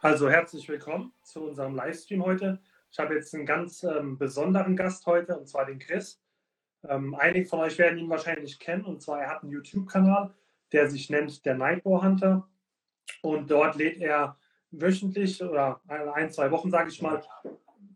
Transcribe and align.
Also 0.00 0.30
herzlich 0.30 0.68
willkommen 0.68 1.12
zu 1.22 1.44
unserem 1.48 1.74
Livestream 1.74 2.24
heute. 2.24 2.60
Ich 2.90 2.98
habe 2.98 3.14
jetzt 3.14 3.34
einen 3.34 3.44
ganz 3.44 3.82
ähm, 3.82 4.16
besonderen 4.16 4.74
Gast 4.74 5.04
heute, 5.06 5.38
und 5.38 5.48
zwar 5.48 5.66
den 5.66 5.78
Chris. 5.78 6.20
Ähm, 6.88 7.14
einige 7.14 7.46
von 7.46 7.60
euch 7.60 7.76
werden 7.78 7.98
ihn 7.98 8.08
wahrscheinlich 8.08 8.58
kennen, 8.58 8.84
und 8.84 9.02
zwar 9.02 9.20
er 9.20 9.28
hat 9.28 9.42
einen 9.42 9.52
YouTube-Kanal, 9.52 10.32
der 10.72 10.88
sich 10.88 11.10
nennt 11.10 11.44
der 11.44 11.56
Nightboar 11.56 12.02
Hunter. 12.02 12.48
Und 13.22 13.50
dort 13.50 13.76
lädt 13.76 14.00
er 14.00 14.38
wöchentlich 14.70 15.42
oder 15.42 15.80
ein, 15.88 16.30
zwei 16.30 16.50
Wochen, 16.50 16.70
sage 16.70 16.88
ich 16.88 17.02
mal, 17.02 17.22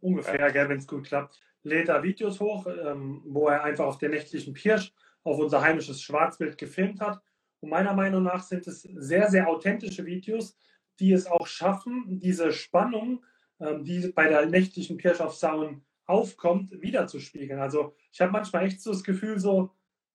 ungefähr, 0.02 0.52
wenn 0.68 0.78
es 0.78 0.86
gut 0.86 1.06
klappt, 1.06 1.40
lädt 1.62 1.88
er 1.88 2.02
Videos 2.02 2.40
hoch, 2.40 2.66
ähm, 2.66 3.22
wo 3.24 3.48
er 3.48 3.64
einfach 3.64 3.86
auf 3.86 3.98
der 3.98 4.10
nächtlichen 4.10 4.52
Pirsch 4.52 4.92
auf 5.24 5.38
unser 5.38 5.62
heimisches 5.62 6.02
Schwarzbild 6.02 6.58
gefilmt 6.58 7.00
hat. 7.00 7.22
Und 7.60 7.70
meiner 7.70 7.94
Meinung 7.94 8.24
nach 8.24 8.42
sind 8.42 8.66
es 8.66 8.82
sehr, 8.82 9.30
sehr 9.30 9.48
authentische 9.48 10.04
Videos, 10.04 10.56
die 10.98 11.12
es 11.12 11.26
auch 11.26 11.46
schaffen, 11.46 12.18
diese 12.20 12.52
Spannung, 12.52 13.24
ähm, 13.60 13.84
die 13.84 14.08
bei 14.08 14.28
der 14.28 14.46
nächtlichen 14.46 14.96
Pirsch 14.96 15.20
auf 15.20 15.34
Sauen 15.34 15.84
aufkommt, 16.06 16.72
wiederzuspiegeln. 16.82 17.60
Also 17.60 17.94
ich 18.12 18.20
habe 18.20 18.32
manchmal 18.32 18.66
echt 18.66 18.82
so 18.82 18.90
das 18.92 19.04
Gefühl, 19.04 19.38
so, 19.38 19.70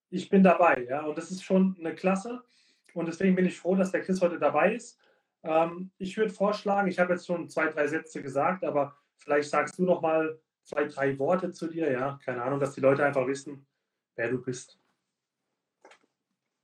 ich 0.10 0.30
bin 0.30 0.44
dabei, 0.44 0.86
ja, 0.90 1.06
und 1.06 1.18
das 1.18 1.32
ist 1.32 1.44
schon 1.44 1.76
eine 1.80 1.96
Klasse. 1.96 2.44
Und 2.94 3.08
deswegen 3.08 3.36
bin 3.36 3.46
ich 3.46 3.58
froh, 3.58 3.76
dass 3.76 3.92
der 3.92 4.02
Chris 4.02 4.22
heute 4.22 4.40
dabei 4.40 4.76
ist. 4.76 5.00
Ähm, 5.44 5.92
ich 5.98 6.18
würde 6.18 6.34
vorschlagen, 6.34 6.90
ich 6.90 7.00
habe 7.00 7.14
jetzt 7.14 7.28
schon 7.28 7.50
zwei, 7.50 7.68
drei 7.68 7.88
Sätze 7.88 8.22
gesagt, 8.22 8.64
aber 8.64 8.98
vielleicht 9.28 9.50
sagst 9.50 9.78
du 9.78 9.84
noch 9.84 10.02
mal 10.02 10.40
zwei, 10.64 10.86
drei 10.86 11.20
Worte 11.20 11.52
zu 11.52 11.68
dir, 11.68 11.92
ja, 11.92 12.18
keine 12.24 12.42
Ahnung, 12.42 12.62
dass 12.62 12.74
die 12.76 12.80
Leute 12.80 13.06
einfach 13.06 13.28
wissen, 13.28 13.68
wer 14.16 14.30
du 14.30 14.42
bist. 14.42 14.80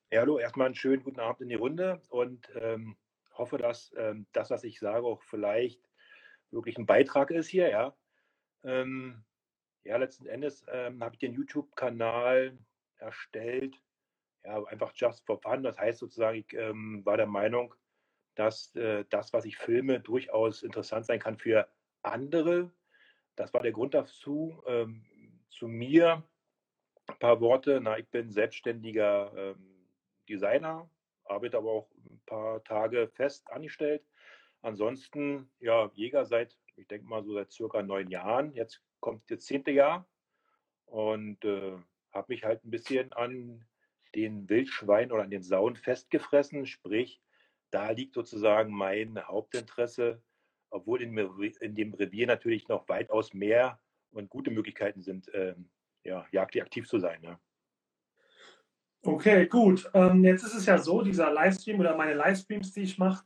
Ja, 0.10 0.22
hallo, 0.22 0.40
erstmal 0.40 0.68
einen 0.68 0.76
schönen 0.76 1.04
guten 1.04 1.20
Abend 1.20 1.42
in 1.42 1.50
die 1.50 1.56
Runde 1.56 2.02
und 2.08 2.50
ähm, 2.56 2.96
hoffe, 3.34 3.58
dass 3.58 3.94
ähm, 3.98 4.28
das, 4.32 4.50
was 4.50 4.64
ich 4.64 4.80
sage, 4.80 5.06
auch 5.06 5.22
vielleicht 5.24 5.82
wirklich 6.52 6.78
ein 6.78 6.86
Beitrag 6.86 7.32
ist 7.32 7.50
hier, 7.50 7.70
ja. 7.70 7.98
Ähm, 8.64 9.26
ja, 9.84 9.98
letzten 9.98 10.28
Endes 10.28 10.64
ähm, 10.70 11.04
habe 11.04 11.16
ich 11.16 11.20
den 11.20 11.34
YouTube-Kanal 11.34 12.58
erstellt, 12.96 13.76
ja, 14.46 14.64
einfach 14.64 14.94
just 14.96 15.26
for 15.26 15.42
fun. 15.42 15.64
Das 15.64 15.78
heißt 15.78 16.00
sozusagen, 16.00 16.38
ich 16.38 16.54
ähm, 16.54 17.06
war 17.06 17.18
der 17.18 17.28
Meinung, 17.28 17.76
dass 18.36 18.74
äh, 18.78 19.04
das, 19.10 19.34
was 19.34 19.44
ich 19.44 19.58
filme, 19.58 20.00
durchaus 20.00 20.64
interessant 20.64 21.06
sein 21.06 21.20
kann 21.20 21.38
für 21.38 21.68
andere. 22.04 22.72
Das 23.36 23.54
war 23.54 23.62
der 23.62 23.72
Grund 23.72 23.94
dazu. 23.94 24.62
Ähm, 24.68 25.06
zu 25.50 25.68
mir 25.68 26.24
ein 27.08 27.20
paar 27.20 27.42
Worte. 27.42 27.80
Na, 27.82 27.98
ich 27.98 28.08
bin 28.10 28.32
selbstständiger 28.32 29.34
ähm, 29.36 29.88
Designer, 30.30 30.90
arbeite 31.26 31.58
aber 31.58 31.72
auch 31.72 31.92
ein 32.10 32.22
paar 32.26 32.64
Tage 32.64 33.08
fest 33.08 33.50
angestellt. 33.52 34.04
Ansonsten, 34.62 35.50
ja, 35.60 35.92
Jäger 35.94 36.26
seit, 36.26 36.58
ich 36.76 36.88
denke 36.88 37.08
mal 37.08 37.24
so 37.24 37.34
seit 37.34 37.52
circa 37.52 37.82
neun 37.82 38.10
Jahren. 38.10 38.54
Jetzt 38.54 38.82
kommt 39.00 39.30
das 39.30 39.42
zehnte 39.42 39.72
Jahr 39.72 40.08
und 40.86 41.44
äh, 41.44 41.78
habe 42.12 42.26
mich 42.30 42.44
halt 42.44 42.64
ein 42.64 42.72
bisschen 42.72 43.12
an 43.14 43.66
den 44.16 44.48
Wildschweinen 44.50 45.12
oder 45.12 45.24
an 45.24 45.32
den 45.32 45.44
Sauen 45.44 45.76
festgefressen. 45.76 46.66
Sprich, 46.66 47.22
da 47.72 47.92
liegt 47.92 48.14
sozusagen 48.14 48.74
mein 48.74 49.20
Hauptinteresse, 49.28 50.22
obwohl 50.74 51.02
in, 51.02 51.18
in 51.18 51.76
dem 51.76 51.94
Revier 51.94 52.28
natürlich 52.28 52.68
noch 52.68 52.88
weitaus 52.90 53.34
mehr 53.34 53.80
und 54.12 54.30
gute 54.30 54.52
Möglichkeiten 54.52 55.02
sind, 55.02 55.30
ähm, 55.34 55.70
ja, 56.04 56.26
jagdlich 56.32 56.64
aktiv 56.64 56.88
zu 56.88 57.00
sein. 57.00 57.20
Ja. 57.22 57.40
Okay, 59.04 59.48
gut. 59.48 59.90
Ähm, 59.94 60.24
jetzt 60.24 60.44
ist 60.44 60.56
es 60.56 60.66
ja 60.66 60.78
so, 60.78 61.02
dieser 61.02 61.32
Livestream 61.32 61.80
oder 61.80 61.96
meine 61.96 62.14
Livestreams, 62.14 62.72
die 62.74 62.84
ich 62.84 62.98
mache, 62.98 63.26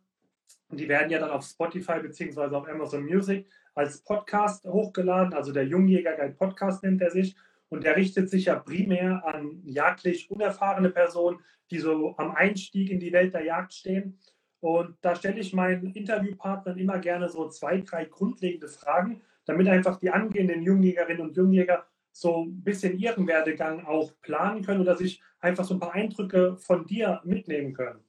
die 0.69 0.87
werden 0.89 1.09
ja 1.09 1.19
dann 1.19 1.29
auf 1.29 1.45
Spotify 1.45 1.99
bzw. 2.01 2.55
auf 2.55 2.67
Amazon 2.67 3.05
Music 3.05 3.47
als 3.73 4.03
Podcast 4.03 4.65
hochgeladen. 4.65 5.33
Also 5.33 5.53
der 5.53 5.65
Jungjäger 5.65 6.15
Guide 6.15 6.33
Podcast 6.33 6.83
nennt 6.83 7.01
er 7.01 7.11
sich. 7.11 7.35
Und 7.69 7.83
der 7.83 7.95
richtet 7.95 8.29
sich 8.29 8.45
ja 8.45 8.55
primär 8.59 9.23
an 9.25 9.61
jagdlich 9.65 10.31
unerfahrene 10.31 10.89
Personen, 10.89 11.39
die 11.69 11.79
so 11.79 12.15
am 12.17 12.31
Einstieg 12.31 12.89
in 12.89 12.99
die 12.99 13.11
Welt 13.11 13.33
der 13.33 13.43
Jagd 13.43 13.73
stehen. 13.73 14.19
Und 14.59 14.97
da 15.01 15.15
stelle 15.15 15.39
ich 15.39 15.53
meinen 15.53 15.93
Interviewpartnern 15.93 16.77
immer 16.77 16.99
gerne 16.99 17.29
so 17.29 17.47
zwei, 17.49 17.81
drei 17.81 18.05
grundlegende 18.05 18.67
Fragen, 18.67 19.21
damit 19.45 19.67
einfach 19.67 19.97
die 19.99 20.09
angehenden 20.09 20.63
Jungjägerinnen 20.63 21.21
und 21.21 21.37
Jungjäger 21.37 21.85
so 22.11 22.45
ein 22.45 22.63
bisschen 22.63 22.97
ihren 22.97 23.27
Werdegang 23.27 23.85
auch 23.85 24.11
planen 24.21 24.63
können 24.63 24.81
oder 24.81 24.95
sich 24.95 25.21
einfach 25.39 25.63
so 25.63 25.75
ein 25.75 25.79
paar 25.79 25.93
Eindrücke 25.93 26.57
von 26.57 26.85
dir 26.85 27.21
mitnehmen 27.23 27.73
können. 27.73 28.03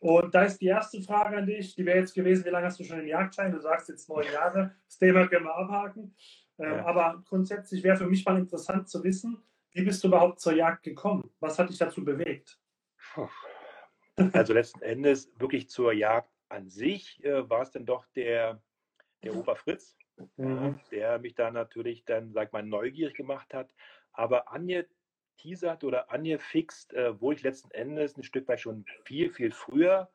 Und 0.00 0.34
da 0.34 0.42
ist 0.42 0.60
die 0.60 0.66
erste 0.66 1.00
Frage 1.00 1.38
an 1.38 1.46
dich, 1.46 1.74
die 1.74 1.86
wäre 1.86 1.98
jetzt 1.98 2.14
gewesen, 2.14 2.44
wie 2.44 2.50
lange 2.50 2.66
hast 2.66 2.78
du 2.78 2.84
schon 2.84 2.98
den 2.98 3.08
Jagdschein? 3.08 3.50
Du 3.50 3.60
sagst 3.60 3.88
jetzt 3.88 4.08
neun 4.08 4.26
Jahre, 4.32 4.74
das 4.86 4.98
Thema 4.98 5.26
können 5.26 5.46
wir 5.46 5.56
abhaken. 5.56 6.14
Ähm, 6.58 6.72
ja. 6.72 6.84
Aber 6.84 7.22
grundsätzlich 7.26 7.82
wäre 7.82 7.96
für 7.96 8.06
mich 8.06 8.24
mal 8.24 8.38
interessant 8.38 8.88
zu 8.88 9.02
wissen, 9.02 9.38
wie 9.72 9.82
bist 9.82 10.04
du 10.04 10.08
überhaupt 10.08 10.40
zur 10.40 10.54
Jagd 10.54 10.82
gekommen? 10.82 11.30
Was 11.40 11.58
hat 11.58 11.70
dich 11.70 11.78
dazu 11.78 12.04
bewegt? 12.04 12.58
Also 14.32 14.54
letzten 14.54 14.82
Endes 14.82 15.30
wirklich 15.38 15.68
zur 15.68 15.92
Jagd 15.92 16.30
an 16.48 16.68
sich 16.68 17.22
äh, 17.24 17.48
war 17.48 17.62
es 17.62 17.70
dann 17.70 17.84
doch 17.84 18.06
der, 18.14 18.62
der 19.22 19.34
Oberfritz, 19.34 19.96
mhm. 20.36 20.80
der 20.90 21.18
mich 21.18 21.34
da 21.34 21.50
natürlich 21.50 22.04
dann, 22.04 22.32
sag 22.32 22.52
mal, 22.52 22.62
neugierig 22.62 23.14
gemacht 23.14 23.52
hat. 23.52 23.74
Aber 24.12 24.50
angeteasert 24.50 25.84
oder 25.84 26.10
angefixt, 26.10 26.94
äh, 26.94 27.20
wo 27.20 27.32
ich 27.32 27.42
letzten 27.42 27.70
Endes 27.72 28.16
ein 28.16 28.22
Stück 28.22 28.48
weit 28.48 28.60
schon 28.60 28.86
viel, 29.04 29.30
viel 29.32 29.52
früher 29.52 30.10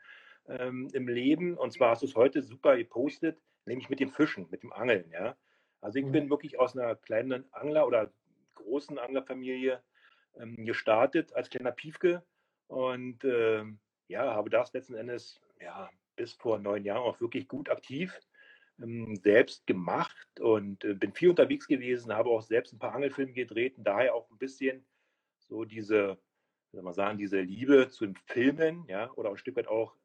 ähm, 0.47 0.87
im 0.93 1.07
Leben, 1.07 1.57
und 1.57 1.71
zwar 1.71 1.91
hast 1.91 2.01
du 2.01 2.07
es 2.07 2.15
heute 2.15 2.41
super 2.41 2.77
gepostet, 2.77 3.39
nämlich 3.65 3.89
mit 3.89 3.99
dem 3.99 4.09
Fischen, 4.09 4.47
mit 4.49 4.63
dem 4.63 4.73
Angeln, 4.73 5.09
ja. 5.11 5.37
Also 5.81 5.99
ich 5.99 6.05
mhm. 6.05 6.11
bin 6.11 6.29
wirklich 6.29 6.59
aus 6.59 6.75
einer 6.75 6.95
kleinen 6.95 7.45
Angler- 7.53 7.87
oder 7.87 8.11
großen 8.55 8.97
Anglerfamilie 8.97 9.81
ähm, 10.39 10.65
gestartet 10.65 11.33
als 11.33 11.49
kleiner 11.49 11.71
Piefke 11.71 12.23
und 12.67 13.23
äh, 13.23 13.63
ja, 14.11 14.33
habe 14.33 14.49
das 14.49 14.73
letzten 14.73 14.95
Endes 14.95 15.41
ja, 15.59 15.89
bis 16.15 16.33
vor 16.33 16.59
neun 16.59 16.83
Jahren 16.83 17.03
auch 17.03 17.19
wirklich 17.19 17.47
gut 17.47 17.69
aktiv 17.69 18.19
ähm, 18.81 19.15
selbst 19.15 19.65
gemacht 19.67 20.39
und 20.39 20.83
äh, 20.83 20.93
bin 20.93 21.13
viel 21.13 21.29
unterwegs 21.29 21.67
gewesen, 21.67 22.13
habe 22.13 22.29
auch 22.29 22.41
selbst 22.41 22.73
ein 22.73 22.79
paar 22.79 22.93
Angelfilme 22.93 23.33
gedreht 23.33 23.77
und 23.77 23.83
daher 23.85 24.15
auch 24.15 24.29
ein 24.29 24.37
bisschen 24.37 24.85
so 25.39 25.65
diese, 25.65 26.17
soll 26.71 26.83
man 26.83 26.93
sagen, 26.93 27.17
diese 27.17 27.41
Liebe 27.41 27.89
zu 27.89 28.05
den 28.05 28.15
Filmen, 28.25 28.85
ja, 28.87 29.11
oder 29.13 29.29
ein 29.29 29.37
Stück 29.37 29.55
weit 29.55 29.67
auch 29.67 29.95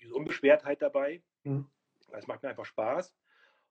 diese 0.00 0.14
Unbeschwertheit 0.14 0.80
dabei. 0.82 1.22
Mhm. 1.44 1.66
Es 2.12 2.26
macht 2.26 2.42
mir 2.42 2.50
einfach 2.50 2.64
Spaß. 2.64 3.14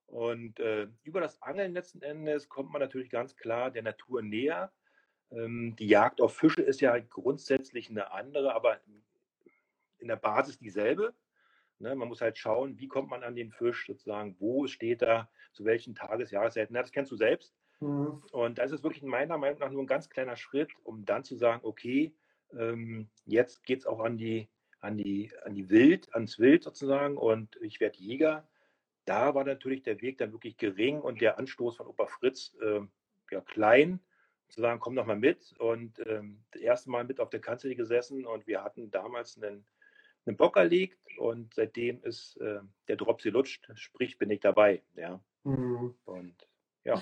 Und 0.08 0.60
äh, 0.60 0.88
über 1.04 1.22
das 1.22 1.42
Angeln 1.42 1.74
letzten 1.74 2.02
Endes 2.02 2.50
kommt 2.50 2.72
man 2.72 2.82
natürlich 2.82 3.10
ganz 3.10 3.36
klar 3.36 3.70
der 3.70 3.84
Natur 3.84 4.22
näher. 4.22 4.72
Ähm, 5.32 5.76
die 5.78 5.88
Jagd 5.88 6.20
auf 6.20 6.36
Fische 6.36 6.62
ist 6.62 6.82
ja 6.82 6.98
grundsätzlich 6.98 7.90
eine 7.90 8.12
andere, 8.12 8.56
aber 8.56 8.80
in 10.00 10.08
der 10.08 10.16
Basis 10.16 10.60
dieselbe. 10.60 11.14
Ne, 11.80 11.96
man 11.96 12.10
muss 12.10 12.20
halt 12.20 12.38
schauen, 12.38 12.78
wie 12.78 12.90
kommt 12.90 13.10
man 13.10 13.24
an 13.24 13.36
den 13.36 13.52
Fisch 13.52 13.88
sozusagen, 13.88 14.36
wo 14.40 14.68
steht 14.68 15.02
er, 15.02 15.30
zu 15.54 15.64
welchen 15.64 15.96
Tages-, 15.96 16.32
Jahreszeiten. 16.32 16.76
Ja, 16.76 16.82
das 16.82 16.92
kennst 16.92 17.12
du 17.12 17.16
selbst. 17.16 17.56
Mhm. 17.80 18.22
Und 18.32 18.58
da 18.58 18.64
ist 18.64 18.74
es 18.74 18.84
wirklich 18.84 19.04
meiner 19.04 19.38
Meinung 19.38 19.60
nach 19.60 19.72
nur 19.72 19.84
ein 19.84 19.88
ganz 19.88 20.10
kleiner 20.10 20.36
Schritt, 20.36 20.72
um 20.84 21.06
dann 21.06 21.24
zu 21.24 21.38
sagen, 21.38 21.62
okay, 21.64 22.14
ähm, 22.58 23.10
jetzt 23.26 23.64
geht 23.64 23.80
es 23.80 23.86
auch 23.86 24.00
an 24.02 24.18
die, 24.18 24.50
an, 24.82 24.98
die, 24.98 25.32
an 25.44 25.56
die 25.56 25.70
Wild, 25.70 26.14
ans 26.14 26.40
Wild 26.40 26.64
sozusagen 26.64 27.18
und 27.18 27.58
ich 27.62 27.80
werde 27.80 27.98
Jäger. 27.98 28.48
Da 29.06 29.34
war 29.34 29.44
natürlich 29.44 29.84
der 29.84 30.02
Weg 30.02 30.18
dann 30.18 30.32
wirklich 30.34 30.58
gering 30.58 31.00
und 31.00 31.22
der 31.22 31.40
Anstoß 31.40 31.78
von 31.78 31.88
Opa 31.88 32.08
Fritz 32.08 32.56
äh, 32.62 32.82
ja, 33.32 33.42
klein, 33.42 34.00
zu 34.50 34.62
sagen, 34.62 34.80
komm 34.80 34.96
doch 34.96 35.06
mal 35.06 35.16
mit. 35.16 35.54
Und 35.60 36.00
ähm, 36.06 36.44
das 36.52 36.62
erste 36.62 36.90
Mal 36.90 37.06
mit 37.06 37.20
auf 37.20 37.30
der 37.30 37.40
Kanzel 37.40 37.76
gesessen 37.76 38.26
und 38.26 38.48
wir 38.48 38.64
hatten 38.64 38.92
damals 38.92 39.38
einen 39.38 39.66
einen 40.26 40.38
Bock 40.38 40.58
erlegt 40.58 41.00
und 41.18 41.54
seitdem 41.54 42.02
ist 42.04 42.38
äh, 42.38 42.60
der 42.88 42.96
Dropsy 42.96 43.30
lutscht, 43.30 43.70
sprich 43.76 44.18
bin 44.18 44.30
ich 44.30 44.40
dabei. 44.40 44.84
Ja. 44.96 45.20
Mhm. 45.44 45.96
Und 46.06 46.36
ja, 46.84 47.02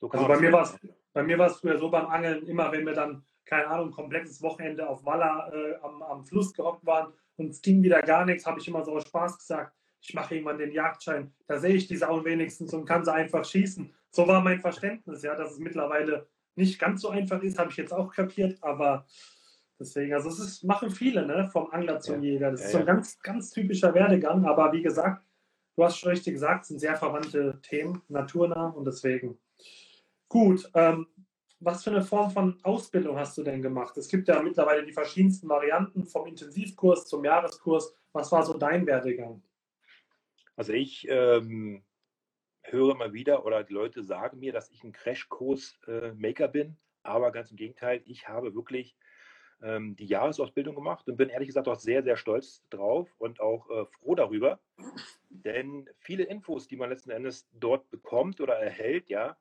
so 0.00 0.08
kann 0.08 0.20
also 0.20 0.32
bei 0.32 0.40
mir 0.40 0.52
war 0.52 0.62
es 0.62 0.78
bei 1.12 1.22
mir 1.22 1.38
war 1.38 1.46
es 1.46 1.56
früher 1.56 1.78
so 1.78 1.88
beim 1.88 2.06
Angeln, 2.06 2.46
immer 2.46 2.70
wenn 2.72 2.84
wir 2.84 2.92
dann, 2.92 3.24
keine 3.46 3.68
Ahnung, 3.68 3.88
ein 3.88 3.92
komplettes 3.92 4.42
Wochenende 4.42 4.86
auf 4.86 5.06
Walla 5.06 5.50
äh, 5.50 5.76
am, 5.82 6.02
am 6.02 6.24
Fluss 6.26 6.52
gehockt 6.52 6.84
waren 6.84 7.14
und 7.36 7.48
es 7.48 7.62
ging 7.62 7.82
wieder 7.82 8.02
gar 8.02 8.26
nichts, 8.26 8.44
habe 8.44 8.60
ich 8.60 8.68
immer 8.68 8.84
so 8.84 8.92
aus 8.92 9.08
Spaß 9.08 9.38
gesagt, 9.38 9.74
ich 10.02 10.12
mache 10.12 10.34
irgendwann 10.34 10.58
den 10.58 10.72
Jagdschein, 10.72 11.32
da 11.46 11.58
sehe 11.58 11.74
ich 11.74 11.88
die 11.88 11.96
Sau 11.96 12.22
wenigstens 12.22 12.74
und 12.74 12.84
kann 12.84 13.02
sie 13.02 13.12
einfach 13.12 13.46
schießen. 13.46 13.94
So 14.10 14.28
war 14.28 14.42
mein 14.42 14.60
Verständnis, 14.60 15.22
ja, 15.22 15.34
dass 15.34 15.52
es 15.52 15.58
mittlerweile 15.58 16.28
nicht 16.54 16.78
ganz 16.78 17.00
so 17.00 17.08
einfach 17.08 17.42
ist, 17.42 17.58
habe 17.58 17.70
ich 17.70 17.78
jetzt 17.78 17.94
auch 17.94 18.12
kapiert, 18.12 18.62
aber 18.62 19.06
Deswegen, 19.78 20.14
also 20.14 20.28
es 20.30 20.38
ist, 20.38 20.64
machen 20.64 20.90
viele, 20.90 21.26
ne, 21.26 21.48
vom 21.52 21.70
Angler 21.70 22.00
zum 22.00 22.22
ja. 22.22 22.32
Jäger. 22.32 22.50
Das 22.50 22.60
ja, 22.60 22.66
ist 22.66 22.72
so 22.72 22.78
ein 22.78 22.86
ganz, 22.86 23.18
ganz 23.20 23.50
typischer 23.50 23.92
Werdegang, 23.94 24.46
aber 24.46 24.72
wie 24.72 24.82
gesagt, 24.82 25.24
du 25.76 25.84
hast 25.84 25.98
schon 25.98 26.10
richtig 26.10 26.34
gesagt, 26.34 26.62
es 26.62 26.68
sind 26.68 26.78
sehr 26.78 26.96
verwandte 26.96 27.60
Themen, 27.62 28.02
naturnah 28.08 28.68
und 28.68 28.86
deswegen. 28.86 29.38
Gut, 30.28 30.70
ähm, 30.74 31.06
was 31.60 31.84
für 31.84 31.90
eine 31.90 32.02
Form 32.02 32.30
von 32.30 32.58
Ausbildung 32.62 33.18
hast 33.18 33.36
du 33.38 33.42
denn 33.42 33.62
gemacht? 33.62 33.96
Es 33.96 34.08
gibt 34.08 34.28
ja 34.28 34.42
mittlerweile 34.42 34.84
die 34.84 34.92
verschiedensten 34.92 35.48
Varianten 35.48 36.04
vom 36.04 36.26
Intensivkurs 36.26 37.06
zum 37.06 37.24
Jahreskurs. 37.24 37.94
Was 38.12 38.32
war 38.32 38.44
so 38.44 38.56
dein 38.56 38.86
Werdegang? 38.86 39.42
Also 40.54 40.72
ich 40.72 41.06
ähm, 41.08 41.82
höre 42.62 42.92
immer 42.92 43.12
wieder 43.12 43.44
oder 43.44 43.62
die 43.62 43.74
Leute 43.74 44.02
sagen 44.02 44.38
mir, 44.38 44.52
dass 44.52 44.70
ich 44.70 44.84
ein 44.84 44.92
Crashkurs-Maker 44.92 46.44
äh, 46.46 46.48
bin, 46.48 46.76
aber 47.02 47.30
ganz 47.30 47.50
im 47.50 47.56
Gegenteil, 47.56 48.02
ich 48.04 48.28
habe 48.28 48.54
wirklich 48.54 48.96
ähm, 49.62 49.96
die 49.96 50.06
Jahresausbildung 50.06 50.74
gemacht 50.74 51.08
und 51.08 51.16
bin 51.16 51.28
ehrlich 51.28 51.48
gesagt 51.48 51.68
auch 51.68 51.78
sehr, 51.78 52.02
sehr 52.02 52.16
stolz 52.16 52.62
drauf 52.70 53.08
und 53.18 53.40
auch 53.40 53.68
äh, 53.70 53.86
froh 53.86 54.14
darüber, 54.14 54.60
denn 55.28 55.88
viele 55.98 56.24
Infos, 56.24 56.68
die 56.68 56.76
man 56.76 56.90
letzten 56.90 57.10
Endes 57.10 57.48
dort 57.52 57.90
bekommt 57.90 58.40
oder 58.40 58.54
erhält, 58.54 59.08
ja, 59.08 59.36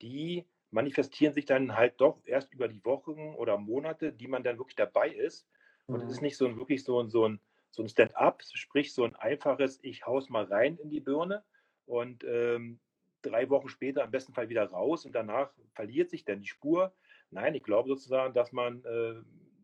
die 0.00 0.46
manifestieren 0.70 1.34
sich 1.34 1.44
dann 1.44 1.76
halt 1.76 2.00
doch 2.00 2.20
erst 2.24 2.52
über 2.52 2.66
die 2.66 2.84
Wochen 2.84 3.34
oder 3.34 3.58
Monate, 3.58 4.12
die 4.12 4.26
man 4.26 4.42
dann 4.42 4.58
wirklich 4.58 4.76
dabei 4.76 5.10
ist. 5.10 5.46
Und 5.86 5.96
es 5.96 6.04
mhm. 6.04 6.10
ist 6.10 6.22
nicht 6.22 6.36
so 6.36 6.46
ein 6.46 6.56
wirklich 6.56 6.82
so 6.82 7.00
ein, 7.00 7.10
so 7.10 7.28
ein, 7.28 7.40
so 7.70 7.82
ein 7.82 7.88
Stand-up, 7.88 8.42
sprich 8.54 8.92
so 8.92 9.04
ein 9.04 9.14
einfaches, 9.14 9.78
ich 9.82 10.06
haus 10.06 10.30
mal 10.30 10.44
rein 10.44 10.78
in 10.78 10.90
die 10.90 11.00
Birne 11.00 11.44
und 11.86 12.24
ähm, 12.24 12.80
drei 13.22 13.48
Wochen 13.50 13.68
später 13.68 14.02
im 14.04 14.10
besten 14.10 14.32
Fall 14.32 14.48
wieder 14.48 14.64
raus 14.64 15.04
und 15.04 15.12
danach 15.12 15.52
verliert 15.74 16.10
sich 16.10 16.24
dann 16.24 16.40
die 16.40 16.48
Spur. 16.48 16.94
Nein, 17.30 17.54
ich 17.54 17.62
glaube 17.62 17.88
sozusagen, 17.88 18.34
dass 18.34 18.52
man 18.52 18.84
äh, 18.84 19.14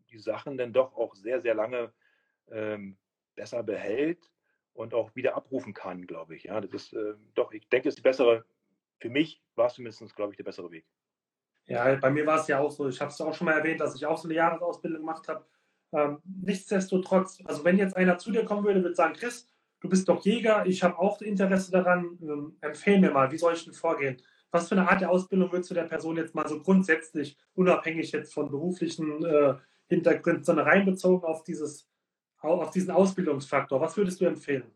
die 0.09 0.19
Sachen 0.19 0.57
dann 0.57 0.73
doch 0.73 0.95
auch 0.95 1.15
sehr, 1.15 1.41
sehr 1.41 1.55
lange 1.55 1.93
ähm, 2.49 2.97
besser 3.35 3.63
behält 3.63 4.29
und 4.73 4.93
auch 4.93 5.15
wieder 5.15 5.35
abrufen 5.35 5.73
kann, 5.73 6.07
glaube 6.07 6.35
ich. 6.35 6.43
Ja, 6.45 6.61
das 6.61 6.71
ist 6.71 6.93
äh, 6.93 7.13
doch, 7.35 7.51
ich 7.51 7.67
denke, 7.69 7.89
ist 7.89 7.97
die 7.97 8.03
bessere, 8.03 8.45
für 8.99 9.09
mich 9.09 9.41
war 9.55 9.67
es 9.67 9.73
zumindest, 9.73 10.15
glaube 10.15 10.33
ich, 10.33 10.37
der 10.37 10.43
bessere 10.43 10.71
Weg. 10.71 10.85
Ja, 11.65 11.95
bei 11.95 12.09
mir 12.09 12.25
war 12.25 12.39
es 12.39 12.47
ja 12.47 12.59
auch 12.59 12.71
so, 12.71 12.89
ich 12.89 12.99
habe 12.99 13.11
es 13.11 13.21
auch 13.21 13.33
schon 13.33 13.45
mal 13.45 13.57
erwähnt, 13.57 13.79
dass 13.79 13.95
ich 13.95 14.05
auch 14.05 14.17
so 14.17 14.27
eine 14.27 14.33
Jahresausbildung 14.33 15.01
gemacht 15.01 15.27
habe. 15.27 15.45
Ähm, 15.91 16.19
nichtsdestotrotz, 16.23 17.41
also 17.45 17.63
wenn 17.63 17.77
jetzt 17.77 17.95
einer 17.95 18.17
zu 18.17 18.31
dir 18.31 18.43
kommen 18.43 18.63
würde, 18.63 18.81
würde 18.81 18.95
sagen, 18.95 19.13
Chris, 19.13 19.47
du 19.79 19.89
bist 19.89 20.09
doch 20.09 20.23
Jäger, 20.25 20.65
ich 20.65 20.83
habe 20.83 20.97
auch 20.97 21.21
Interesse 21.21 21.71
daran, 21.71 22.17
ähm, 22.21 22.57
empfehle 22.61 22.99
mir 22.99 23.11
mal, 23.11 23.31
wie 23.31 23.37
soll 23.37 23.53
ich 23.53 23.65
denn 23.65 23.73
vorgehen? 23.73 24.21
Was 24.51 24.67
für 24.67 24.75
eine 24.75 24.89
Art 24.89 25.01
der 25.01 25.11
Ausbildung 25.11 25.51
würdest 25.51 25.69
du 25.69 25.75
der 25.75 25.83
Person 25.83 26.17
jetzt 26.17 26.33
mal 26.33 26.47
so 26.47 26.59
grundsätzlich, 26.59 27.37
unabhängig 27.53 28.11
jetzt 28.11 28.33
von 28.33 28.49
beruflichen 28.49 29.23
äh, 29.23 29.55
Hintergründen, 29.89 30.43
sondern 30.43 30.67
reinbezogen 30.67 31.27
auf, 31.27 31.43
dieses, 31.43 31.89
auf 32.41 32.71
diesen 32.71 32.91
Ausbildungsfaktor, 32.91 33.81
was 33.81 33.97
würdest 33.97 34.21
du 34.21 34.25
empfehlen? 34.25 34.71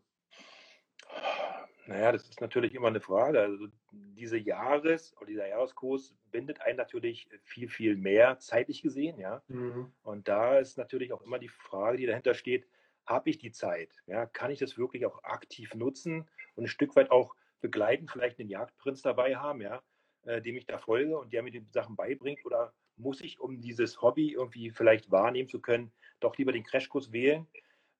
Naja, 1.86 2.12
das 2.12 2.28
ist 2.28 2.40
natürlich 2.40 2.74
immer 2.74 2.88
eine 2.88 3.00
Frage. 3.00 3.40
Also 3.40 3.68
diese 3.92 4.38
Jahres- 4.38 5.14
oder 5.18 5.26
dieser 5.26 5.48
Jahreskurs 5.48 6.16
bindet 6.30 6.60
einen 6.62 6.78
natürlich 6.78 7.28
viel, 7.42 7.68
viel 7.68 7.96
mehr 7.96 8.38
zeitlich 8.38 8.82
gesehen, 8.82 9.18
ja. 9.18 9.42
Mhm. 9.48 9.92
Und 10.02 10.28
da 10.28 10.58
ist 10.58 10.78
natürlich 10.78 11.12
auch 11.12 11.22
immer 11.22 11.38
die 11.38 11.48
Frage, 11.48 11.98
die 11.98 12.06
dahinter 12.06 12.34
steht, 12.34 12.66
habe 13.06 13.28
ich 13.28 13.38
die 13.38 13.52
Zeit? 13.52 14.02
Ja, 14.06 14.24
kann 14.24 14.50
ich 14.50 14.58
das 14.58 14.78
wirklich 14.78 15.04
auch 15.04 15.22
aktiv 15.24 15.74
nutzen 15.74 16.28
und 16.54 16.64
ein 16.64 16.68
Stück 16.68 16.96
weit 16.96 17.10
auch 17.10 17.34
begleiten, 17.60 18.08
vielleicht 18.08 18.40
einen 18.40 18.48
Jagdprinz 18.48 19.02
dabei 19.02 19.36
haben, 19.36 19.60
ja, 19.60 19.82
äh, 20.24 20.40
dem 20.40 20.56
ich 20.56 20.66
da 20.66 20.78
folge 20.78 21.18
und 21.18 21.32
der 21.34 21.42
mir 21.42 21.50
die 21.50 21.66
Sachen 21.70 21.96
beibringt? 21.96 22.44
Oder 22.46 22.72
muss 22.96 23.20
ich, 23.20 23.40
um 23.40 23.60
dieses 23.60 24.02
Hobby 24.02 24.32
irgendwie 24.32 24.70
vielleicht 24.70 25.10
wahrnehmen 25.10 25.48
zu 25.48 25.60
können, 25.60 25.92
doch 26.20 26.36
lieber 26.36 26.52
den 26.52 26.64
Crashkurs 26.64 27.12
wählen? 27.12 27.46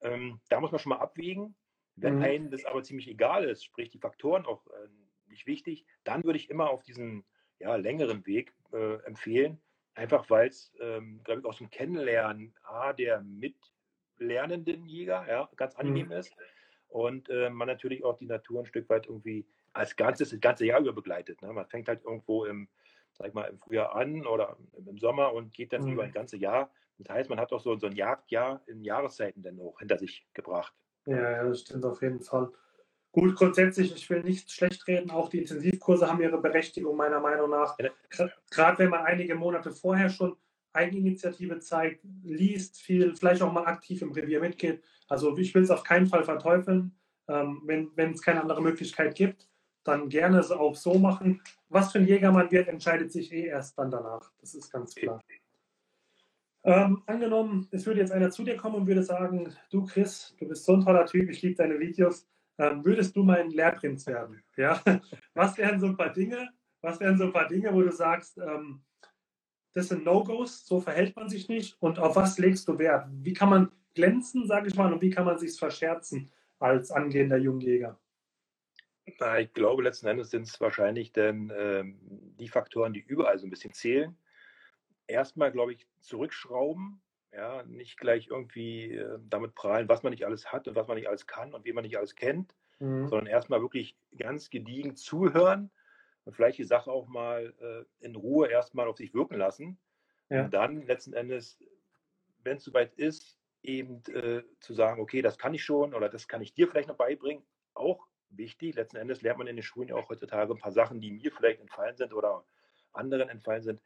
Ähm, 0.00 0.40
da 0.48 0.60
muss 0.60 0.70
man 0.70 0.78
schon 0.78 0.90
mal 0.90 0.98
abwägen. 0.98 1.54
Wenn 1.96 2.16
mhm. 2.16 2.22
einem 2.22 2.50
das 2.50 2.64
aber 2.64 2.82
ziemlich 2.82 3.08
egal 3.08 3.44
ist, 3.44 3.64
sprich 3.64 3.90
die 3.90 3.98
Faktoren 3.98 4.46
auch 4.46 4.66
äh, 4.66 4.88
nicht 5.28 5.46
wichtig, 5.46 5.84
dann 6.02 6.24
würde 6.24 6.38
ich 6.38 6.50
immer 6.50 6.70
auf 6.70 6.82
diesen 6.82 7.24
ja, 7.58 7.76
längeren 7.76 8.26
Weg 8.26 8.52
äh, 8.72 8.96
empfehlen, 9.04 9.60
einfach 9.94 10.28
weil 10.28 10.48
es, 10.48 10.72
ähm, 10.80 11.20
glaube 11.24 11.40
ich, 11.40 11.46
aus 11.46 11.58
dem 11.58 11.70
Kennenlernen 11.70 12.54
A, 12.64 12.92
der 12.92 13.20
mitlernenden 13.22 14.86
Jäger 14.86 15.24
ja, 15.28 15.48
ganz 15.56 15.76
angenehm 15.76 16.06
mhm. 16.06 16.12
ist 16.12 16.34
und 16.88 17.28
äh, 17.28 17.50
man 17.50 17.68
natürlich 17.68 18.04
auch 18.04 18.16
die 18.16 18.26
Natur 18.26 18.60
ein 18.60 18.66
Stück 18.66 18.88
weit 18.88 19.06
irgendwie 19.06 19.46
als 19.72 19.96
Ganzes 19.96 20.30
das 20.30 20.40
ganze 20.40 20.66
Jahr 20.66 20.80
über 20.80 20.92
begleitet. 20.92 21.42
Ne? 21.42 21.52
Man 21.52 21.66
fängt 21.66 21.88
halt 21.88 22.04
irgendwo 22.04 22.44
im, 22.44 22.68
sag 23.16 23.34
mal, 23.34 23.44
im 23.44 23.58
Frühjahr 23.58 23.94
an 23.94 24.26
oder 24.26 24.56
im 24.86 24.98
Sommer 24.98 25.32
und 25.32 25.52
geht 25.52 25.72
dann 25.72 25.84
mhm. 25.84 25.92
über 25.92 26.04
ein 26.04 26.12
ganzes 26.12 26.40
Jahr. 26.40 26.70
Das 26.98 27.08
heißt, 27.14 27.30
man 27.30 27.40
hat 27.40 27.52
auch 27.52 27.60
so, 27.60 27.76
so 27.76 27.86
ein 27.86 27.96
Jagdjahr 27.96 28.62
in 28.66 28.84
Jahreszeiten 28.84 29.42
dann 29.42 29.58
auch 29.60 29.78
hinter 29.78 29.98
sich 29.98 30.26
gebracht. 30.32 30.72
Ja, 31.06 31.30
ja, 31.30 31.44
das 31.44 31.60
stimmt 31.60 31.84
auf 31.84 32.00
jeden 32.02 32.20
Fall. 32.20 32.50
Gut, 33.12 33.36
grundsätzlich, 33.36 33.94
ich 33.94 34.10
will 34.10 34.22
nicht 34.22 34.50
schlecht 34.50 34.86
reden, 34.88 35.10
auch 35.10 35.28
die 35.28 35.38
Intensivkurse 35.38 36.08
haben 36.08 36.20
ihre 36.20 36.40
Berechtigung 36.40 36.96
meiner 36.96 37.20
Meinung 37.20 37.50
nach. 37.50 37.76
Gerade 38.50 38.78
wenn 38.78 38.90
man 38.90 39.04
einige 39.04 39.36
Monate 39.36 39.70
vorher 39.70 40.08
schon 40.08 40.36
Eigeninitiative 40.72 41.60
zeigt, 41.60 42.04
liest 42.24 42.80
viel, 42.80 43.14
vielleicht 43.14 43.42
auch 43.42 43.52
mal 43.52 43.66
aktiv 43.66 44.02
im 44.02 44.10
Revier 44.10 44.40
mitgeht. 44.40 44.82
Also 45.06 45.36
ich 45.38 45.54
will 45.54 45.62
es 45.62 45.70
auf 45.70 45.84
keinen 45.84 46.06
Fall 46.06 46.24
verteufeln. 46.24 46.98
Ähm, 47.28 47.62
wenn 47.64 48.12
es 48.12 48.20
keine 48.20 48.42
andere 48.42 48.60
Möglichkeit 48.60 49.14
gibt, 49.14 49.48
dann 49.84 50.08
gerne 50.08 50.40
auch 50.40 50.74
so 50.74 50.98
machen. 50.98 51.42
Was 51.68 51.92
für 51.92 51.98
ein 51.98 52.06
Jäger 52.06 52.32
man 52.32 52.50
wird, 52.50 52.68
entscheidet 52.68 53.12
sich 53.12 53.32
eh 53.32 53.46
erst 53.46 53.78
dann 53.78 53.90
danach. 53.90 54.32
Das 54.40 54.54
ist 54.54 54.70
ganz 54.70 54.94
klar. 54.94 55.20
Ähm, 56.64 57.02
angenommen, 57.06 57.68
es 57.70 57.84
würde 57.84 58.00
jetzt 58.00 58.12
einer 58.12 58.30
zu 58.30 58.42
dir 58.42 58.56
kommen 58.56 58.76
und 58.76 58.86
würde 58.86 59.02
sagen, 59.02 59.54
du 59.70 59.84
Chris, 59.84 60.34
du 60.38 60.48
bist 60.48 60.64
so 60.64 60.72
ein 60.72 60.80
toller 60.80 61.04
Typ, 61.04 61.28
ich 61.28 61.42
liebe 61.42 61.56
deine 61.56 61.78
Videos, 61.78 62.26
ähm, 62.56 62.84
würdest 62.84 63.14
du 63.14 63.22
mein 63.22 63.50
Lehrprinz 63.50 64.06
werden? 64.06 64.42
Ja? 64.56 64.80
Was 65.34 65.58
wären 65.58 65.78
so 65.78 65.86
ein 65.86 65.96
paar 65.96 66.12
Dinge, 66.12 66.48
was 66.84 67.00
wären 67.00 67.16
so 67.16 67.24
ein 67.24 67.32
paar 67.32 67.48
Dinge, 67.48 67.72
wo 67.72 67.80
du 67.80 67.90
sagst, 67.90 68.36
ähm, 68.38 68.82
das 69.72 69.88
sind 69.88 70.04
No-Gos, 70.04 70.66
so 70.66 70.80
verhält 70.80 71.16
man 71.16 71.28
sich 71.28 71.48
nicht 71.48 71.76
und 71.80 71.98
auf 71.98 72.14
was 72.14 72.38
legst 72.38 72.68
du 72.68 72.78
Wert? 72.78 73.08
Wie 73.10 73.32
kann 73.32 73.48
man 73.48 73.72
glänzen, 73.94 74.46
sage 74.46 74.68
ich 74.68 74.76
mal, 74.76 74.92
und 74.92 75.00
wie 75.00 75.10
kann 75.10 75.24
man 75.24 75.38
sich 75.38 75.58
verscherzen 75.58 76.30
als 76.58 76.90
angehender 76.90 77.38
Jungjäger? 77.38 77.98
Ich 79.06 79.52
glaube, 79.52 79.82
letzten 79.82 80.06
Endes 80.06 80.30
sind 80.30 80.48
es 80.48 80.60
wahrscheinlich 80.60 81.12
denn 81.12 81.52
ähm, 81.54 81.98
die 82.38 82.48
Faktoren, 82.48 82.92
die 82.92 83.00
überall 83.00 83.38
so 83.38 83.46
ein 83.46 83.50
bisschen 83.50 83.72
zählen 83.72 84.16
erstmal, 85.06 85.52
glaube 85.52 85.72
ich, 85.72 85.86
zurückschrauben, 86.00 87.00
ja, 87.32 87.62
nicht 87.64 87.98
gleich 87.98 88.28
irgendwie 88.28 88.92
äh, 88.92 89.18
damit 89.28 89.54
prahlen, 89.54 89.88
was 89.88 90.02
man 90.02 90.12
nicht 90.12 90.24
alles 90.24 90.52
hat 90.52 90.68
und 90.68 90.76
was 90.76 90.86
man 90.86 90.96
nicht 90.96 91.08
alles 91.08 91.26
kann 91.26 91.52
und 91.52 91.64
wie 91.64 91.72
man 91.72 91.82
nicht 91.82 91.98
alles 91.98 92.14
kennt, 92.14 92.54
mhm. 92.78 93.08
sondern 93.08 93.26
erstmal 93.26 93.60
wirklich 93.60 93.96
ganz 94.16 94.50
gediegen 94.50 94.96
zuhören 94.96 95.70
und 96.24 96.34
vielleicht 96.34 96.58
die 96.58 96.64
Sache 96.64 96.90
auch 96.90 97.08
mal 97.08 97.52
äh, 97.60 98.04
in 98.04 98.14
Ruhe 98.14 98.48
erstmal 98.48 98.86
auf 98.86 98.96
sich 98.96 99.14
wirken 99.14 99.36
lassen. 99.36 99.78
Ja. 100.30 100.44
Und 100.44 100.54
dann 100.54 100.86
letzten 100.86 101.12
Endes, 101.12 101.58
wenn 102.42 102.58
es 102.58 102.64
soweit 102.64 102.94
ist, 102.94 103.38
eben 103.62 104.02
äh, 104.12 104.42
zu 104.60 104.74
sagen, 104.74 105.00
okay, 105.00 105.20
das 105.20 105.38
kann 105.38 105.54
ich 105.54 105.64
schon 105.64 105.94
oder 105.94 106.08
das 106.08 106.28
kann 106.28 106.42
ich 106.42 106.54
dir 106.54 106.68
vielleicht 106.68 106.88
noch 106.88 106.96
beibringen, 106.96 107.44
auch 107.74 108.06
wichtig. 108.36 108.74
Letzten 108.74 108.96
Endes 108.96 109.22
lernt 109.22 109.38
man 109.38 109.46
in 109.46 109.56
den 109.56 109.62
Schulen 109.62 109.88
ja 109.88 109.96
auch 109.96 110.08
heutzutage 110.08 110.52
ein 110.52 110.58
paar 110.58 110.72
Sachen, 110.72 111.00
die 111.00 111.10
mir 111.10 111.32
vielleicht 111.32 111.60
entfallen 111.60 111.96
sind 111.96 112.12
oder 112.12 112.44
anderen 112.92 113.28
entfallen 113.28 113.62
sind, 113.62 113.80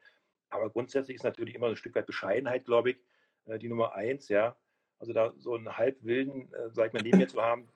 aber 0.50 0.70
grundsätzlich 0.70 1.16
ist 1.16 1.24
natürlich 1.24 1.54
immer 1.54 1.68
ein 1.68 1.76
Stück 1.76 1.94
weit 1.94 2.06
Bescheidenheit, 2.06 2.64
glaube 2.64 2.90
ich, 2.90 2.98
äh, 3.46 3.58
die 3.58 3.68
Nummer 3.68 3.94
eins, 3.94 4.28
ja. 4.28 4.56
Also 4.98 5.12
da 5.12 5.32
so 5.36 5.54
einen 5.54 5.76
halbwilden, 5.76 6.52
äh, 6.52 6.70
sag 6.70 6.88
ich 6.88 6.92
mal, 6.92 7.02
neben 7.02 7.18
mir 7.18 7.28
zu 7.28 7.42
haben. 7.42 7.68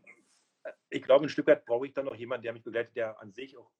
Äh, 0.65 0.73
ich 0.91 1.03
glaube, 1.03 1.27
ein 1.27 1.29
Stück 1.29 1.47
weit 1.47 1.65
brauche 1.65 1.87
ich 1.87 1.93
dann 1.93 2.07
noch 2.07 2.17
jemanden, 2.17 2.45
der 2.45 2.53
mich 2.53 2.65
begleitet, 2.65 2.97
der 2.97 3.21
an 3.21 3.33
sich 3.33 3.57
auch 3.57 3.71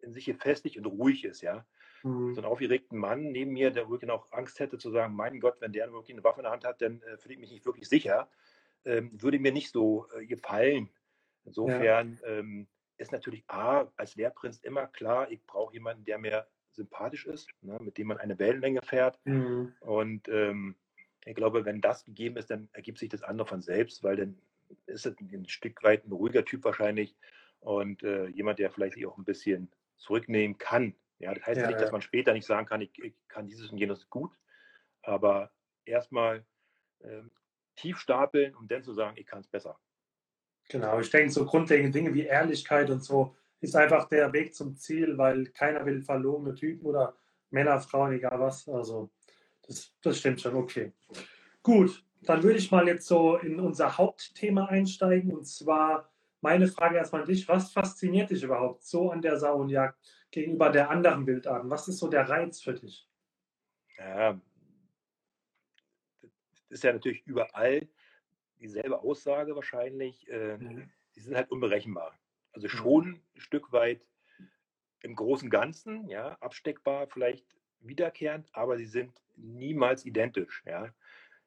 in 0.00 0.12
sich 0.12 0.26
gefestigt 0.26 0.76
und 0.76 0.86
ruhig 0.86 1.24
ist, 1.24 1.40
ja. 1.40 1.66
Mhm. 2.02 2.34
So 2.34 2.40
einen 2.40 2.50
aufgeregten 2.50 2.98
Mann 2.98 3.32
neben 3.32 3.52
mir, 3.52 3.70
der 3.70 3.88
wirklich 3.88 4.10
auch 4.10 4.30
Angst 4.32 4.60
hätte 4.60 4.78
zu 4.78 4.90
sagen, 4.90 5.14
mein 5.14 5.40
Gott, 5.40 5.60
wenn 5.60 5.72
der 5.72 5.90
wirklich 5.92 6.14
eine 6.14 6.24
Waffe 6.24 6.40
in 6.40 6.44
der 6.44 6.52
Hand 6.52 6.64
hat, 6.64 6.82
dann 6.82 7.00
äh, 7.02 7.16
fühle 7.16 7.34
ich 7.34 7.40
mich 7.40 7.50
nicht 7.50 7.64
wirklich 7.64 7.88
sicher, 7.88 8.28
ähm, 8.84 9.10
würde 9.20 9.38
mir 9.38 9.52
nicht 9.52 9.70
so 9.70 10.06
äh, 10.14 10.26
gefallen. 10.26 10.90
Insofern 11.44 12.18
ja. 12.22 12.28
ähm, 12.28 12.66
ist 12.96 13.12
natürlich 13.12 13.44
A, 13.48 13.90
als 13.96 14.14
Lehrprinz 14.16 14.58
immer 14.58 14.86
klar, 14.86 15.30
ich 15.30 15.44
brauche 15.46 15.74
jemanden, 15.74 16.04
der 16.04 16.18
mir 16.18 16.46
sympathisch 16.72 17.26
ist, 17.26 17.48
ne, 17.62 17.78
mit 17.80 17.98
dem 17.98 18.08
man 18.08 18.18
eine 18.18 18.38
Wellenlänge 18.38 18.82
fährt. 18.82 19.18
Mhm. 19.24 19.74
Und 19.80 20.28
ähm, 20.28 20.76
ich 21.24 21.34
glaube, 21.34 21.64
wenn 21.64 21.80
das 21.80 22.04
gegeben 22.04 22.36
ist, 22.36 22.50
dann 22.50 22.68
ergibt 22.72 22.98
sich 22.98 23.08
das 23.08 23.22
andere 23.22 23.46
von 23.46 23.62
selbst, 23.62 24.02
weil 24.02 24.16
dann 24.16 24.38
ist 24.86 25.06
es 25.06 25.16
ein 25.20 25.48
Stück 25.48 25.82
weit 25.82 26.06
ein 26.06 26.12
ruhiger 26.12 26.44
Typ 26.44 26.64
wahrscheinlich 26.64 27.16
und 27.60 28.02
äh, 28.02 28.26
jemand, 28.26 28.58
der 28.58 28.70
vielleicht 28.70 28.94
sich 28.94 29.06
auch 29.06 29.16
ein 29.18 29.24
bisschen 29.24 29.70
zurücknehmen 29.96 30.58
kann. 30.58 30.94
Ja, 31.18 31.32
das 31.32 31.46
heißt 31.46 31.60
ja, 31.60 31.68
nicht, 31.68 31.80
dass 31.80 31.92
man 31.92 32.02
später 32.02 32.32
nicht 32.32 32.46
sagen 32.46 32.66
kann, 32.66 32.80
ich, 32.80 32.90
ich 33.02 33.14
kann 33.28 33.46
dieses 33.46 33.70
und 33.70 33.78
jenes 33.78 34.10
gut, 34.10 34.32
aber 35.02 35.50
erstmal 35.84 36.44
äh, 37.00 37.22
tief 37.76 37.98
stapeln, 37.98 38.54
um 38.54 38.68
dann 38.68 38.82
zu 38.82 38.92
sagen, 38.92 39.16
ich 39.16 39.26
kann 39.26 39.40
es 39.40 39.48
besser. 39.48 39.78
Genau, 40.68 40.98
ich 40.98 41.10
denke, 41.10 41.30
so 41.30 41.44
grundlegende 41.44 41.90
Dinge 41.90 42.14
wie 42.14 42.24
Ehrlichkeit 42.24 42.90
und 42.90 43.04
so, 43.04 43.36
ist 43.60 43.76
einfach 43.76 44.08
der 44.08 44.32
Weg 44.32 44.54
zum 44.54 44.76
Ziel, 44.76 45.16
weil 45.18 45.46
keiner 45.46 45.84
will 45.86 46.02
verlorene 46.02 46.54
Typen 46.54 46.86
oder 46.86 47.16
Männer, 47.50 47.80
Frauen, 47.80 48.12
egal 48.12 48.38
was. 48.40 48.68
Also 48.68 49.10
das, 49.66 49.92
das 50.02 50.18
stimmt 50.18 50.40
schon, 50.40 50.54
okay. 50.54 50.92
Gut, 51.62 52.04
dann 52.22 52.42
würde 52.42 52.58
ich 52.58 52.70
mal 52.70 52.86
jetzt 52.86 53.06
so 53.06 53.36
in 53.36 53.60
unser 53.60 53.96
Hauptthema 53.96 54.66
einsteigen 54.66 55.32
und 55.32 55.46
zwar 55.46 56.10
meine 56.40 56.68
Frage 56.68 56.96
erstmal 56.96 57.22
an 57.22 57.28
dich, 57.28 57.48
was 57.48 57.72
fasziniert 57.72 58.30
dich 58.30 58.42
überhaupt 58.42 58.84
so 58.84 59.10
an 59.10 59.22
der 59.22 59.38
Sauenjagd 59.38 59.98
gegenüber 60.30 60.68
der 60.70 60.90
anderen 60.90 61.26
Wildarten? 61.26 61.70
Was 61.70 61.88
ist 61.88 61.98
so 61.98 62.08
der 62.08 62.28
Reiz 62.28 62.60
für 62.60 62.74
dich? 62.74 63.08
Ja, 63.96 64.38
das 66.20 66.30
ist 66.68 66.84
ja 66.84 66.92
natürlich 66.92 67.26
überall 67.26 67.88
dieselbe 68.64 69.02
Aussage 69.02 69.54
wahrscheinlich. 69.54 70.28
Äh, 70.28 70.56
mhm. 70.58 70.90
Die 71.14 71.20
sind 71.20 71.36
halt 71.36 71.50
unberechenbar. 71.50 72.18
Also 72.52 72.66
mhm. 72.66 72.70
schon 72.70 73.08
mhm. 73.08 73.20
ein 73.36 73.40
Stück 73.40 73.72
weit 73.72 74.00
im 75.02 75.14
großen 75.14 75.50
Ganzen, 75.50 76.08
ja, 76.08 76.36
absteckbar, 76.40 77.06
vielleicht 77.06 77.44
wiederkehrend, 77.80 78.48
aber 78.52 78.78
sie 78.78 78.86
sind 78.86 79.12
niemals 79.36 80.06
identisch, 80.06 80.62
ja. 80.66 80.92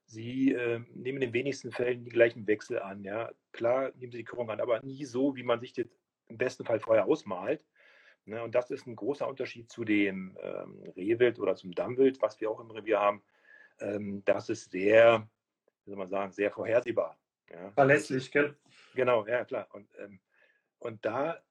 Sie 0.06 0.54
äh, 0.54 0.80
nehmen 0.94 1.22
in 1.22 1.30
den 1.30 1.34
wenigsten 1.34 1.72
Fällen 1.72 2.06
die 2.06 2.12
gleichen 2.12 2.48
Wechsel 2.48 2.80
an. 2.80 3.04
Ja. 3.04 3.32
Klar 3.52 3.92
nehmen 3.96 4.14
sie 4.14 4.20
die 4.20 4.24
Körung 4.24 4.50
an, 4.50 4.62
aber 4.62 4.82
nie 4.82 5.04
so, 5.04 5.36
wie 5.36 5.44
man 5.44 5.60
sich 5.60 5.74
das 5.74 5.88
im 6.30 6.38
besten 6.38 6.64
Fall 6.64 6.80
vorher 6.80 7.06
ausmalt. 7.08 7.66
Ne? 8.24 8.42
Und 8.42 8.56
das 8.56 8.72
ist 8.72 8.88
ein 8.88 8.96
großer 8.96 9.28
Unterschied 9.28 9.70
zu 9.70 9.84
dem 9.84 10.38
ähm, 10.42 10.82
Rehwild 10.96 11.40
oder 11.40 11.56
zum 11.56 11.74
Dammwild, 11.74 12.22
was 12.22 12.40
wir 12.40 12.50
auch 12.50 12.62
im 12.62 12.72
Revier 12.72 13.00
haben. 13.02 13.22
Ähm, 13.80 14.22
das 14.24 14.48
ist 14.48 14.72
sehr, 14.72 15.28
wie 15.88 15.92
soll 15.92 15.98
man 15.98 16.08
sagen, 16.10 16.34
sehr 16.34 16.52
vorhersehbar. 16.52 17.18
Ja. 17.50 17.72
Verlässlich, 17.72 18.30
gell? 18.32 18.58
Genau, 18.94 19.26
ja, 19.26 19.46
klar. 19.46 19.70
Und, 19.72 19.88
ähm, 20.00 20.20
und 20.80 21.06
da 21.06 21.42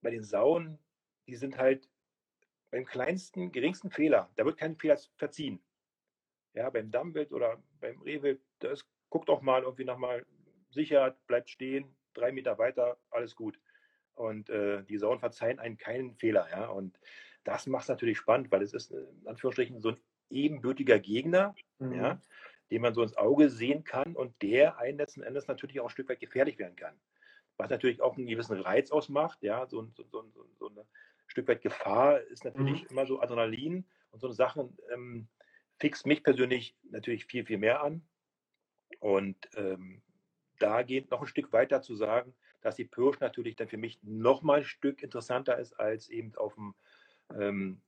bei 0.00 0.10
den 0.10 0.22
Sauen, 0.22 0.78
die 1.26 1.34
sind 1.34 1.58
halt 1.58 1.90
beim 2.70 2.84
kleinsten, 2.84 3.50
geringsten 3.50 3.90
Fehler, 3.90 4.30
da 4.36 4.44
wird 4.44 4.58
kein 4.58 4.76
Fehler 4.76 4.96
verziehen. 5.16 5.60
Ja, 6.54 6.70
beim 6.70 6.92
Dammwild 6.92 7.32
oder 7.32 7.60
beim 7.80 8.00
Rehwild, 8.02 8.40
das 8.60 8.86
guckt 9.10 9.28
auch 9.28 9.42
mal 9.42 9.62
irgendwie 9.62 9.84
nochmal 9.84 10.24
Sicherheit, 10.70 11.16
bleibt 11.26 11.50
stehen, 11.50 11.96
drei 12.14 12.30
Meter 12.30 12.58
weiter, 12.58 12.96
alles 13.10 13.34
gut. 13.34 13.58
Und 14.14 14.50
äh, 14.50 14.84
die 14.84 14.98
Sauen 14.98 15.18
verzeihen 15.18 15.58
einen 15.58 15.78
keinen 15.78 16.14
Fehler. 16.14 16.48
Ja? 16.50 16.68
Und 16.68 16.98
das 17.42 17.66
macht 17.66 17.82
es 17.82 17.88
natürlich 17.88 18.18
spannend, 18.18 18.52
weil 18.52 18.62
es 18.62 18.72
ist 18.72 18.92
äh, 18.92 19.00
in 19.00 19.26
Anführungsstrichen 19.26 19.80
so 19.80 19.90
ein 19.90 20.00
ebenbürtiger 20.30 20.98
Gegner, 20.98 21.54
mhm. 21.78 21.92
ja, 21.94 22.20
den 22.70 22.82
man 22.82 22.94
so 22.94 23.02
ins 23.02 23.16
Auge 23.16 23.50
sehen 23.50 23.84
kann 23.84 24.14
und 24.14 24.40
der 24.42 24.78
einen 24.78 24.98
letzten 24.98 25.22
Endes 25.22 25.46
natürlich 25.48 25.80
auch 25.80 25.86
ein 25.86 25.90
Stück 25.90 26.08
weit 26.08 26.20
gefährlich 26.20 26.58
werden 26.58 26.76
kann. 26.76 26.94
Was 27.56 27.70
natürlich 27.70 28.00
auch 28.00 28.16
einen 28.16 28.26
gewissen 28.26 28.60
Reiz 28.60 28.90
ausmacht, 28.90 29.42
ja, 29.42 29.66
so, 29.66 29.88
so, 29.94 30.04
so, 30.04 30.24
so 30.58 30.68
ein 30.68 30.78
Stück 31.26 31.48
weit 31.48 31.62
Gefahr 31.62 32.20
ist 32.20 32.44
natürlich 32.44 32.82
mhm. 32.84 32.88
immer 32.90 33.06
so 33.06 33.20
Adrenalin 33.20 33.84
und 34.10 34.20
so 34.20 34.28
eine 34.28 34.34
Sache. 34.34 34.68
Ähm, 34.92 35.28
fixt 35.78 36.06
mich 36.06 36.22
persönlich 36.22 36.76
natürlich 36.90 37.26
viel, 37.26 37.44
viel 37.44 37.58
mehr 37.58 37.82
an. 37.82 38.02
Und 39.00 39.36
ähm, 39.56 40.02
da 40.58 40.82
geht 40.82 41.10
noch 41.10 41.20
ein 41.20 41.26
Stück 41.26 41.52
weiter 41.52 41.82
zu 41.82 41.94
sagen, 41.94 42.34
dass 42.60 42.76
die 42.76 42.84
Pirsch 42.84 43.20
natürlich 43.20 43.56
dann 43.56 43.68
für 43.68 43.76
mich 43.76 43.98
noch 44.02 44.42
mal 44.42 44.58
ein 44.58 44.64
Stück 44.64 45.02
interessanter 45.02 45.58
ist, 45.58 45.78
als 45.78 46.08
eben 46.08 46.34
auf 46.36 46.54
dem 46.54 46.74
ähm, 47.38 47.80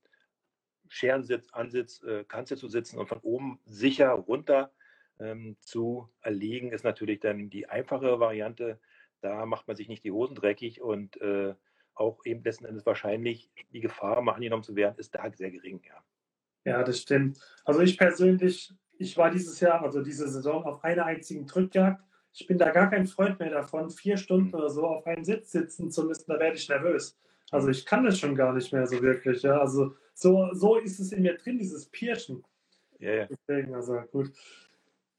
Scherensitz, 0.91 1.49
Ansitz, 1.53 2.03
äh, 2.03 2.25
Kanzel 2.25 2.59
zu 2.59 2.69
sitzen 2.69 2.99
und 2.99 3.09
von 3.09 3.21
oben 3.21 3.61
sicher 3.65 4.11
runter 4.11 4.73
ähm, 5.21 5.57
zu 5.61 6.11
erlegen, 6.21 6.73
ist 6.73 6.85
natürlich 6.85 7.21
dann 7.21 7.49
die 7.49 7.69
einfache 7.69 8.19
Variante. 8.19 8.81
Da 9.21 9.47
macht 9.47 9.69
man 9.69 9.77
sich 9.77 9.89
nicht 9.89 10.03
die 10.03 10.11
Hosen 10.11 10.35
dreckig 10.35 10.83
und 10.83 11.21
äh, 11.21 11.55
auch 11.95 12.25
eben 12.25 12.43
letzten 12.43 12.65
Endes 12.65 12.85
wahrscheinlich 12.87 13.51
die 13.73 13.81
Gefahr, 13.81 14.21
mal 14.21 14.33
angenommen 14.33 14.65
zu 14.65 14.75
werden, 14.75 14.99
ist 14.99 15.15
da 15.15 15.31
sehr 15.33 15.51
gering. 15.51 15.81
Ja. 15.87 16.03
Ja, 16.65 16.83
das 16.83 17.01
stimmt. 17.01 17.39
Also 17.65 17.81
ich 17.81 17.97
persönlich, 17.97 18.73
ich 18.99 19.17
war 19.17 19.31
dieses 19.31 19.61
Jahr, 19.61 19.83
also 19.83 20.03
diese 20.03 20.29
Saison, 20.29 20.65
auf 20.65 20.83
einer 20.85 21.07
einzigen 21.07 21.47
Drückjagd. 21.47 22.03
Ich 22.33 22.47
bin 22.47 22.59
da 22.59 22.71
gar 22.71 22.91
kein 22.91 23.07
Freund 23.07 23.39
mehr 23.39 23.51
davon, 23.51 23.91
vier 23.91 24.17
Stunden 24.17 24.55
oder 24.55 24.71
so 24.71 24.87
auf 24.87 25.07
einem 25.07 25.25
Sitz 25.25 25.53
sitzen 25.53 25.91
zu 25.91 26.05
müssen, 26.05 26.25
da 26.29 26.39
werde 26.39 26.57
ich 26.57 26.69
nervös. 26.69 27.19
Also 27.51 27.69
ich 27.69 27.85
kann 27.85 28.05
das 28.05 28.19
schon 28.19 28.37
gar 28.37 28.53
nicht 28.53 28.73
mehr 28.73 28.87
so 28.87 29.01
wirklich. 29.03 29.43
Ja. 29.43 29.59
Also 29.59 29.97
so, 30.15 30.53
so 30.53 30.77
ist 30.77 31.01
es 31.01 31.13
in 31.13 31.23
mir 31.23 31.37
drin, 31.37 31.59
dieses 31.59 31.89
Pirschen. 31.89 32.45
Ja, 32.99 33.13
ja. 33.15 33.27
Deswegen, 33.27 33.75
also 33.75 34.01
gut. 34.13 34.33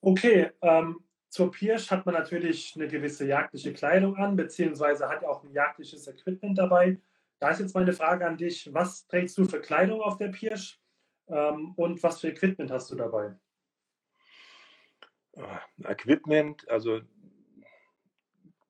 Okay, 0.01 0.51
ähm, 0.61 1.03
zur 1.29 1.51
Pirsch 1.51 1.89
hat 1.89 2.05
man 2.05 2.15
natürlich 2.15 2.73
eine 2.75 2.87
gewisse 2.87 3.25
jagdliche 3.25 3.73
Kleidung 3.73 4.17
an, 4.17 4.35
beziehungsweise 4.35 5.07
hat 5.07 5.23
auch 5.23 5.43
ein 5.43 5.53
jagdliches 5.53 6.07
Equipment 6.07 6.57
dabei. 6.57 6.99
Da 7.39 7.49
ist 7.49 7.59
jetzt 7.59 7.73
meine 7.73 7.93
Frage 7.93 8.27
an 8.27 8.37
dich, 8.37 8.71
was 8.73 9.07
trägst 9.07 9.37
du 9.37 9.45
für 9.45 9.61
Kleidung 9.61 10.01
auf 10.01 10.17
der 10.17 10.27
Pirsch? 10.27 10.79
Ähm, 11.27 11.73
und 11.75 12.03
was 12.03 12.19
für 12.19 12.27
Equipment 12.27 12.69
hast 12.69 12.91
du 12.91 12.95
dabei? 12.95 13.35
Ah, 15.37 15.61
Equipment, 15.85 16.67
also 16.69 17.01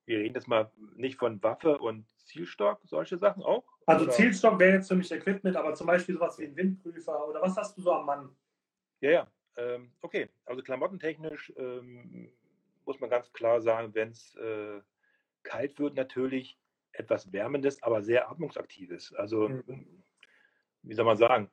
wir 0.06 0.20
reden 0.20 0.36
jetzt 0.36 0.48
mal 0.48 0.72
nicht 0.96 1.18
von 1.18 1.42
Waffe 1.42 1.80
und 1.80 2.08
Zielstock, 2.26 2.82
solche 2.86 3.18
Sachen 3.18 3.42
auch? 3.44 3.64
Also 3.86 4.06
oder? 4.06 4.14
Zielstock 4.14 4.60
wäre 4.60 4.76
jetzt 4.76 4.88
für 4.88 4.96
mich 4.96 5.12
Equipment, 5.12 5.56
aber 5.56 5.74
zum 5.74 5.88
Beispiel 5.88 6.16
sowas 6.16 6.38
wie 6.40 6.46
ein 6.46 6.56
Windprüfer 6.56 7.28
oder 7.28 7.42
was 7.42 7.58
hast 7.58 7.78
du 7.78 7.82
so 7.82 7.94
am 7.94 8.06
Mann? 8.06 8.36
Ja, 9.02 9.12
ja, 9.12 9.28
ähm, 9.58 9.92
okay. 10.02 10.30
Also 10.46 10.62
klamottentechnisch 10.62 11.52
ähm, 11.58 12.32
muss 12.86 13.00
man 13.00 13.10
ganz 13.10 13.32
klar 13.34 13.62
sagen, 13.62 13.94
wenn 13.94 14.10
es 14.10 14.36
äh, 14.36 14.82
kalt 15.44 15.80
wird, 15.80 15.96
natürlich 15.96 16.60
etwas 16.94 17.32
Wärmendes, 17.32 17.82
aber 17.84 18.02
sehr 18.02 18.30
atmungsaktives. 18.30 19.14
Also, 19.14 19.50
mhm. 19.50 20.04
wie 20.84 20.94
soll 20.94 21.06
man 21.06 21.18
sagen, 21.18 21.50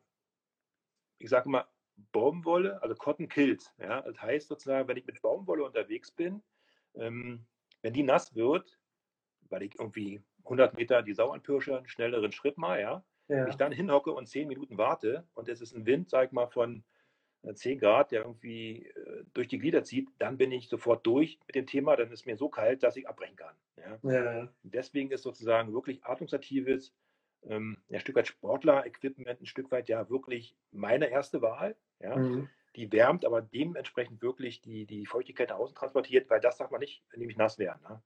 ich 1.18 1.30
sage 1.30 1.48
mal, 1.48 1.66
Baumwolle, 2.12 2.80
also 2.82 2.94
Cotton 2.94 3.28
kills. 3.28 3.74
Ja? 3.78 4.02
Das 4.02 4.20
heißt 4.20 4.48
sozusagen, 4.48 4.86
wenn 4.88 4.96
ich 4.96 5.06
mit 5.06 5.20
Baumwolle 5.20 5.64
unterwegs 5.64 6.10
bin, 6.10 6.42
ähm, 6.94 7.44
wenn 7.82 7.92
die 7.92 8.02
nass 8.02 8.34
wird, 8.34 8.78
weil 9.48 9.62
ich 9.62 9.78
irgendwie 9.78 10.22
100 10.48 10.76
Meter 10.76 11.02
die 11.02 11.12
Sau 11.12 11.30
anpirsche, 11.30 11.76
einen 11.76 11.88
schnelleren 11.88 12.32
Schritt 12.32 12.58
mal, 12.58 12.80
ja, 12.80 13.04
ja. 13.28 13.46
ich 13.48 13.56
dann 13.56 13.72
hinhocke 13.72 14.10
und 14.12 14.26
10 14.26 14.48
Minuten 14.48 14.78
warte 14.78 15.26
und 15.34 15.48
es 15.48 15.60
ist 15.60 15.74
ein 15.74 15.86
Wind, 15.86 16.10
sag 16.10 16.26
ich 16.26 16.32
mal, 16.32 16.48
von 16.48 16.84
10 17.52 17.72
äh, 17.72 17.76
Grad, 17.76 18.10
der 18.10 18.22
irgendwie 18.22 18.86
äh, 18.86 19.24
durch 19.34 19.48
die 19.48 19.58
Glieder 19.58 19.84
zieht, 19.84 20.08
dann 20.18 20.38
bin 20.38 20.50
ich 20.50 20.68
sofort 20.68 21.06
durch 21.06 21.38
mit 21.46 21.54
dem 21.54 21.66
Thema, 21.66 21.96
dann 21.96 22.10
ist 22.10 22.26
mir 22.26 22.36
so 22.36 22.48
kalt, 22.48 22.82
dass 22.82 22.96
ich 22.96 23.08
abbrechen 23.08 23.36
kann. 23.36 23.54
Ja? 23.76 24.10
Ja. 24.10 24.48
Deswegen 24.62 25.10
ist 25.10 25.22
sozusagen 25.22 25.72
wirklich 25.72 26.04
atmungsaktives, 26.04 26.94
ähm, 27.44 27.78
ein 27.90 28.00
Stück 28.00 28.16
weit 28.16 28.26
Sportler-Equipment, 28.26 29.40
ein 29.40 29.46
Stück 29.46 29.70
weit 29.70 29.88
ja 29.88 30.08
wirklich 30.10 30.56
meine 30.72 31.10
erste 31.10 31.42
Wahl. 31.42 31.76
Ja? 32.00 32.16
Mhm. 32.16 32.48
Die 32.76 32.92
wärmt, 32.92 33.24
aber 33.24 33.42
dementsprechend 33.42 34.22
wirklich 34.22 34.60
die, 34.60 34.86
die 34.86 35.06
Feuchtigkeit 35.06 35.50
nach 35.50 35.56
außen 35.56 35.76
transportiert, 35.76 36.28
weil 36.30 36.40
das 36.40 36.58
darf 36.58 36.70
man 36.70 36.80
nicht 36.80 37.02
nämlich 37.16 37.36
nass 37.36 37.58
werden. 37.58 37.80
Ne? 37.82 38.02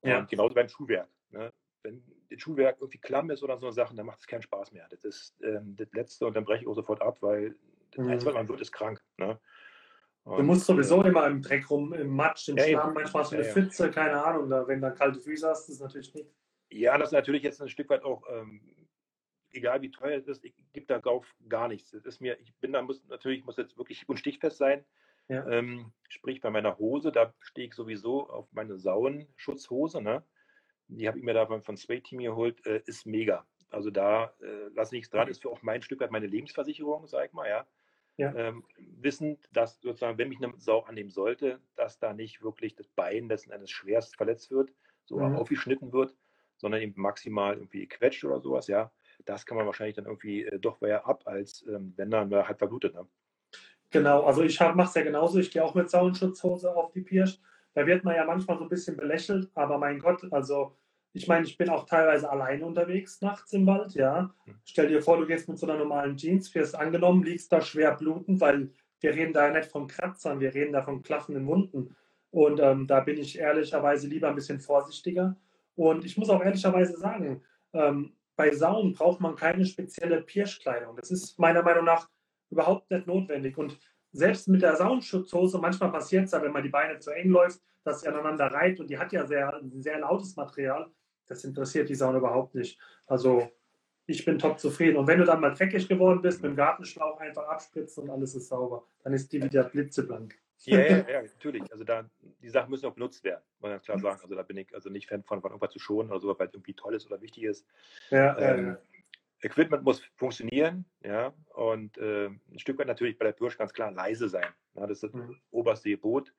Und 0.00 0.10
ja. 0.10 0.20
genauso 0.22 0.54
beim 0.54 0.68
Schuhwerk. 0.68 1.08
Ne? 1.30 1.52
Wenn 1.84 2.02
das 2.30 2.40
Schuhwerk 2.40 2.78
irgendwie 2.80 2.98
klamm 2.98 3.30
ist 3.30 3.42
oder 3.42 3.58
so 3.58 3.70
Sachen, 3.70 3.96
dann 3.96 4.06
macht 4.06 4.18
es 4.18 4.26
keinen 4.26 4.42
Spaß 4.42 4.72
mehr. 4.72 4.88
Das 4.90 5.04
ist 5.04 5.40
ähm, 5.42 5.76
das 5.76 5.92
Letzte 5.92 6.26
und 6.26 6.34
dann 6.34 6.44
breche 6.44 6.62
ich 6.62 6.68
auch 6.68 6.74
sofort 6.74 7.02
ab, 7.02 7.18
weil 7.20 7.54
das 7.92 8.04
mhm. 8.04 8.10
Einzige, 8.10 8.30
was 8.30 8.34
man 8.34 8.48
wird, 8.48 8.60
ist 8.60 8.72
krank. 8.72 9.00
Ne? 9.18 9.38
Und, 10.24 10.38
du 10.38 10.42
musst 10.42 10.64
sowieso 10.64 11.02
äh, 11.02 11.08
immer 11.08 11.26
im 11.26 11.42
Dreck 11.42 11.68
rum, 11.70 11.92
im 11.92 12.08
Matsch, 12.08 12.48
im 12.48 12.56
ja, 12.56 12.64
Schlamm, 12.64 12.94
manchmal 12.94 13.22
hast 13.22 13.32
du 13.32 13.36
eine 13.36 13.46
ja, 13.46 13.52
Pfütze, 13.52 13.90
keine 13.90 14.24
Ahnung. 14.24 14.48
Da, 14.48 14.66
wenn 14.66 14.80
du 14.80 14.92
kalte 14.94 15.20
Füße 15.20 15.46
hast, 15.46 15.68
ist 15.68 15.80
das 15.80 15.86
natürlich 15.86 16.14
nicht. 16.14 16.30
Ja, 16.70 16.96
das 16.96 17.08
ist 17.08 17.12
natürlich 17.12 17.42
jetzt 17.42 17.60
ein 17.60 17.68
Stück 17.68 17.90
weit 17.90 18.02
auch, 18.02 18.24
ähm, 18.30 18.62
egal 19.52 19.82
wie 19.82 19.90
teuer 19.90 20.18
es 20.18 20.26
ist, 20.26 20.44
ich 20.44 20.54
gebe 20.72 20.86
da 20.86 20.98
drauf 20.98 21.26
gar 21.48 21.68
nichts. 21.68 21.90
Das 21.90 22.06
ist 22.06 22.20
mir, 22.20 22.40
ich 22.40 22.54
bin 22.56 22.72
da, 22.72 22.80
muss 22.80 23.06
natürlich, 23.08 23.44
muss 23.44 23.58
jetzt 23.58 23.76
wirklich 23.76 24.08
und 24.08 24.18
stichfest 24.18 24.56
sein. 24.56 24.84
Ja. 25.28 25.46
Ähm, 25.46 25.92
sprich, 26.08 26.40
bei 26.40 26.50
meiner 26.50 26.78
Hose, 26.78 27.12
da 27.12 27.34
stehe 27.40 27.68
ich 27.68 27.74
sowieso 27.74 28.28
auf 28.28 28.50
meine 28.52 28.78
Sauenschutzhose, 28.78 30.02
ne? 30.02 30.22
Die 30.88 31.08
habe 31.08 31.18
ich 31.18 31.24
mir 31.24 31.34
da 31.34 31.46
von, 31.46 31.62
von 31.62 31.76
Sway 31.76 32.00
Team 32.00 32.20
geholt, 32.20 32.64
äh, 32.66 32.82
ist 32.86 33.06
mega. 33.06 33.46
Also 33.70 33.90
da 33.90 34.32
äh, 34.40 34.68
lasse 34.74 34.94
nichts 34.94 35.10
dran, 35.10 35.28
ist 35.28 35.42
für 35.42 35.50
auch 35.50 35.62
mein 35.62 35.82
Stück 35.82 36.00
weit 36.00 36.10
meine 36.10 36.26
Lebensversicherung, 36.26 37.06
sag 37.06 37.26
ich 37.26 37.32
mal, 37.32 37.48
ja. 37.48 37.66
ja. 38.16 38.34
Ähm, 38.34 38.64
wissend, 39.00 39.48
dass 39.52 39.80
sozusagen, 39.80 40.18
wenn 40.18 40.28
mich 40.28 40.42
eine 40.42 40.54
Sau 40.58 40.80
annehmen 40.82 41.10
sollte, 41.10 41.60
dass 41.74 41.98
da 41.98 42.12
nicht 42.12 42.42
wirklich 42.42 42.74
das 42.74 42.88
Bein 42.88 43.28
letzten 43.28 43.50
Endes 43.50 43.70
schwerst 43.70 44.16
verletzt 44.16 44.50
wird, 44.50 44.72
so 45.04 45.18
mhm. 45.18 45.36
aufgeschnitten 45.36 45.92
wird, 45.92 46.14
sondern 46.56 46.82
eben 46.82 47.00
maximal 47.00 47.54
irgendwie 47.54 47.86
quetscht 47.88 48.24
oder 48.24 48.40
sowas, 48.40 48.68
ja, 48.68 48.92
das 49.24 49.46
kann 49.46 49.56
man 49.56 49.66
wahrscheinlich 49.66 49.96
dann 49.96 50.06
irgendwie 50.06 50.44
äh, 50.44 50.58
doch 50.58 50.80
eher 50.82 51.06
ab, 51.06 51.22
als 51.26 51.64
ähm, 51.66 51.94
wenn 51.96 52.10
dann 52.10 52.30
äh, 52.32 52.44
halt 52.44 52.58
verblutet. 52.58 52.94
Ne? 52.94 53.06
Genau, 53.90 54.24
also 54.24 54.42
ich 54.42 54.58
mache 54.58 54.88
es 54.88 54.94
ja 54.94 55.02
genauso. 55.02 55.38
Ich 55.38 55.50
gehe 55.50 55.64
auch 55.64 55.74
mit 55.74 55.88
Sauenschutzhose 55.88 56.74
auf 56.74 56.90
die 56.90 57.02
Pirsch. 57.02 57.38
Da 57.74 57.86
wird 57.86 58.04
man 58.04 58.14
ja 58.14 58.24
manchmal 58.24 58.58
so 58.58 58.64
ein 58.64 58.68
bisschen 58.68 58.96
belächelt, 58.96 59.50
aber 59.54 59.78
mein 59.78 59.98
Gott, 59.98 60.32
also 60.32 60.76
ich 61.12 61.28
meine, 61.28 61.46
ich 61.46 61.56
bin 61.56 61.68
auch 61.68 61.86
teilweise 61.86 62.28
alleine 62.28 62.66
unterwegs 62.66 63.20
nachts 63.20 63.52
im 63.52 63.66
Wald, 63.66 63.94
ja. 63.94 64.34
Hm. 64.44 64.54
Stell 64.64 64.88
dir 64.88 65.00
vor, 65.00 65.16
du 65.16 65.26
gehst 65.26 65.48
mit 65.48 65.58
so 65.58 65.66
einer 65.66 65.78
normalen 65.78 66.16
Jeans, 66.16 66.52
wirst 66.54 66.74
angenommen, 66.74 67.22
liegst 67.22 67.52
da 67.52 67.60
schwer 67.60 67.94
blutend, 67.94 68.40
weil 68.40 68.70
wir 69.00 69.14
reden 69.14 69.32
da 69.32 69.46
ja 69.46 69.52
nicht 69.52 69.70
von 69.70 69.86
Kratzern, 69.86 70.40
wir 70.40 70.54
reden 70.54 70.72
da 70.72 70.82
von 70.82 71.02
klaffenden 71.02 71.46
Wunden. 71.46 71.94
Und 72.30 72.58
ähm, 72.60 72.86
da 72.88 73.00
bin 73.00 73.16
ich 73.16 73.38
ehrlicherweise 73.38 74.08
lieber 74.08 74.28
ein 74.28 74.34
bisschen 74.34 74.58
vorsichtiger. 74.58 75.36
Und 75.76 76.04
ich 76.04 76.16
muss 76.16 76.30
auch 76.30 76.42
ehrlicherweise 76.42 76.96
sagen, 76.96 77.42
ähm, 77.72 78.16
bei 78.34 78.50
Sauen 78.52 78.92
braucht 78.92 79.20
man 79.20 79.36
keine 79.36 79.64
spezielle 79.66 80.20
Pirschkleidung. 80.20 80.96
Das 80.96 81.12
ist 81.12 81.38
meiner 81.38 81.62
Meinung 81.62 81.84
nach 81.84 82.08
überhaupt 82.50 82.90
nicht 82.90 83.06
notwendig. 83.06 83.56
Und 83.56 83.78
selbst 84.14 84.48
mit 84.48 84.62
der 84.62 84.76
Soundschutzhose, 84.76 85.58
manchmal 85.58 85.90
passiert 85.90 86.26
es 86.26 86.32
ja, 86.32 86.40
wenn 86.40 86.52
man 86.52 86.62
die 86.62 86.68
Beine 86.68 86.98
zu 87.00 87.10
eng 87.10 87.30
läuft, 87.30 87.60
dass 87.82 88.00
sie 88.00 88.08
aneinander 88.08 88.46
reiht 88.46 88.80
und 88.80 88.88
die 88.88 88.98
hat 88.98 89.12
ja 89.12 89.26
sehr, 89.26 89.60
sehr 89.74 89.98
lautes 89.98 90.36
Material. 90.36 90.90
Das 91.26 91.44
interessiert 91.44 91.88
die 91.88 91.94
Sauna 91.94 92.18
überhaupt 92.18 92.54
nicht. 92.54 92.78
Also 93.06 93.50
ich 94.06 94.24
bin 94.24 94.38
top 94.38 94.58
zufrieden. 94.58 94.96
Und 94.96 95.06
wenn 95.06 95.18
du 95.18 95.24
dann 95.24 95.40
mal 95.40 95.52
dreckig 95.52 95.88
geworden 95.88 96.22
bist, 96.22 96.42
mit 96.42 96.52
dem 96.52 96.56
Gartenschlauch 96.56 97.18
einfach 97.20 97.46
abspritzen 97.48 98.04
und 98.04 98.10
alles 98.10 98.34
ist 98.34 98.48
sauber, 98.48 98.86
dann 99.02 99.14
ist 99.14 99.32
die 99.32 99.42
wieder 99.42 99.64
blitzeblank. 99.64 100.38
Ja, 100.60 100.78
ja, 100.78 100.86
ja, 101.08 101.22
natürlich. 101.22 101.70
Also 101.72 101.84
da, 101.84 102.08
die 102.40 102.48
Sachen 102.48 102.70
müssen 102.70 102.86
auch 102.86 102.94
benutzt 102.94 103.24
werden, 103.24 103.42
muss 103.54 103.62
man 103.62 103.70
ganz 103.72 103.84
klar 103.84 103.98
sagen. 103.98 104.20
Also 104.22 104.34
da 104.34 104.42
bin 104.42 104.58
ich 104.58 104.74
also 104.74 104.90
nicht 104.90 105.08
Fan 105.08 105.22
von, 105.24 105.40
von 105.40 105.50
irgendwas 105.50 105.72
zu 105.72 105.78
schonen 105.78 106.10
oder 106.10 106.20
so, 106.20 106.38
weil 106.38 106.46
es 106.46 106.54
irgendwie 106.54 106.74
toll 106.74 106.94
ist 106.94 107.06
oder 107.06 107.20
wichtig 107.20 107.44
ist. 107.44 107.66
Ja, 108.10 108.38
ähm, 108.38 108.66
ja. 108.66 108.78
Equipment 109.44 109.84
muss 109.84 110.02
funktionieren, 110.16 110.86
ja, 111.02 111.34
und 111.54 111.98
äh, 111.98 112.26
ein 112.26 112.58
Stück 112.58 112.78
weit 112.78 112.86
natürlich 112.86 113.18
bei 113.18 113.26
der 113.26 113.32
Pirsch 113.32 113.58
ganz 113.58 113.72
klar 113.72 113.90
leise 113.90 114.28
sein. 114.28 114.48
Ja, 114.74 114.86
das 114.86 115.02
ist 115.02 115.04
das 115.04 115.12
mhm. 115.12 115.38
oberste 115.50 115.90
Gebot. 115.90 116.32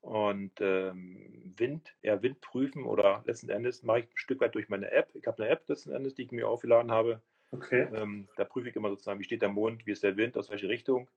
Und 0.00 0.60
ähm, 0.60 1.54
Wind, 1.56 1.96
eher 2.02 2.22
Wind 2.22 2.42
prüfen 2.42 2.84
oder 2.84 3.22
letzten 3.24 3.48
Endes 3.48 3.82
mache 3.82 4.00
ich 4.00 4.04
ein 4.04 4.16
Stück 4.16 4.40
weit 4.40 4.54
durch 4.54 4.68
meine 4.68 4.90
App. 4.90 5.08
Ich 5.14 5.26
habe 5.26 5.42
eine 5.42 5.50
App 5.50 5.66
letzten 5.66 5.92
Endes, 5.92 6.14
die 6.14 6.24
ich 6.24 6.30
mir 6.30 6.46
aufgeladen 6.46 6.90
habe. 6.92 7.22
Okay. 7.52 7.88
Ähm, 7.94 8.28
da 8.36 8.44
prüfe 8.44 8.68
ich 8.68 8.76
immer 8.76 8.90
sozusagen, 8.90 9.18
wie 9.18 9.24
steht 9.24 9.40
der 9.40 9.48
Mond, 9.48 9.86
wie 9.86 9.92
ist 9.92 10.02
der 10.02 10.18
Wind, 10.18 10.36
aus 10.36 10.50
welche 10.50 10.68
Richtung. 10.68 11.08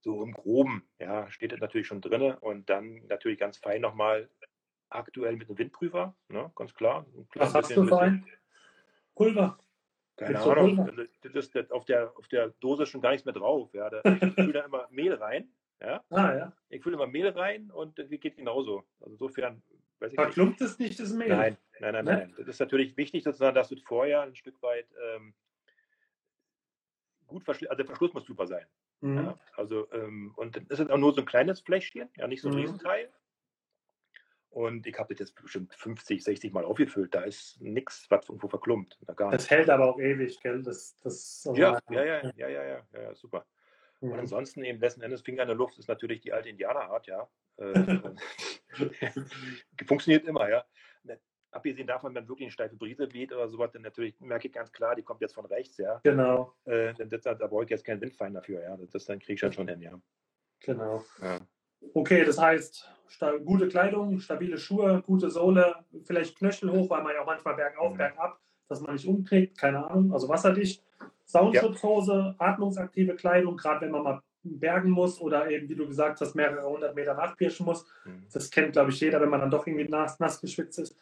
So 0.00 0.24
im 0.24 0.32
Groben, 0.32 0.82
ja, 0.98 1.30
steht 1.30 1.52
das 1.52 1.60
natürlich 1.60 1.86
schon 1.86 2.00
drin. 2.00 2.34
Und 2.40 2.68
dann 2.68 3.06
natürlich 3.06 3.38
ganz 3.38 3.58
fein 3.58 3.80
nochmal 3.80 4.28
aktuell 4.88 5.36
mit 5.36 5.48
einem 5.48 5.58
Windprüfer, 5.58 6.16
ne, 6.28 6.50
ganz 6.56 6.74
klar. 6.74 7.06
Was 7.36 7.54
hast 7.54 7.76
du 7.76 7.84
für 7.84 8.00
ein? 8.00 8.26
Pulver. 9.14 9.56
Keine 10.24 10.40
Ahnung. 10.40 10.80
Also, 10.80 11.02
das, 11.32 11.50
das, 11.50 11.70
auf, 11.70 11.84
der, 11.84 12.12
auf 12.16 12.28
der 12.28 12.48
Dose 12.60 12.84
ist 12.84 12.88
schon 12.90 13.00
gar 13.00 13.10
nichts 13.10 13.24
mehr 13.24 13.34
drauf. 13.34 13.72
Ja. 13.74 13.90
Da 13.90 14.02
fülle 14.34 14.52
da 14.52 14.60
immer 14.64 14.88
Mehl 14.90 15.14
rein. 15.14 15.48
Ja? 15.80 16.04
Ah, 16.10 16.34
ja. 16.34 16.52
Ich 16.68 16.82
fülle 16.82 16.96
immer 16.96 17.06
Mehl 17.06 17.28
rein 17.28 17.70
und 17.70 17.98
das 17.98 18.08
geht 18.08 18.36
genauso. 18.36 18.84
Also 19.00 19.12
insofern 19.12 19.62
weiß 19.98 20.12
ich 20.12 20.16
Verklumpt 20.16 20.60
es 20.60 20.78
nicht 20.78 20.98
das 21.00 21.12
Mehl? 21.12 21.28
Nein, 21.28 21.56
nein, 21.80 21.92
nein, 21.92 22.04
ne? 22.04 22.12
nein. 22.12 22.34
Das 22.38 22.48
ist 22.48 22.60
natürlich 22.60 22.96
wichtig, 22.96 23.24
sozusagen, 23.24 23.54
dass 23.54 23.68
du 23.68 23.76
vorher 23.76 24.22
ein 24.22 24.36
Stück 24.36 24.60
weit 24.62 24.86
ähm, 25.14 25.34
gut 27.26 27.44
verschließt. 27.44 27.70
Also 27.70 27.78
der 27.78 27.86
Verschluss 27.86 28.14
muss 28.14 28.24
super 28.24 28.46
sein. 28.46 28.66
Mhm. 29.00 29.16
Ja? 29.16 29.38
Also, 29.56 29.90
ähm, 29.92 30.32
und 30.36 30.60
das 30.70 30.78
ist 30.78 30.90
auch 30.90 30.98
nur 30.98 31.12
so 31.12 31.20
ein 31.20 31.26
kleines 31.26 31.60
Fläschchen, 31.60 32.08
ja, 32.16 32.26
nicht 32.28 32.42
so 32.42 32.48
ein 32.48 32.54
mhm. 32.54 32.60
Riesenteil. 32.60 33.12
Und 34.52 34.86
ich 34.86 34.98
habe 34.98 35.14
das 35.14 35.20
jetzt 35.20 35.42
bestimmt 35.42 35.72
50, 35.72 36.22
60 36.22 36.52
Mal 36.52 36.66
aufgefüllt. 36.66 37.14
Da 37.14 37.22
ist 37.22 37.58
nichts, 37.62 38.06
was 38.10 38.28
irgendwo 38.28 38.48
verklumpt. 38.48 38.98
Das 39.16 39.48
hält 39.48 39.70
aber 39.70 39.86
auch 39.86 39.98
ewig, 39.98 40.38
gell? 40.42 40.62
Das, 40.62 40.94
das 40.98 41.48
ja, 41.54 41.80
ja, 41.88 42.04
ja, 42.04 42.32
ja, 42.36 42.48
ja, 42.48 42.64
ja, 42.64 42.86
ja, 42.92 43.14
super. 43.14 43.46
Und 44.00 44.12
ansonsten 44.12 44.62
eben 44.62 44.78
letzten 44.78 45.00
Endes 45.00 45.22
Finger 45.22 45.42
in 45.42 45.48
der 45.48 45.56
Luft 45.56 45.78
ist 45.78 45.88
natürlich 45.88 46.20
die 46.20 46.34
alte 46.34 46.50
Indianerart, 46.50 47.06
ja. 47.06 47.26
Äh, 47.56 48.00
funktioniert 49.86 50.26
immer, 50.26 50.50
ja. 50.50 50.64
Ne, 51.04 51.18
abgesehen 51.50 51.86
davon, 51.86 52.14
wenn 52.14 52.28
wirklich 52.28 52.46
eine 52.46 52.52
steife 52.52 52.76
Brise 52.76 53.10
weht 53.14 53.32
oder 53.32 53.48
sowas, 53.48 53.70
dann 53.72 53.82
natürlich 53.82 54.20
merke 54.20 54.48
ich 54.48 54.52
ganz 54.52 54.70
klar, 54.70 54.94
die 54.96 55.02
kommt 55.02 55.22
jetzt 55.22 55.34
von 55.34 55.46
rechts, 55.46 55.78
ja. 55.78 55.98
Genau. 56.04 56.54
Äh, 56.64 56.92
das, 56.94 57.22
da 57.22 57.34
brauche 57.34 57.64
ich 57.64 57.70
jetzt 57.70 57.86
keinen 57.86 58.02
Windfein 58.02 58.34
dafür, 58.34 58.62
ja. 58.62 58.76
Das, 58.76 59.06
dann 59.06 59.18
kriege 59.18 59.34
ich 59.34 59.40
dann 59.40 59.52
schon 59.54 59.68
hin, 59.68 59.80
ja. 59.80 59.98
Genau. 60.60 61.02
Ja. 61.22 61.40
Okay, 61.94 62.24
das 62.24 62.38
heißt, 62.38 62.92
gute 63.44 63.68
Kleidung, 63.68 64.18
stabile 64.20 64.58
Schuhe, 64.58 65.02
gute 65.06 65.30
Sohle, 65.30 65.74
vielleicht 66.04 66.36
Knöchel 66.36 66.70
hoch, 66.70 66.90
weil 66.90 67.02
man 67.02 67.14
ja 67.14 67.22
auch 67.22 67.26
manchmal 67.26 67.54
bergauf, 67.54 67.92
mhm. 67.92 67.98
bergab, 67.98 68.38
dass 68.68 68.80
man 68.80 68.94
nicht 68.94 69.06
umträgt, 69.06 69.58
keine 69.58 69.88
Ahnung, 69.88 70.12
also 70.12 70.28
wasserdicht. 70.28 70.82
Soundschutzhose, 71.24 72.12
ja. 72.12 72.34
atmungsaktive 72.38 73.14
Kleidung, 73.14 73.56
gerade 73.56 73.82
wenn 73.82 73.92
man 73.92 74.02
mal 74.02 74.22
bergen 74.42 74.90
muss 74.90 75.20
oder 75.20 75.48
eben, 75.50 75.68
wie 75.68 75.74
du 75.74 75.86
gesagt 75.86 76.20
hast, 76.20 76.34
mehrere 76.34 76.68
hundert 76.68 76.94
Meter 76.94 77.14
nachpirschen 77.14 77.64
muss. 77.64 77.86
Mhm. 78.04 78.26
Das 78.32 78.50
kennt, 78.50 78.72
glaube 78.72 78.90
ich, 78.90 79.00
jeder, 79.00 79.20
wenn 79.20 79.28
man 79.30 79.40
dann 79.40 79.50
doch 79.50 79.66
irgendwie 79.66 79.88
nass, 79.88 80.18
nass 80.18 80.40
geschwitzt 80.40 80.78
ist. 80.78 80.96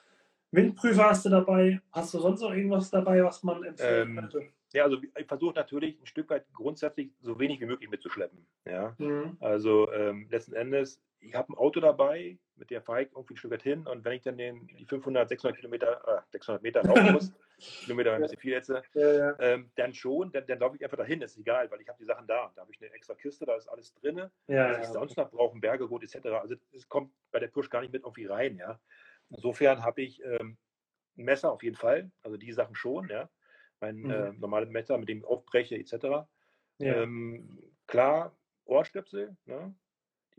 Windprüfer 0.53 1.11
hast 1.11 1.25
du 1.25 1.31
dabei. 1.31 1.81
Hast 1.93 2.13
du 2.13 2.19
sonst 2.19 2.43
noch 2.43 2.53
irgendwas 2.53 2.91
dabei, 2.91 3.25
was 3.25 3.43
man 3.43 3.63
empfehlen 3.63 4.11
ähm, 4.11 4.17
könnte? 4.17 4.43
Ja, 4.73 4.85
also 4.85 4.99
ich 5.17 5.27
versuche 5.27 5.55
natürlich 5.55 6.01
ein 6.01 6.07
Stück 6.07 6.29
weit 6.31 6.45
grundsätzlich 6.53 7.11
so 7.21 7.39
wenig 7.39 7.61
wie 7.61 7.67
möglich 7.67 7.91
mitzuschleppen. 7.91 8.39
Ja? 8.65 8.95
Mhm. 8.99 9.37
Also 9.41 9.91
ähm, 9.93 10.27
letzten 10.31 10.55
Endes, 10.55 11.01
ich 11.21 11.35
habe 11.35 11.53
ein 11.53 11.57
Auto 11.57 11.81
dabei, 11.81 12.39
mit 12.57 12.71
der 12.71 12.83
fahre 12.83 13.03
ich 13.03 13.13
irgendwie 13.13 13.35
ein 13.35 13.37
Stück 13.37 13.51
weit 13.51 13.63
hin 13.63 13.87
und 13.87 14.05
wenn 14.05 14.15
ich 14.15 14.23
dann 14.23 14.39
den, 14.39 14.67
die 14.67 14.85
500, 14.85 15.29
600 15.29 15.57
Kilometer, 15.57 16.03
äh, 16.07 16.21
600 16.33 16.63
Meter 16.63 16.83
laufen 16.83 17.13
muss, 17.13 17.33
Kilometer 17.85 18.15
ein 18.15 18.23
bisschen 18.23 18.39
viel 18.39 18.53
jetzt, 18.53 18.69
ja, 18.69 18.83
ja. 18.95 19.39
Ähm, 19.39 19.71
dann 19.77 19.93
schon, 19.95 20.33
dann, 20.33 20.47
dann 20.47 20.59
laufe 20.59 20.77
ich 20.77 20.85
einfach 20.85 20.97
dahin, 20.97 21.21
ist 21.23 21.39
egal, 21.39 21.71
weil 21.71 21.81
ich 21.81 21.89
habe 21.89 21.99
die 21.99 22.07
Sachen 22.07 22.27
da. 22.27 22.51
Da 22.55 22.63
habe 22.63 22.73
ich 22.73 22.81
eine 22.81 22.93
extra 22.93 23.15
Kiste, 23.15 23.45
da 23.45 23.55
ist 23.57 23.69
alles 23.69 23.95
drin, 23.95 24.31
ja, 24.47 24.71
was 24.71 24.87
ich 24.87 24.93
sonst 24.93 25.17
noch 25.17 25.31
brauche, 25.31 25.59
Berge, 25.59 25.89
gut, 25.89 26.03
etc. 26.03 26.27
Also 26.29 26.55
es 26.73 26.89
kommt 26.89 27.13
bei 27.31 27.39
der 27.39 27.49
Push 27.49 27.69
gar 27.69 27.83
nicht 27.83 27.93
mit 27.93 28.03
irgendwie 28.03 28.27
rein. 28.27 28.57
Ja? 28.57 28.81
Insofern 29.29 29.85
habe 29.85 30.03
ich 30.03 30.23
ähm, 30.25 30.57
ein 31.19 31.25
Messer 31.25 31.53
auf 31.53 31.63
jeden 31.63 31.77
Fall, 31.77 32.11
also 32.23 32.37
die 32.37 32.53
Sachen 32.53 32.75
schon, 32.75 33.09
ja 33.09 33.29
mein 33.81 33.97
mhm. 33.97 34.11
äh, 34.11 34.33
normales 34.33 34.71
Messer, 34.71 34.99
mit 34.99 35.09
dem 35.09 35.19
ich 35.19 35.25
aufbreche, 35.25 35.77
etc. 35.77 36.27
Ähm, 36.79 37.59
klar, 37.87 38.37
Ohrstöpsel, 38.65 39.37
ne, 39.45 39.75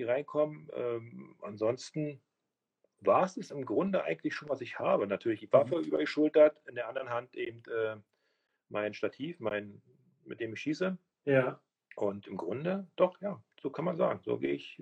die 0.02 0.08
reinkommen. 0.08 0.70
Ähm, 0.74 1.36
ansonsten 1.42 2.22
war 3.00 3.24
es 3.24 3.38
es 3.38 3.52
im 3.52 3.66
Grunde 3.66 4.04
eigentlich 4.04 4.34
schon, 4.34 4.50
was 4.50 4.62
ich 4.62 4.80
habe. 4.80 5.08
Natürlich 5.08 5.40
die 5.40 5.52
Waffe 5.52 5.78
mhm. 5.78 5.86
übergeschultert, 5.86 6.58
in 6.68 6.76
der 6.76 6.88
anderen 6.88 7.10
Hand 7.10 7.36
eben 7.36 7.64
äh, 7.72 7.98
mein 8.70 8.94
Stativ, 8.94 9.40
mein, 9.40 9.82
mit 10.26 10.40
dem 10.40 10.54
ich 10.54 10.62
schieße. 10.62 10.98
Ja. 11.26 11.60
Und 11.96 12.28
im 12.28 12.38
Grunde, 12.38 12.88
doch, 12.96 13.20
ja, 13.22 13.42
so 13.62 13.70
kann 13.70 13.86
man 13.86 13.98
sagen. 13.98 14.22
So 14.24 14.38
gehe 14.38 14.54
ich 14.54 14.82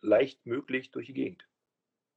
leicht 0.00 0.44
möglich 0.46 0.90
durch 0.90 1.06
die 1.06 1.14
Gegend. 1.14 1.46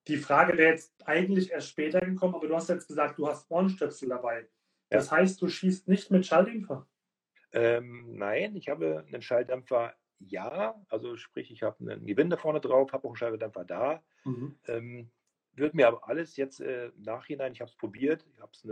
Die 0.08 0.18
Frage 0.18 0.58
wäre 0.58 0.72
jetzt 0.72 0.94
eigentlich 1.08 1.52
erst 1.52 1.70
später 1.70 2.02
gekommen, 2.02 2.36
aber 2.36 2.48
du 2.48 2.56
hast 2.56 2.70
jetzt 2.70 2.88
gesagt, 2.88 3.18
du 3.18 3.28
hast 3.28 3.50
Ohrenstöpsel 3.50 4.10
dabei. 4.10 4.48
Das 4.90 5.12
heißt, 5.12 5.42
du 5.42 5.48
schießt 5.48 5.88
nicht 5.88 6.12
mit 6.12 6.26
Schalldämpfer? 6.26 6.88
Ähm, 7.52 8.16
nein, 8.18 8.56
ich 8.56 8.70
habe 8.70 9.06
einen 9.08 9.22
Schalldämpfer, 9.22 9.96
ja. 10.20 10.76
Also 10.90 11.18
sprich, 11.18 11.52
ich 11.52 11.64
habe 11.64 11.78
einen 11.80 12.06
Gewinde 12.06 12.38
vorne 12.38 12.62
drauf, 12.62 12.94
habe 12.94 13.06
auch 13.06 13.12
einen 13.12 13.18
Schalldämpfer 13.18 13.66
da. 13.66 14.04
Mhm. 14.24 14.56
Ähm, 14.68 15.12
wird 15.56 15.74
mir 15.74 15.88
aber 15.88 16.08
alles 16.08 16.36
jetzt 16.38 16.62
äh, 16.62 16.88
im 16.88 17.04
Nachhinein, 17.04 17.54
ich 17.54 17.62
habe 17.62 17.70
es 17.70 17.78
probiert, 17.78 18.26
ich 18.34 18.42
habe 18.42 18.52
es 18.54 18.68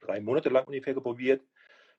drei 0.00 0.20
Monate 0.20 0.48
lang 0.48 0.66
ungefähr 0.66 0.94
probiert 0.94 1.42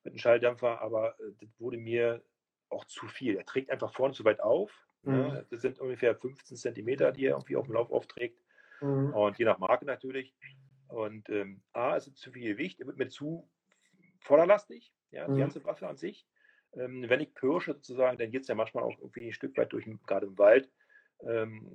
mit 0.04 0.13
einem 0.13 0.20
Schalldämpfer, 0.20 0.82
aber 0.82 1.20
äh, 1.20 1.32
das 1.39 1.60
wurde 1.60 1.78
mir 1.78 2.24
auch 2.70 2.86
zu 2.86 3.08
viel. 3.08 3.36
Er 3.36 3.46
trägt 3.46 3.70
einfach 3.70 3.94
vorne 3.94 4.13
zu 4.13 4.26
weit 4.26 4.41
auf. 4.41 4.72
Mhm. 5.04 5.13
Ne? 5.13 5.46
Das 5.50 5.62
sind 5.62 5.80
ungefähr 5.80 6.15
15 6.15 6.58
Zentimeter, 6.58 7.12
die 7.12 7.26
er 7.26 7.32
irgendwie 7.32 7.56
auf 7.56 7.65
dem 7.65 7.74
Lauf 7.74 7.91
aufträgt. 7.91 8.39
Mhm. 8.82 9.13
Und 9.13 9.38
je 9.38 9.46
nach 9.46 9.60
Marke 9.60 9.86
natürlich. 9.86 10.34
Und 10.88 11.30
ähm, 11.30 11.62
A, 11.74 11.96
ist 11.96 12.08
es 12.08 12.15
zu 12.15 12.32
viel 12.32 12.54
Gewicht, 12.54 12.80
er 12.82 12.88
wird 12.88 12.98
mir 12.98 13.08
zu 13.08 13.50
vorderlastig, 14.20 14.94
ja, 15.12 15.26
die 15.26 15.34
mhm. 15.34 15.39
ganze 15.39 15.63
Waffe 15.63 15.88
an 15.88 15.96
sich. 15.96 16.28
Ähm, 16.75 17.10
wenn 17.10 17.21
ich 17.21 17.34
pirsche 17.34 17.73
sozusagen, 17.73 18.17
dann 18.17 18.31
geht 18.31 18.43
es 18.43 18.47
ja 18.47 18.55
manchmal 18.55 18.84
auch 18.84 18.97
irgendwie 18.99 19.27
ein 19.27 19.34
Stück 19.34 19.57
weit 19.57 19.73
durch, 19.73 19.86
gerade 20.05 20.27
im 20.27 20.38
Wald, 20.38 20.69
ähm, 21.23 21.69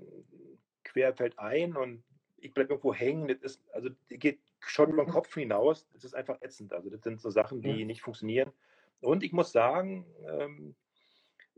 quer 0.84 1.14
fällt 1.14 1.38
ein 1.38 1.76
und 1.76 2.02
ich 2.38 2.54
bleibe 2.54 2.70
irgendwo 2.70 2.94
hängen. 2.94 3.28
Das 3.28 3.38
ist, 3.38 3.62
also 3.72 3.90
geht 4.08 4.40
schon 4.60 4.90
über 4.90 5.04
den 5.04 5.12
Kopf 5.12 5.34
hinaus. 5.34 5.88
Das 5.92 6.04
ist 6.04 6.14
einfach 6.14 6.40
ätzend. 6.42 6.72
Also 6.72 6.90
das 6.90 7.02
sind 7.02 7.20
so 7.20 7.30
Sachen, 7.30 7.60
die 7.60 7.82
mhm. 7.82 7.86
nicht 7.86 8.02
funktionieren. 8.02 8.52
Und 9.00 9.22
ich 9.22 9.32
muss 9.32 9.52
sagen, 9.52 10.06
ähm, 10.28 10.74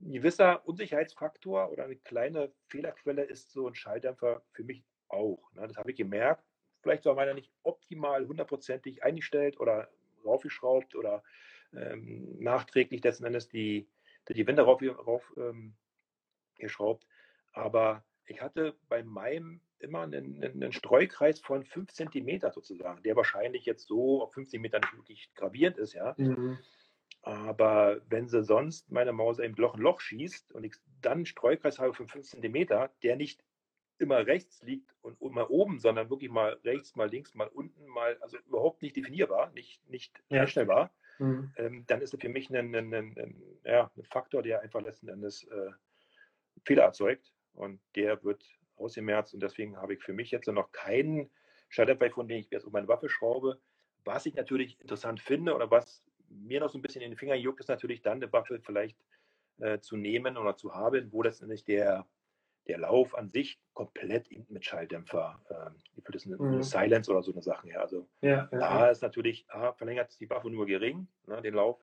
ein 0.01 0.13
gewisser 0.13 0.67
Unsicherheitsfaktor 0.67 1.71
oder 1.71 1.85
eine 1.85 1.97
kleine 1.97 2.53
Fehlerquelle 2.69 3.25
ist 3.25 3.51
so 3.51 3.67
ein 3.67 3.75
Schalldämpfer 3.75 4.43
für 4.53 4.65
mich 4.65 4.85
auch. 5.09 5.53
Ne? 5.55 5.67
Das 5.67 5.77
habe 5.77 5.91
ich 5.91 5.97
gemerkt 5.97 6.45
vielleicht 6.83 7.05
war 7.05 7.15
meiner 7.15 7.35
nicht 7.35 7.53
optimal 7.63 8.27
hundertprozentig 8.27 9.03
eingestellt 9.03 9.59
oder 9.61 9.89
raufgeschraubt 10.25 10.95
oder 10.95 11.23
ähm, 11.75 12.39
nachträglich 12.39 13.03
letzten 13.03 13.25
Endes 13.25 13.49
die, 13.49 13.89
die 14.29 14.47
Wände 14.47 14.63
rauf, 14.63 14.83
rauf 14.83 15.33
ähm, 15.37 15.75
geschraubt. 16.57 17.07
Aber 17.53 18.05
ich 18.27 18.43
hatte 18.43 18.77
bei 18.89 19.03
meinem 19.03 19.61
immer 19.81 20.03
einen, 20.03 20.43
einen 20.43 20.73
Streukreis 20.73 21.41
von 21.41 21.65
5 21.65 21.93
cm 21.93 22.41
sozusagen, 22.53 23.03
der 23.03 23.17
wahrscheinlich 23.17 23.65
jetzt 23.65 23.87
so 23.87 24.23
auf 24.23 24.35
50 24.35 24.61
Metern 24.61 24.81
nicht 24.83 24.97
wirklich 24.97 25.35
gravierend 25.35 25.79
ist, 25.79 25.95
ja. 25.95 26.15
Mhm. 26.17 26.59
Aber 27.23 28.01
wenn 28.09 28.29
sie 28.29 28.43
sonst 28.43 28.91
meine 28.91 29.13
Maus 29.13 29.39
im 29.39 29.55
Loch 29.55 29.75
ein 29.75 29.81
Loch 29.81 30.01
schießt 30.01 30.53
und 30.53 30.65
ich 30.65 30.75
dann 31.01 31.19
einen 31.19 31.27
Streukreis 31.27 31.79
habe 31.79 31.95
von 31.95 32.09
5 32.09 32.27
cm, 32.27 32.67
der 33.03 33.17
nicht 33.17 33.45
immer 33.99 34.27
rechts 34.27 34.63
liegt 34.63 34.95
und 35.03 35.21
immer 35.21 35.51
oben, 35.51 35.81
sondern 35.81 36.11
wirklich 36.11 36.31
mal 36.31 36.59
rechts, 36.65 36.95
mal 36.95 37.09
links, 37.09 37.35
mal 37.35 37.49
unten, 37.49 37.87
mal, 37.87 38.17
also 38.21 38.39
überhaupt 38.39 38.83
nicht 38.83 38.97
definierbar, 38.97 39.51
nicht, 39.53 39.87
nicht 39.89 40.23
ja. 40.29 40.47
Mhm. 41.19 41.53
ähm, 41.57 41.85
dann 41.87 42.01
ist 42.01 42.15
es 42.15 42.21
für 42.21 42.29
mich 42.29 42.51
ein, 42.51 42.75
ein, 42.75 42.95
ein, 42.95 43.43
ja, 43.65 43.91
ein 43.97 44.05
Faktor, 44.05 44.43
der 44.43 44.61
einfach 44.61 44.81
letzten 44.81 45.09
Endes 45.09 45.45
äh, 45.45 45.71
Fehler 46.65 46.85
erzeugt 46.85 47.33
und 47.55 47.81
der 47.95 48.23
wird 48.25 48.45
ausgemerzt 48.77 49.35
und 49.35 49.43
deswegen 49.43 49.77
habe 49.77 49.95
ich 49.95 50.03
für 50.03 50.13
mich 50.13 50.31
jetzt 50.31 50.47
noch 50.47 50.73
keinen 50.73 51.31
Schalldämpfer, 51.69 52.11
von 52.11 52.29
dem 52.29 52.39
ich 52.39 52.51
jetzt 52.51 52.65
um 52.65 52.73
meine 52.73 52.89
Waffe 52.89 53.09
schraube. 53.09 53.61
Was 54.05 54.27
ich 54.27 54.35
natürlich 54.35 54.81
interessant 54.81 55.21
finde 55.21 55.55
oder 55.55 55.71
was 55.71 56.03
mir 56.29 56.61
noch 56.61 56.71
so 56.71 56.79
ein 56.79 56.83
bisschen 56.83 57.03
in 57.03 57.11
den 57.11 57.19
Finger 57.19 57.35
juckt, 57.35 57.61
ist 57.61 57.69
natürlich 57.69 58.03
dann 58.03 58.23
eine 58.23 58.33
Waffe 58.33 58.61
vielleicht 58.61 58.99
äh, 59.59 59.81
zu 59.81 59.97
nehmen 59.97 60.37
oder 60.37 60.57
zu 60.57 60.75
haben, 60.75 61.13
wo 61.13 61.23
letztendlich 61.23 61.65
der, 61.65 62.07
der 62.69 62.79
Lauf 62.79 63.17
an 63.17 63.29
sich 63.29 63.59
komplett 63.73 64.29
mit 64.51 64.65
Schalldämpfer, 64.65 65.41
äh, 65.49 66.01
für 66.03 66.13
das 66.13 66.27
eine, 66.27 66.37
mhm. 66.37 66.63
Silence 66.63 67.11
oder 67.11 67.23
so 67.23 67.33
eine 67.33 67.43
Sache, 67.43 67.69
ja. 67.69 67.81
Also 67.81 68.09
ja, 68.21 68.31
ja, 68.31 68.47
da 68.51 68.59
ja. 68.59 68.91
ist 68.91 69.03
natürlich, 69.03 69.47
A, 69.51 69.73
verlängert 69.73 70.15
die 70.21 70.29
Waffe 70.29 70.51
nur 70.51 70.67
gering, 70.67 71.09
ne, 71.27 71.41
den 71.41 71.55
Lauf. 71.55 71.83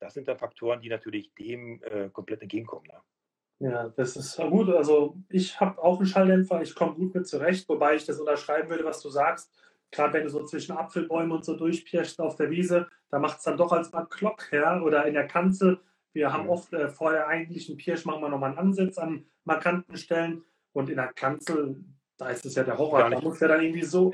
Das 0.00 0.14
sind 0.14 0.28
dann 0.28 0.38
Faktoren, 0.38 0.80
die 0.80 0.88
natürlich 0.88 1.32
dem 1.34 1.82
äh, 1.82 2.08
komplett 2.10 2.42
entgegenkommen. 2.42 2.86
Ne? 2.88 3.70
Ja, 3.70 3.88
das 3.90 4.16
ist 4.16 4.36
gut. 4.36 4.68
Also 4.70 5.16
ich 5.28 5.58
habe 5.60 5.80
auch 5.82 5.98
einen 5.98 6.06
Schalldämpfer, 6.06 6.60
ich 6.62 6.74
komme 6.74 6.94
gut 6.94 7.14
mit 7.14 7.26
zurecht, 7.26 7.68
wobei 7.68 7.94
ich 7.94 8.04
das 8.04 8.18
unterschreiben 8.18 8.68
würde, 8.68 8.84
was 8.84 9.00
du 9.00 9.08
sagst. 9.08 9.52
Gerade 9.90 10.12
wenn 10.14 10.24
du 10.24 10.30
so 10.30 10.44
zwischen 10.44 10.76
Apfelbäumen 10.76 11.30
und 11.30 11.44
so 11.44 11.56
durchpirschst 11.56 12.20
auf 12.20 12.34
der 12.34 12.50
Wiese, 12.50 12.88
da 13.10 13.20
macht 13.20 13.38
es 13.38 13.44
dann 13.44 13.56
doch 13.56 13.70
als 13.70 13.92
mal 13.92 14.06
Klock 14.06 14.50
her 14.50 14.82
oder 14.84 15.06
in 15.06 15.14
der 15.14 15.28
Kanzel. 15.28 15.80
Wir 16.12 16.32
haben 16.32 16.48
oft 16.48 16.72
äh, 16.72 16.88
vorher 16.88 17.28
eigentlich 17.28 17.68
einen 17.68 17.78
Pirsch, 17.78 18.04
machen 18.04 18.22
wir 18.22 18.28
nochmal 18.28 18.50
einen 18.50 18.58
Ansatz 18.58 18.98
an 18.98 19.24
markanten 19.44 19.96
Stellen 19.96 20.44
und 20.72 20.90
in 20.90 20.96
der 20.96 21.12
Kanzel, 21.12 21.76
da 22.16 22.28
ist 22.28 22.44
es 22.44 22.54
ja 22.54 22.64
der 22.64 22.78
Horror, 22.78 23.10
da 23.10 23.20
muss 23.20 23.40
ja 23.40 23.48
dann 23.48 23.62
irgendwie 23.62 23.84
so. 23.84 24.12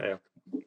Ja. 0.00 0.18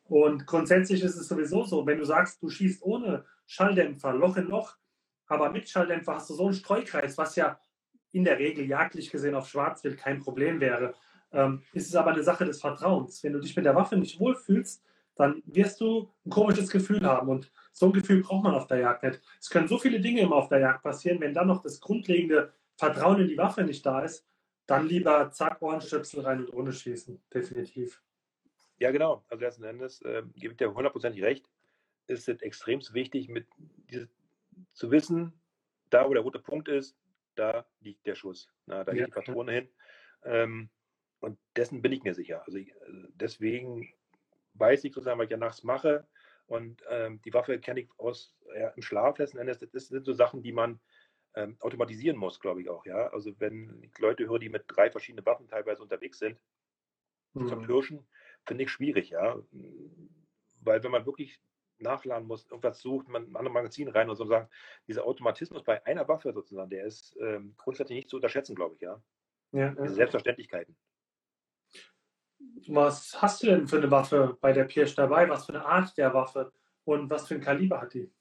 Und 0.07 0.45
grundsätzlich 0.45 1.03
ist 1.03 1.15
es 1.15 1.27
sowieso 1.27 1.63
so, 1.63 1.85
wenn 1.85 1.97
du 1.97 2.05
sagst, 2.05 2.41
du 2.41 2.49
schießt 2.49 2.83
ohne 2.83 3.25
Schalldämpfer, 3.45 4.13
Loch 4.13 4.37
in 4.37 4.47
Loch, 4.47 4.75
aber 5.27 5.51
mit 5.51 5.69
Schalldämpfer 5.69 6.15
hast 6.15 6.29
du 6.29 6.33
so 6.35 6.45
einen 6.45 6.53
Streukreis, 6.53 7.17
was 7.17 7.35
ja 7.35 7.59
in 8.11 8.23
der 8.23 8.39
Regel 8.39 8.65
jagdlich 8.65 9.11
gesehen 9.11 9.35
auf 9.35 9.47
Schwarzwild 9.47 9.97
kein 9.97 10.19
Problem 10.19 10.59
wäre. 10.61 10.93
Ähm, 11.33 11.63
ist 11.73 11.89
es 11.89 11.95
aber 11.95 12.11
eine 12.11 12.23
Sache 12.23 12.45
des 12.45 12.61
Vertrauens. 12.61 13.23
Wenn 13.23 13.33
du 13.33 13.39
dich 13.39 13.55
mit 13.55 13.65
der 13.65 13.75
Waffe 13.75 13.97
nicht 13.97 14.19
wohlfühlst, 14.19 14.81
dann 15.15 15.41
wirst 15.45 15.81
du 15.81 16.09
ein 16.25 16.29
komisches 16.29 16.69
Gefühl 16.69 17.03
haben. 17.03 17.27
Und 17.27 17.51
so 17.73 17.87
ein 17.87 17.93
Gefühl 17.93 18.21
braucht 18.21 18.43
man 18.43 18.55
auf 18.55 18.67
der 18.67 18.79
Jagd 18.79 19.03
nicht. 19.03 19.21
Es 19.39 19.49
können 19.49 19.67
so 19.67 19.77
viele 19.77 19.99
Dinge 19.99 20.21
immer 20.21 20.35
auf 20.35 20.47
der 20.47 20.59
Jagd 20.59 20.83
passieren. 20.83 21.19
Wenn 21.19 21.33
dann 21.33 21.47
noch 21.47 21.61
das 21.61 21.81
grundlegende 21.81 22.53
Vertrauen 22.77 23.21
in 23.21 23.27
die 23.27 23.38
Waffe 23.38 23.63
nicht 23.63 23.85
da 23.85 24.01
ist, 24.01 24.27
dann 24.65 24.88
lieber 24.88 25.31
zack, 25.31 25.61
Ohrenstöpsel 25.61 26.21
rein 26.21 26.39
und 26.39 26.53
ohne 26.53 26.73
schießen. 26.73 27.21
Definitiv. 27.33 28.01
Ja, 28.79 28.91
genau. 28.91 29.23
Also 29.29 29.43
letzten 29.43 29.63
Endes 29.63 30.01
äh, 30.01 30.23
gebe 30.35 30.53
ich 30.53 30.57
dir 30.57 30.73
hundertprozentig 30.73 31.23
recht. 31.23 31.49
Ist 32.07 32.27
es 32.27 32.41
extrem 32.41 32.81
wichtig, 32.93 33.29
mit 33.29 33.47
dieses, 33.89 34.09
zu 34.73 34.91
wissen, 34.91 35.33
da 35.89 36.07
wo 36.07 36.13
der 36.13 36.23
rote 36.23 36.39
Punkt 36.39 36.67
ist, 36.67 36.97
da 37.35 37.65
liegt 37.79 38.05
der 38.05 38.15
Schuss. 38.15 38.49
Na, 38.65 38.83
da 38.83 38.91
ja. 38.91 38.99
geht 38.99 39.07
die 39.07 39.11
Patrone 39.11 39.51
hin. 39.51 39.69
Ähm, 40.23 40.69
und 41.19 41.39
dessen 41.55 41.81
bin 41.81 41.91
ich 41.91 42.03
mir 42.03 42.13
sicher. 42.13 42.43
Also 42.45 42.57
ich, 42.57 42.69
äh, 42.69 42.75
deswegen 43.15 43.89
weiß 44.55 44.83
ich 44.83 44.93
sozusagen, 44.93 45.19
was 45.19 45.25
ich 45.25 45.31
ja 45.31 45.38
nachts 45.38 45.63
mache. 45.63 46.07
Und 46.47 46.83
ähm, 46.89 47.21
die 47.23 47.33
Waffe 47.33 47.59
kenne 47.59 47.81
ich 47.81 47.89
aus 47.97 48.35
ja, 48.55 48.69
im 48.69 48.81
Schlaf 48.81 49.17
letzten 49.17 49.38
Endes. 49.38 49.59
Das 49.71 49.88
sind 49.88 50.05
so 50.05 50.13
Sachen, 50.13 50.43
die 50.43 50.51
man 50.51 50.79
ähm, 51.36 51.58
automatisieren 51.60 52.17
muss, 52.17 52.39
glaube 52.39 52.62
ich 52.62 52.69
auch. 52.69 52.86
Ja, 52.86 53.08
also 53.08 53.32
wenn 53.39 53.82
ich 53.84 53.98
Leute 54.00 54.28
höre, 54.28 54.39
die 54.39 54.50
mit 54.50 54.63
drei 54.67 54.89
verschiedenen 54.89 55.26
Waffen 55.26 55.48
teilweise 55.48 55.82
unterwegs 55.82 56.19
sind, 56.19 56.39
mhm. 57.34 57.48
zum 57.48 57.65
Pirschen, 57.65 58.08
finde 58.45 58.63
ich 58.63 58.71
schwierig, 58.71 59.10
ja, 59.10 59.38
weil 60.62 60.84
wenn 60.84 60.91
man 60.91 61.06
wirklich 61.06 61.39
nachladen 61.78 62.28
muss, 62.28 62.45
irgendwas 62.50 62.80
sucht, 62.80 63.08
man 63.10 63.24
ein 63.24 63.36
anderes 63.36 63.54
Magazin 63.54 63.89
rein 63.89 64.10
und 64.10 64.15
so 64.15 64.26
sagen, 64.26 64.50
dieser 64.88 65.06
Automatismus 65.06 65.63
bei 65.63 65.86
einer 65.86 66.08
Waffe 66.08 66.32
sozusagen, 66.32 66.69
der 66.69 66.86
ist 66.86 67.17
ähm, 67.19 67.54
grundsätzlich 67.58 67.98
nicht 67.98 68.10
zu 68.10 68.15
unterschätzen, 68.15 68.56
glaube 68.56 68.76
ich, 68.76 68.82
ja. 68.82 69.02
ja 69.52 69.69
Diese 69.71 69.84
ja. 69.84 69.89
Selbstverständlichkeiten. 69.89 70.76
Was 72.67 73.21
hast 73.21 73.43
du 73.43 73.48
denn 73.48 73.67
für 73.67 73.78
eine 73.78 73.91
Waffe 73.91 74.38
bei 74.39 74.54
der 74.54 74.65
Pirsch 74.65 74.95
dabei? 74.95 75.28
Was 75.30 75.45
für 75.45 75.54
eine 75.54 75.65
Art 75.65 75.98
der 75.98 76.13
Waffe 76.13 76.52
und 76.84 77.10
was 77.10 77.28
für 77.28 77.36
ein 77.36 77.41
Kaliber 77.41 77.82
hat 77.82 77.93
die? 77.93 78.12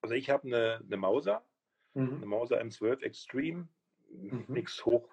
Also 0.00 0.14
ich 0.14 0.30
habe 0.30 0.46
eine, 0.46 0.80
eine 0.84 0.96
Mauser, 0.96 1.44
mhm. 1.94 2.16
eine 2.16 2.26
Mauser 2.26 2.60
M12 2.60 3.02
Extreme, 3.02 3.68
mhm. 4.10 4.44
nichts 4.48 4.84
hoch 4.84 5.08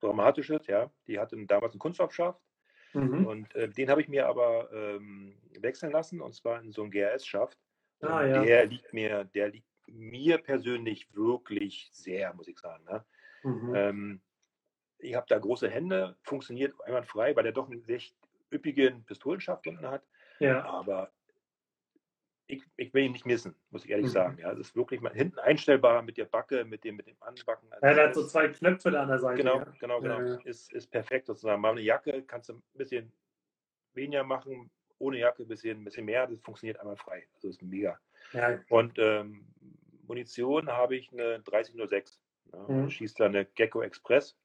dramatisches, 0.00 0.66
ja. 0.66 0.90
Die 1.06 1.18
hatte 1.18 1.36
damals 1.46 1.72
einen 1.72 1.80
Kunststoffschaft 1.80 2.40
Mhm. 2.94 3.26
Und 3.26 3.54
äh, 3.54 3.68
den 3.68 3.90
habe 3.90 4.00
ich 4.00 4.08
mir 4.08 4.28
aber 4.28 4.70
ähm, 4.72 5.34
wechseln 5.58 5.92
lassen 5.92 6.20
und 6.20 6.34
zwar 6.34 6.62
in 6.62 6.72
so 6.72 6.82
einen 6.82 6.90
GRS-Schaft. 6.90 7.58
Ah, 8.00 8.24
ja. 8.24 8.42
Der 8.42 8.66
liegt 8.66 8.92
mir, 8.92 9.24
der 9.24 9.48
liegt 9.48 9.66
mir 9.86 10.38
persönlich 10.38 11.12
wirklich 11.14 11.90
sehr, 11.92 12.32
muss 12.34 12.48
ich 12.48 12.58
sagen. 12.58 12.84
Ne? 12.84 13.04
Mhm. 13.42 13.74
Ähm, 13.74 14.20
ich 14.98 15.14
habe 15.14 15.26
da 15.28 15.38
große 15.38 15.68
Hände, 15.68 16.16
funktioniert 16.22 16.72
einwandfrei, 16.84 17.34
weil 17.36 17.42
der 17.42 17.52
doch 17.52 17.68
einen 17.68 17.84
recht 17.84 18.16
üppigen 18.52 19.04
Pistolenschaft 19.04 19.66
unten 19.66 19.86
hat. 19.86 20.02
Ja. 20.38 20.64
Aber 20.64 21.10
ich, 22.54 22.64
ich, 22.76 22.94
will 22.94 23.04
ihn 23.04 23.12
nicht 23.12 23.26
missen, 23.26 23.54
muss 23.70 23.84
ich 23.84 23.90
ehrlich 23.90 24.06
mhm. 24.06 24.10
sagen. 24.10 24.38
Ja, 24.38 24.52
es 24.52 24.58
ist 24.58 24.76
wirklich 24.76 25.00
mal 25.00 25.12
hinten 25.12 25.38
einstellbar 25.38 26.02
mit 26.02 26.16
der 26.16 26.24
Backe, 26.24 26.64
mit 26.64 26.84
dem, 26.84 26.96
mit 26.96 27.06
dem 27.06 27.16
Anbacken. 27.20 27.72
Also 27.72 27.86
ja, 27.86 27.94
der 27.94 28.06
hat 28.08 28.14
so 28.14 28.26
zwei 28.26 28.48
Knöpfe 28.48 28.90
da 28.90 29.02
an 29.02 29.08
der 29.08 29.18
Seite. 29.18 29.38
Genau, 29.38 29.58
ja. 29.58 29.74
genau, 29.80 30.00
genau. 30.00 30.20
Ja. 30.20 30.40
Ist, 30.44 30.72
ist 30.72 30.90
perfekt 30.90 31.26
sozusagen. 31.26 31.60
Mal 31.60 31.72
eine 31.72 31.82
Jacke 31.82 32.22
kannst 32.22 32.48
du 32.48 32.54
ein 32.54 32.62
bisschen 32.74 33.12
weniger 33.94 34.24
machen, 34.24 34.70
ohne 34.98 35.18
Jacke 35.18 35.42
ein 35.42 35.48
bisschen, 35.48 35.80
ein 35.80 35.84
bisschen 35.84 36.04
mehr. 36.04 36.26
Das 36.26 36.40
funktioniert 36.40 36.80
einmal 36.80 36.96
frei. 36.96 37.26
Also 37.34 37.48
ist 37.48 37.62
mega. 37.62 37.98
Und 38.68 38.98
ähm, 38.98 39.46
Munition 40.06 40.68
habe 40.68 40.96
ich 40.96 41.12
eine 41.12 41.40
3006. 41.40 42.20
Ja, 42.52 42.58
mhm. 42.68 42.90
Schießt 42.90 43.20
da 43.20 43.26
eine 43.26 43.44
Gecko 43.44 43.82
Express. 43.82 44.36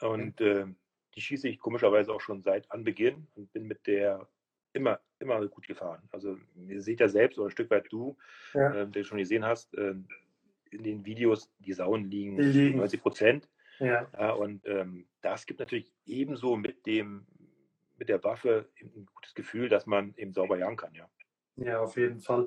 Und 0.00 0.40
äh, 0.40 0.66
die 1.14 1.20
schieße 1.20 1.48
ich 1.48 1.58
komischerweise 1.58 2.12
auch 2.12 2.20
schon 2.20 2.42
seit 2.42 2.70
Anbeginn 2.70 3.26
und 3.34 3.52
bin 3.52 3.66
mit 3.66 3.86
der 3.86 4.28
immer, 4.72 5.00
immer 5.20 5.44
gut 5.46 5.66
gefahren. 5.66 6.02
Also 6.12 6.36
ihr 6.68 6.80
seht 6.80 7.00
ja 7.00 7.08
selbst 7.08 7.38
oder 7.38 7.48
ein 7.48 7.52
Stück 7.52 7.70
weit 7.70 7.86
du, 7.90 8.16
ja. 8.54 8.74
äh, 8.74 8.86
der 8.88 9.04
schon 9.04 9.18
gesehen 9.18 9.44
hast, 9.44 9.74
äh, 9.74 9.94
in 10.70 10.82
den 10.82 11.04
Videos, 11.04 11.50
die 11.58 11.72
Sauen 11.72 12.10
liegen, 12.10 12.36
die 12.36 12.42
liegen. 12.42 12.78
90 12.78 13.02
Prozent. 13.02 13.48
Ja. 13.78 14.08
ja. 14.18 14.32
und 14.32 14.66
ähm, 14.66 15.06
das 15.22 15.46
gibt 15.46 15.60
natürlich 15.60 15.92
ebenso 16.04 16.56
mit 16.56 16.84
dem, 16.86 17.26
mit 17.96 18.08
der 18.08 18.22
Waffe 18.24 18.68
ein 18.80 19.06
gutes 19.14 19.34
Gefühl, 19.34 19.68
dass 19.68 19.86
man 19.86 20.14
eben 20.16 20.32
sauber 20.32 20.58
jagen 20.58 20.76
kann, 20.76 20.94
ja. 20.94 21.08
Ja, 21.56 21.80
auf 21.80 21.96
jeden 21.96 22.20
Fall. 22.20 22.46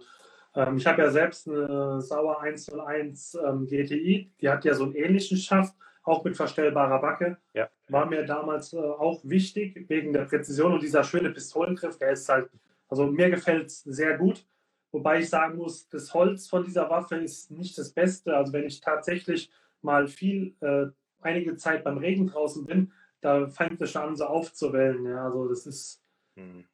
Ähm, 0.55 0.77
ich 0.77 0.85
habe 0.85 1.01
ja 1.01 1.09
selbst 1.09 1.47
eine 1.47 2.01
Sauer 2.01 2.41
101 2.41 3.35
ähm, 3.35 3.65
GTI, 3.65 4.31
die 4.39 4.49
hat 4.49 4.65
ja 4.65 4.73
so 4.73 4.83
einen 4.83 4.95
ähnlichen 4.95 5.37
Schaft 5.37 5.75
auch 6.03 6.23
mit 6.23 6.35
verstellbarer 6.35 6.99
Backe. 6.99 7.37
Ja. 7.53 7.69
War 7.91 8.05
mir 8.05 8.25
damals 8.25 8.73
äh, 8.73 8.77
auch 8.77 9.21
wichtig, 9.23 9.85
wegen 9.89 10.13
der 10.13 10.25
Präzision 10.25 10.73
und 10.73 10.83
dieser 10.83 11.03
schöne 11.03 11.31
Pistolengriff, 11.31 11.97
der 11.97 12.11
ist 12.11 12.29
halt, 12.29 12.49
also 12.87 13.07
mir 13.07 13.29
gefällt 13.29 13.67
es 13.67 13.81
sehr 13.81 14.17
gut. 14.17 14.45
Wobei 14.91 15.19
ich 15.19 15.29
sagen 15.29 15.57
muss, 15.57 15.87
das 15.89 16.13
Holz 16.13 16.47
von 16.47 16.63
dieser 16.63 16.89
Waffe 16.89 17.15
ist 17.15 17.51
nicht 17.51 17.77
das 17.77 17.91
Beste. 17.93 18.35
Also 18.35 18.53
wenn 18.53 18.65
ich 18.65 18.81
tatsächlich 18.81 19.49
mal 19.81 20.07
viel, 20.07 20.55
äh, 20.61 20.87
einige 21.21 21.55
Zeit 21.55 21.83
beim 21.83 21.97
Regen 21.97 22.27
draußen 22.27 22.65
bin, 22.65 22.91
da 23.21 23.47
fängt 23.47 23.81
es 23.81 23.91
schon 23.91 24.01
an, 24.01 24.15
so 24.15 24.25
aufzuwellen. 24.25 25.05
Ja, 25.05 25.25
also 25.25 25.47
das 25.47 25.65
ist, 25.65 26.03
hm. 26.35 26.65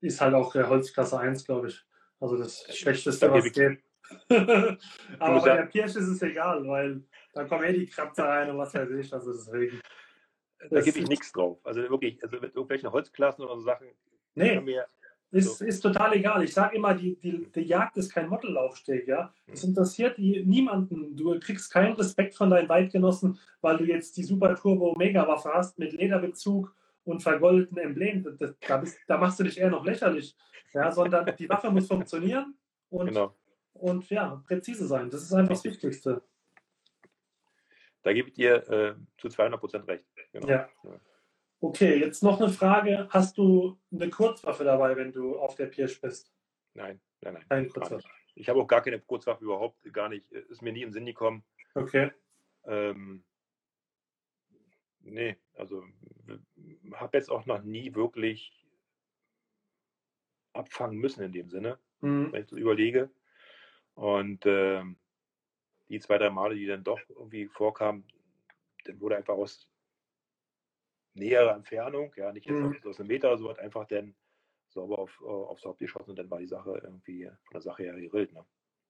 ist 0.00 0.20
halt 0.20 0.34
auch 0.34 0.52
der 0.52 0.68
Holzklasse 0.68 1.18
1, 1.18 1.44
glaube 1.44 1.68
ich. 1.68 1.84
Also 2.18 2.36
das 2.36 2.64
Schlechteste, 2.76 3.30
was 3.30 3.52
geht. 3.52 3.82
Aber 5.18 5.40
bei 5.40 5.56
der 5.56 5.66
Pirsch 5.66 5.96
ist 5.96 6.08
es 6.08 6.22
egal, 6.22 6.66
weil 6.66 7.02
da 7.32 7.44
kommen 7.44 7.64
eh 7.64 7.72
die 7.72 7.86
Kratzer 7.86 8.24
rein 8.24 8.50
und 8.50 8.58
was 8.58 8.74
weiß 8.74 8.90
ich. 8.90 9.12
Also 9.12 9.32
deswegen. 9.32 9.80
Da 10.68 10.80
gebe 10.80 10.98
ich 10.98 11.08
nichts 11.08 11.32
drauf. 11.32 11.58
Also 11.64 11.80
wirklich, 11.80 12.22
also 12.22 12.36
mit 12.36 12.54
irgendwelchen 12.54 12.92
Holzklassen 12.92 13.44
oder 13.44 13.56
so 13.56 13.62
Sachen. 13.62 13.88
Nee. 14.34 14.60
Mir, 14.60 14.86
ist, 15.32 15.58
so. 15.58 15.64
ist 15.64 15.80
total 15.80 16.14
egal. 16.14 16.42
Ich 16.42 16.52
sage 16.52 16.76
immer, 16.76 16.92
die, 16.94 17.16
die, 17.16 17.50
die 17.52 17.62
Jagd 17.62 17.96
ist 17.96 18.12
kein 18.12 18.28
Modellaufsteg, 18.28 19.06
ja. 19.06 19.32
Es 19.46 19.62
hm. 19.62 19.70
interessiert 19.70 20.18
niemanden. 20.18 21.16
Du 21.16 21.38
kriegst 21.38 21.72
keinen 21.72 21.94
Respekt 21.94 22.34
von 22.34 22.50
deinen 22.50 22.68
Weitgenossen, 22.68 23.38
weil 23.60 23.76
du 23.76 23.84
jetzt 23.84 24.16
die 24.16 24.24
Super 24.24 24.56
Turbo 24.56 24.94
Mega 24.96 25.26
Waffe 25.28 25.50
hast 25.54 25.78
mit 25.78 25.92
Lederbezug 25.92 26.74
und 27.04 27.22
vergoldeten 27.22 27.78
Emblem. 27.78 28.24
Da, 28.38 28.54
da, 28.66 28.82
da 29.06 29.18
machst 29.18 29.38
du 29.38 29.44
dich 29.44 29.58
eher 29.58 29.70
noch 29.70 29.84
lächerlich. 29.84 30.36
Ja, 30.72 30.90
sondern 30.90 31.34
die 31.36 31.48
Waffe 31.48 31.70
muss 31.70 31.88
funktionieren 31.88 32.54
und, 32.90 33.06
genau. 33.06 33.34
und 33.72 34.08
ja, 34.08 34.42
präzise 34.46 34.86
sein. 34.86 35.10
Das 35.10 35.22
ist 35.22 35.32
einfach 35.32 35.54
das 35.54 35.64
Wichtigste. 35.64 36.22
Da 38.02 38.12
gebe 38.12 38.28
ich 38.28 38.34
dir 38.34 38.68
äh, 38.70 38.94
zu 39.18 39.28
200 39.28 39.60
Prozent 39.60 39.88
recht. 39.88 40.04
Genau. 40.32 40.48
Ja. 40.48 40.68
Okay, 41.60 41.96
jetzt 41.98 42.22
noch 42.22 42.40
eine 42.40 42.50
Frage. 42.50 43.06
Hast 43.10 43.36
du 43.36 43.78
eine 43.92 44.08
Kurzwaffe 44.08 44.64
dabei, 44.64 44.96
wenn 44.96 45.12
du 45.12 45.38
auf 45.38 45.56
der 45.56 45.66
Pirsch 45.66 46.00
bist? 46.00 46.32
Nein, 46.72 47.00
nein, 47.20 47.34
nein. 47.34 47.44
Keine 47.48 47.68
Kurzwaffe. 47.68 48.08
Ich 48.34 48.48
habe 48.48 48.60
auch 48.60 48.66
gar 48.66 48.80
keine 48.80 49.00
Kurzwaffe 49.00 49.44
überhaupt, 49.44 49.76
gar 49.92 50.08
nicht. 50.08 50.30
Ist 50.32 50.62
mir 50.62 50.72
nie 50.72 50.82
im 50.82 50.92
Sinn 50.92 51.04
gekommen. 51.04 51.44
Okay. 51.74 52.10
Ähm, 52.64 53.22
nee, 55.00 55.36
also 55.54 55.84
habe 56.94 57.18
jetzt 57.18 57.30
auch 57.30 57.44
noch 57.46 57.62
nie 57.62 57.94
wirklich 57.94 58.66
abfangen 60.52 60.98
müssen 60.98 61.22
in 61.22 61.32
dem 61.32 61.50
Sinne, 61.50 61.78
mhm. 62.00 62.32
wenn 62.32 62.42
ich 62.42 62.48
so 62.48 62.56
überlege. 62.56 63.10
Und 63.94 64.44
ähm, 64.46 64.96
die 65.90 66.00
zwei, 66.00 66.18
drei 66.18 66.30
Male, 66.30 66.54
die 66.54 66.66
dann 66.66 66.84
doch 66.84 67.00
irgendwie 67.08 67.46
vorkamen, 67.46 68.04
dann 68.84 69.00
wurde 69.00 69.16
einfach 69.16 69.34
aus 69.34 69.68
näherer 71.14 71.54
Entfernung, 71.54 72.12
ja, 72.16 72.32
nicht 72.32 72.48
mhm. 72.48 72.76
aus 72.86 73.00
einem 73.00 73.08
Meter 73.08 73.28
oder 73.28 73.38
so, 73.38 73.50
hat 73.50 73.58
einfach 73.58 73.86
dann 73.86 74.14
sauber 74.68 75.00
auf, 75.00 75.20
äh, 75.22 75.28
aufs 75.28 75.64
Haupt 75.64 75.80
geschossen 75.80 76.10
und 76.10 76.18
dann 76.18 76.30
war 76.30 76.38
die 76.38 76.46
Sache 76.46 76.80
irgendwie 76.82 77.24
von 77.24 77.52
der 77.52 77.60
Sache 77.60 77.82
her 77.82 78.00
gerillt. 78.00 78.32
Ne? 78.32 78.44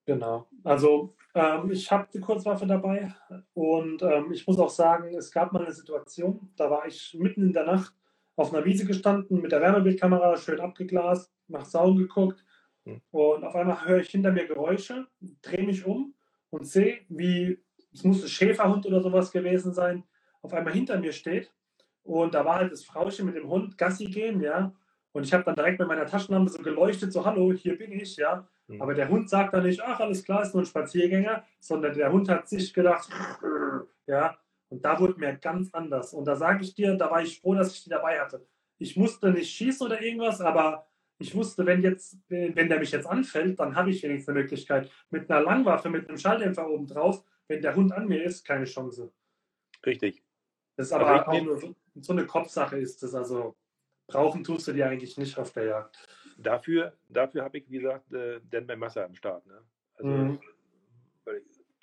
Genau. 0.04 0.46
Also 0.62 1.16
Ähm, 1.34 1.70
ich 1.70 1.90
habe 1.90 2.08
die 2.12 2.20
Kurzwaffe 2.20 2.66
dabei 2.66 3.14
und 3.54 4.02
ähm, 4.02 4.32
ich 4.32 4.46
muss 4.46 4.58
auch 4.58 4.70
sagen, 4.70 5.14
es 5.14 5.30
gab 5.30 5.52
mal 5.52 5.62
eine 5.62 5.72
Situation, 5.72 6.52
da 6.56 6.70
war 6.70 6.86
ich 6.86 7.14
mitten 7.18 7.42
in 7.42 7.52
der 7.52 7.64
Nacht 7.64 7.94
auf 8.36 8.52
einer 8.52 8.64
Wiese 8.64 8.84
gestanden, 8.84 9.40
mit 9.40 9.52
der 9.52 9.60
Wärmebildkamera 9.60 10.36
schön 10.36 10.60
abgeglast, 10.60 11.32
nach 11.46 11.64
Sauen 11.64 11.96
geguckt 11.96 12.44
hm. 12.84 13.00
und 13.12 13.44
auf 13.44 13.54
einmal 13.54 13.86
höre 13.86 14.00
ich 14.00 14.10
hinter 14.10 14.32
mir 14.32 14.46
Geräusche, 14.46 15.06
drehe 15.42 15.64
mich 15.64 15.86
um 15.86 16.14
und 16.50 16.66
sehe, 16.66 17.00
wie, 17.08 17.58
es 17.92 18.04
musste 18.04 18.28
Schäferhund 18.28 18.86
oder 18.86 19.00
sowas 19.00 19.32
gewesen 19.32 19.72
sein, 19.72 20.04
auf 20.42 20.52
einmal 20.52 20.72
hinter 20.72 20.98
mir 20.98 21.12
steht 21.12 21.52
und 22.02 22.34
da 22.34 22.44
war 22.44 22.56
halt 22.56 22.72
das 22.72 22.84
Frauchen 22.84 23.26
mit 23.26 23.36
dem 23.36 23.48
Hund 23.48 23.78
Gassi 23.78 24.06
gehen, 24.06 24.40
ja, 24.40 24.72
und 25.12 25.24
ich 25.24 25.32
habe 25.32 25.44
dann 25.44 25.54
direkt 25.54 25.78
mit 25.78 25.88
meiner 25.88 26.06
Taschenlampe 26.06 26.50
so 26.50 26.62
geleuchtet, 26.62 27.12
so 27.12 27.24
hallo, 27.24 27.52
hier 27.52 27.76
bin 27.76 27.92
ich, 27.92 28.16
ja. 28.16 28.46
Mhm. 28.68 28.80
Aber 28.80 28.94
der 28.94 29.08
Hund 29.08 29.28
sagt 29.28 29.54
dann 29.54 29.64
nicht, 29.64 29.80
ach, 29.82 29.98
alles 30.00 30.24
klar, 30.24 30.42
ist 30.42 30.54
nur 30.54 30.62
ein 30.62 30.66
Spaziergänger, 30.66 31.44
sondern 31.58 31.94
der 31.94 32.12
Hund 32.12 32.28
hat 32.28 32.48
sich 32.48 32.72
gedacht, 32.72 33.08
ja. 34.06 34.36
Und 34.68 34.84
da 34.84 35.00
wurde 35.00 35.18
mir 35.18 35.34
ganz 35.34 35.74
anders. 35.74 36.14
Und 36.14 36.26
da 36.26 36.36
sage 36.36 36.62
ich 36.62 36.74
dir, 36.74 36.94
da 36.94 37.10
war 37.10 37.22
ich 37.22 37.40
froh, 37.40 37.54
dass 37.54 37.74
ich 37.74 37.82
die 37.82 37.90
dabei 37.90 38.20
hatte. 38.20 38.46
Ich 38.78 38.96
musste 38.96 39.30
nicht 39.30 39.50
schießen 39.50 39.84
oder 39.84 40.00
irgendwas, 40.00 40.40
aber 40.40 40.86
ich 41.20 41.34
wusste, 41.34 41.66
wenn 41.66 41.82
jetzt, 41.82 42.18
wenn 42.28 42.68
der 42.68 42.78
mich 42.78 42.92
jetzt 42.92 43.06
anfällt, 43.06 43.60
dann 43.60 43.76
habe 43.76 43.90
ich 43.90 44.02
wenigstens 44.02 44.30
eine 44.30 44.40
Möglichkeit. 44.40 44.90
Mit 45.10 45.30
einer 45.30 45.42
Langwaffe, 45.42 45.90
mit 45.90 46.08
einem 46.08 46.16
Schalldämpfer 46.16 46.68
oben 46.68 46.86
drauf, 46.86 47.22
wenn 47.46 47.60
der 47.60 47.76
Hund 47.76 47.92
an 47.92 48.08
mir 48.08 48.24
ist, 48.24 48.44
keine 48.44 48.64
Chance. 48.64 49.12
Richtig. 49.84 50.22
Das 50.76 50.86
ist 50.86 50.92
aber, 50.94 51.06
aber 51.06 51.28
auch 51.28 51.42
nur 51.42 51.58
so, 51.58 51.76
so 52.00 52.12
eine 52.14 52.24
Kopfsache 52.26 52.78
ist 52.78 53.02
das. 53.02 53.14
Also 53.14 53.54
brauchen 54.06 54.42
tust 54.42 54.66
du 54.68 54.72
die 54.72 54.82
eigentlich 54.82 55.18
nicht 55.18 55.36
auf 55.36 55.52
der 55.52 55.64
Jagd. 55.64 55.98
Dafür, 56.38 56.96
dafür 57.10 57.44
habe 57.44 57.58
ich, 57.58 57.70
wie 57.70 57.80
gesagt, 57.80 58.10
äh, 58.14 58.40
denn 58.40 58.64
mein 58.64 58.78
Messer 58.78 59.04
am 59.04 59.14
Start. 59.14 59.46
Ne? 59.46 59.62
Also, 59.94 60.08
mhm. 60.08 60.40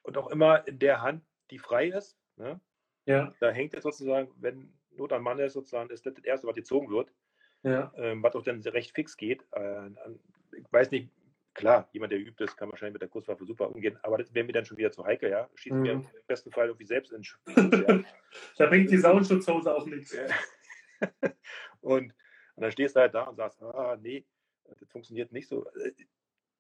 Und 0.02 0.18
auch 0.18 0.32
immer 0.32 0.68
in 0.68 0.80
der 0.80 1.04
Hand, 1.04 1.24
die 1.52 1.60
frei 1.60 1.90
ist. 1.90 2.18
Ne? 2.38 2.60
Ja. 3.06 3.32
Da 3.40 3.52
hängt 3.52 3.76
es 3.76 3.84
sozusagen, 3.84 4.32
wenn 4.38 4.74
Not 4.92 5.14
am 5.14 5.22
Mann 5.22 5.38
ist, 5.38 5.54
sozusagen, 5.54 5.92
ist 5.92 6.08
das 6.08 6.16
das 6.16 6.24
Erste, 6.24 6.48
was 6.48 6.56
gezogen 6.56 6.90
wird. 6.90 7.14
Ja. 7.68 7.92
Ähm, 7.98 8.24
was 8.24 8.36
auch 8.36 8.44
dann 8.44 8.62
recht 8.62 8.94
fix 8.94 9.18
geht. 9.18 9.44
Äh, 9.52 9.90
ich 10.58 10.72
weiß 10.72 10.92
nicht, 10.92 11.10
klar, 11.54 11.90
jemand, 11.92 12.12
der 12.12 12.20
übt 12.20 12.44
ist, 12.44 12.56
kann 12.56 12.70
wahrscheinlich 12.70 12.94
mit 12.94 13.02
der 13.02 13.10
Kurzwaffe 13.10 13.46
super 13.46 13.70
umgehen, 13.74 13.98
aber 14.04 14.18
das 14.18 14.34
wäre 14.34 14.46
mir 14.46 14.54
dann 14.54 14.66
schon 14.66 14.78
wieder 14.78 14.92
zu 14.92 15.04
heikel, 15.06 15.30
ja. 15.30 15.50
Schießt 15.56 15.76
mhm. 15.76 15.82
mir 15.82 15.92
im 15.94 16.08
besten 16.28 16.52
Fall 16.52 16.68
irgendwie 16.68 16.86
selbst 16.86 17.12
in 17.12 17.22
den 17.22 17.72
ja. 17.88 18.04
Da 18.58 18.66
bringt 18.68 18.90
die 18.92 18.98
Saunschutzhose 18.98 19.76
auch 19.76 19.86
nichts. 19.86 20.16
Und, 21.82 22.14
und 22.56 22.64
dann 22.64 22.72
stehst 22.72 22.96
du 22.96 23.00
halt 23.00 23.14
da 23.14 23.24
und 23.24 23.36
sagst, 23.36 23.62
ah, 23.62 23.98
nee, 24.02 24.26
das 24.66 24.80
funktioniert 24.90 25.32
nicht 25.32 25.48
so. 25.48 25.66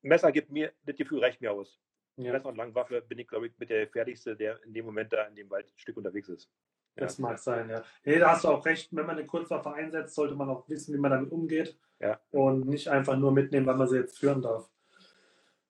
Messer 0.03 0.31
gibt 0.31 0.51
mir, 0.51 0.71
das 0.85 0.95
Gefühl 0.95 1.19
reicht 1.19 1.41
mir 1.41 1.51
aus. 1.51 1.81
Ja. 2.17 2.31
Messer 2.31 2.49
und 2.49 2.55
Langwaffe 2.55 3.01
bin 3.01 3.19
ich, 3.19 3.27
glaube 3.27 3.47
ich, 3.47 3.53
mit 3.57 3.69
der 3.69 3.87
fertigste, 3.87 4.35
der 4.35 4.63
in 4.63 4.73
dem 4.73 4.85
Moment 4.85 5.11
da 5.11 5.23
in 5.25 5.35
dem 5.35 5.49
Waldstück 5.49 5.97
unterwegs 5.97 6.29
ist. 6.29 6.49
Ja. 6.97 7.03
Das 7.03 7.19
mag 7.19 7.37
sein, 7.39 7.69
ja. 7.69 7.83
Nee, 8.03 8.19
da 8.19 8.31
hast 8.31 8.43
du 8.43 8.49
auch 8.49 8.65
recht. 8.65 8.89
Wenn 8.91 9.05
man 9.05 9.17
eine 9.17 9.27
Kurzwaffe 9.27 9.71
einsetzt, 9.71 10.15
sollte 10.15 10.35
man 10.35 10.49
auch 10.49 10.67
wissen, 10.67 10.93
wie 10.93 10.99
man 10.99 11.11
damit 11.11 11.31
umgeht. 11.31 11.77
Ja. 11.99 12.19
Und 12.31 12.67
nicht 12.67 12.87
einfach 12.87 13.17
nur 13.17 13.31
mitnehmen, 13.31 13.65
weil 13.65 13.77
man 13.77 13.87
sie 13.87 13.97
jetzt 13.97 14.19
führen 14.19 14.41
darf. 14.41 14.69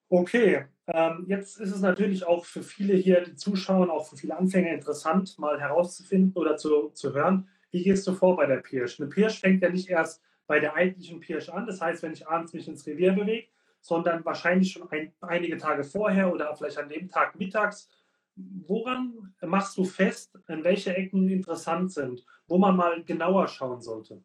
Okay, 0.10 0.66
ähm, 0.88 1.26
jetzt 1.28 1.60
ist 1.60 1.76
es 1.76 1.82
natürlich 1.82 2.26
auch 2.26 2.46
für 2.46 2.64
viele 2.64 2.94
hier, 2.94 3.22
die 3.22 3.36
zuschauen, 3.36 3.90
auch 3.90 4.08
für 4.08 4.16
viele 4.16 4.38
Anfänger 4.38 4.72
interessant, 4.72 5.38
mal 5.38 5.60
herauszufinden 5.60 6.32
oder 6.36 6.56
zu, 6.56 6.90
zu 6.92 7.14
hören, 7.14 7.50
wie 7.72 7.84
gehst 7.84 8.08
du 8.08 8.14
vor 8.14 8.38
bei 8.38 8.46
der 8.46 8.58
Pirsch? 8.58 9.00
Eine 9.00 9.10
Pirsch 9.10 9.42
fängt 9.42 9.62
ja 9.62 9.70
nicht 9.70 9.90
erst 9.90 10.24
bei 10.48 10.62
der 10.62 10.76
eigentlichen 10.76 11.20
Pirsch 11.20 11.50
an, 11.50 11.68
das 11.68 11.82
heißt, 11.82 12.04
wenn 12.04 12.14
ich 12.14 12.26
abends 12.26 12.54
mich 12.54 12.70
ins 12.70 12.88
Revier 12.88 13.12
bewege, 13.12 13.50
sondern 13.82 14.24
wahrscheinlich 14.24 14.72
schon 14.72 14.90
ein, 14.90 15.14
einige 15.20 15.58
Tage 15.58 15.84
vorher 15.84 16.32
oder 16.32 16.56
vielleicht 16.56 16.78
an 16.78 16.88
dem 16.88 17.10
Tag 17.10 17.38
mittags. 17.38 17.90
Woran 18.38 19.34
machst 19.42 19.78
du 19.78 19.84
fest, 19.84 20.38
in 20.48 20.64
welche 20.64 20.96
Ecken 20.96 21.28
interessant 21.30 21.92
sind, 21.92 22.24
wo 22.48 22.58
man 22.58 22.76
mal 22.76 23.04
genauer 23.04 23.48
schauen 23.48 23.82
sollte? 23.82 24.24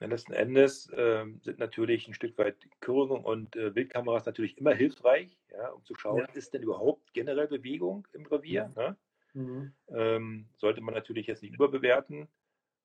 Ja, 0.00 0.06
letzten 0.06 0.32
Endes 0.32 0.88
äh, 0.90 1.24
sind 1.40 1.58
natürlich 1.58 2.06
ein 2.06 2.14
Stück 2.14 2.38
weit 2.38 2.56
Kürungen 2.80 3.24
und 3.24 3.56
äh, 3.56 3.70
Bildkameras 3.70 4.26
natürlich 4.26 4.56
immer 4.58 4.72
hilfreich, 4.72 5.36
ja, 5.50 5.70
um 5.70 5.84
zu 5.84 5.94
schauen, 5.96 6.20
ja. 6.20 6.34
ist 6.34 6.54
denn 6.54 6.62
überhaupt 6.62 7.12
generell 7.14 7.48
Bewegung 7.48 8.06
im 8.12 8.26
Revier? 8.26 8.72
Ne? 8.76 8.96
Mhm. 9.32 9.72
Ähm, 9.88 10.48
sollte 10.56 10.82
man 10.82 10.94
natürlich 10.94 11.26
jetzt 11.26 11.42
nicht 11.42 11.54
überbewerten. 11.54 12.28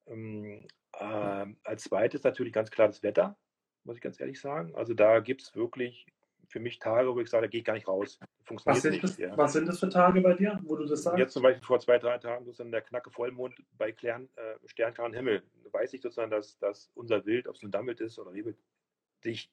Ähm, 0.07 0.65
äh, 0.93 1.45
als 1.63 1.83
zweites 1.83 2.23
natürlich 2.23 2.53
ganz 2.53 2.71
klar 2.71 2.87
das 2.87 3.03
Wetter, 3.03 3.37
muss 3.83 3.97
ich 3.97 4.01
ganz 4.01 4.19
ehrlich 4.19 4.39
sagen. 4.39 4.73
Also 4.75 4.93
da 4.93 5.19
gibt 5.19 5.43
es 5.43 5.55
wirklich 5.55 6.07
für 6.53 6.59
mich 6.59 6.77
Tage, 6.77 7.13
wo 7.13 7.19
ich 7.19 7.31
sage, 7.31 7.47
da 7.47 7.49
gehe 7.49 7.61
ich 7.61 7.65
gar 7.65 7.73
nicht 7.73 7.87
raus. 7.87 8.19
Funktioniert 8.43 8.75
was 8.75 8.81
sind, 8.83 8.91
nicht, 8.91 9.03
das, 9.03 9.17
ja. 9.17 9.35
was 9.35 9.53
sind 9.53 9.67
das 9.67 9.79
für 9.79 9.89
Tage 9.89 10.21
bei 10.21 10.35
dir, 10.35 10.59
wo 10.61 10.75
du 10.75 10.85
das 10.85 11.01
sagst? 11.01 11.17
Jetzt 11.17 11.33
zum 11.33 11.41
Beispiel 11.41 11.65
vor 11.65 11.79
zwei, 11.79 11.97
drei 11.97 12.19
Tagen 12.19 12.45
sozusagen 12.45 12.71
der 12.71 12.83
knacke 12.83 13.09
Vollmond 13.09 13.55
bei 13.75 13.91
klaren, 13.91 14.29
äh, 14.35 14.55
sternklaren 14.67 15.13
Himmel. 15.13 15.41
Weiß 15.71 15.91
ich 15.95 16.01
sozusagen, 16.03 16.29
dass, 16.29 16.59
dass 16.59 16.91
unser 16.93 17.25
Wild, 17.25 17.47
ob 17.47 17.55
es 17.55 17.63
ein 17.63 17.71
Dammwild 17.71 18.01
ist 18.01 18.19
oder 18.19 18.33
Rehwild, 18.33 18.55
sich 19.23 19.49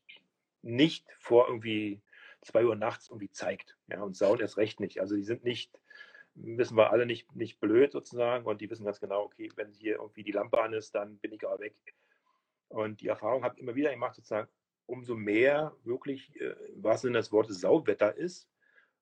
nicht 0.61 1.07
vor 1.19 1.49
irgendwie 1.49 2.03
zwei 2.43 2.67
Uhr 2.67 2.77
nachts 2.77 3.09
irgendwie 3.09 3.31
zeigt. 3.31 3.79
Ja, 3.89 4.03
und 4.03 4.15
Sauen 4.15 4.41
erst 4.41 4.59
recht 4.59 4.79
nicht. 4.79 5.01
Also 5.01 5.17
die 5.17 5.25
sind 5.25 5.43
nicht, 5.43 5.81
wissen 6.35 6.77
wir 6.77 6.93
alle 6.93 7.07
nicht, 7.07 7.35
nicht 7.35 7.61
blöd 7.61 7.93
sozusagen 7.93 8.45
und 8.45 8.61
die 8.61 8.69
wissen 8.69 8.85
ganz 8.85 9.01
genau, 9.01 9.23
okay, 9.23 9.51
wenn 9.57 9.73
hier 9.73 9.95
irgendwie 9.95 10.23
die 10.23 10.33
Lampe 10.33 10.61
an 10.61 10.75
ist, 10.75 10.95
dann 10.95 11.17
bin 11.17 11.33
ich 11.33 11.47
aber 11.47 11.61
weg. 11.61 11.75
Und 12.69 13.01
die 13.01 13.09
Erfahrung 13.09 13.43
habe 13.43 13.55
ich 13.55 13.63
immer 13.63 13.75
wieder 13.75 13.91
gemacht, 13.91 14.17
sozusagen, 14.17 14.49
umso 14.91 15.17
mehr 15.17 15.75
wirklich, 15.85 16.35
äh, 16.41 16.55
was 16.75 17.05
in 17.05 17.13
das 17.13 17.31
Wort 17.31 17.53
Sauwetter 17.53 18.15
ist, 18.17 18.51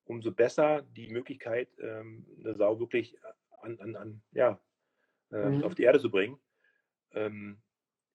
umso 0.04 0.32
besser 0.32 0.82
die 0.82 1.08
Möglichkeit, 1.08 1.68
ähm, 1.80 2.26
eine 2.38 2.54
Sau 2.54 2.78
wirklich 2.78 3.16
an, 3.62 3.80
an, 3.80 3.96
an 3.96 4.22
ja, 4.32 4.60
äh, 5.32 5.48
mhm. 5.48 5.64
auf 5.64 5.74
die 5.74 5.84
Erde 5.84 5.98
zu 5.98 6.10
bringen. 6.10 6.38
Ähm, 7.12 7.60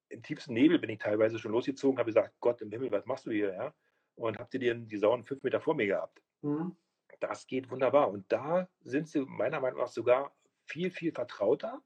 Im 0.09 0.21
tiefsten 0.21 0.53
Nebel 0.53 0.79
bin 0.79 0.91
ich 0.91 0.99
teilweise 0.99 1.39
schon 1.39 1.51
losgezogen, 1.51 1.97
habe 1.97 2.11
gesagt, 2.11 2.35
Gott 2.39 2.61
im 2.61 2.71
Himmel, 2.71 2.91
was 2.91 3.05
machst 3.05 3.25
du 3.25 3.31
hier? 3.31 3.53
Ja? 3.53 3.73
Und 4.15 4.37
habt 4.37 4.53
ihr 4.53 4.59
die, 4.59 4.87
die 4.87 4.97
Sauen 4.97 5.23
fünf 5.23 5.43
Meter 5.43 5.59
vor 5.59 5.73
mir 5.73 5.87
gehabt. 5.87 6.21
Mhm. 6.41 6.75
Das 7.19 7.47
geht 7.47 7.71
wunderbar. 7.71 8.09
Und 8.09 8.31
da 8.31 8.69
sind 8.81 9.07
sie 9.07 9.21
meiner 9.21 9.59
Meinung 9.59 9.79
nach 9.79 9.87
sogar 9.87 10.35
viel, 10.65 10.91
viel 10.91 11.11
vertrauter 11.11 11.81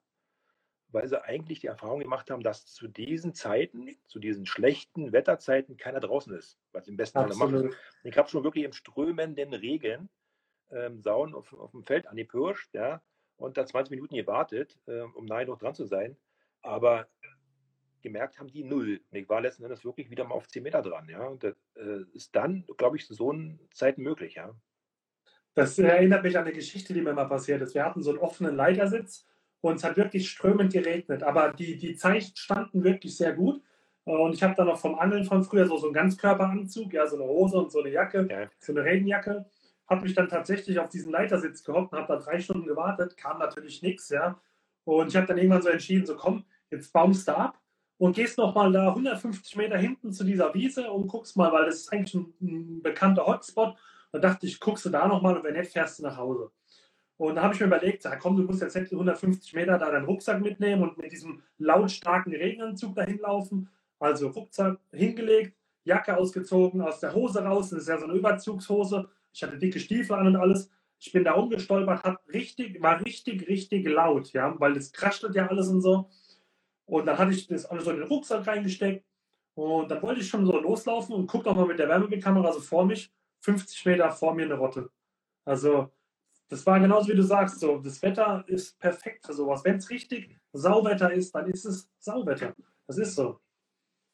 weil 0.89 1.07
sie 1.07 1.21
eigentlich 1.21 1.59
die 1.59 1.67
Erfahrung 1.67 1.99
gemacht 1.99 2.29
haben, 2.29 2.43
dass 2.43 2.65
zu 2.65 2.87
diesen 2.87 3.33
Zeiten, 3.33 3.97
zu 4.07 4.19
diesen 4.19 4.45
schlechten 4.45 5.11
Wetterzeiten 5.11 5.77
keiner 5.77 5.99
draußen 5.99 6.33
ist, 6.33 6.57
was 6.71 6.85
sie 6.85 6.91
im 6.91 6.97
besten 6.97 7.19
Falle 7.19 7.35
machen. 7.35 7.75
Ich 8.03 8.17
habe 8.17 8.29
schon 8.29 8.43
wirklich 8.43 8.63
im 8.63 8.73
strömenden 8.73 9.53
Regen 9.53 10.09
ähm, 10.71 11.01
Sauen 11.01 11.35
auf, 11.35 11.53
auf, 11.53 11.71
dem 11.71 11.83
Feld 11.83 12.07
angepirscht, 12.07 12.73
ja, 12.73 13.01
und 13.37 13.57
da 13.57 13.65
20 13.65 13.91
Minuten 13.91 14.15
gewartet, 14.15 14.77
äh, 14.87 15.01
um 15.01 15.25
nahe 15.25 15.45
noch 15.45 15.59
dran 15.59 15.75
zu 15.75 15.85
sein. 15.85 16.17
Aber 16.61 17.07
gemerkt 18.01 18.39
haben 18.39 18.47
die 18.47 18.63
null. 18.63 19.01
ich 19.11 19.29
war 19.29 19.41
letzten 19.41 19.63
Endes 19.63 19.83
wirklich 19.83 20.09
wieder 20.09 20.23
mal 20.23 20.35
auf 20.35 20.47
10 20.47 20.63
Meter 20.63 20.81
dran, 20.81 21.07
ja. 21.09 21.25
Und 21.25 21.43
das 21.43 21.55
äh, 21.75 22.03
ist 22.13 22.35
dann, 22.35 22.65
glaube 22.77 22.97
ich, 22.97 23.05
zu 23.05 23.13
so 23.13 23.33
Zeiten 23.73 24.01
möglich, 24.01 24.35
ja. 24.35 24.55
Das 25.53 25.77
erinnert 25.79 26.23
mich 26.23 26.37
an 26.37 26.45
eine 26.45 26.53
Geschichte, 26.53 26.93
die 26.93 27.01
mir 27.01 27.13
mal 27.13 27.25
passiert 27.25 27.61
ist. 27.63 27.73
Wir 27.73 27.83
hatten 27.83 28.03
so 28.03 28.11
einen 28.11 28.19
offenen 28.19 28.55
Leitersitz 28.55 29.25
und 29.61 29.75
es 29.75 29.83
hat 29.83 29.97
wirklich 29.97 30.29
strömend 30.29 30.73
geregnet. 30.73 31.23
Aber 31.23 31.51
die, 31.53 31.77
die 31.77 31.95
Zeichen 31.95 32.35
standen 32.35 32.83
wirklich 32.83 33.17
sehr 33.17 33.33
gut. 33.33 33.61
Und 34.03 34.33
ich 34.33 34.41
habe 34.41 34.55
dann 34.55 34.67
noch 34.67 34.79
vom 34.79 34.97
Angeln 34.97 35.25
von 35.25 35.43
früher 35.43 35.65
so, 35.65 35.77
so 35.77 35.87
einen 35.87 35.93
Ganzkörperanzug, 35.93 36.93
ja, 36.93 37.05
so 37.07 37.17
eine 37.17 37.25
Hose 37.25 37.57
und 37.57 37.71
so 37.71 37.81
eine 37.81 37.89
Jacke, 37.89 38.25
ja. 38.29 38.49
so 38.59 38.71
eine 38.71 38.83
Regenjacke. 38.83 39.45
Habe 39.89 40.01
mich 40.03 40.13
dann 40.13 40.29
tatsächlich 40.29 40.79
auf 40.79 40.89
diesen 40.89 41.11
Leitersitz 41.11 41.63
gehockt 41.63 41.91
und 41.91 41.99
habe 41.99 42.13
da 42.13 42.19
drei 42.19 42.39
Stunden 42.39 42.67
gewartet, 42.67 43.17
kam 43.17 43.39
natürlich 43.39 43.81
nichts, 43.81 44.09
ja. 44.09 44.39
Und 44.85 45.09
ich 45.09 45.15
habe 45.17 45.27
dann 45.27 45.37
irgendwann 45.37 45.61
so 45.61 45.69
entschieden, 45.69 46.05
so 46.05 46.15
komm, 46.15 46.45
jetzt 46.71 46.93
baumst 46.93 47.27
du 47.27 47.35
ab 47.35 47.59
und 47.97 48.15
gehst 48.15 48.37
nochmal 48.37 48.71
da 48.71 48.89
150 48.89 49.57
Meter 49.57 49.77
hinten 49.77 50.13
zu 50.13 50.23
dieser 50.23 50.53
Wiese 50.53 50.89
und 50.89 51.07
guckst 51.07 51.35
mal, 51.35 51.51
weil 51.51 51.65
das 51.65 51.75
ist 51.75 51.91
eigentlich 51.91 52.13
ein, 52.13 52.33
ein 52.41 52.81
bekannter 52.81 53.25
Hotspot. 53.25 53.75
Da 54.13 54.19
dachte 54.19 54.45
ich, 54.45 54.59
guckst 54.61 54.85
du 54.85 54.89
da 54.89 55.07
nochmal 55.07 55.35
und 55.35 55.43
wenn 55.43 55.55
nicht, 55.55 55.73
fährst 55.73 55.99
du 55.99 56.03
nach 56.03 56.15
Hause. 56.15 56.51
Und 57.17 57.35
da 57.35 57.43
habe 57.43 57.53
ich 57.53 57.59
mir 57.59 57.65
überlegt, 57.65 58.03
ja, 58.03 58.15
komm, 58.15 58.37
du 58.37 58.43
musst 58.43 58.61
jetzt 58.61 58.77
150 58.77 59.53
Meter 59.53 59.77
da 59.77 59.89
deinen 59.91 60.05
Rucksack 60.05 60.39
mitnehmen 60.39 60.83
und 60.83 60.97
mit 60.97 61.11
diesem 61.11 61.41
lautstarken 61.57 62.33
Regenanzug 62.33 62.95
dahin 62.95 63.17
laufen. 63.17 63.69
Also 63.99 64.29
Rucksack 64.29 64.77
hingelegt, 64.91 65.57
Jacke 65.83 66.15
ausgezogen, 66.15 66.81
aus 66.81 66.99
der 66.99 67.13
Hose 67.13 67.43
raus. 67.43 67.71
Das 67.71 67.81
ist 67.81 67.87
ja 67.87 67.97
so 67.97 68.05
eine 68.05 68.13
Überzugshose. 68.13 69.09
Ich 69.33 69.41
hatte 69.41 69.57
dicke 69.57 69.79
Stiefel 69.79 70.15
an 70.15 70.27
und 70.27 70.35
alles. 70.35 70.69
Ich 70.99 71.11
bin 71.11 71.23
da 71.23 71.33
umgestolpert, 71.33 72.03
hat 72.03 72.17
richtig, 72.33 72.81
war 72.81 73.03
richtig, 73.03 73.47
richtig 73.47 73.87
laut, 73.87 74.33
ja, 74.33 74.59
weil 74.59 74.73
das 74.73 74.91
kraschelt 74.91 75.35
ja 75.35 75.47
alles 75.47 75.67
und 75.69 75.81
so. 75.81 76.09
Und 76.85 77.05
dann 77.05 77.17
hatte 77.17 77.31
ich 77.31 77.47
das 77.47 77.65
alles 77.65 77.85
so 77.85 77.91
in 77.91 77.97
den 77.97 78.07
Rucksack 78.07 78.47
reingesteckt. 78.47 79.05
Und 79.55 79.89
dann 79.89 80.01
wollte 80.01 80.21
ich 80.21 80.29
schon 80.29 80.45
so 80.45 80.59
loslaufen 80.59 81.15
und 81.15 81.27
gucke 81.27 81.49
nochmal 81.49 81.67
mit 81.67 81.79
der 81.79 81.89
Wärmebildkamera 81.89 82.53
so 82.53 82.59
vor 82.59 82.85
mich, 82.85 83.11
50 83.41 83.85
Meter 83.85 84.11
vor 84.11 84.33
mir 84.35 84.45
eine 84.45 84.55
Rotte. 84.55 84.89
Also 85.45 85.91
das 86.49 86.65
war 86.65 86.79
genauso 86.79 87.09
wie 87.09 87.15
du 87.15 87.23
sagst, 87.23 87.59
so, 87.59 87.77
das 87.79 88.01
Wetter 88.01 88.43
ist 88.47 88.79
perfekt 88.79 89.25
für 89.25 89.33
sowas. 89.33 89.63
Wenn 89.65 89.77
es 89.77 89.89
richtig 89.89 90.39
Sauwetter 90.53 91.11
ist, 91.11 91.35
dann 91.35 91.47
ist 91.49 91.65
es 91.65 91.89
Sauwetter. 91.99 92.55
Das 92.87 92.97
ist 92.97 93.15
so. 93.15 93.39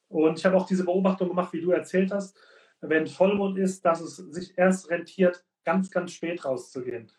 Und 0.07 0.39
ich 0.39 0.45
habe 0.45 0.57
auch 0.57 0.67
diese 0.67 0.83
Beobachtung 0.83 1.29
gemacht, 1.29 1.53
wie 1.53 1.61
du 1.61 1.71
erzählt 1.71 2.11
hast. 2.11 2.37
wenn 2.81 3.07
Vollmond 3.07 3.57
ist, 3.57 3.85
dass 3.85 4.01
es 4.01 4.17
sich 4.17 4.57
erst 4.57 4.89
rentiert, 4.89 5.45
ganz, 5.63 5.89
ganz 5.89 6.11
spät 6.11 6.43
rauszugehen. 6.43 7.09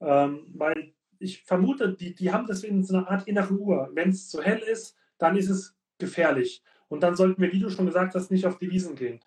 Ähm, 0.00 0.46
weil 0.54 0.94
ich 1.18 1.42
vermute, 1.42 1.94
die, 1.94 2.14
die 2.14 2.32
haben 2.32 2.48
in 2.48 2.84
so 2.84 2.96
einer 2.96 3.10
Art 3.10 3.26
innere 3.26 3.54
Uhr. 3.54 3.90
Wenn 3.94 4.10
es 4.10 4.28
zu 4.28 4.42
hell 4.42 4.60
ist, 4.60 4.96
dann 5.18 5.36
ist 5.36 5.50
es 5.50 5.76
gefährlich. 5.98 6.62
Und 6.88 7.02
dann 7.02 7.16
sollten 7.16 7.42
wir, 7.42 7.52
wie 7.52 7.58
du 7.58 7.68
schon 7.68 7.86
gesagt 7.86 8.14
hast, 8.14 8.30
nicht 8.30 8.46
auf 8.46 8.58
die 8.58 8.70
Wiesen 8.70 8.94
gehen. 8.94 9.20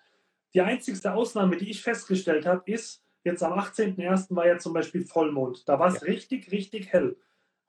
Die 0.54 0.62
einzigste 0.62 1.12
Ausnahme, 1.12 1.56
die 1.56 1.70
ich 1.70 1.82
festgestellt 1.82 2.46
habe, 2.46 2.70
ist, 2.70 3.01
jetzt 3.24 3.42
am 3.42 3.52
18.01. 3.58 4.34
war 4.34 4.46
ja 4.46 4.58
zum 4.58 4.72
Beispiel 4.72 5.04
Vollmond. 5.04 5.68
Da 5.68 5.78
war 5.78 5.88
es 5.88 6.00
ja. 6.00 6.06
richtig, 6.06 6.50
richtig 6.50 6.92
hell. 6.92 7.16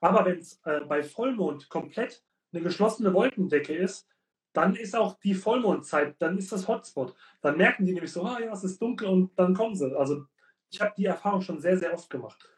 Aber 0.00 0.24
wenn 0.24 0.38
es 0.38 0.60
äh, 0.64 0.80
bei 0.80 1.02
Vollmond 1.02 1.68
komplett 1.68 2.22
eine 2.52 2.62
geschlossene 2.62 3.12
Wolkendecke 3.14 3.74
ist, 3.74 4.08
dann 4.52 4.76
ist 4.76 4.94
auch 4.94 5.18
die 5.20 5.34
Vollmondzeit, 5.34 6.14
dann 6.20 6.38
ist 6.38 6.52
das 6.52 6.68
Hotspot. 6.68 7.14
Dann 7.42 7.56
merken 7.56 7.86
die 7.86 7.92
nämlich 7.92 8.12
so, 8.12 8.22
ah 8.22 8.38
ja, 8.40 8.52
es 8.52 8.64
ist 8.64 8.80
dunkel 8.80 9.08
und 9.08 9.36
dann 9.38 9.54
kommen 9.54 9.74
sie. 9.74 9.98
Also 9.98 10.26
ich 10.70 10.80
habe 10.80 10.94
die 10.96 11.06
Erfahrung 11.06 11.40
schon 11.40 11.60
sehr, 11.60 11.76
sehr 11.76 11.92
oft 11.92 12.08
gemacht. 12.08 12.48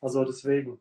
Also 0.00 0.24
deswegen. 0.24 0.80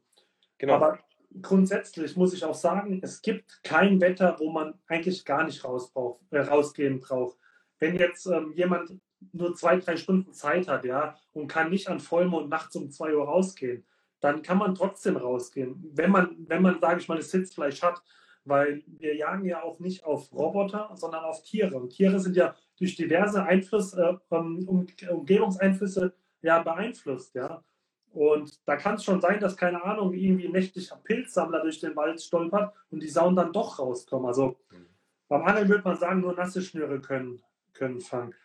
Genau. 0.57 0.73
Aber 0.73 0.99
grundsätzlich 1.41 2.15
muss 2.17 2.33
ich 2.33 2.43
auch 2.43 2.55
sagen, 2.55 2.99
es 3.03 3.21
gibt 3.21 3.63
kein 3.63 4.01
Wetter, 4.01 4.35
wo 4.39 4.51
man 4.51 4.79
eigentlich 4.87 5.25
gar 5.25 5.43
nicht 5.43 5.63
raus 5.63 5.91
braucht, 5.91 6.21
äh, 6.31 6.39
rausgehen 6.39 6.99
braucht. 6.99 7.37
Wenn 7.79 7.97
jetzt 7.97 8.25
ähm, 8.25 8.51
jemand 8.53 8.99
nur 9.31 9.55
zwei, 9.55 9.77
drei 9.77 9.97
Stunden 9.97 10.33
Zeit 10.33 10.67
hat, 10.67 10.85
ja, 10.85 11.15
und 11.33 11.47
kann 11.47 11.69
nicht 11.69 11.87
an 11.87 11.99
Vollmond 11.99 12.49
nachts 12.49 12.75
um 12.75 12.89
zwei 12.89 13.15
Uhr 13.15 13.25
rausgehen, 13.25 13.85
dann 14.19 14.41
kann 14.41 14.57
man 14.57 14.75
trotzdem 14.75 15.17
rausgehen. 15.17 15.91
Wenn 15.93 16.11
man, 16.11 16.35
wenn 16.47 16.61
man, 16.61 16.79
sage 16.79 16.99
ich 16.99 17.07
mal, 17.07 17.17
das 17.17 17.31
Sitzfleisch 17.31 17.81
hat, 17.81 18.01
weil 18.45 18.83
wir 18.87 19.15
jagen 19.15 19.45
ja 19.45 19.63
auch 19.63 19.79
nicht 19.79 20.05
auf 20.05 20.31
Roboter, 20.33 20.91
sondern 20.95 21.23
auf 21.23 21.43
Tiere. 21.43 21.77
Und 21.77 21.89
Tiere 21.89 22.19
sind 22.19 22.35
ja 22.35 22.55
durch 22.77 22.95
diverse 22.95 23.43
Einfluss, 23.43 23.93
äh, 23.93 24.13
um, 24.29 24.87
Umgebungseinflüsse 25.09 26.13
ja 26.41 26.61
beeinflusst, 26.61 27.35
ja. 27.35 27.63
Und 28.11 28.59
da 28.67 28.75
kann 28.75 28.95
es 28.95 29.03
schon 29.03 29.21
sein, 29.21 29.39
dass, 29.39 29.57
keine 29.57 29.83
Ahnung, 29.83 30.13
irgendwie 30.13 30.45
ein 30.45 30.51
nächtlicher 30.51 30.97
Pilzsammler 31.03 31.61
durch 31.61 31.79
den 31.79 31.95
Wald 31.95 32.21
stolpert 32.21 32.73
und 32.91 33.01
die 33.01 33.09
Sauen 33.09 33.35
dann 33.35 33.51
doch 33.51 33.79
rauskommen. 33.79 34.27
Also 34.27 34.55
mhm. 34.71 34.85
beim 35.27 35.41
Angeln 35.41 35.67
würde 35.67 35.83
man 35.83 35.97
sagen, 35.97 36.21
nur 36.21 36.33
nasse 36.33 36.61
Schnüre 36.61 37.01
können, 37.01 37.41
können 37.73 38.01
fangen. 38.01 38.35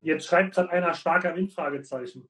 Jetzt 0.00 0.26
schreibt 0.26 0.54
gerade 0.54 0.70
einer 0.70 0.94
starker 0.94 1.34
Wind, 1.36 1.52
Fragezeichen. 1.52 2.28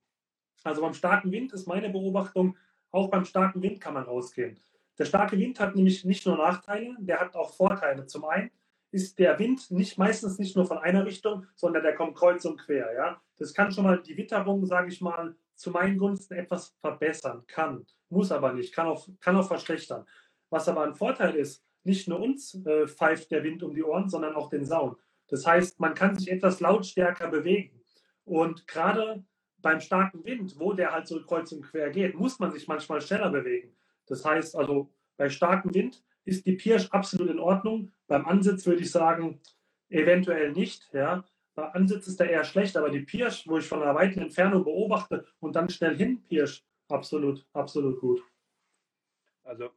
Also 0.65 0.83
beim 0.83 0.95
starken 0.95 1.33
Wind 1.33 1.53
ist 1.53 1.67
meine 1.67 1.88
Beobachtung, 1.88 2.57
auch 2.91 3.11
beim 3.11 3.25
starken 3.25 3.62
Wind 3.62 3.81
kann 3.81 3.95
man 3.95 4.05
rausgehen. 4.05 4.61
Der 4.99 5.07
starke 5.07 5.38
Wind 5.38 5.59
hat 5.59 5.75
nämlich 5.75 6.05
nicht 6.05 6.27
nur 6.27 6.37
Nachteile, 6.37 6.95
der 6.99 7.21
hat 7.21 7.35
auch 7.35 7.55
Vorteile. 7.55 8.07
Zum 8.07 8.25
einen 8.27 8.51
ist 8.91 9.19
der 9.19 9.38
Wind 9.38 9.71
nicht 9.71 9.97
meistens 9.97 10.38
nicht 10.38 10.55
nur 10.55 10.67
von 10.67 10.79
einer 10.79 11.07
Richtung, 11.07 11.47
sondern 11.57 11.83
der 11.83 11.95
kommt 11.95 12.15
kreuz 12.15 12.45
und 12.45 12.59
quer. 12.59 12.93
Ja? 12.95 13.21
Das 13.38 13.55
kann 13.55 13.73
schon 13.73 13.85
mal 13.85 14.03
die 14.03 14.17
Witterung, 14.17 14.67
sage 14.67 14.88
ich 14.88 15.01
mal, 15.01 15.35
zu 15.55 15.71
meinen 15.71 15.97
Gunsten 15.97 16.35
etwas 16.35 16.77
verbessern, 16.81 17.45
kann, 17.47 17.87
muss 18.09 18.33
aber 18.33 18.53
nicht, 18.53 18.75
kann 18.75 18.87
auch, 18.87 19.09
kann 19.21 19.37
auch 19.37 19.47
verschlechtern. 19.47 20.05
Was 20.51 20.69
aber 20.69 20.85
ein 20.85 20.95
Vorteil 20.95 21.35
ist, 21.37 21.65
nicht 21.85 22.09
nur 22.09 22.21
uns 22.21 22.55
äh, 22.67 22.87
pfeift 22.87 23.31
der 23.31 23.43
Wind 23.43 23.62
um 23.62 23.75
die 23.75 23.83
Ohren, 23.83 24.09
sondern 24.09 24.35
auch 24.35 24.49
den 24.49 24.65
Sauen. 24.65 24.97
Das 25.33 25.47
heißt, 25.47 25.81
man 25.81 25.95
kann 25.95 26.14
sich 26.14 26.31
etwas 26.31 26.61
lautstärker 26.61 27.27
bewegen. 27.29 27.81
Und 28.27 28.66
gerade 28.68 29.25
beim 29.62 29.81
starken 29.81 30.23
Wind, 30.27 30.57
wo 30.59 30.75
der 30.75 30.92
halt 30.92 31.07
so 31.07 31.23
kreuz 31.23 31.51
und 31.53 31.62
quer 31.62 31.88
geht, 31.88 32.14
muss 32.14 32.38
man 32.38 32.53
sich 32.53 32.68
manchmal 32.68 33.01
schneller 33.01 33.31
bewegen. 33.31 33.75
Das 34.05 34.27
heißt 34.27 34.55
also, 34.55 34.92
bei 35.16 35.31
starkem 35.31 35.73
Wind 35.73 36.05
ist 36.27 36.45
die 36.45 36.53
Pirsch 36.53 36.90
absolut 36.90 37.31
in 37.31 37.38
Ordnung. 37.38 37.95
Beim 38.09 38.27
Ansitz 38.27 38.66
würde 38.66 38.83
ich 38.83 38.90
sagen, 38.90 39.40
eventuell 39.88 40.53
nicht. 40.53 40.92
Ja. 40.92 41.25
Bei 41.55 41.64
Ansitz 41.71 42.09
ist 42.09 42.21
er 42.21 42.29
eher 42.29 42.45
schlecht, 42.45 42.77
aber 42.77 42.90
die 42.90 43.01
Pirsch, 43.01 43.49
wo 43.49 43.57
ich 43.57 43.66
von 43.66 43.83
einer 43.83 43.95
weiten 43.95 44.21
Entfernung 44.21 44.64
beobachte 44.64 45.27
und 45.40 45.57
dann 45.57 45.71
schnell 45.71 45.97
hin 45.97 46.23
Pirsch, 46.29 46.62
absolut, 46.88 47.47
absolut 47.55 47.99
gut. 48.01 48.23
Also 49.45 49.71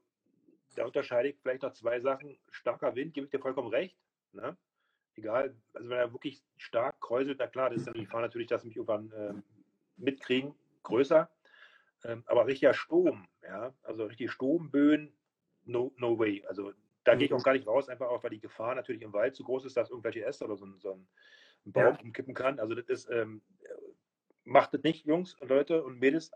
da 0.76 0.84
unterscheide 0.84 1.30
ich 1.30 1.38
vielleicht 1.40 1.62
noch 1.62 1.72
zwei 1.72 2.02
Sachen. 2.02 2.38
Starker 2.52 2.94
Wind, 2.94 3.14
gebe 3.14 3.28
ich 3.28 3.32
dir 3.32 3.40
vollkommen 3.40 3.70
recht. 3.70 3.98
Ne? 4.34 4.58
Egal, 5.16 5.56
also 5.74 5.90
wenn 5.90 5.98
er 5.98 6.12
wirklich 6.12 6.44
stark 6.58 7.00
kräuselt, 7.00 7.40
na 7.40 7.48
klar, 7.48 7.70
das 7.70 7.80
ist 7.80 7.88
dann 7.88 7.94
die 7.94 8.04
Gefahr 8.04 8.22
natürlich, 8.22 8.48
dass 8.48 8.62
sie 8.62 8.68
mich 8.68 8.78
irgendwann 8.78 9.12
äh, 9.12 9.34
mitkriegen, 9.98 10.54
größer. 10.84 11.30
Ähm, 12.04 12.24
aber 12.26 12.46
richtiger 12.46 12.74
Sturm, 12.74 13.28
ja, 13.42 13.74
also 13.84 14.06
richtig 14.06 14.32
Sturmböen, 14.32 15.14
no, 15.64 15.94
no 15.98 16.20
way. 16.20 16.46
Also 16.48 16.74
da 17.04 17.16
gehe 17.16 17.28
ich 17.28 17.34
auch 17.34 17.44
gar 17.44 17.54
nicht 17.54 17.68
raus, 17.68 17.88
einfach 17.88 18.08
auch, 18.08 18.24
weil 18.24 18.32
die 18.32 18.40
Gefahr 18.40 18.76
natürlich 18.76 19.02
im 19.02 19.14
Wald 19.14 19.36
zu 19.36 19.44
groß 19.44 19.66
ist, 19.66 19.78
dass 19.78 19.90
irgendwelche 19.90 20.26
Äste 20.26 20.46
oder 20.46 20.58
so, 20.58 20.68
so 20.80 20.94
ein, 20.94 21.08
ein 21.66 21.72
Baum 21.72 21.84
ja. 21.84 22.00
umkippen 22.02 22.34
kann. 22.34 22.60
Also 22.60 22.76
das 22.76 22.90
ist, 22.90 23.10
ähm, 23.10 23.42
macht 24.44 24.74
das 24.74 24.84
nicht, 24.84 25.06
Jungs 25.06 25.36
und 25.36 25.50
Leute 25.50 25.84
und 25.84 26.00
Mädels, 26.00 26.32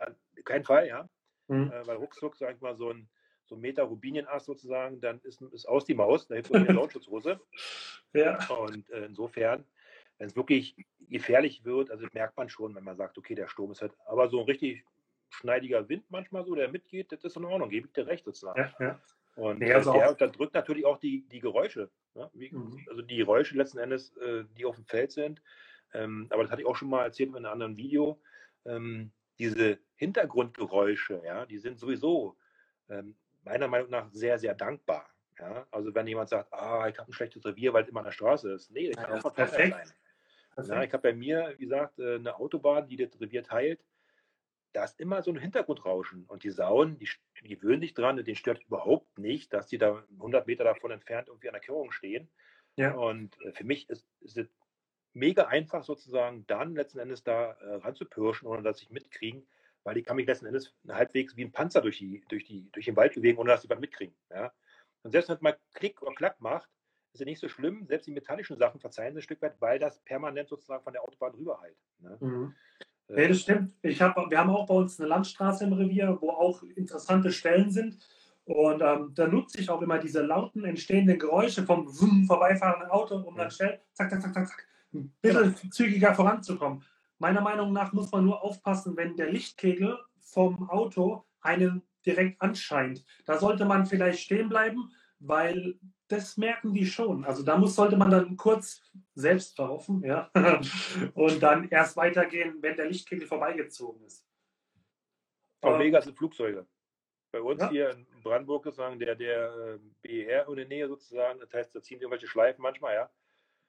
kein 0.46 0.64
Fall, 0.64 0.88
ja. 0.88 1.10
Mhm. 1.48 1.72
Äh, 1.72 1.86
weil 1.86 1.98
ruckzuck, 1.98 2.36
sag 2.38 2.56
ich 2.56 2.62
mal, 2.62 2.76
so 2.76 2.92
ein, 2.92 3.10
so 3.50 3.56
ein 3.56 3.62
Meter 3.62 3.84
Rubinienass 3.84 4.46
sozusagen, 4.46 5.02
dann 5.02 5.20
ist, 5.24 5.42
ist 5.42 5.68
aus 5.68 5.86
die 5.86 5.96
Maus, 5.96 6.28
da 6.28 6.36
hilft 6.36 6.54
eine 6.54 6.72
Lautschutzhose. 6.72 7.40
ja. 8.14 8.38
Und 8.50 8.90
äh, 8.92 9.06
insofern, 9.06 9.66
wenn 10.18 10.28
es 10.28 10.36
wirklich 10.36 10.76
gefährlich 11.10 11.66
wird, 11.66 11.92
also 11.92 12.06
merkt 12.14 12.38
man 12.38 12.50
schon, 12.50 12.76
wenn 12.76 12.84
man 12.84 12.96
sagt, 12.96 13.18
okay, 13.18 13.36
der 13.36 13.48
Sturm 13.48 13.72
ist 13.72 13.82
halt, 13.82 13.94
aber 14.06 14.30
so 14.30 14.40
ein 14.40 14.46
richtig 14.46 14.86
schneidiger 15.30 15.88
Wind 15.90 16.06
manchmal 16.10 16.46
so, 16.46 16.56
der 16.56 16.70
mitgeht, 16.70 17.12
das 17.12 17.24
ist 17.24 17.36
in 17.36 17.46
Ordnung, 17.46 17.70
gebe 17.70 17.88
ich 17.88 17.94
dir 17.94 18.08
recht 18.08 18.26
sozusagen. 18.26 18.60
Ja, 18.60 18.74
ja. 18.80 19.00
Und 19.36 19.62
ja, 19.62 19.76
also 19.76 19.94
der 19.94 20.10
unterdrückt 20.10 20.54
natürlich 20.54 20.86
auch 20.86 20.98
die, 20.98 21.26
die 21.30 21.40
Geräusche. 21.40 21.90
Ne? 22.14 22.30
Wie, 22.34 22.52
mhm. 22.52 22.86
Also 22.90 23.02
die 23.02 23.18
Geräusche 23.18 23.56
letzten 23.56 23.78
Endes, 23.78 24.16
äh, 24.18 24.44
die 24.58 24.66
auf 24.66 24.76
dem 24.76 24.86
Feld 24.86 25.12
sind. 25.12 25.42
Ähm, 25.94 26.28
aber 26.30 26.44
das 26.44 26.52
hatte 26.52 26.62
ich 26.62 26.68
auch 26.68 26.76
schon 26.76 26.90
mal 26.90 27.04
erzählt 27.04 27.30
in 27.30 27.38
einem 27.38 27.46
anderen 27.46 27.78
Video. 27.78 28.22
Ähm, 28.66 29.12
diese 29.40 29.80
Hintergrundgeräusche, 29.96 31.22
ja, 31.24 31.46
die 31.46 31.58
sind 31.58 31.80
sowieso 31.80 32.36
ähm, 32.90 33.16
meiner 33.44 33.68
Meinung 33.68 33.90
nach 33.90 34.10
sehr, 34.12 34.38
sehr 34.40 34.54
dankbar. 34.56 35.10
Ja? 35.38 35.66
Also 35.72 35.94
wenn 35.94 36.08
jemand 36.08 36.30
sagt, 36.30 36.54
ah, 36.54 36.88
ich 36.88 36.98
habe 36.98 37.10
ein 37.10 37.14
schlechtes 37.14 37.46
Revier, 37.46 37.74
weil 37.74 37.84
es 37.84 37.90
immer 37.90 38.00
an 38.00 38.06
der 38.06 38.12
Straße 38.12 38.52
ist. 38.52 38.72
Nee, 38.72 38.92
das 38.92 39.04
kann 39.04 39.16
ja, 39.16 39.24
auch 39.24 39.34
perfekt. 39.34 39.76
sein. 40.56 40.68
Ja, 40.68 40.84
ich 40.84 40.92
habe 40.92 41.04
bei 41.04 41.14
mir, 41.14 41.56
wie 41.58 41.64
gesagt, 41.64 42.00
äh, 42.00 42.16
eine 42.16 42.36
Autobahn, 42.38 42.88
die 42.88 42.98
das 42.98 43.20
Revier 43.22 43.44
teilt 43.44 43.80
da 44.74 44.84
ist 44.84 45.00
immer 45.00 45.22
so 45.24 45.32
ein 45.32 45.40
Hintergrundrauschen. 45.40 46.26
Und 46.26 46.44
die 46.44 46.52
Sauen, 46.52 46.98
die, 47.00 47.10
die 47.42 47.56
gewöhnen 47.56 47.82
sich 47.82 47.94
dran, 47.94 48.18
den 48.18 48.36
stört 48.36 48.64
überhaupt 48.64 49.18
nicht, 49.18 49.54
dass 49.54 49.68
die 49.68 49.78
da 49.78 50.04
100 50.18 50.48
Meter 50.48 50.64
davon 50.64 50.92
entfernt 50.92 51.28
irgendwie 51.28 51.50
an 51.50 51.54
der 51.54 51.62
Kehrung 51.62 51.92
stehen. 51.92 52.30
Ja. 52.76 52.94
Und 52.94 53.40
äh, 53.42 53.52
für 53.52 53.64
mich 53.64 53.90
ist, 53.90 54.08
ist 54.22 54.38
es 54.38 54.48
mega 55.14 55.48
einfach 55.48 55.84
sozusagen 55.84 56.46
dann 56.48 56.76
letzten 56.76 57.00
Endes 57.00 57.24
da 57.24 57.54
äh, 57.54 57.76
ranzupirschen, 57.76 58.48
ohne 58.48 58.62
dass 58.62 58.82
ich 58.82 58.92
mitkriegen, 58.92 59.48
weil 59.84 59.96
die 59.96 60.04
kann 60.04 60.16
mich 60.16 60.28
letzten 60.28 60.46
Endes 60.46 60.74
halbwegs 60.88 61.36
wie 61.36 61.46
ein 61.46 61.52
Panzer 61.52 61.82
durch, 61.82 61.98
die, 61.98 62.24
durch, 62.30 62.46
die, 62.46 62.70
durch 62.72 62.86
den 62.86 62.96
Wald 62.96 63.14
bewegen, 63.14 63.38
ohne 63.38 63.52
dass 63.52 63.62
sie 63.62 63.70
was 63.70 63.80
mitkriegen. 63.80 64.16
Ja? 64.30 64.52
Und 65.04 65.12
selbst 65.12 65.30
wenn 65.30 65.36
es 65.36 65.42
mal 65.42 65.58
Klick 65.74 66.02
oder 66.02 66.14
Klack 66.14 66.40
macht, 66.42 66.70
ist 67.14 67.22
ja 67.22 67.26
nicht 67.26 67.40
so 67.40 67.50
schlimm. 67.50 67.86
Selbst 67.88 68.06
die 68.06 68.12
metallischen 68.12 68.58
Sachen 68.58 68.80
verzeihen 68.80 69.14
sie 69.14 69.20
ein 69.20 69.24
Stück 69.24 69.42
weit, 69.42 69.56
weil 69.60 69.80
das 69.80 70.00
permanent 70.00 70.50
sozusagen 70.50 70.84
von 70.84 70.94
der 70.94 71.04
Autobahn 71.04 71.34
rüber 71.34 71.60
halt. 71.62 71.76
Ne? 72.00 72.18
Mhm. 72.20 72.56
Ja, 73.10 73.28
das 73.28 73.40
stimmt. 73.42 73.74
Ich 73.82 74.02
hab, 74.02 74.16
wir 74.30 74.38
haben 74.38 74.52
auch 74.52 74.68
bei 74.68 74.76
uns 74.76 75.00
eine 75.00 75.10
Landstraße 75.10 75.64
im 75.64 75.74
Revier, 75.74 76.18
wo 76.22 76.30
auch 76.30 76.62
interessante 76.62 77.32
Stellen 77.32 77.72
sind. 77.72 77.98
Und 78.46 78.82
ähm, 78.82 79.12
da 79.16 79.28
nutze 79.28 79.60
ich 79.60 79.70
auch 79.70 79.82
immer 79.82 80.00
diese 80.00 80.22
lauten, 80.22 80.64
entstehenden 80.64 81.18
Geräusche 81.18 81.64
vom 81.64 81.88
vorbeifahrenden 82.26 82.90
Auto, 82.90 83.16
um 83.16 83.36
dann 83.36 83.52
schnell, 83.52 83.80
zack, 83.94 84.10
zack, 84.10 84.22
zack, 84.22 84.34
zack, 84.34 84.48
zack, 84.48 84.68
ein 84.94 85.14
bisschen 85.22 85.56
zügiger 85.72 86.14
voranzukommen. 86.14 86.84
Meiner 87.20 87.42
Meinung 87.42 87.74
nach 87.74 87.94
muss 87.94 88.12
man 88.12 88.26
nur 88.26 88.42
aufpassen, 88.44 88.96
wenn 88.98 89.16
der 89.16 89.30
Lichtkegel 89.30 90.00
vom 90.20 90.70
Auto 90.70 91.26
einen 91.42 91.84
direkt 92.06 92.42
anscheint. 92.42 93.06
Da 93.26 93.38
sollte 93.38 93.66
man 93.66 93.86
vielleicht 93.86 94.22
stehen 94.22 94.50
bleiben, 94.50 94.92
weil 95.20 95.78
das 96.08 96.38
merken 96.38 96.74
die 96.74 96.86
schon. 96.86 97.26
Also 97.26 97.44
da 97.44 97.58
muss, 97.58 97.76
sollte 97.76 97.98
man 97.98 98.10
dann 98.10 98.38
kurz 98.38 98.82
selbst 99.14 99.58
laufen, 99.58 100.04
ja, 100.04 100.32
und 101.14 101.44
dann 101.44 101.70
erst 101.70 101.98
weitergehen, 101.98 102.58
wenn 102.62 102.78
der 102.78 102.88
Lichtkegel 102.88 103.28
vorbeigezogen 103.28 104.04
ist. 104.06 104.26
Auch 105.62 105.78
mega 105.78 106.02
sind 106.02 106.18
Flugzeuge. 106.18 106.66
Bei 107.32 107.42
uns 107.42 107.62
ja. 107.62 107.70
hier 107.70 107.90
in 107.92 108.08
Brandenburg 108.24 108.64
sozusagen, 108.64 108.98
der, 108.98 109.16
der 109.16 109.54
äh, 109.54 109.80
BER 110.02 110.48
in 110.48 110.56
der 110.56 110.68
Nähe 110.68 110.88
sozusagen, 110.88 111.40
das 111.40 111.54
heißt, 111.54 111.76
da 111.76 111.82
ziehen 111.82 112.00
irgendwelche 112.00 112.28
Schleifen 112.28 112.62
manchmal, 112.62 112.96
ja. 112.96 113.12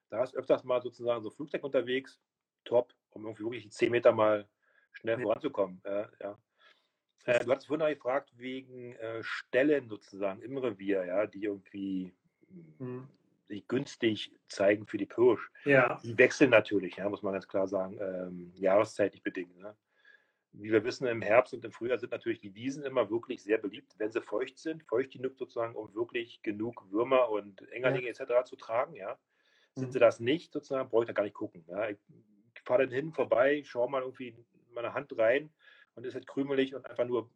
Da 0.09 0.23
ist 0.23 0.35
öfters 0.35 0.65
mal 0.65 0.81
sozusagen 0.81 1.23
so 1.23 1.31
Flugzeug 1.31 1.63
unterwegs, 1.63 2.19
top, 2.65 2.95
um 3.13 3.25
irgendwie 3.25 3.45
wirklich 3.45 3.71
10 3.71 3.91
Meter 3.91 4.13
mal 4.13 4.49
schnell 4.93 5.19
ja. 5.19 5.23
voranzukommen. 5.23 5.81
Ja, 5.85 6.09
ja. 6.21 6.39
Äh, 7.25 7.45
du 7.45 7.53
hast 7.53 7.67
vorhin 7.67 7.87
gefragt 7.95 8.33
wegen 8.37 8.95
äh, 8.97 9.23
Stellen 9.23 9.89
sozusagen 9.89 10.43
im 10.43 10.57
Revier, 10.57 11.05
ja, 11.05 11.27
die 11.27 11.45
irgendwie 11.45 12.13
mhm. 12.79 13.09
sich 13.47 13.67
günstig 13.69 14.33
zeigen 14.49 14.87
für 14.87 14.99
die 14.99 15.07
Pirsch. 15.07 15.51
Ja. 15.65 16.01
Die 16.03 16.17
wechseln 16.17 16.51
natürlich, 16.51 16.97
ja, 16.97 17.09
muss 17.09 17.23
man 17.23 17.33
ganz 17.33 17.47
klar 17.47 17.69
sagen, 17.69 17.99
ähm, 18.01 18.53
jahreszeitlich 18.57 19.23
bedingt. 19.23 19.57
Ne? 19.59 19.77
Wie 20.53 20.73
wir 20.73 20.83
wissen, 20.83 21.07
im 21.07 21.23
Herbst 21.23 21.55
und 21.55 21.65
im 21.65 21.73
Frühjahr 21.73 21.99
sind 21.99 22.11
natürlich 22.11 22.41
die 22.41 22.55
Wiesen 22.55 22.83
immer 22.85 23.11
wirklich 23.11 23.43
sehr 23.43 23.59
beliebt, 23.59 23.95
wenn 23.99 24.11
sie 24.11 24.23
feucht 24.23 24.59
sind, 24.59 24.83
feucht 24.85 25.13
genug 25.13 25.37
sozusagen, 25.37 25.77
um 25.77 25.95
wirklich 25.95 26.43
genug 26.43 26.91
Würmer 26.91 27.29
und 27.29 27.71
Engerlinge 27.71 28.07
ja. 28.07 28.13
etc. 28.13 28.49
zu 28.49 28.57
tragen. 28.57 28.95
Ja. 28.95 29.19
Sind 29.77 29.89
mhm. 29.89 29.93
sie 29.93 29.99
das 30.01 30.19
nicht, 30.21 30.53
sozusagen, 30.53 30.89
brauche 30.89 31.05
ich 31.05 31.07
da 31.07 31.13
gar 31.13 31.23
nicht 31.23 31.35
gucken. 31.35 31.65
Ja. 31.69 31.91
Ich 31.91 31.99
fahre 32.65 32.85
dann 32.85 32.95
hin, 32.95 33.13
vorbei, 33.13 33.63
schaue 33.65 33.91
mal 33.91 34.03
irgendwie 34.03 34.35
meine 34.73 34.95
Hand 34.95 35.17
rein 35.19 35.51
und 35.95 36.07
ist 36.07 36.15
halt 36.15 36.27
krümelig 36.27 36.75
und 36.75 36.87
einfach 36.87 37.05
nur 37.05 37.31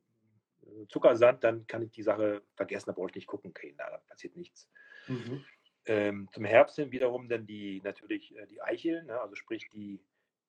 äh, 0.62 0.86
Zuckersand, 0.88 1.44
dann 1.44 1.66
kann 1.66 1.82
ich 1.82 1.90
die 1.90 2.02
Sache 2.02 2.42
vergessen, 2.54 2.86
da 2.86 2.92
brauche 2.92 3.08
ich 3.08 3.14
nicht 3.14 3.26
gucken, 3.26 3.50
okay, 3.50 3.74
da 3.76 3.98
passiert 4.08 4.36
nichts. 4.36 4.70
Mhm. 5.08 5.44
Ähm, 5.86 6.28
zum 6.32 6.44
Herbst 6.44 6.76
hin 6.76 6.92
wiederum 6.92 7.28
dann 7.28 7.46
die 7.46 7.82
natürlich 7.82 8.34
äh, 8.36 8.46
die 8.46 8.62
Eicheln, 8.62 9.06
ne? 9.06 9.20
also 9.20 9.34
sprich 9.34 9.68
die, 9.70 10.00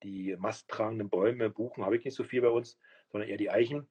die 0.04 0.36
masttragenden 0.38 1.10
Bäume, 1.10 1.50
Buchen 1.50 1.84
habe 1.84 1.98
ich 1.98 2.06
nicht 2.06 2.16
so 2.16 2.24
viel 2.24 2.42
bei 2.42 2.50
uns, 2.50 2.80
sondern 3.10 3.30
eher 3.30 3.38
die 3.38 3.50
Eichen. 3.50 3.88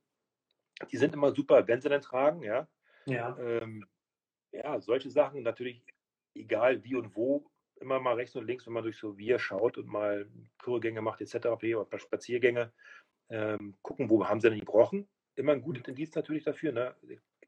Die 0.90 0.96
sind 0.96 1.14
immer 1.14 1.34
super, 1.34 1.66
wenn 1.68 1.80
sie 1.80 1.88
dann 1.88 2.00
tragen, 2.00 2.42
ja. 2.42 2.66
Ja. 3.06 3.38
Ähm, 3.38 3.86
ja, 4.52 4.80
solche 4.80 5.10
Sachen 5.10 5.42
natürlich, 5.42 5.84
egal 6.34 6.82
wie 6.84 6.94
und 6.94 7.14
wo, 7.14 7.50
immer 7.80 8.00
mal 8.00 8.14
rechts 8.14 8.36
und 8.36 8.46
links, 8.46 8.66
wenn 8.66 8.72
man 8.72 8.82
durch 8.82 8.98
so 8.98 9.16
Wir 9.18 9.38
schaut 9.38 9.78
und 9.78 9.86
mal 9.86 10.28
Kurgänge 10.58 11.02
macht 11.02 11.20
etc. 11.20 11.46
oder 11.46 11.84
paar 11.84 11.98
Spaziergänge, 11.98 12.72
ähm, 13.30 13.76
gucken, 13.82 14.10
wo 14.10 14.26
haben 14.26 14.40
sie 14.40 14.50
denn 14.50 14.58
gebrochen. 14.58 15.08
Immer 15.36 15.52
ein 15.52 15.62
gutes 15.62 15.82
mhm. 15.84 15.90
Indiz 15.90 16.14
natürlich 16.14 16.44
dafür. 16.44 16.72
Ne? 16.72 16.94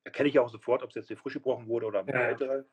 Erkenne 0.05 0.29
ich 0.29 0.39
auch 0.39 0.49
sofort, 0.49 0.83
ob 0.83 0.91
es 0.91 0.97
jetzt 0.97 1.09
hier 1.09 1.17
frisch 1.17 1.35
gebrochen 1.35 1.69
wurde 1.69 1.87
oder 1.87 2.01
ein 2.01 2.09
ja. 2.09 2.29
ältere. 2.29 2.67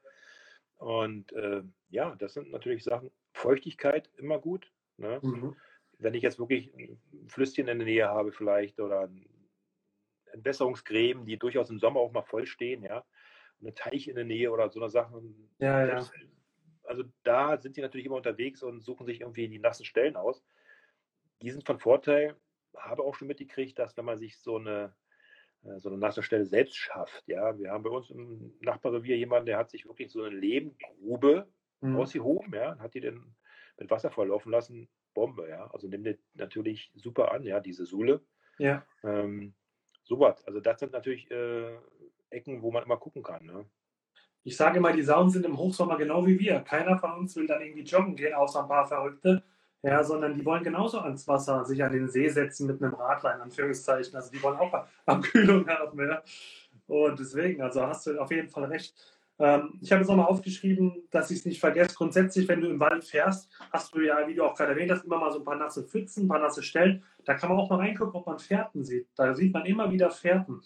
Und 0.76 1.32
äh, 1.34 1.64
ja, 1.90 2.16
das 2.16 2.34
sind 2.34 2.52
natürlich 2.52 2.84
Sachen. 2.84 3.12
Feuchtigkeit 3.34 4.10
immer 4.18 4.40
gut. 4.40 4.72
Ne? 4.98 5.20
Mhm. 5.22 5.56
Wenn 6.00 6.14
ich 6.14 6.24
jetzt 6.24 6.40
wirklich 6.40 6.74
ein 6.74 7.00
Flüsschen 7.28 7.68
in 7.68 7.78
der 7.78 7.86
Nähe 7.88 8.08
habe, 8.08 8.32
vielleicht 8.32 8.80
oder 8.80 9.10
Entwässerungsgräben, 10.32 11.26
die 11.26 11.38
durchaus 11.38 11.70
im 11.70 11.80
Sommer 11.80 12.00
auch 12.00 12.12
mal 12.12 12.24
voll 12.24 12.46
stehen, 12.48 12.84
ja, 12.84 13.06
und 13.60 13.68
ein 13.68 13.76
Teich 13.76 14.08
in 14.08 14.16
der 14.16 14.26
Nähe 14.26 14.52
oder 14.52 14.70
so 14.70 14.80
eine 14.80 14.90
Sachen. 14.90 15.50
Ja, 15.60 15.86
ja 15.86 16.06
also 16.94 17.10
da 17.24 17.58
sind 17.58 17.74
sie 17.74 17.82
natürlich 17.82 18.06
immer 18.06 18.18
unterwegs 18.18 18.62
und 18.62 18.82
suchen 18.82 19.08
sich 19.08 19.22
irgendwie 19.22 19.48
die 19.48 19.58
nassen 19.58 19.84
Stellen 19.84 20.16
aus. 20.16 20.46
Die 21.42 21.50
sind 21.50 21.66
von 21.66 21.80
Vorteil, 21.80 22.36
habe 22.78 23.02
auch 23.02 23.16
schon 23.16 23.28
mitgekriegt, 23.28 23.80
dass 23.80 23.98
wenn 23.98 24.06
man 24.06 24.20
sich 24.20 24.38
so 24.38 24.58
eine, 24.58 24.96
äh, 25.64 25.80
so 25.80 25.90
eine 25.90 25.98
nasse 25.98 26.22
Stelle 26.22 26.46
selbst 26.46 26.76
schafft, 26.76 27.28
ja, 27.28 27.58
wir 27.58 27.72
haben 27.72 27.84
bei 27.84 27.90
uns 27.90 28.12
im 28.12 28.54
Nachbarrevier 28.62 29.18
jemanden, 29.18 29.48
der 29.48 29.58
hat 29.58 29.72
sich 29.72 29.88
wirklich 29.88 30.12
so 30.12 30.22
eine 30.22 30.36
Lehmgrube 30.36 31.52
mhm. 31.82 31.96
ausgehoben, 31.96 32.54
ja, 32.54 32.78
hat 32.78 32.94
die 32.94 33.02
dann 33.02 33.36
mit 33.78 33.90
Wasser 33.90 34.12
volllaufen 34.12 34.52
lassen, 34.52 34.88
Bombe, 35.16 35.50
ja, 35.50 35.66
also 35.72 35.88
nimmt 35.88 36.06
die 36.06 36.20
natürlich 36.36 36.92
super 36.94 37.32
an, 37.32 37.42
ja, 37.42 37.60
diese 37.60 37.88
Sule. 37.88 38.24
Ja. 38.60 38.86
Ähm, 39.04 39.56
sowas, 40.04 40.46
also 40.46 40.60
das 40.60 40.80
sind 40.80 40.92
natürlich 40.92 41.30
äh, 41.32 41.76
Ecken, 42.30 42.62
wo 42.62 42.72
man 42.72 42.84
immer 42.84 42.98
gucken 42.98 43.24
kann, 43.24 43.46
ne? 43.48 43.66
Ich 44.44 44.58
sage 44.58 44.78
immer, 44.78 44.92
die 44.92 45.04
Saunen 45.04 45.30
sind 45.30 45.46
im 45.46 45.58
Hochsommer 45.58 45.98
genau 45.98 46.26
wie 46.26 46.40
wir. 46.40 46.60
Keiner 46.60 46.98
von 46.98 47.14
uns 47.14 47.36
will 47.36 47.48
dann 47.48 47.62
irgendwie 47.62 47.84
joggen 47.84 48.16
gehen, 48.16 48.34
außer 48.34 48.62
ein 48.62 48.68
paar 48.68 48.86
Verrückte. 48.86 49.44
Ja, 49.82 50.02
sondern 50.04 50.34
die 50.34 50.46
wollen 50.46 50.64
genauso 50.64 51.00
ans 51.00 51.28
Wasser, 51.28 51.66
sich 51.66 51.84
an 51.84 51.92
den 51.92 52.08
See 52.08 52.30
setzen 52.30 52.68
mit 52.68 52.82
einem 52.82 52.94
Radlein, 52.94 53.42
Anführungszeichen. 53.42 54.16
Also 54.16 54.32
die 54.32 54.42
wollen 54.42 54.58
auch 54.58 54.86
Abkühlung 55.06 55.68
haben. 55.68 56.00
Ja. 56.00 56.22
Und 56.88 57.20
deswegen, 57.20 57.62
also 57.62 57.86
hast 57.86 58.08
du 58.08 58.18
auf 58.20 58.32
jeden 58.32 58.50
Fall 58.50 58.66
recht. 58.66 58.96
Ähm, 59.40 59.80
ich 59.82 59.92
habe 59.92 60.02
jetzt 60.02 60.10
nochmal 60.10 60.28
aufgeschrieben, 60.28 61.04
dass 61.12 61.32
ich 61.32 61.40
es 61.40 61.46
nicht 61.46 61.60
vergesse. 61.60 61.96
Grundsätzlich, 61.96 62.48
wenn 62.48 62.62
du 62.62 62.70
im 62.70 62.80
Wald 62.80 63.04
fährst, 63.04 63.50
hast 63.72 63.94
du 63.94 64.02
ja, 64.02 64.26
wie 64.28 64.36
du 64.36 64.44
auch 64.44 64.56
gerade 64.56 64.72
erwähnt 64.72 64.92
hast, 64.92 65.04
immer 65.04 65.20
mal 65.20 65.32
so 65.32 65.40
ein 65.40 65.46
paar 65.46 65.58
nasse 65.58 65.84
Pfützen, 65.84 66.26
ein 66.26 66.28
paar 66.30 66.40
nasse 66.40 66.64
Stellen. 66.64 67.04
Da 67.26 67.34
kann 67.34 67.50
man 67.50 67.58
auch 67.58 67.70
mal 67.70 67.80
reingucken, 67.80 68.14
ob 68.14 68.26
man 68.26 68.40
Fährten 68.40 68.84
sieht. 68.84 69.08
Da 69.16 69.34
sieht 69.34 69.54
man 69.54 69.66
immer 69.66 69.92
wieder 69.92 70.12
Fährten. 70.12 70.62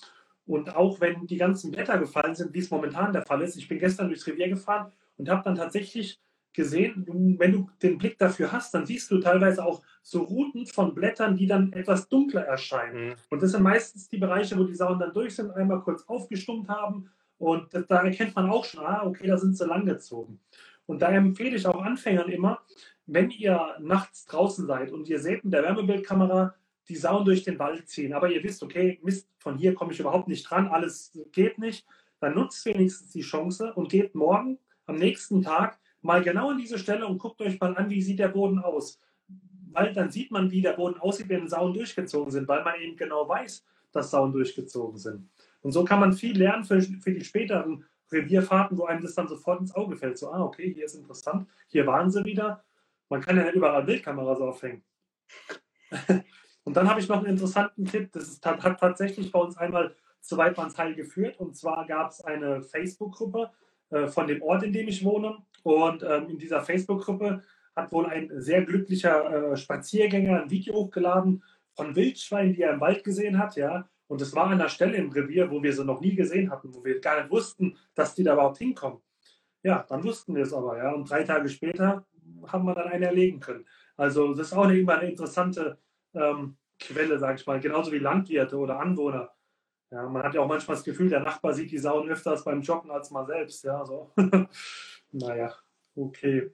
Und 0.47 0.75
auch 0.75 1.01
wenn 1.01 1.27
die 1.27 1.37
ganzen 1.37 1.71
Blätter 1.71 1.99
gefallen 1.99 2.33
sind, 2.33 2.53
wie 2.53 2.59
es 2.59 2.71
momentan 2.71 3.13
der 3.13 3.25
Fall 3.25 3.41
ist, 3.41 3.57
ich 3.57 3.67
bin 3.67 3.79
gestern 3.79 4.07
durchs 4.07 4.25
Revier 4.25 4.49
gefahren 4.49 4.91
und 5.17 5.29
habe 5.29 5.43
dann 5.43 5.55
tatsächlich 5.55 6.19
gesehen, 6.53 7.05
wenn 7.37 7.51
du 7.51 7.69
den 7.83 7.97
Blick 7.99 8.17
dafür 8.17 8.51
hast, 8.51 8.73
dann 8.73 8.85
siehst 8.85 9.11
du 9.11 9.19
teilweise 9.19 9.63
auch 9.63 9.83
so 10.01 10.23
Routen 10.23 10.65
von 10.65 10.95
Blättern, 10.95 11.35
die 11.35 11.45
dann 11.45 11.71
etwas 11.73 12.09
dunkler 12.09 12.45
erscheinen. 12.45 13.09
Mhm. 13.09 13.15
Und 13.29 13.43
das 13.43 13.51
sind 13.51 13.61
meistens 13.61 14.09
die 14.09 14.17
Bereiche, 14.17 14.57
wo 14.57 14.63
die 14.63 14.73
Sauen 14.73 14.97
dann 14.97 15.13
durch 15.13 15.35
sind, 15.35 15.51
einmal 15.51 15.81
kurz 15.81 16.03
aufgestummt 16.07 16.67
haben. 16.67 17.11
Und 17.37 17.67
da 17.73 18.01
erkennt 18.01 18.35
man 18.35 18.49
auch 18.49 18.65
schon, 18.65 18.83
ah, 18.83 19.05
okay, 19.05 19.27
da 19.27 19.37
sind 19.37 19.55
sie 19.55 19.65
langgezogen. 19.65 20.39
Und 20.87 21.01
da 21.01 21.09
empfehle 21.09 21.55
ich 21.55 21.67
auch 21.67 21.83
Anfängern 21.83 22.29
immer, 22.29 22.61
wenn 23.05 23.29
ihr 23.29 23.75
nachts 23.79 24.25
draußen 24.25 24.65
seid 24.65 24.91
und 24.91 25.07
ihr 25.07 25.19
seht 25.19 25.43
mit 25.43 25.53
der 25.53 25.63
Wärmebildkamera 25.63 26.55
die 26.89 26.95
Sauen 26.95 27.25
durch 27.25 27.43
den 27.43 27.59
Wald 27.59 27.89
ziehen, 27.89 28.13
aber 28.13 28.31
ihr 28.31 28.43
wisst, 28.43 28.63
okay, 28.63 28.99
Mist, 29.03 29.29
von 29.39 29.57
hier 29.57 29.73
komme 29.73 29.93
ich 29.93 29.99
überhaupt 29.99 30.27
nicht 30.27 30.49
dran, 30.49 30.67
alles 30.67 31.11
geht 31.31 31.57
nicht, 31.57 31.85
dann 32.19 32.35
nutzt 32.35 32.65
wenigstens 32.65 33.11
die 33.11 33.21
Chance 33.21 33.73
und 33.73 33.89
geht 33.89 34.15
morgen, 34.15 34.57
am 34.85 34.95
nächsten 34.95 35.41
Tag, 35.41 35.79
mal 36.01 36.23
genau 36.23 36.51
an 36.51 36.57
diese 36.57 36.79
Stelle 36.79 37.05
und 37.05 37.17
guckt 37.17 37.41
euch 37.41 37.59
mal 37.59 37.75
an, 37.75 37.89
wie 37.89 38.01
sieht 38.01 38.19
der 38.19 38.29
Boden 38.29 38.59
aus. 38.59 38.99
Weil 39.71 39.93
dann 39.93 40.09
sieht 40.09 40.31
man, 40.31 40.49
wie 40.49 40.61
der 40.61 40.73
Boden 40.73 40.99
aussieht, 40.99 41.29
wenn 41.29 41.47
Sauen 41.47 41.73
durchgezogen 41.73 42.31
sind, 42.31 42.47
weil 42.47 42.63
man 42.63 42.79
eben 42.79 42.95
genau 42.95 43.27
weiß, 43.27 43.65
dass 43.91 44.11
Sauen 44.11 44.31
durchgezogen 44.31 44.97
sind. 44.97 45.29
Und 45.61 45.71
so 45.71 45.83
kann 45.83 45.99
man 45.99 46.13
viel 46.13 46.37
lernen 46.37 46.63
für, 46.63 46.81
für 46.81 47.11
die 47.11 47.23
späteren 47.23 47.83
Revierfahrten, 48.11 48.77
wo 48.77 48.85
einem 48.85 49.01
das 49.01 49.15
dann 49.15 49.27
sofort 49.27 49.59
ins 49.59 49.75
Auge 49.75 49.97
fällt. 49.97 50.17
So, 50.17 50.31
ah, 50.31 50.41
okay, 50.43 50.73
hier 50.73 50.85
ist 50.85 50.95
interessant, 50.95 51.47
hier 51.67 51.85
waren 51.85 52.09
sie 52.09 52.23
wieder. 52.23 52.63
Man 53.09 53.21
kann 53.21 53.37
ja 53.37 53.43
nicht 53.43 53.55
überall 53.55 53.83
Bildkameras 53.83 54.39
aufhängen. 54.39 54.83
Und 56.67 56.75
dann 56.75 56.89
habe 56.89 56.99
ich 56.99 57.07
noch 57.07 57.19
einen 57.19 57.27
interessanten 57.27 57.85
Tipp. 57.85 58.11
Das 58.11 58.27
ist, 58.27 58.45
hat, 58.45 58.77
tatsächlich 58.77 59.31
bei 59.31 59.39
uns 59.39 59.55
einmal 59.55 59.95
zu 60.19 60.35
Weidmannsheil 60.35 60.95
geführt. 60.95 61.39
Und 61.39 61.55
zwar 61.55 61.87
gab 61.87 62.11
es 62.11 62.19
eine 62.19 62.61
Facebook-Gruppe 62.61 63.51
äh, 63.89 64.07
von 64.07 64.27
dem 64.27 64.41
Ort, 64.41 64.63
in 64.63 64.73
dem 64.73 64.89
ich 64.89 65.05
wohne. 65.05 65.37
Und 65.63 66.03
ähm, 66.03 66.27
in 66.27 66.37
dieser 66.37 66.61
Facebook-Gruppe 66.61 67.41
hat 67.73 67.93
wohl 67.93 68.07
ein 68.07 68.29
sehr 68.41 68.65
glücklicher 68.65 69.53
äh, 69.53 69.55
Spaziergänger 69.55 70.43
ein 70.43 70.51
Video 70.51 70.73
hochgeladen 70.73 71.41
von 71.73 71.95
Wildschweinen, 71.95 72.53
die 72.53 72.63
er 72.63 72.73
im 72.73 72.81
Wald 72.81 73.01
gesehen 73.05 73.39
hat. 73.39 73.55
Ja. 73.55 73.87
Und 74.07 74.21
es 74.21 74.35
war 74.35 74.47
an 74.47 74.59
einer 74.59 74.67
Stelle 74.67 74.97
im 74.97 75.09
Revier, 75.09 75.49
wo 75.49 75.63
wir 75.63 75.71
sie 75.71 75.85
noch 75.85 76.01
nie 76.01 76.15
gesehen 76.15 76.51
hatten, 76.51 76.75
wo 76.75 76.83
wir 76.83 76.99
gar 76.99 77.21
nicht 77.21 77.31
wussten, 77.31 77.77
dass 77.95 78.13
die 78.13 78.25
da 78.25 78.33
überhaupt 78.33 78.57
hinkommen. 78.57 78.99
Ja, 79.63 79.85
dann 79.87 80.03
wussten 80.03 80.35
wir 80.35 80.43
es 80.43 80.51
aber, 80.51 80.77
ja. 80.77 80.91
Und 80.91 81.09
drei 81.09 81.23
Tage 81.23 81.47
später 81.47 82.05
haben 82.45 82.65
wir 82.65 82.75
dann 82.75 82.89
einen 82.89 83.03
erlegen 83.03 83.39
können. 83.39 83.65
Also 83.95 84.33
das 84.33 84.47
ist 84.47 84.53
auch 84.53 84.69
immer 84.69 84.99
eine 84.99 85.09
interessante 85.09 85.77
ähm, 86.17 86.57
Quelle, 86.79 87.17
sage 87.19 87.39
ich 87.39 87.47
mal, 87.47 87.59
genauso 87.59 87.91
wie 87.91 87.99
Landwirte 87.99 88.57
oder 88.57 88.79
Anwohner. 88.79 89.31
Ja, 89.89 90.07
man 90.07 90.23
hat 90.23 90.33
ja 90.33 90.41
auch 90.41 90.47
manchmal 90.47 90.75
das 90.75 90.83
Gefühl, 90.83 91.09
der 91.09 91.21
Nachbar 91.21 91.53
sieht 91.53 91.71
die 91.71 91.77
Sauen 91.77 92.09
öfters 92.09 92.43
beim 92.43 92.61
Joggen 92.61 92.91
als 92.91 93.09
man 93.09 93.25
selbst. 93.25 93.63
Ja, 93.63 93.85
so. 93.85 94.11
naja, 95.11 95.53
okay. 95.95 96.51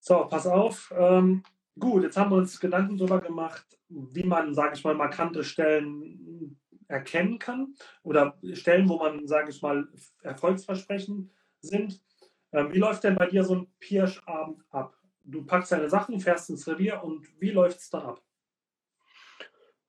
So, 0.00 0.24
pass 0.24 0.46
auf. 0.46 0.92
Ähm, 0.96 1.42
gut, 1.78 2.02
jetzt 2.02 2.16
haben 2.16 2.30
wir 2.30 2.38
uns 2.38 2.58
Gedanken 2.58 2.96
darüber 2.96 3.20
gemacht, 3.20 3.78
wie 3.88 4.24
man, 4.24 4.54
sage 4.54 4.74
ich 4.74 4.84
mal, 4.84 4.94
markante 4.94 5.44
Stellen 5.44 6.58
erkennen 6.88 7.38
kann 7.38 7.74
oder 8.02 8.38
Stellen, 8.52 8.88
wo 8.88 8.98
man, 8.98 9.26
sage 9.26 9.50
ich 9.50 9.62
mal, 9.62 9.88
Erfolgsversprechen 10.22 11.30
sind. 11.60 12.02
Ähm, 12.52 12.72
wie 12.72 12.78
läuft 12.78 13.04
denn 13.04 13.16
bei 13.16 13.26
dir 13.26 13.44
so 13.44 13.56
ein 13.56 13.66
Pirschabend 13.78 14.64
ab? 14.70 14.96
Du 15.24 15.44
packst 15.44 15.72
deine 15.72 15.88
Sachen, 15.88 16.20
fährst 16.20 16.50
ins 16.50 16.66
Revier 16.68 17.02
und 17.02 17.28
wie 17.40 17.50
läuft 17.50 17.78
es 17.78 17.90
dann 17.90 18.02
ab? 18.02 18.22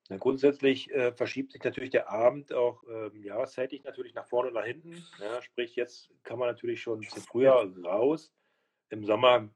Na, 0.10 0.18
grundsätzlich 0.18 0.92
äh, 0.92 1.12
verschiebt 1.14 1.52
sich 1.52 1.64
natürlich 1.64 1.90
der 1.90 2.10
Abend 2.10 2.54
auch 2.54 2.84
ähm, 2.88 3.24
jahreszeitig 3.24 3.84
natürlich 3.84 4.14
nach 4.14 4.28
vorne 4.28 4.50
und 4.50 4.56
nach 4.56 4.66
hinten. 4.66 5.04
Ja, 5.20 5.42
sprich, 5.42 5.76
jetzt 5.76 6.12
kann 6.24 6.38
man 6.38 6.48
natürlich 6.48 6.82
schon 6.82 7.00
ein 7.00 7.02
bisschen 7.02 7.24
früher 7.24 7.54
raus. 7.84 8.32
Im 8.90 9.04
Sommer, 9.04 9.50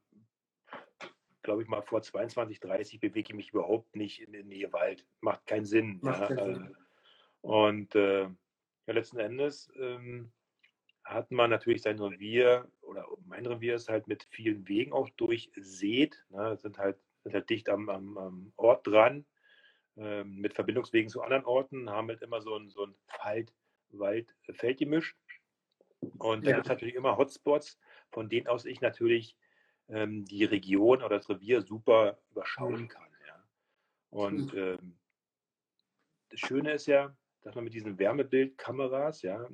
glaube 1.43 1.61
ich 1.61 1.67
mal, 1.67 1.83
vor 1.83 2.01
22, 2.01 2.59
30 2.59 2.99
bewege 2.99 3.29
ich 3.29 3.35
mich 3.35 3.49
überhaupt 3.51 3.95
nicht 3.95 4.21
in, 4.21 4.33
in 4.33 4.47
Nähe 4.47 4.73
Wald. 4.73 5.05
Macht 5.21 5.45
keinen 5.45 5.65
Sinn. 5.65 5.99
Macht 6.01 6.21
ja, 6.21 6.35
keinen 6.35 6.55
Sinn. 6.55 6.75
Äh, 6.75 7.47
und 7.47 7.95
äh, 7.95 8.23
ja, 8.23 8.93
letzten 8.93 9.19
Endes 9.19 9.71
ähm, 9.75 10.31
hat 11.03 11.29
man 11.29 11.51
natürlich 11.51 11.83
sein 11.83 11.99
Revier 11.99 12.67
oder 12.89 13.07
mein 13.25 13.45
Revier 13.45 13.75
ist 13.75 13.89
halt 13.89 14.07
mit 14.07 14.23
vielen 14.31 14.67
Wegen 14.67 14.91
auch 14.93 15.09
durchsät, 15.11 16.25
ne, 16.29 16.57
sind, 16.57 16.77
halt, 16.77 16.97
sind 17.23 17.33
halt 17.33 17.49
dicht 17.49 17.69
am, 17.69 17.89
am, 17.89 18.17
am 18.17 18.53
Ort 18.55 18.87
dran, 18.87 19.25
ähm, 19.97 20.37
mit 20.37 20.53
Verbindungswegen 20.53 21.09
zu 21.09 21.21
anderen 21.21 21.45
Orten, 21.45 21.89
haben 21.89 22.09
halt 22.09 22.21
immer 22.21 22.41
so 22.41 22.55
ein, 22.55 22.69
so 22.69 22.85
ein 22.85 22.95
Wald-Feldgemisch. 23.91 25.15
Und 26.17 26.45
da 26.45 26.51
ja. 26.51 26.55
gibt 26.57 26.67
es 26.67 26.69
natürlich 26.69 26.95
immer 26.95 27.17
Hotspots, 27.17 27.79
von 28.11 28.29
denen 28.29 28.47
aus 28.47 28.65
ich 28.65 28.81
natürlich 28.81 29.37
ähm, 29.89 30.25
die 30.25 30.45
Region 30.45 31.03
oder 31.03 31.17
das 31.17 31.29
Revier 31.29 31.61
super 31.61 32.19
überschauen 32.31 32.87
kann. 32.87 33.09
Ja. 33.27 33.43
Und 34.09 34.53
ähm, 34.53 34.97
das 36.29 36.39
Schöne 36.39 36.73
ist 36.73 36.87
ja, 36.87 37.15
dass 37.41 37.55
man 37.55 37.63
mit 37.63 37.73
diesen 37.73 37.97
Wärmebildkameras, 37.97 39.21
ja, 39.23 39.47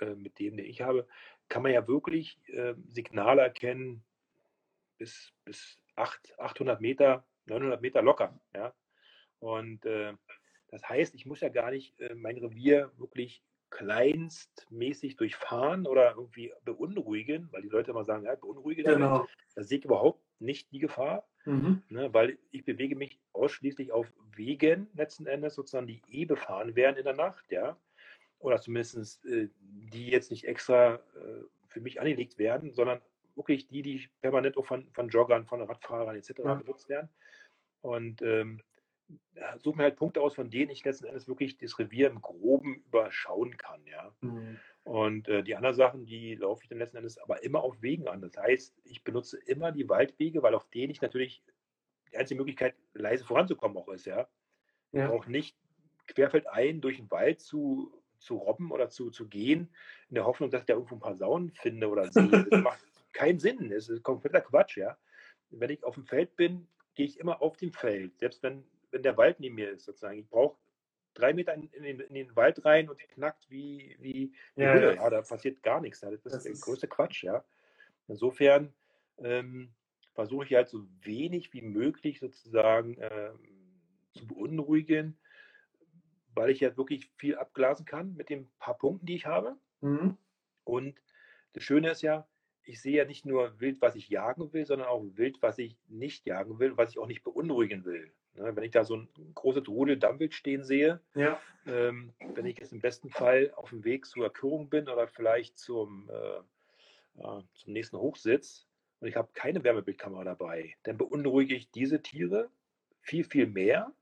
äh, 0.00 0.14
mit 0.14 0.38
dem, 0.38 0.56
den 0.56 0.66
ich 0.66 0.80
habe, 0.82 1.06
kann 1.48 1.62
man 1.62 1.72
ja 1.72 1.86
wirklich 1.86 2.40
äh, 2.48 2.74
Signale 2.88 3.42
erkennen 3.42 4.04
bis, 4.98 5.32
bis 5.44 5.78
8, 5.96 6.38
800 6.38 6.80
Meter, 6.80 7.26
900 7.46 7.80
Meter 7.80 8.02
locker. 8.02 8.40
Ja? 8.54 8.74
Und 9.38 9.84
äh, 9.86 10.14
das 10.68 10.88
heißt, 10.88 11.14
ich 11.14 11.26
muss 11.26 11.40
ja 11.40 11.48
gar 11.48 11.70
nicht 11.70 11.98
äh, 12.00 12.14
mein 12.14 12.38
Revier 12.38 12.90
wirklich 12.96 13.42
kleinstmäßig 13.70 15.16
durchfahren 15.16 15.86
oder 15.86 16.14
irgendwie 16.16 16.52
beunruhigen, 16.64 17.48
weil 17.50 17.62
die 17.62 17.68
Leute 17.68 17.90
immer 17.90 18.04
sagen, 18.04 18.24
ja, 18.24 18.34
beunruhige 18.36 18.84
genau. 18.84 19.26
Da 19.56 19.64
sehe 19.64 19.78
ich 19.78 19.84
überhaupt 19.84 20.22
nicht 20.38 20.70
die 20.70 20.78
Gefahr, 20.78 21.26
mhm. 21.44 21.82
ne, 21.88 22.12
weil 22.14 22.38
ich 22.52 22.64
bewege 22.64 22.94
mich 22.94 23.18
ausschließlich 23.32 23.90
auf 23.90 24.06
Wegen 24.36 24.88
letzten 24.94 25.26
Endes 25.26 25.54
sozusagen, 25.54 25.86
die 25.86 26.02
eh 26.08 26.24
befahren 26.24 26.76
werden 26.76 26.96
in 26.96 27.04
der 27.04 27.14
Nacht, 27.14 27.44
ja, 27.50 27.76
oder 28.38 28.60
zumindest 28.60 29.24
äh, 29.26 29.48
die 29.62 30.08
jetzt 30.08 30.30
nicht 30.30 30.44
extra 30.44 30.94
äh, 30.94 31.44
für 31.68 31.80
mich 31.80 32.00
angelegt 32.00 32.38
werden, 32.38 32.72
sondern 32.72 33.00
wirklich 33.34 33.66
die, 33.66 33.82
die 33.82 34.08
permanent 34.20 34.56
auch 34.56 34.66
von, 34.66 34.88
von 34.92 35.08
Joggern, 35.08 35.46
von 35.46 35.62
Radfahrern 35.62 36.16
etc. 36.16 36.32
Ja. 36.44 36.54
benutzt 36.54 36.88
werden. 36.88 37.08
Und 37.80 38.22
ähm, 38.22 38.60
suche 39.58 39.76
mir 39.76 39.82
halt 39.84 39.96
Punkte 39.96 40.20
aus, 40.20 40.34
von 40.34 40.50
denen 40.50 40.70
ich 40.70 40.84
letzten 40.84 41.06
Endes 41.06 41.28
wirklich 41.28 41.58
das 41.58 41.78
Revier 41.78 42.08
im 42.08 42.22
Groben 42.22 42.76
überschauen 42.86 43.56
kann, 43.56 43.84
ja. 43.86 44.14
Mhm. 44.20 44.58
Und 44.84 45.28
äh, 45.28 45.42
die 45.42 45.56
anderen 45.56 45.74
Sachen, 45.74 46.04
die 46.04 46.34
laufe 46.34 46.62
ich 46.62 46.68
dann 46.68 46.78
letzten 46.78 46.98
Endes 46.98 47.18
aber 47.18 47.42
immer 47.42 47.62
auf 47.62 47.80
Wegen 47.80 48.06
an. 48.06 48.20
Das 48.20 48.36
heißt, 48.36 48.74
ich 48.84 49.02
benutze 49.02 49.38
immer 49.46 49.72
die 49.72 49.88
Waldwege, 49.88 50.42
weil 50.42 50.54
auf 50.54 50.68
denen 50.70 50.90
ich 50.90 51.00
natürlich 51.00 51.42
die 52.12 52.18
einzige 52.18 52.38
Möglichkeit, 52.38 52.74
leise 52.92 53.24
voranzukommen 53.24 53.76
auch 53.78 53.88
ist, 53.88 54.04
ja. 54.04 54.28
ja. 54.92 55.10
Auch 55.10 55.26
nicht 55.26 55.56
querfeldein 56.06 56.80
durch 56.80 56.98
den 56.98 57.10
Wald 57.10 57.40
zu, 57.40 57.92
zu 58.24 58.36
robben 58.36 58.72
oder 58.72 58.90
zu, 58.90 59.10
zu 59.10 59.28
gehen, 59.28 59.72
in 60.08 60.14
der 60.16 60.24
Hoffnung, 60.24 60.50
dass 60.50 60.62
ich 60.62 60.66
da 60.66 60.74
irgendwo 60.74 60.96
ein 60.96 61.00
paar 61.00 61.16
Saunen 61.16 61.52
finde 61.52 61.88
oder 61.88 62.10
sehe. 62.10 62.46
Das 62.50 62.60
macht 62.60 62.80
keinen 63.12 63.38
Sinn. 63.38 63.70
Das 63.70 63.88
ist 63.88 64.02
kompletter 64.02 64.40
Quatsch, 64.40 64.76
ja. 64.76 64.96
Wenn 65.50 65.70
ich 65.70 65.84
auf 65.84 65.94
dem 65.94 66.06
Feld 66.06 66.34
bin, 66.36 66.66
gehe 66.94 67.06
ich 67.06 67.20
immer 67.20 67.42
auf 67.42 67.56
dem 67.56 67.72
Feld, 67.72 68.18
selbst 68.18 68.42
wenn, 68.42 68.64
wenn 68.90 69.02
der 69.02 69.16
Wald 69.16 69.40
neben 69.40 69.54
mir 69.54 69.70
ist, 69.70 69.84
sozusagen. 69.84 70.18
Ich 70.18 70.28
brauche 70.28 70.56
drei 71.12 71.32
Meter 71.32 71.54
in, 71.54 71.68
in, 71.68 71.82
den, 71.82 72.00
in, 72.00 72.14
den, 72.14 72.36
Wald 72.36 72.64
rein 72.64 72.88
und 72.88 72.98
knackt 72.98 73.48
wie, 73.50 73.96
wie 74.00 74.32
ja, 74.56 74.72
Hülle. 74.72 74.96
Ja, 74.96 75.10
da 75.10 75.22
passiert 75.22 75.62
gar 75.62 75.80
nichts. 75.80 76.00
Das 76.00 76.12
ist 76.12 76.26
das 76.26 76.42
der 76.42 76.52
größte 76.54 76.88
Quatsch, 76.88 77.22
ja. 77.22 77.44
Insofern 78.08 78.72
ähm, 79.18 79.72
versuche 80.14 80.44
ich 80.44 80.54
halt 80.54 80.68
so 80.68 80.86
wenig 81.02 81.52
wie 81.52 81.62
möglich 81.62 82.20
sozusagen 82.20 82.96
ähm, 83.00 83.38
zu 84.12 84.26
beunruhigen, 84.26 85.18
weil 86.34 86.50
ich 86.50 86.60
ja 86.60 86.76
wirklich 86.76 87.10
viel 87.16 87.36
abglasen 87.36 87.86
kann 87.86 88.14
mit 88.16 88.30
den 88.30 88.48
paar 88.58 88.76
Punkten, 88.76 89.06
die 89.06 89.16
ich 89.16 89.26
habe. 89.26 89.56
Mhm. 89.80 90.16
Und 90.64 91.00
das 91.52 91.62
Schöne 91.62 91.90
ist 91.90 92.02
ja, 92.02 92.26
ich 92.64 92.80
sehe 92.80 92.96
ja 92.96 93.04
nicht 93.04 93.26
nur 93.26 93.60
Wild, 93.60 93.80
was 93.80 93.94
ich 93.94 94.08
jagen 94.08 94.52
will, 94.52 94.66
sondern 94.66 94.88
auch 94.88 95.02
Wild, 95.14 95.42
was 95.42 95.58
ich 95.58 95.76
nicht 95.88 96.26
jagen 96.26 96.58
will, 96.58 96.76
was 96.76 96.90
ich 96.90 96.98
auch 96.98 97.06
nicht 97.06 97.22
beunruhigen 97.22 97.84
will. 97.84 98.12
Ne, 98.36 98.56
wenn 98.56 98.64
ich 98.64 98.72
da 98.72 98.84
so 98.84 98.96
ein 98.96 99.08
großes 99.34 99.68
Rudel 99.68 99.96
Dammwild 99.96 100.34
stehen 100.34 100.64
sehe, 100.64 101.00
ja. 101.14 101.40
ähm, 101.66 102.12
wenn 102.34 102.46
ich 102.46 102.58
jetzt 102.58 102.72
im 102.72 102.80
besten 102.80 103.08
Fall 103.08 103.52
auf 103.54 103.70
dem 103.70 103.84
Weg 103.84 104.06
zur 104.06 104.24
Erkürung 104.24 104.68
bin 104.68 104.88
oder 104.88 105.06
vielleicht 105.06 105.56
zum, 105.56 106.10
äh, 106.10 107.22
äh, 107.22 107.42
zum 107.52 107.72
nächsten 107.72 107.96
Hochsitz 107.96 108.66
und 108.98 109.06
ich 109.06 109.14
habe 109.14 109.28
keine 109.34 109.62
Wärmebildkamera 109.62 110.24
dabei, 110.24 110.74
dann 110.82 110.98
beunruhige 110.98 111.54
ich 111.54 111.70
diese 111.70 112.02
Tiere 112.02 112.50
viel, 113.02 113.22
viel 113.22 113.46
mehr, 113.46 113.92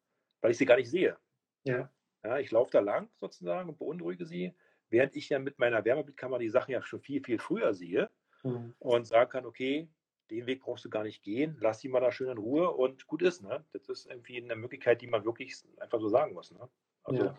weil 0.40 0.52
ich 0.52 0.56
sie 0.56 0.64
gar 0.64 0.76
nicht 0.76 0.90
sehe. 0.90 1.18
Ja. 1.64 1.90
Ja 2.24 2.38
ich 2.38 2.50
laufe 2.50 2.70
da 2.70 2.80
lang 2.80 3.10
sozusagen 3.16 3.68
und 3.68 3.78
beunruhige 3.78 4.26
sie, 4.26 4.54
während 4.90 5.16
ich 5.16 5.28
ja 5.28 5.38
mit 5.38 5.58
meiner 5.58 5.84
Wärmebildkamera 5.84 6.38
die 6.38 6.48
Sachen 6.48 6.72
ja 6.72 6.82
schon 6.82 7.00
viel, 7.00 7.22
viel 7.22 7.38
früher 7.38 7.74
sehe 7.74 8.10
mhm. 8.42 8.74
und 8.78 9.06
sagen 9.06 9.30
kann, 9.30 9.46
okay, 9.46 9.88
den 10.30 10.46
Weg 10.46 10.62
brauchst 10.62 10.84
du 10.84 10.90
gar 10.90 11.02
nicht 11.02 11.22
gehen, 11.22 11.56
lass 11.60 11.80
sie 11.80 11.88
mal 11.88 12.00
da 12.00 12.10
schön 12.10 12.30
in 12.30 12.38
Ruhe 12.38 12.70
und 12.70 13.06
gut 13.06 13.22
ist. 13.22 13.42
Ne? 13.42 13.64
Das 13.72 13.88
ist 13.88 14.06
irgendwie 14.06 14.42
eine 14.42 14.56
Möglichkeit, 14.56 15.02
die 15.02 15.06
man 15.06 15.24
wirklich 15.24 15.56
einfach 15.78 16.00
so 16.00 16.08
sagen 16.08 16.32
muss. 16.32 16.50
Ne? 16.52 16.68
Also, 17.04 17.24
ja. 17.24 17.38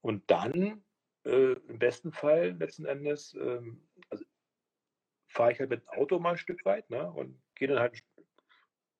Und 0.00 0.30
dann 0.30 0.84
äh, 1.24 1.52
im 1.52 1.78
besten 1.78 2.12
Fall 2.12 2.52
letzten 2.52 2.86
Endes 2.86 3.34
ähm, 3.34 3.86
also, 4.08 4.24
fahre 5.26 5.52
ich 5.52 5.60
halt 5.60 5.70
mit 5.70 5.82
dem 5.82 5.88
Auto 5.88 6.18
mal 6.18 6.32
ein 6.32 6.38
Stück 6.38 6.64
weit 6.64 6.88
ne? 6.88 7.10
und 7.10 7.42
gehe 7.54 7.68
dann 7.68 7.80
halt 7.80 8.02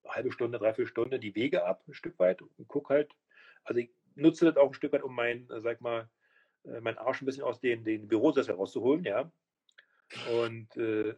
eine 0.03 0.15
halbe 0.15 0.33
Stunde, 0.33 0.59
dreiviertel 0.59 0.91
Stunde 0.91 1.19
die 1.19 1.35
Wege 1.35 1.65
ab, 1.65 1.83
ein 1.87 1.95
Stück 1.95 2.19
weit 2.19 2.43
und 2.43 2.69
gucke 2.69 2.93
halt, 2.93 3.13
also 3.65 3.81
ich 3.81 3.91
nutze 4.17 4.47
das 4.47 4.57
auch 4.57 4.69
ein 4.69 4.75
Stück 4.75 4.93
weit, 4.93 5.03
um 5.03 5.15
mein, 5.15 5.49
äh, 5.51 5.61
sag 5.61 5.81
mal, 5.81 6.09
äh, 6.65 6.81
meinen 6.81 6.99
Arsch 6.99 7.23
ein 7.23 7.27
bisschen 7.27 7.45
aus 7.45 7.61
den, 7.61 7.85
den 7.85 8.09
Bürosessel 8.09 8.55
rauszuholen, 8.55 9.05
ja. 9.05 9.31
Und 10.33 10.77
äh, 10.77 11.15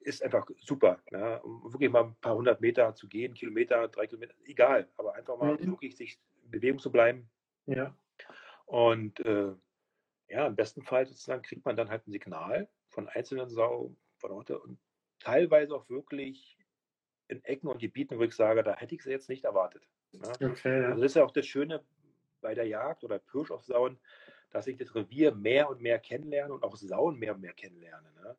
ist 0.00 0.22
einfach 0.22 0.46
super. 0.60 1.00
Ja? 1.10 1.36
Um 1.38 1.72
wirklich 1.72 1.90
mal 1.90 2.04
ein 2.04 2.16
paar 2.20 2.34
hundert 2.34 2.60
Meter 2.60 2.94
zu 2.94 3.08
gehen, 3.08 3.34
Kilometer, 3.34 3.88
drei 3.88 4.06
Kilometer, 4.06 4.34
egal, 4.44 4.88
aber 4.96 5.14
einfach 5.14 5.38
mal 5.38 5.54
mhm. 5.54 5.72
wirklich 5.72 5.96
sich 5.96 6.18
in 6.44 6.50
Bewegung 6.50 6.78
zu 6.78 6.92
bleiben. 6.92 7.30
Ja. 7.66 7.94
Und 8.66 9.20
äh, 9.20 9.54
ja, 10.28 10.46
im 10.46 10.56
besten 10.56 10.82
Fall 10.82 11.06
sozusagen 11.06 11.42
kriegt 11.42 11.64
man 11.64 11.76
dann 11.76 11.88
halt 11.88 12.06
ein 12.06 12.12
Signal 12.12 12.68
von 12.90 13.08
einzelnen 13.08 13.48
Sau, 13.48 13.96
von 14.18 14.32
heute 14.32 14.58
und 14.58 14.78
teilweise 15.20 15.74
auch 15.74 15.88
wirklich 15.88 16.58
in 17.28 17.42
Ecken 17.44 17.68
und 17.68 17.78
Gebieten, 17.78 18.18
wo 18.18 18.22
ich 18.22 18.34
sage, 18.34 18.62
da 18.62 18.76
hätte 18.76 18.94
ich 18.94 19.02
sie 19.02 19.10
jetzt 19.10 19.28
nicht 19.28 19.44
erwartet. 19.44 19.86
Ne? 20.12 20.50
Okay, 20.50 20.82
ja. 20.82 20.88
Also 20.88 21.02
das 21.02 21.12
ist 21.12 21.16
ja 21.16 21.24
auch 21.24 21.30
das 21.30 21.46
Schöne 21.46 21.82
bei 22.40 22.54
der 22.54 22.66
Jagd 22.66 23.04
oder 23.04 23.18
Pirsch 23.18 23.50
auf 23.50 23.64
Sauen, 23.64 23.98
dass 24.50 24.66
ich 24.66 24.76
das 24.76 24.94
Revier 24.94 25.34
mehr 25.34 25.68
und 25.68 25.80
mehr 25.80 25.98
kennenlerne 25.98 26.54
und 26.54 26.62
auch 26.62 26.76
Sauen 26.76 27.18
mehr 27.18 27.34
und 27.34 27.40
mehr 27.40 27.52
kennenlerne. 27.52 28.12
Ne? 28.14 28.36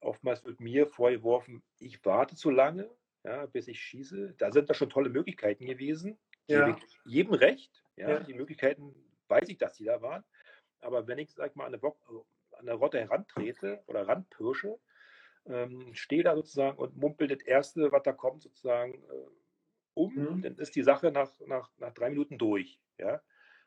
Oftmals 0.00 0.44
wird 0.44 0.60
mir 0.60 0.86
vorgeworfen, 0.86 1.62
ich 1.78 2.04
warte 2.04 2.36
zu 2.36 2.50
lange, 2.50 2.90
ja, 3.24 3.46
bis 3.46 3.66
ich 3.66 3.80
schieße. 3.80 4.34
Da 4.38 4.52
sind 4.52 4.70
da 4.70 4.74
schon 4.74 4.90
tolle 4.90 5.08
Möglichkeiten 5.08 5.66
gewesen. 5.66 6.18
Ja. 6.46 6.76
Jedem 7.04 7.34
recht. 7.34 7.82
Ja, 7.96 8.10
ja, 8.10 8.20
Die 8.20 8.34
Möglichkeiten 8.34 8.94
weiß 9.28 9.48
ich, 9.48 9.58
dass 9.58 9.76
die 9.76 9.84
da 9.84 10.00
waren. 10.00 10.24
Aber 10.80 11.08
wenn 11.08 11.18
ich, 11.18 11.32
sag 11.32 11.56
mal, 11.56 11.64
an 11.64 11.68
eine, 11.68 11.78
Bock, 11.78 11.98
also 12.06 12.26
an 12.52 12.68
eine 12.68 12.74
Rotte 12.74 13.00
herantrete 13.00 13.82
oder 13.86 14.06
ranpirsche, 14.06 14.78
ähm, 15.46 15.94
stehe 15.94 16.22
da 16.22 16.36
sozusagen 16.36 16.78
und 16.78 16.96
mumpel 16.96 17.26
das 17.26 17.42
Erste, 17.42 17.90
was 17.90 18.02
da 18.02 18.12
kommt, 18.12 18.42
sozusagen 18.42 18.94
äh, 18.94 19.26
um, 19.96 20.14
mhm. 20.14 20.42
dann 20.42 20.56
ist 20.56 20.76
die 20.76 20.82
Sache 20.82 21.10
nach, 21.10 21.32
nach, 21.46 21.70
nach 21.78 21.92
drei 21.92 22.10
Minuten 22.10 22.38
durch. 22.38 22.78
Ja? 22.98 23.22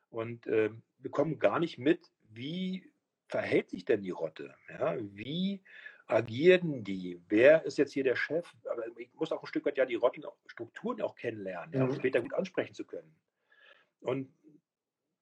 Und 0.09 0.47
äh, 0.47 0.69
wir 0.99 1.11
kommen 1.11 1.39
gar 1.39 1.59
nicht 1.59 1.77
mit, 1.77 2.11
wie 2.30 2.91
verhält 3.27 3.69
sich 3.69 3.86
denn 3.86 4.01
die 4.01 4.11
Rotte? 4.11 4.55
Ja? 4.69 4.95
Wie 4.99 5.61
agieren 6.05 6.84
die? 6.84 7.21
Wer 7.27 7.65
ist 7.65 7.77
jetzt 7.77 7.93
hier 7.93 8.03
der 8.03 8.15
Chef? 8.15 8.47
Aber 8.69 8.84
ich 8.97 9.13
muss 9.15 9.32
auch 9.32 9.41
ein 9.41 9.47
Stück 9.47 9.65
weit 9.65 9.77
ja 9.77 9.86
die 9.86 9.95
Rottenstrukturen 9.95 11.01
auch 11.01 11.15
kennenlernen, 11.15 11.73
ja, 11.73 11.84
um 11.84 11.89
mhm. 11.89 11.95
später 11.95 12.21
gut 12.21 12.34
ansprechen 12.34 12.73
zu 12.73 12.86
können. 12.86 13.15
Und 14.01 14.30
ein 14.45 14.61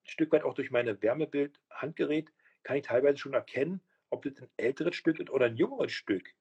Stück 0.04 0.32
weit 0.32 0.44
auch 0.44 0.54
durch 0.54 0.72
meine 0.72 1.02
Wärmebild-Handgerät 1.02 2.32
kann 2.64 2.78
ich 2.78 2.86
teilweise 2.86 3.18
schon 3.18 3.34
erkennen, 3.34 3.82
ob 4.10 4.24
das 4.24 4.38
ein 4.42 4.50
älteres 4.58 4.96
Stück 4.96 5.20
ist 5.20 5.30
oder 5.30 5.46
ein 5.46 5.56
jüngeres 5.56 5.94
Stück. 5.94 6.34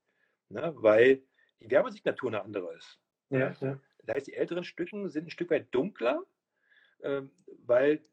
Ne? 0.49 0.73
Weil 0.77 1.23
die 1.61 1.71
Wärmesignatur 1.71 2.31
eine 2.31 2.43
andere 2.43 2.75
ist. 2.75 3.01
Ja, 3.31 3.55
ja. 3.61 3.81
Das 4.07 4.17
heißt, 4.17 4.27
die 4.29 4.35
älteren 4.35 4.65
Stücken 4.65 5.09
sind 5.09 5.27
ein 5.27 5.31
Stück 5.31 5.51
weit 5.51 5.75
dunkler, 5.75 6.23
ähm, 7.03 7.31
weil 7.65 8.05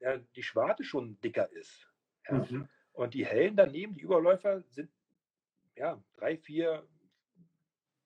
ja, 0.00 0.18
die 0.36 0.42
Schwarte 0.42 0.84
schon 0.84 1.20
dicker 1.20 1.50
ist. 1.52 1.88
Ja. 2.28 2.46
Mhm. 2.50 2.68
Und 2.92 3.14
die 3.14 3.24
hellen 3.24 3.56
daneben, 3.56 3.94
die 3.94 4.02
Überläufer, 4.02 4.60
sind 4.62 4.90
ja 5.76 6.02
drei, 6.16 6.36
vier 6.36 6.86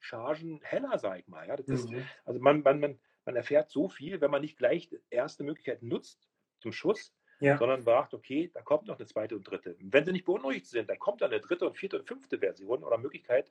Chargen 0.01 0.61
heller, 0.63 0.99
sag 0.99 1.21
ich 1.21 1.29
mal. 1.29 1.47
Ja, 1.49 1.55
ist, 1.55 1.91
mhm. 1.91 2.05
Also 2.25 2.41
man, 2.41 2.63
man, 2.63 2.81
man, 2.81 3.01
man 3.25 3.37
erfährt 3.37 3.71
so 3.71 3.89
viel, 3.89 4.21
wenn 4.21 4.31
man 4.31 4.43
nicht 4.43 4.59
gleich 4.59 4.91
erste 5.11 5.45
Möglichkeit 5.45 5.83
nutzt 5.83 6.29
zum 6.59 6.73
Schuss, 6.73 7.15
ja. 7.41 7.57
sondern 7.57 7.83
sagt, 7.83 8.15
okay, 8.15 8.51
da 8.53 8.63
kommt 8.63 8.87
noch 8.87 8.99
eine 8.99 9.07
zweite 9.07 9.37
und 9.37 9.45
dritte. 9.45 9.77
Wenn 9.81 10.05
sie 10.05 10.13
nicht 10.13 10.25
beunruhigt 10.25 10.67
sind, 10.67 10.89
dann 10.89 10.99
kommt 10.99 11.23
dann 11.23 11.31
eine 11.31 11.41
dritte 11.41 11.67
und 11.67 11.77
vierte 11.77 11.99
und 11.99 12.07
fünfte 12.07 12.39
Version 12.39 12.85
oder 12.85 12.99
Möglichkeit, 12.99 13.51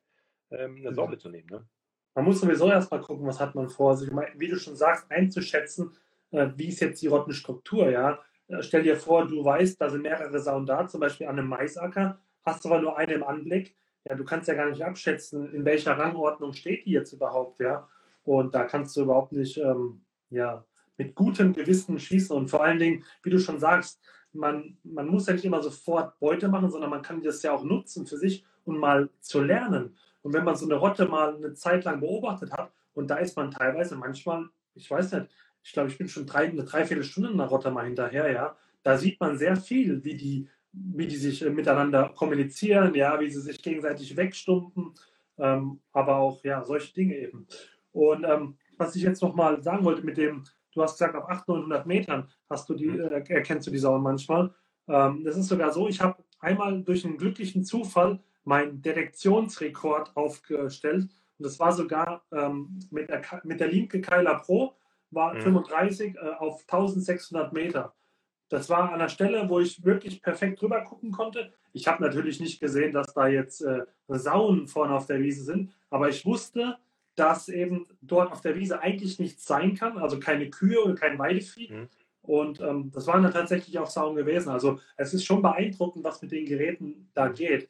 ähm, 0.51 0.77
eine 0.77 0.93
Sau 0.93 1.13
zu 1.15 1.29
nehmen. 1.29 1.49
Ne? 1.49 1.67
Man 2.13 2.25
muss 2.25 2.41
sowieso 2.41 2.69
erstmal 2.69 3.01
gucken, 3.01 3.25
was 3.25 3.39
hat 3.39 3.55
man 3.55 3.69
vor 3.69 3.95
sich, 3.95 4.09
wie 4.35 4.47
du 4.47 4.57
schon 4.57 4.75
sagst, 4.75 5.09
einzuschätzen, 5.09 5.91
äh, 6.31 6.49
wie 6.55 6.67
ist 6.67 6.81
jetzt 6.81 7.01
die 7.01 7.07
Rottenstruktur, 7.07 7.89
ja. 7.89 8.19
Äh, 8.47 8.61
stell 8.61 8.83
dir 8.83 8.97
vor, 8.97 9.27
du 9.27 9.43
weißt, 9.43 9.79
da 9.79 9.89
sind 9.89 10.01
mehrere 10.01 10.39
Sauen 10.39 10.65
da, 10.65 10.87
zum 10.87 10.99
Beispiel 10.99 11.27
an 11.27 11.39
einem 11.39 11.47
Maisacker, 11.47 12.19
hast 12.43 12.65
aber 12.65 12.81
nur 12.81 12.97
eine 12.97 13.13
im 13.13 13.23
Anblick. 13.23 13.75
Ja, 14.07 14.15
du 14.15 14.25
kannst 14.25 14.47
ja 14.47 14.55
gar 14.55 14.69
nicht 14.69 14.83
abschätzen, 14.83 15.53
in 15.53 15.63
welcher 15.63 15.97
Rangordnung 15.97 16.53
steht 16.53 16.85
die 16.85 16.91
jetzt 16.91 17.13
überhaupt, 17.13 17.59
ja. 17.61 17.87
Und 18.23 18.53
da 18.55 18.65
kannst 18.65 18.95
du 18.95 19.01
überhaupt 19.03 19.31
nicht, 19.31 19.57
ähm, 19.57 20.01
ja, 20.29 20.65
mit 20.97 21.15
gutem 21.15 21.53
Gewissen 21.53 21.99
schießen. 21.99 22.35
Und 22.35 22.49
vor 22.49 22.63
allen 22.63 22.79
Dingen, 22.79 23.03
wie 23.23 23.29
du 23.29 23.39
schon 23.39 23.59
sagst, 23.59 23.99
man, 24.33 24.77
man 24.83 25.07
muss 25.07 25.27
ja 25.27 25.33
nicht 25.33 25.45
immer 25.45 25.61
sofort 25.61 26.19
Beute 26.19 26.47
machen, 26.47 26.69
sondern 26.69 26.89
man 26.89 27.01
kann 27.01 27.21
das 27.21 27.41
ja 27.43 27.51
auch 27.51 27.63
nutzen 27.63 28.05
für 28.05 28.17
sich, 28.17 28.45
um 28.65 28.77
mal 28.77 29.09
zu 29.19 29.41
lernen. 29.41 29.97
Und 30.21 30.33
wenn 30.33 30.43
man 30.43 30.55
so 30.55 30.65
eine 30.65 30.75
Rotte 30.75 31.07
mal 31.07 31.35
eine 31.35 31.53
Zeit 31.53 31.83
lang 31.83 31.99
beobachtet 31.99 32.51
hat, 32.51 32.71
und 32.93 33.09
da 33.09 33.17
ist 33.17 33.35
man 33.37 33.51
teilweise 33.51 33.95
manchmal, 33.95 34.49
ich 34.75 34.89
weiß 34.89 35.13
nicht, 35.13 35.27
ich 35.63 35.73
glaube, 35.73 35.89
ich 35.89 35.97
bin 35.97 36.07
schon 36.07 36.25
drei, 36.25 36.49
eine 36.49 36.63
Dreiviertelstunde 36.63 37.29
in 37.31 37.37
der 37.37 37.47
Rotte 37.47 37.71
mal 37.71 37.85
hinterher, 37.85 38.31
ja. 38.31 38.55
Da 38.83 38.97
sieht 38.97 39.19
man 39.19 39.37
sehr 39.37 39.55
viel, 39.55 40.03
wie 40.03 40.15
die, 40.15 40.49
wie 40.71 41.07
die 41.07 41.17
sich 41.17 41.43
äh, 41.43 41.49
miteinander 41.49 42.09
kommunizieren, 42.09 42.95
ja, 42.95 43.19
wie 43.19 43.29
sie 43.29 43.41
sich 43.41 43.61
gegenseitig 43.61 44.15
wegstumpen, 44.17 44.93
ähm, 45.37 45.79
aber 45.91 46.17
auch, 46.17 46.43
ja, 46.43 46.63
solche 46.65 46.93
Dinge 46.93 47.15
eben. 47.17 47.47
Und 47.91 48.23
ähm, 48.23 48.57
was 48.77 48.95
ich 48.95 49.03
jetzt 49.03 49.21
nochmal 49.21 49.61
sagen 49.61 49.83
wollte 49.83 50.03
mit 50.03 50.17
dem, 50.17 50.43
du 50.73 50.81
hast 50.81 50.93
gesagt, 50.93 51.15
auf 51.15 51.29
800, 51.29 51.47
900 51.47 51.85
Metern 51.85 52.29
hast 52.49 52.67
du 52.69 52.73
die, 52.73 52.87
mhm. 52.87 53.01
äh, 53.01 53.23
erkennst 53.29 53.67
du 53.67 53.71
die 53.71 53.77
Sauen 53.77 54.01
manchmal. 54.01 54.53
Ähm, 54.87 55.23
das 55.23 55.37
ist 55.37 55.47
sogar 55.47 55.71
so, 55.71 55.87
ich 55.87 56.01
habe 56.01 56.23
einmal 56.39 56.81
durch 56.83 57.05
einen 57.05 57.17
glücklichen 57.17 57.63
Zufall 57.63 58.19
meinen 58.43 58.81
Detektionsrekord 58.81 60.15
aufgestellt. 60.15 61.03
Und 61.37 61.45
das 61.45 61.59
war 61.59 61.71
sogar 61.71 62.23
ähm, 62.31 62.79
mit, 62.91 63.09
der, 63.09 63.21
mit 63.43 63.59
der 63.59 63.67
Limke 63.67 64.01
Keiler 64.01 64.39
Pro, 64.39 64.75
war 65.11 65.33
mhm. 65.33 65.41
35 65.41 66.15
äh, 66.15 66.19
auf 66.39 66.61
1600 66.61 67.53
Meter. 67.53 67.93
Das 68.49 68.69
war 68.69 68.91
an 68.91 68.99
der 68.99 69.09
Stelle, 69.09 69.47
wo 69.49 69.59
ich 69.59 69.83
wirklich 69.83 70.21
perfekt 70.21 70.61
drüber 70.61 70.81
gucken 70.81 71.11
konnte. 71.11 71.53
Ich 71.73 71.87
habe 71.87 72.03
natürlich 72.03 72.39
nicht 72.39 72.59
gesehen, 72.59 72.93
dass 72.93 73.13
da 73.13 73.27
jetzt 73.27 73.61
äh, 73.61 73.85
Sauen 74.07 74.67
vorne 74.67 74.93
auf 74.93 75.05
der 75.05 75.21
Wiese 75.21 75.43
sind, 75.43 75.71
aber 75.89 76.09
ich 76.09 76.25
wusste, 76.25 76.77
dass 77.15 77.49
eben 77.49 77.87
dort 78.01 78.31
auf 78.31 78.41
der 78.41 78.55
Wiese 78.55 78.81
eigentlich 78.81 79.19
nichts 79.19 79.45
sein 79.45 79.75
kann, 79.75 79.97
also 79.97 80.19
keine 80.19 80.49
Kühe 80.49 80.83
oder 80.83 80.95
kein 80.95 81.17
Weidevieh. 81.17 81.71
Mhm. 81.71 81.89
Und 82.21 82.59
ähm, 82.61 82.91
das 82.93 83.07
waren 83.07 83.23
dann 83.23 83.33
tatsächlich 83.33 83.79
auch 83.79 83.89
Sauen 83.89 84.15
gewesen. 84.15 84.49
Also 84.49 84.79
es 84.95 85.13
ist 85.13 85.25
schon 85.25 85.41
beeindruckend, 85.41 86.03
was 86.03 86.21
mit 86.21 86.31
den 86.31 86.45
Geräten 86.45 87.09
da 87.13 87.29
geht. 87.29 87.69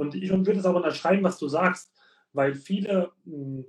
Und 0.00 0.14
ich 0.14 0.30
würde 0.30 0.52
es 0.52 0.64
aber 0.64 0.78
unterschreiben, 0.78 1.22
was 1.22 1.38
du 1.38 1.46
sagst, 1.46 1.92
weil 2.32 2.54
viele 2.54 3.12
mh, 3.24 3.34
hm, 3.34 3.64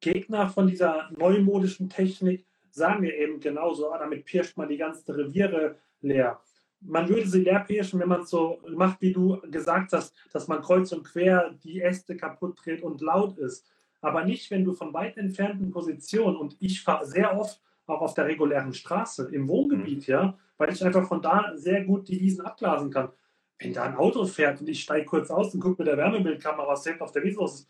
Gegner 0.00 0.48
von 0.48 0.66
dieser 0.66 1.10
neumodischen 1.16 1.88
Technik 1.88 2.46
sagen 2.70 3.02
wir 3.02 3.14
eben 3.14 3.40
genauso, 3.40 3.90
ah, 3.90 3.98
damit 3.98 4.24
pirscht 4.24 4.56
man 4.56 4.68
die 4.68 4.76
ganzen 4.76 5.10
Reviere 5.12 5.76
leer. 6.00 6.40
Man 6.80 7.08
würde 7.08 7.26
sie 7.26 7.42
leer 7.42 7.60
pirschen, 7.60 7.98
wenn 7.98 8.08
man 8.08 8.20
es 8.20 8.30
so 8.30 8.60
macht, 8.68 9.00
wie 9.00 9.12
du 9.12 9.40
gesagt 9.50 9.92
hast, 9.92 10.14
dass 10.32 10.46
man 10.46 10.62
kreuz 10.62 10.92
und 10.92 11.02
quer 11.02 11.50
die 11.64 11.80
Äste 11.80 12.16
kaputt 12.16 12.58
dreht 12.62 12.82
und 12.82 13.00
laut 13.00 13.36
ist. 13.38 13.66
Aber 14.00 14.24
nicht, 14.24 14.48
wenn 14.52 14.64
du 14.64 14.72
von 14.72 14.92
weit 14.94 15.16
entfernten 15.16 15.70
Positionen, 15.72 16.36
und 16.36 16.56
ich 16.60 16.82
fahre 16.82 17.04
sehr 17.04 17.36
oft 17.36 17.60
auch 17.86 18.00
auf 18.00 18.14
der 18.14 18.26
regulären 18.26 18.72
Straße, 18.72 19.28
im 19.32 19.48
Wohngebiet, 19.48 20.06
mhm. 20.06 20.12
ja, 20.12 20.38
weil 20.56 20.72
ich 20.72 20.84
einfach 20.84 21.08
von 21.08 21.22
da 21.22 21.52
sehr 21.56 21.84
gut 21.84 22.08
die 22.08 22.20
Wiesen 22.20 22.44
abblasen 22.44 22.90
kann. 22.90 23.10
Wenn 23.58 23.72
da 23.72 23.84
ein 23.84 23.96
Auto 23.96 24.24
fährt 24.24 24.60
und 24.60 24.68
ich 24.68 24.82
steige 24.82 25.06
kurz 25.06 25.30
aus 25.30 25.52
und 25.52 25.60
gucke 25.60 25.82
mit 25.82 25.88
der 25.88 25.96
Wärmebildkamera, 25.96 26.68
was 26.68 26.84
selbst 26.84 27.00
auf 27.00 27.12
der 27.12 27.24
Wiese 27.24 27.42
ist, 27.44 27.68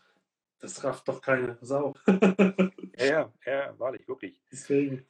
das 0.59 0.83
rafft 0.83 1.07
doch 1.07 1.21
keine 1.21 1.57
Sau. 1.61 1.93
ja, 2.97 3.05
ja, 3.07 3.31
ja, 3.45 3.79
wahrlich, 3.79 4.07
wirklich. 4.07 4.39
Deswegen. 4.51 5.05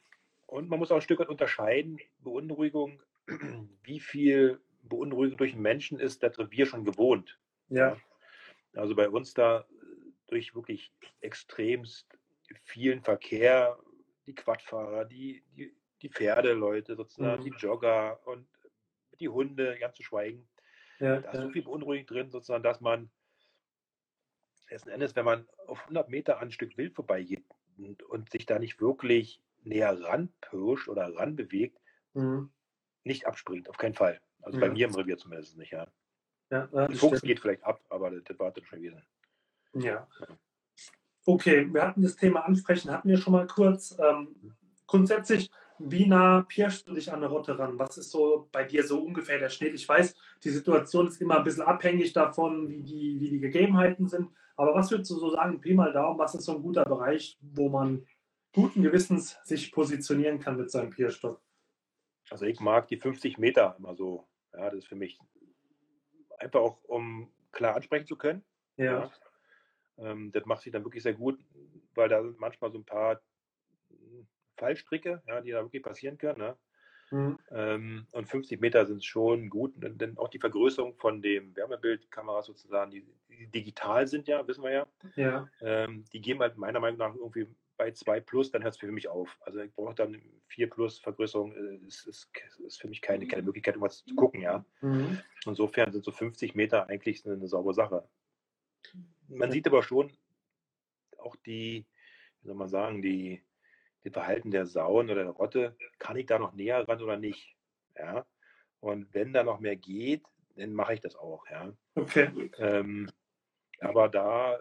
Und 0.46 0.68
man 0.68 0.78
muss 0.78 0.90
auch 0.90 0.96
ein 0.96 1.02
Stück 1.02 1.18
weit 1.18 1.28
unterscheiden, 1.28 1.98
Beunruhigung, 2.20 3.02
wie 3.82 4.00
viel 4.00 4.60
Beunruhigung 4.82 5.36
durch 5.36 5.52
einen 5.52 5.62
Menschen 5.62 5.98
ist 5.98 6.22
das 6.22 6.38
Revier 6.38 6.66
schon 6.66 6.84
gewohnt. 6.84 7.38
Ja. 7.68 7.96
Also 8.74 8.94
bei 8.94 9.08
uns 9.08 9.34
da 9.34 9.66
durch 10.28 10.54
wirklich 10.54 10.92
extremst 11.20 12.06
vielen 12.62 13.02
Verkehr, 13.02 13.78
die 14.26 14.34
Quadfahrer, 14.34 15.04
die, 15.04 15.42
die, 15.56 15.74
die 16.02 16.08
Pferdeleute 16.08 16.96
sozusagen, 16.96 17.42
mhm. 17.42 17.44
die 17.44 17.56
Jogger 17.58 18.20
und 18.26 18.46
die 19.18 19.28
Hunde, 19.28 19.76
ganz 19.78 19.96
zu 19.96 20.02
schweigen. 20.02 20.48
Ja, 21.00 21.20
da 21.20 21.30
ist 21.30 21.34
ja. 21.34 21.42
so 21.42 21.50
viel 21.50 21.62
Beunruhigung 21.62 22.06
drin, 22.06 22.30
sozusagen, 22.30 22.62
dass 22.62 22.80
man 22.80 23.10
letzten 24.70 24.90
Endes, 24.90 25.16
wenn 25.16 25.24
man 25.24 25.48
auf 25.66 25.80
100 25.82 26.08
Meter 26.08 26.38
an 26.38 26.48
ein 26.48 26.52
Stück 26.52 26.76
Wild 26.76 26.94
vorbeigeht 26.94 27.44
und, 27.78 28.02
und 28.04 28.30
sich 28.30 28.46
da 28.46 28.58
nicht 28.58 28.80
wirklich 28.80 29.42
näher 29.62 30.00
ranpirscht 30.00 30.88
oder 30.88 31.14
ranbewegt, 31.16 31.78
mhm. 32.14 32.50
nicht 33.04 33.26
abspringt, 33.26 33.68
auf 33.68 33.76
keinen 33.76 33.94
Fall. 33.94 34.20
Also 34.42 34.58
ja. 34.58 34.66
bei 34.66 34.72
mir 34.72 34.86
im 34.86 34.94
Revier 34.94 35.18
zumindest 35.18 35.56
nicht, 35.56 35.72
ja. 35.72 35.86
ja 36.50 36.66
das 36.66 36.98
Fuchs 36.98 37.22
geht 37.22 37.40
vielleicht 37.40 37.64
ab, 37.64 37.82
aber 37.88 38.10
das, 38.10 38.24
das 38.24 38.38
war 38.38 38.52
dann 38.52 38.64
schon 38.64 38.80
gewesen. 38.80 39.02
Ja. 39.74 40.08
Okay, 41.26 41.72
wir 41.72 41.86
hatten 41.86 42.02
das 42.02 42.16
Thema 42.16 42.44
ansprechen, 42.44 42.90
hatten 42.90 43.08
wir 43.08 43.18
schon 43.18 43.32
mal 43.32 43.46
kurz. 43.46 43.96
Ähm, 43.98 44.56
grundsätzlich, 44.86 45.50
wie 45.82 46.06
nah 46.06 46.42
pirschst 46.42 46.88
du 46.88 46.94
dich 46.94 47.10
an 47.10 47.18
eine 47.18 47.28
Rotte 47.28 47.58
ran? 47.58 47.78
Was 47.78 47.96
ist 47.96 48.10
so 48.10 48.48
bei 48.52 48.64
dir 48.64 48.86
so 48.86 49.02
ungefähr 49.02 49.38
der 49.38 49.48
Schnitt? 49.48 49.74
Ich 49.74 49.88
weiß, 49.88 50.14
die 50.44 50.50
Situation 50.50 51.08
ist 51.08 51.20
immer 51.20 51.38
ein 51.38 51.44
bisschen 51.44 51.62
abhängig 51.62 52.12
davon, 52.12 52.68
wie 52.68 52.82
die, 52.82 53.20
wie 53.20 53.30
die 53.30 53.40
Gegebenheiten 53.40 54.06
sind. 54.06 54.30
Aber 54.56 54.74
was 54.74 54.90
würdest 54.90 55.10
du 55.10 55.16
so 55.16 55.30
sagen, 55.30 55.60
Pi 55.60 55.74
mal 55.74 55.92
Daumen, 55.92 56.18
was 56.18 56.34
ist 56.34 56.44
so 56.44 56.56
ein 56.56 56.62
guter 56.62 56.84
Bereich, 56.84 57.38
wo 57.40 57.68
man 57.70 58.06
guten 58.52 58.82
Gewissens 58.82 59.38
sich 59.44 59.72
positionieren 59.72 60.38
kann 60.38 60.56
mit 60.56 60.70
seinem 60.70 60.90
Pierstock? 60.90 61.40
Also 62.30 62.44
ich 62.44 62.60
mag 62.60 62.88
die 62.88 62.98
50 62.98 63.38
Meter 63.38 63.76
immer 63.78 63.94
so. 63.94 64.26
Ja, 64.52 64.68
das 64.70 64.80
ist 64.80 64.88
für 64.88 64.96
mich 64.96 65.18
einfach 66.38 66.60
auch, 66.60 66.84
um 66.84 67.30
klar 67.52 67.76
ansprechen 67.76 68.06
zu 68.06 68.16
können. 68.16 68.44
Ja. 68.76 68.84
ja. 68.84 69.10
Ähm, 69.98 70.30
das 70.32 70.44
macht 70.46 70.62
sich 70.62 70.72
dann 70.72 70.84
wirklich 70.84 71.02
sehr 71.02 71.14
gut, 71.14 71.38
weil 71.94 72.08
da 72.08 72.22
sind 72.22 72.38
manchmal 72.38 72.70
so 72.70 72.78
ein 72.78 72.84
paar 72.84 73.20
Fallstricke, 74.60 75.22
ja, 75.26 75.40
die 75.40 75.50
da 75.50 75.62
wirklich 75.62 75.82
passieren 75.82 76.18
können. 76.18 76.38
Ne? 76.38 76.56
Mhm. 77.10 77.38
Ähm, 77.50 78.06
und 78.12 78.28
50 78.28 78.60
Meter 78.60 78.86
sind 78.86 79.04
schon 79.04 79.48
gut, 79.48 79.72
denn 79.76 80.16
auch 80.16 80.28
die 80.28 80.38
Vergrößerung 80.38 80.94
von 80.94 81.22
dem 81.22 81.56
Wärmebildkameras 81.56 82.46
sozusagen, 82.46 82.92
die, 82.92 83.04
die 83.28 83.48
digital 83.48 84.06
sind 84.06 84.28
ja, 84.28 84.46
wissen 84.46 84.62
wir 84.62 84.70
ja, 84.70 84.86
ja. 85.16 85.48
Ähm, 85.60 86.04
die 86.12 86.20
geben 86.20 86.40
halt 86.40 86.56
meiner 86.56 86.78
Meinung 86.78 86.98
nach 86.98 87.14
irgendwie 87.14 87.48
bei 87.76 87.90
2 87.90 88.20
Plus, 88.20 88.50
dann 88.50 88.62
hört 88.62 88.74
es 88.74 88.80
für 88.80 88.92
mich 88.92 89.08
auf. 89.08 89.38
Also 89.40 89.60
ich 89.60 89.72
brauche 89.72 89.94
dann 89.94 90.20
4 90.48 90.68
Plus 90.68 90.98
Vergrößerung, 90.98 91.56
äh, 91.56 91.86
ist, 91.86 92.06
ist, 92.06 92.30
ist 92.64 92.80
für 92.80 92.88
mich 92.88 93.00
keine, 93.00 93.26
keine 93.26 93.42
Möglichkeit, 93.42 93.74
irgendwas 93.74 94.04
zu 94.04 94.14
gucken, 94.14 94.42
ja. 94.42 94.64
Mhm. 94.82 95.18
Insofern 95.46 95.90
sind 95.90 96.04
so 96.04 96.12
50 96.12 96.54
Meter 96.54 96.88
eigentlich 96.88 97.24
eine, 97.24 97.34
eine 97.34 97.48
saubere 97.48 97.74
Sache. 97.74 98.08
Man 99.28 99.50
sieht 99.50 99.66
aber 99.66 99.82
schon 99.82 100.12
auch 101.18 101.36
die, 101.36 101.86
wie 102.40 102.46
soll 102.46 102.56
man 102.56 102.68
sagen, 102.68 103.02
die, 103.02 103.42
die 104.04 104.10
Verhalten 104.10 104.50
der 104.50 104.66
Sauen 104.66 105.10
oder 105.10 105.24
der 105.24 105.32
Rotte, 105.32 105.76
kann 105.98 106.16
ich 106.16 106.26
da 106.26 106.38
noch 106.38 106.52
näher 106.52 106.86
ran 106.88 107.02
oder 107.02 107.16
nicht? 107.16 107.56
Ja. 107.96 108.26
Und 108.80 109.12
wenn 109.14 109.32
da 109.32 109.42
noch 109.44 109.60
mehr 109.60 109.76
geht, 109.76 110.22
dann 110.56 110.72
mache 110.72 110.94
ich 110.94 111.00
das 111.00 111.16
auch, 111.16 111.46
ja. 111.48 111.72
Okay. 111.94 112.50
Ähm, 112.58 113.10
aber 113.80 114.08
da 114.08 114.60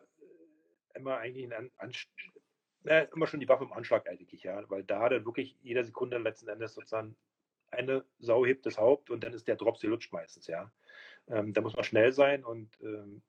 immer 0.93 1.17
eigentlich 1.17 1.51
ein, 1.53 1.71
an, 1.77 1.91
äh, 2.85 3.07
immer 3.13 3.27
schon 3.27 3.39
die 3.39 3.47
Waffe 3.47 3.63
im 3.63 3.73
Anschlag 3.73 4.07
eigentlich, 4.09 4.43
ja, 4.43 4.69
weil 4.69 4.83
da 4.83 5.09
dann 5.09 5.25
wirklich 5.25 5.57
jeder 5.61 5.83
Sekunde 5.83 6.17
letzten 6.17 6.49
Endes 6.49 6.73
sozusagen 6.73 7.15
eine 7.71 8.03
Sau 8.19 8.45
hebt 8.45 8.65
das 8.65 8.77
Haupt 8.77 9.09
und 9.09 9.23
dann 9.23 9.33
ist 9.33 9.47
der 9.47 9.55
Drops 9.55 9.81
gelutscht 9.81 10.11
meistens, 10.11 10.47
ja. 10.47 10.71
Ähm, 11.27 11.53
da 11.53 11.61
muss 11.61 11.75
man 11.75 11.83
schnell 11.83 12.11
sein 12.11 12.43
und 12.43 12.69
ähm, 12.81 13.21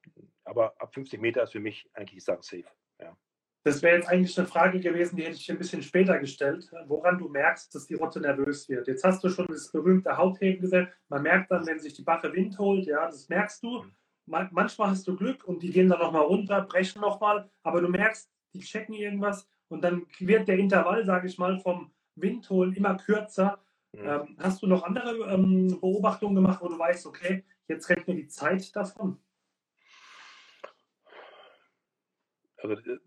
aber 0.45 0.81
ab 0.81 0.95
50 0.95 1.21
Meter 1.21 1.43
ist 1.43 1.53
für 1.53 1.61
mich 1.61 1.89
eigentlich 1.93 2.15
die 2.15 2.21
Sache 2.21 2.43
safe. 2.43 2.65
Ja. 2.99 3.17
Das 3.63 3.83
wäre 3.83 3.97
jetzt 3.97 4.09
eigentlich 4.09 4.39
eine 4.39 4.49
Frage 4.49 4.81
gewesen, 4.81 5.17
die 5.17 5.23
hätte 5.23 5.37
ich 5.37 5.51
ein 5.51 5.59
bisschen 5.59 5.83
später 5.83 6.19
gestellt, 6.19 6.71
woran 6.87 7.19
du 7.19 7.29
merkst, 7.29 7.75
dass 7.75 7.87
die 7.87 7.95
Rotte 7.95 8.21
nervös 8.21 8.69
wird. 8.69 8.89
Jetzt 8.89 9.05
hast 9.05 9.23
du 9.23 9.29
schon 9.29 9.47
das 9.49 9.71
berühmte 9.71 10.17
Hautheben 10.17 10.63
gesagt. 10.63 10.93
Man 11.09 11.23
merkt 11.23 11.51
dann, 11.51 11.67
wenn 11.67 11.79
sich 11.79 11.93
die 11.93 12.03
Bache 12.03 12.33
Wind 12.33 12.59
holt, 12.59 12.87
ja, 12.87 13.07
das 13.07 13.29
merkst 13.29 13.63
du. 13.63 13.83
Mhm. 13.83 14.49
manchmal 14.51 14.91
hast 14.91 15.07
du 15.07 15.17
Glück 15.17 15.45
und 15.45 15.63
die 15.63 15.71
gehen 15.71 15.89
dann 15.89 15.99
nochmal 15.99 16.23
runter, 16.23 16.63
brechen 16.63 17.03
nochmal, 17.03 17.51
aber 17.63 17.81
du 17.81 17.89
merkst, 17.89 18.31
die 18.55 18.61
checken 18.61 18.95
irgendwas 18.95 19.49
und 19.69 19.83
dann 19.83 20.07
wird 20.19 20.49
der 20.49 20.59
Intervall, 20.59 21.05
sage 21.05 21.27
ich 21.27 21.37
mal, 21.37 21.59
vom 21.59 21.91
Windholen 22.15 22.75
immer 22.75 22.97
kürzer. 22.97 23.59
Mhm. 23.93 24.01
Ähm, 24.05 24.37
hast 24.39 24.63
du 24.63 24.67
noch 24.67 24.85
andere 24.85 25.33
ähm, 25.33 25.79
Beobachtungen 25.81 26.37
gemacht, 26.37 26.61
wo 26.63 26.69
du 26.69 26.79
weißt, 26.79 27.07
okay, 27.07 27.45
Jetzt 27.71 27.89
rennt 27.89 28.09
mir 28.09 28.17
die 28.17 28.27
Zeit 28.27 28.75
davon. 28.75 29.17
Also, 32.63 32.75
äh, 32.75 32.99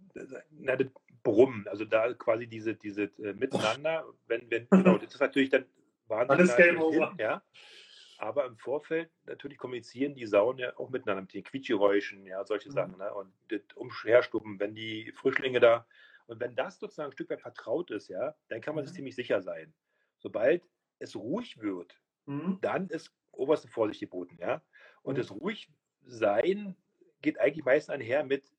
na, 0.52 0.76
das 0.76 0.88
Brummen, 1.24 1.68
also 1.68 1.86
da 1.86 2.14
quasi 2.14 2.48
diese, 2.48 2.76
diese 2.76 3.04
äh, 3.04 3.34
Miteinander, 3.34 4.06
wenn, 4.28 4.50
wenn, 4.52 4.68
genau, 4.70 4.98
das 4.98 5.14
ist 5.14 5.22
natürlich 5.22 5.50
dann 5.50 5.66
wahnsinnig. 6.08 6.52
Alles 6.52 6.58
Game 6.58 6.82
Over. 6.82 7.16
Ja. 7.18 7.42
Aber 8.18 8.46
im 8.46 8.58
Vorfeld 8.58 9.10
natürlich 9.26 9.58
kommunizieren 9.58 10.16
die 10.16 10.26
Sauen 10.26 10.58
ja 10.58 10.78
auch 10.78 10.90
miteinander 10.90 11.24
mit 11.24 11.34
den 11.34 11.44
Quietschgeräuschen, 11.44 12.26
ja, 12.26 12.46
solche 12.46 12.70
mhm. 12.70 12.74
Sachen. 12.74 12.98
Ne? 12.98 13.14
Und 13.14 13.34
das 13.50 13.62
Umherstuppen, 13.76 14.60
wenn 14.60 14.76
die 14.76 15.12
Frischlinge 15.14 15.60
da, 15.60 15.86
und 16.26 16.40
wenn 16.40 16.56
das 16.56 16.80
sozusagen 16.80 17.10
ein 17.10 17.14
Stück 17.14 17.30
weit 17.30 17.42
vertraut 17.42 17.92
ist, 17.92 18.08
ja, 18.08 18.36
dann 18.48 18.62
kann 18.62 18.76
man 18.76 18.84
mhm. 18.84 18.88
sich 18.88 18.96
ziemlich 18.96 19.16
sicher 19.16 19.42
sein. 19.42 19.74
Sobald 20.20 20.64
es 21.00 21.16
ruhig 21.16 21.60
wird, 21.60 22.00
mhm. 22.26 22.60
dann 22.62 22.88
ist 22.88 23.12
oberste 23.32 23.68
Vorsicht 23.68 24.00
geboten, 24.00 24.38
ja. 24.40 24.62
Und 25.02 25.16
mhm. 25.16 25.18
das 25.18 25.32
Ruhigsein 25.32 26.78
geht 27.22 27.40
eigentlich 27.40 27.66
meistens 27.66 27.94
einher 27.94 28.24
mit 28.24 28.53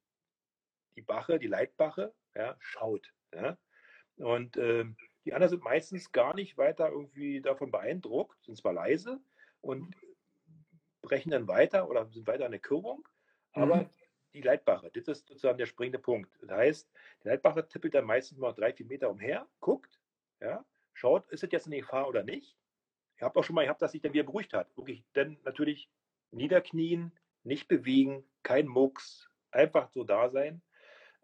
die 0.97 1.03
Bache, 1.03 1.39
die 1.39 1.47
Leitbache, 1.47 2.13
ja, 2.35 2.57
schaut, 2.61 3.13
ja. 3.35 3.57
Und 4.17 4.57
äh, 4.57 4.85
die 5.25 5.33
anderen 5.33 5.51
sind 5.51 5.65
meistens 5.65 6.13
gar 6.13 6.35
nicht 6.35 6.57
weiter 6.57 6.89
irgendwie 6.89 7.41
davon 7.41 7.71
beeindruckt, 7.71 8.43
sind 8.45 8.57
zwar 8.57 8.73
leise 8.73 9.21
und 9.61 9.95
brechen 11.03 11.31
dann 11.31 11.49
weiter 11.49 11.89
oder 11.89 12.07
sind 12.07 12.27
weiter 12.27 12.47
an 12.47 12.53
der 12.53 12.61
Kürbung, 12.61 13.07
aber 13.53 13.77
mhm. 13.77 13.91
die 14.35 14.43
Leitbache, 14.43 14.91
das 14.93 15.09
ist 15.09 15.27
sozusagen 15.27 15.59
der 15.59 15.67
springende 15.67 15.99
Punkt. 15.99 16.31
Das 16.43 16.51
heißt, 16.51 16.93
die 17.23 17.29
Leitbache 17.29 17.67
tippelt 17.67 17.95
dann 17.95 18.05
meistens 18.05 18.39
mal 18.39 18.53
drei, 18.53 18.73
vier 18.73 18.87
Meter 18.87 19.11
umher, 19.11 19.49
guckt, 19.61 19.99
ja, 20.41 20.65
schaut, 20.93 21.29
ist 21.31 21.43
es 21.43 21.51
jetzt 21.51 21.67
eine 21.67 21.81
Gefahr 21.81 22.09
oder 22.09 22.23
nicht 22.23 22.57
ich 23.17 23.23
habe 23.23 23.39
auch 23.39 23.45
schon 23.45 23.55
mal 23.55 23.65
gehabt, 23.65 23.83
dass 23.83 23.93
sich 23.93 24.03
dann 24.03 24.13
wieder 24.13 24.25
beruhigt 24.25 24.53
hat. 24.53 24.77
Wirklich, 24.77 25.05
dann 25.13 25.39
natürlich 25.45 25.89
niederknien, 26.31 27.13
nicht 27.45 27.69
bewegen, 27.69 28.25
kein 28.43 28.67
Mucks, 28.67 29.29
einfach 29.51 29.89
so 29.91 30.05
da 30.05 30.31
sein. 30.31 30.63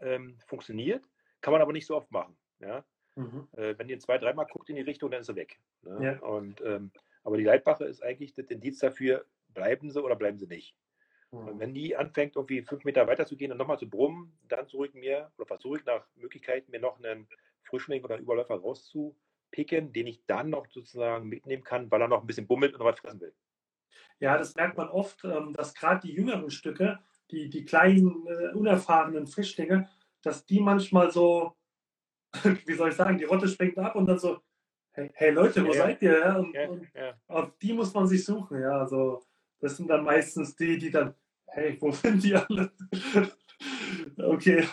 Ähm, 0.01 0.39
funktioniert, 0.47 1.05
kann 1.41 1.53
man 1.53 1.63
aber 1.63 1.73
nicht 1.73 1.87
so 1.87 1.97
oft 1.97 2.11
machen. 2.11 2.37
Ja? 2.61 2.85
Mhm. 3.17 3.49
Äh, 3.53 3.75
wenn 3.79 3.89
ihr 3.89 3.99
zwei, 3.99 4.19
dreimal 4.19 4.47
guckt 4.47 4.69
in 4.71 4.77
die 4.77 4.83
Richtung, 4.83 5.11
dann 5.11 5.21
ist 5.21 5.29
er 5.29 5.37
weg. 5.37 5.61
Ne? 5.83 5.99
Ja. 6.05 6.27
Und, 6.27 6.61
ähm, 6.63 6.91
aber 7.23 7.37
die 7.37 7.45
Leitbache 7.45 7.85
ist 7.85 8.03
eigentlich 8.03 8.35
das 8.35 8.47
Indiz 8.47 8.79
dafür, 8.79 9.27
bleiben 9.49 9.91
sie 9.91 10.03
oder 10.03 10.17
bleiben 10.17 10.39
sie 10.39 10.47
nicht. 10.47 10.75
Und 11.31 11.61
wenn 11.61 11.75
die 11.75 11.97
anfängt, 11.97 12.35
irgendwie 12.35 12.63
fünf 12.63 12.85
Meter 12.85 13.07
weiter 13.07 13.25
zu 13.25 13.37
gehen 13.37 13.53
und 13.53 13.59
nochmal 13.59 13.79
zu 13.79 13.89
brummen, 13.89 14.37
dann 14.49 14.67
zurück 14.67 14.95
mir 14.95 15.31
oder 15.37 15.47
versuche 15.47 15.79
ich 15.79 15.85
nach 15.85 16.05
Möglichkeit, 16.17 16.69
mir 16.69 16.81
noch 16.81 16.99
einen 16.99 17.29
Frischling 17.63 18.03
oder 18.03 18.15
einen 18.17 18.25
Überläufer 18.25 18.57
rauszupicken, 18.57 19.93
den 19.93 20.09
ich 20.09 20.27
dann 20.27 20.51
noch 20.51 20.67
sozusagen 20.67 21.29
mitnehmen 21.29 21.63
kann, 21.63 21.89
weil 21.91 22.03
er 22.03 22.09
noch 22.09 22.23
ein 22.23 22.27
bisschen 22.27 22.49
bummelt 22.49 22.73
und 22.73 22.81
noch 22.81 22.87
was 22.87 22.99
fressen 22.99 23.21
will. 23.21 23.33
Ja, 24.19 24.37
das 24.37 24.57
merkt 24.57 24.77
man 24.77 24.89
oft, 24.89 25.25
ähm, 25.25 25.55
dass 25.55 25.75
gerade 25.75 26.01
die 26.07 26.13
jüngeren 26.13 26.51
Stücke, 26.51 26.99
die, 27.31 27.49
die 27.49 27.65
kleinen, 27.65 28.27
äh, 28.27 28.55
unerfahrenen 28.55 29.27
Frischlinge, 29.27 29.89
dass 30.23 30.47
die 30.47 30.61
manchmal 30.61 31.11
so, 31.11 31.57
wie 32.67 32.75
soll 32.75 32.91
ich 32.91 32.97
sagen, 32.97 33.19
die 33.19 33.25
Rotte 33.25 33.49
springt 33.49 33.79
ab 33.79 33.97
und 33.97 34.07
dann 34.07 34.19
so, 34.19 34.41
hey, 34.93 35.11
hey 35.15 35.31
Leute, 35.31 35.65
wo 35.65 35.73
ja, 35.73 35.83
seid 35.85 36.03
ihr? 36.03 36.19
Ja, 36.19 36.37
und, 36.37 36.55
ja, 36.55 36.69
und 36.69 36.89
auf 37.29 37.59
die 37.59 37.73
muss 37.73 37.93
man 37.95 38.07
sich 38.07 38.25
suchen. 38.25 38.61
Ja, 38.61 38.81
also 38.81 39.23
das 39.61 39.77
sind 39.77 39.89
dann 39.89 40.05
meistens 40.05 40.57
die, 40.57 40.79
die 40.79 40.91
dann, 40.91 41.15
hey, 41.47 41.77
wo 41.81 41.91
sind 41.93 42.23
die 42.23 42.35
alle? 42.35 42.73
okay, 44.19 44.67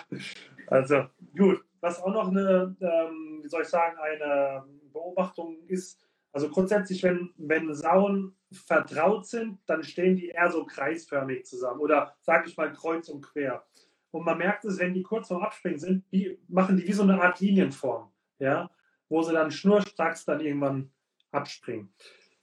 also 0.68 1.06
gut. 1.36 1.64
Was 1.80 2.02
auch 2.02 2.12
noch 2.12 2.30
eine, 2.30 2.76
ähm, 2.82 3.40
wie 3.44 3.48
soll 3.48 3.62
ich 3.62 3.68
sagen, 3.68 3.98
eine 4.00 4.66
Beobachtung 4.92 5.64
ist, 5.68 6.07
also 6.38 6.50
grundsätzlich, 6.50 7.02
wenn, 7.02 7.32
wenn 7.38 7.74
Sauen 7.74 8.36
vertraut 8.52 9.26
sind, 9.26 9.58
dann 9.66 9.84
stehen 9.84 10.16
die 10.16 10.28
eher 10.28 10.52
so 10.52 10.68
kreisförmig 10.68 11.48
zusammen 11.48 11.80
oder 11.80 12.16
sag 12.22 12.46
ich 12.46 12.56
mal 12.56 12.72
kreuz 12.72 13.10
und 13.10 13.24
quer. 13.24 13.66
Und 14.12 14.24
man 14.24 14.38
merkt 14.38 14.64
es, 14.64 14.78
wenn 14.78 14.94
die 14.94 15.02
kurz 15.02 15.30
vorm 15.30 15.42
Abspringen 15.42 15.80
sind, 15.80 16.06
wie, 16.12 16.38
machen 16.48 16.78
die 16.78 16.88
wie 16.88 16.94
so 16.94 17.02
eine 17.02 17.20
Art 17.20 17.40
Linienform, 17.40 18.12
ja, 18.38 18.70
wo 19.10 19.24
sie 19.24 19.34
dann 19.34 19.50
schnurstracks 19.50 20.26
dann 20.26 20.40
irgendwann 20.40 20.92
abspringen. 21.32 21.92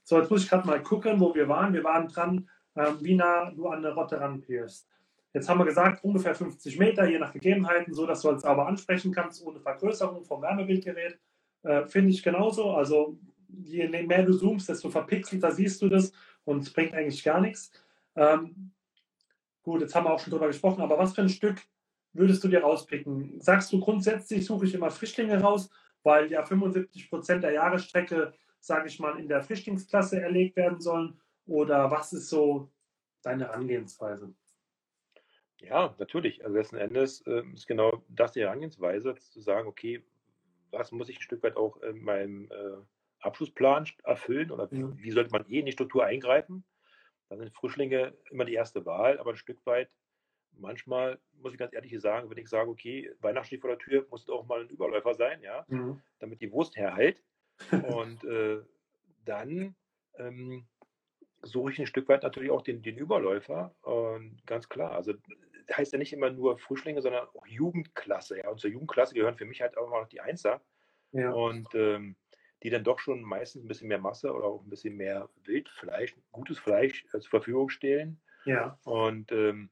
So, 0.02 0.18
jetzt 0.18 0.28
muss 0.28 0.42
ich 0.42 0.50
gerade 0.50 0.66
mal 0.66 0.82
gucken, 0.82 1.20
wo 1.20 1.32
wir 1.32 1.48
waren. 1.48 1.72
Wir 1.72 1.84
waren 1.84 2.08
dran, 2.08 2.50
ähm, 2.74 2.96
wie 3.00 3.14
nah 3.14 3.52
du 3.52 3.68
an 3.68 3.78
eine 3.78 3.94
Rotte 3.94 4.20
ranpierst. 4.20 4.88
Jetzt 5.32 5.48
haben 5.48 5.58
wir 5.58 5.66
gesagt, 5.66 6.02
ungefähr 6.02 6.34
50 6.34 6.80
Meter, 6.80 7.08
je 7.08 7.20
nach 7.20 7.32
Gegebenheiten, 7.32 7.94
so 7.94 8.06
dass 8.06 8.22
du 8.22 8.30
es 8.30 8.42
sauber 8.42 8.66
ansprechen 8.66 9.12
kannst, 9.12 9.46
ohne 9.46 9.60
Vergrößerung 9.60 10.24
vom 10.24 10.42
Wärmebildgerät. 10.42 11.16
Äh, 11.62 11.86
Finde 11.86 12.10
ich 12.10 12.24
genauso. 12.24 12.72
Also 12.72 13.16
je 13.62 13.88
mehr 13.88 14.24
du 14.24 14.32
zoomst, 14.32 14.68
desto 14.68 14.90
verpixelter 14.90 15.52
siehst 15.52 15.80
du 15.82 15.88
das 15.88 16.12
und 16.44 16.62
es 16.62 16.72
bringt 16.72 16.94
eigentlich 16.94 17.22
gar 17.22 17.40
nichts. 17.40 17.72
Ähm, 18.16 18.72
gut, 19.62 19.80
jetzt 19.80 19.94
haben 19.94 20.04
wir 20.04 20.12
auch 20.12 20.20
schon 20.20 20.30
drüber 20.30 20.46
gesprochen, 20.46 20.82
aber 20.82 20.98
was 20.98 21.14
für 21.14 21.22
ein 21.22 21.28
Stück 21.28 21.60
würdest 22.12 22.42
du 22.44 22.48
dir 22.48 22.62
rauspicken? 22.62 23.40
Sagst 23.40 23.72
du 23.72 23.80
grundsätzlich, 23.80 24.46
suche 24.46 24.66
ich 24.66 24.74
immer 24.74 24.90
Frischlinge 24.90 25.40
raus, 25.40 25.70
weil 26.02 26.30
ja 26.30 26.44
75 26.44 27.10
Prozent 27.10 27.44
der 27.44 27.52
Jahresstrecke, 27.52 28.34
sage 28.60 28.88
ich 28.88 29.00
mal, 29.00 29.18
in 29.18 29.28
der 29.28 29.42
Frischlingsklasse 29.42 30.20
erlegt 30.20 30.56
werden 30.56 30.80
sollen? 30.80 31.20
Oder 31.46 31.90
was 31.90 32.12
ist 32.12 32.28
so 32.28 32.70
deine 33.22 33.46
Herangehensweise? 33.46 34.32
Ja, 35.60 35.94
natürlich. 35.98 36.44
Also 36.44 36.56
letzten 36.56 36.76
Endes 36.76 37.22
äh, 37.22 37.42
ist 37.54 37.66
genau 37.66 38.02
das 38.08 38.32
die 38.32 38.40
Herangehensweise, 38.40 39.14
zu 39.14 39.40
sagen, 39.40 39.66
okay, 39.66 40.04
was 40.70 40.92
muss 40.92 41.08
ich 41.08 41.18
ein 41.18 41.22
Stück 41.22 41.42
weit 41.42 41.56
auch 41.56 41.80
in 41.82 42.02
meinem 42.02 42.50
äh, 42.50 42.76
Abschlussplan 43.24 43.86
erfüllen 44.04 44.50
oder 44.50 44.68
ja. 44.70 44.90
wie 44.96 45.10
sollte 45.10 45.30
man 45.30 45.46
eh 45.48 45.60
in 45.60 45.66
die 45.66 45.72
Struktur 45.72 46.04
eingreifen? 46.04 46.64
Dann 47.28 47.38
sind 47.38 47.54
Frischlinge 47.54 48.14
immer 48.30 48.44
die 48.44 48.54
erste 48.54 48.84
Wahl, 48.84 49.18
aber 49.18 49.30
ein 49.30 49.36
Stück 49.36 49.64
weit, 49.66 49.90
manchmal 50.52 51.18
muss 51.40 51.52
ich 51.52 51.58
ganz 51.58 51.72
ehrlich 51.72 51.98
sagen, 52.00 52.30
wenn 52.30 52.38
ich 52.38 52.48
sage, 52.48 52.70
okay, 52.70 53.10
Weihnachten 53.20 53.46
steht 53.46 53.60
vor 53.62 53.70
der 53.70 53.78
Tür, 53.78 54.06
muss 54.10 54.22
es 54.22 54.28
auch 54.28 54.46
mal 54.46 54.60
ein 54.60 54.68
Überläufer 54.68 55.14
sein, 55.14 55.40
ja, 55.42 55.64
mhm. 55.68 56.00
damit 56.18 56.40
die 56.40 56.52
Wurst 56.52 56.76
herhält. 56.76 57.22
Und 57.70 58.24
äh, 58.24 58.60
dann 59.24 59.74
ähm, 60.18 60.66
suche 61.42 61.72
ich 61.72 61.78
ein 61.78 61.86
Stück 61.86 62.08
weit 62.08 62.22
natürlich 62.22 62.50
auch 62.50 62.62
den, 62.62 62.82
den 62.82 62.98
Überläufer. 62.98 63.74
Und 63.82 64.44
ganz 64.46 64.68
klar, 64.68 64.92
also 64.92 65.14
heißt 65.72 65.92
ja 65.92 65.98
nicht 65.98 66.12
immer 66.12 66.30
nur 66.30 66.58
Frischlinge, 66.58 67.00
sondern 67.00 67.26
auch 67.34 67.46
Jugendklasse. 67.46 68.38
Ja. 68.38 68.48
Und 68.48 68.60
zur 68.60 68.70
Jugendklasse 68.70 69.14
gehören 69.14 69.36
für 69.36 69.44
mich 69.44 69.62
halt 69.62 69.76
auch 69.76 69.90
noch 69.90 70.08
die 70.08 70.20
Einser. 70.20 70.60
Ja. 71.12 71.30
Und 71.30 71.68
ähm, 71.74 72.16
die 72.64 72.70
dann 72.70 72.82
doch 72.82 72.98
schon 72.98 73.22
meistens 73.22 73.62
ein 73.62 73.68
bisschen 73.68 73.88
mehr 73.88 73.98
Masse 73.98 74.32
oder 74.32 74.46
auch 74.46 74.62
ein 74.62 74.70
bisschen 74.70 74.96
mehr 74.96 75.28
Wildfleisch, 75.44 76.16
gutes 76.32 76.58
Fleisch 76.58 77.04
äh, 77.12 77.20
zur 77.20 77.30
Verfügung 77.30 77.68
stellen. 77.68 78.20
Ja. 78.46 78.78
Und 78.84 79.30
ähm, 79.32 79.70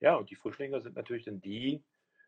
ja, 0.00 0.16
und 0.16 0.28
die 0.30 0.34
Frischlinge 0.34 0.80
sind 0.82 0.96
natürlich 0.96 1.24
dann 1.24 1.40
die, 1.40 1.82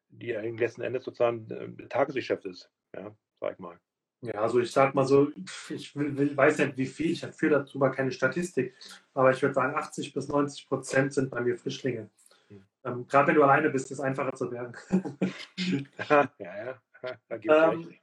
die 0.09 0.35
eigentlich 0.37 0.61
letzten 0.61 0.83
Endes 0.83 1.05
sozusagen 1.05 1.51
äh, 1.51 1.89
Tagesgeschäft 1.89 2.45
ist, 2.47 2.71
ja, 2.95 3.15
sag 3.41 3.55
ich 3.55 3.59
mal. 3.59 3.79
Ja, 4.23 4.35
also 4.35 4.61
ich 4.61 4.71
sag 4.71 4.95
mal 4.95 5.05
so, 5.05 5.31
ich 5.69 5.95
will, 5.95 6.17
will, 6.17 6.37
weiß 6.37 6.59
nicht 6.59 6.79
wie 6.79 6.87
viel, 6.87 7.11
ich 7.11 7.27
führe 7.27 7.59
dazu 7.59 7.79
mal 7.79 7.91
keine 7.91 8.13
Statistik, 8.13 8.75
aber 9.13 9.33
ich 9.33 9.43
würde 9.43 9.55
sagen, 9.55 9.75
80 9.75 10.15
bis 10.15 10.29
90 10.29 10.69
Prozent 10.69 11.13
sind 11.13 11.31
bei 11.31 11.41
mir 11.41 11.59
Frischlinge. 11.59 12.11
Hm. 12.49 12.65
Ähm, 12.85 13.07
Gerade 13.09 13.29
wenn 13.29 13.35
du 13.35 13.43
alleine 13.43 13.71
bist, 13.71 13.87
ist 13.87 13.99
es 13.99 14.01
einfacher 14.01 14.33
zu 14.33 14.51
werden. 14.53 14.75
ja, 16.09 16.33
ja, 16.39 16.81
da 17.29 17.37
gibt's 17.37 17.57
ähm, 17.57 17.95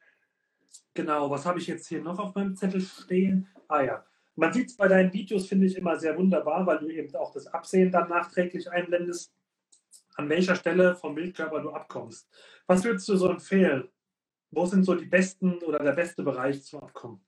Genau, 0.94 1.30
was 1.30 1.46
habe 1.46 1.60
ich 1.60 1.68
jetzt 1.68 1.88
hier 1.88 2.02
noch 2.02 2.20
auf 2.20 2.36
meinem 2.36 2.56
Zettel 2.56 2.82
stehen? 2.82 3.48
Ah 3.68 3.82
ja, 3.82 4.06
man 4.36 4.54
sieht 4.54 4.70
es 4.70 4.78
bei 4.78 4.88
deinen 4.88 5.12
Videos, 5.12 5.48
finde 5.48 5.66
ich 5.66 5.76
immer 5.76 6.00
sehr 6.00 6.16
wunderbar, 6.18 6.66
weil 6.68 6.80
du 6.80 6.90
eben 6.90 7.14
auch 7.16 7.32
das 7.32 7.48
Absehen 7.48 7.92
dann 7.92 8.10
nachträglich 8.10 8.70
einblendest, 8.70 9.34
an 10.16 10.30
welcher 10.30 10.56
Stelle 10.56 10.96
vom 10.96 11.16
Bildkörper 11.16 11.62
du 11.62 11.72
abkommst. 11.72 12.30
Was 12.68 12.84
würdest 12.84 13.10
du 13.10 13.16
so 13.16 13.28
empfehlen? 13.30 13.90
Wo 14.52 14.66
sind 14.68 14.84
so 14.84 14.94
die 14.94 15.08
besten 15.08 15.58
oder 15.64 15.80
der 15.80 15.94
beste 15.94 16.22
Bereich 16.22 16.62
zum 16.64 16.82
Abkommen? 16.82 17.26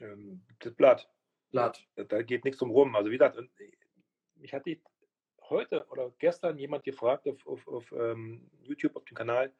Ähm, 0.00 0.44
das 0.58 0.74
Blatt. 0.74 1.10
Blatt. 1.50 1.82
Da 1.96 2.22
geht 2.22 2.44
nichts 2.44 2.58
drum 2.58 2.70
rum. 2.70 2.94
Also 2.94 3.10
wie 3.10 3.16
gesagt, 3.16 3.38
ich 4.40 4.52
hatte 4.52 4.78
heute 5.48 5.86
oder 5.88 6.12
gestern 6.18 6.58
jemand 6.58 6.84
gefragt 6.84 7.26
auf, 7.26 7.46
auf, 7.46 7.66
auf 7.68 7.92
ähm, 7.92 8.50
YouTube, 8.60 8.96
auf 8.96 9.04
dem 9.06 9.16
Kanal, 9.16 9.54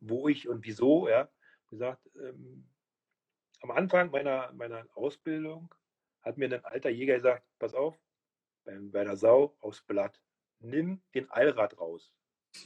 wo 0.00 0.26
ich 0.28 0.48
und 0.48 0.64
wieso, 0.64 1.08
ja 1.08 1.28
gesagt, 1.74 2.10
ähm, 2.16 2.66
am 3.60 3.70
Anfang 3.70 4.10
meiner, 4.10 4.52
meiner 4.52 4.86
Ausbildung 4.94 5.74
hat 6.22 6.38
mir 6.38 6.46
ein 6.46 6.64
alter 6.64 6.90
Jäger 6.90 7.16
gesagt, 7.16 7.46
pass 7.58 7.74
auf, 7.74 7.98
bei, 8.64 8.78
bei 8.80 9.04
der 9.04 9.16
Sau 9.16 9.56
aufs 9.60 9.82
Blatt, 9.82 10.20
nimm 10.60 11.02
den 11.14 11.30
Allrad 11.30 11.78
raus. 11.78 12.12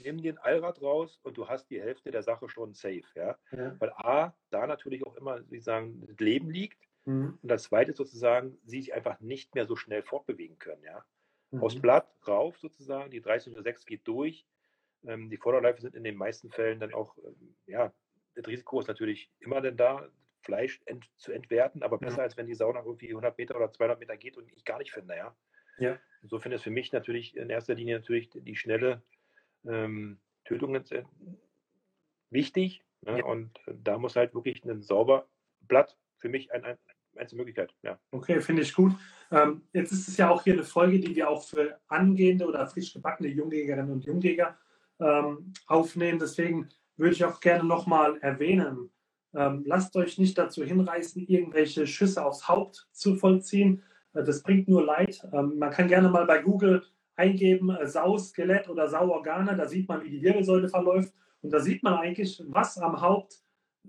Nimm 0.03 0.23
den 0.23 0.39
Allrad 0.39 0.83
raus 0.83 1.19
und 1.23 1.39
du 1.39 1.49
hast 1.49 1.71
die 1.71 1.81
Hälfte 1.81 2.11
der 2.11 2.23
Sache 2.23 2.49
schon 2.49 2.75
safe. 2.75 3.05
Ja? 3.15 3.39
ja. 3.53 3.75
Weil 3.81 3.91
A, 3.93 4.37
da 4.51 4.67
natürlich 4.67 5.07
auch 5.07 5.17
immer, 5.17 5.41
wie 5.51 5.61
sagen, 5.61 6.05
das 6.07 6.19
Leben 6.19 6.51
liegt. 6.51 6.79
Mhm. 7.07 7.39
Und 7.43 7.49
das 7.49 7.65
zweite 7.65 7.95
sozusagen, 7.95 8.59
sie 8.65 8.81
sich 8.83 8.93
einfach 8.93 9.19
nicht 9.21 9.55
mehr 9.55 9.67
so 9.67 9.77
schnell 9.77 10.03
fortbewegen 10.03 10.59
können. 10.59 10.83
Ja? 10.83 11.05
Mhm. 11.51 11.63
Aufs 11.63 11.81
Blatt 11.81 12.13
rauf 12.27 12.59
sozusagen, 12.59 13.11
die 13.11 13.23
3006 13.23 13.87
geht 13.87 14.07
durch. 14.07 14.47
Ähm, 15.05 15.31
die 15.31 15.39
Vorderläufe 15.39 15.81
sind 15.81 15.95
in 15.95 16.05
den 16.05 16.17
meisten 16.17 16.51
Fällen 16.51 16.81
dann 16.81 16.93
auch 16.93 17.17
ähm, 17.19 17.57
ja, 17.67 17.93
das 18.39 18.47
Risiko 18.47 18.79
ist 18.81 18.87
natürlich 18.87 19.31
immer 19.41 19.61
denn 19.61 19.77
da, 19.77 20.09
Fleisch 20.43 20.81
ent, 20.87 21.05
zu 21.17 21.33
entwerten, 21.33 21.83
aber 21.83 21.99
besser 21.99 22.19
ja. 22.19 22.23
als 22.23 22.37
wenn 22.37 22.47
die 22.47 22.55
Sau 22.55 22.73
noch 22.73 22.87
irgendwie 22.87 23.09
100 23.09 23.37
Meter 23.37 23.57
oder 23.57 23.73
200 23.73 23.99
Meter 23.99 24.17
geht 24.17 24.37
und 24.37 24.51
ich 24.53 24.65
gar 24.65 24.79
nicht 24.79 24.93
finde, 24.93 25.17
ja. 25.17 25.37
ja. 25.79 25.99
Insofern 26.23 26.53
ist 26.53 26.63
für 26.63 26.71
mich 26.71 26.93
natürlich 26.93 27.37
in 27.37 27.51
erster 27.51 27.75
Linie 27.75 27.99
natürlich 27.99 28.31
die 28.33 28.57
schnelle 28.57 29.03
ähm, 29.67 30.21
Tötung 30.45 30.77
äh, 30.77 31.05
wichtig 32.31 32.85
ne? 33.03 33.19
ja. 33.19 33.25
und 33.25 33.59
äh, 33.67 33.75
da 33.83 33.99
muss 33.99 34.15
halt 34.15 34.35
wirklich 34.35 34.65
ein 34.65 34.81
sauber 34.81 35.29
Blatt 35.61 35.99
für 36.17 36.29
mich 36.29 36.53
ein, 36.53 36.65
ein 36.65 37.29
Möglichkeit. 37.33 37.75
Ja. 37.83 37.99
Okay, 38.13 38.41
finde 38.41 38.63
ich 38.63 38.73
gut. 38.73 38.93
Ähm, 39.33 39.63
jetzt 39.73 39.91
ist 39.91 40.07
es 40.07 40.17
ja 40.17 40.31
auch 40.31 40.45
hier 40.45 40.55
eine 40.55 40.65
Folge, 40.65 41.01
die 41.01 41.15
wir 41.17 41.29
auch 41.29 41.43
für 41.43 41.81
angehende 41.89 42.47
oder 42.47 42.67
frisch 42.69 42.93
gebackene 42.95 43.29
Jungjägerinnen 43.29 43.91
und 43.91 44.05
Jungjäger 44.05 44.57
ähm, 45.01 45.53
aufnehmen. 45.67 46.19
Deswegen 46.19 46.69
würde 46.99 47.15
ich 47.15 47.25
auch 47.25 47.41
gerne 47.41 47.65
nochmal 47.65 48.19
erwähnen. 48.21 48.91
Ähm, 49.35 49.63
lasst 49.67 49.97
euch 49.97 50.19
nicht 50.19 50.37
dazu 50.37 50.65
hinreißen, 50.65 51.27
irgendwelche 51.27 51.87
Schüsse 51.87 52.25
aufs 52.25 52.49
Haupt 52.49 52.89
zu 52.93 53.17
vollziehen. 53.17 53.83
Äh, 54.15 54.25
das 54.25 54.43
bringt 54.43 54.69
nur 54.69 54.85
Leid. 54.85 55.21
Ähm, 55.33 55.59
man 55.59 55.71
kann 55.71 55.89
gerne 55.89 56.09
mal 56.09 56.27
bei 56.27 56.43
Google 56.43 56.83
eingeben, 57.17 57.71
äh, 57.71 57.87
Sau-Skelett 57.87 58.69
oder 58.69 58.89
Sauorgane. 58.89 59.57
Da 59.57 59.67
sieht 59.67 59.89
man, 59.89 60.03
wie 60.03 60.11
die 60.11 60.23
Wirbelsäule 60.23 60.69
verläuft. 60.69 61.15
Und 61.43 61.53
da 61.53 61.61
sieht 61.61 61.83
man 61.83 61.95
eigentlich, 61.95 62.43
was 62.47 62.79
am 62.79 63.01
Haupt 63.01 63.43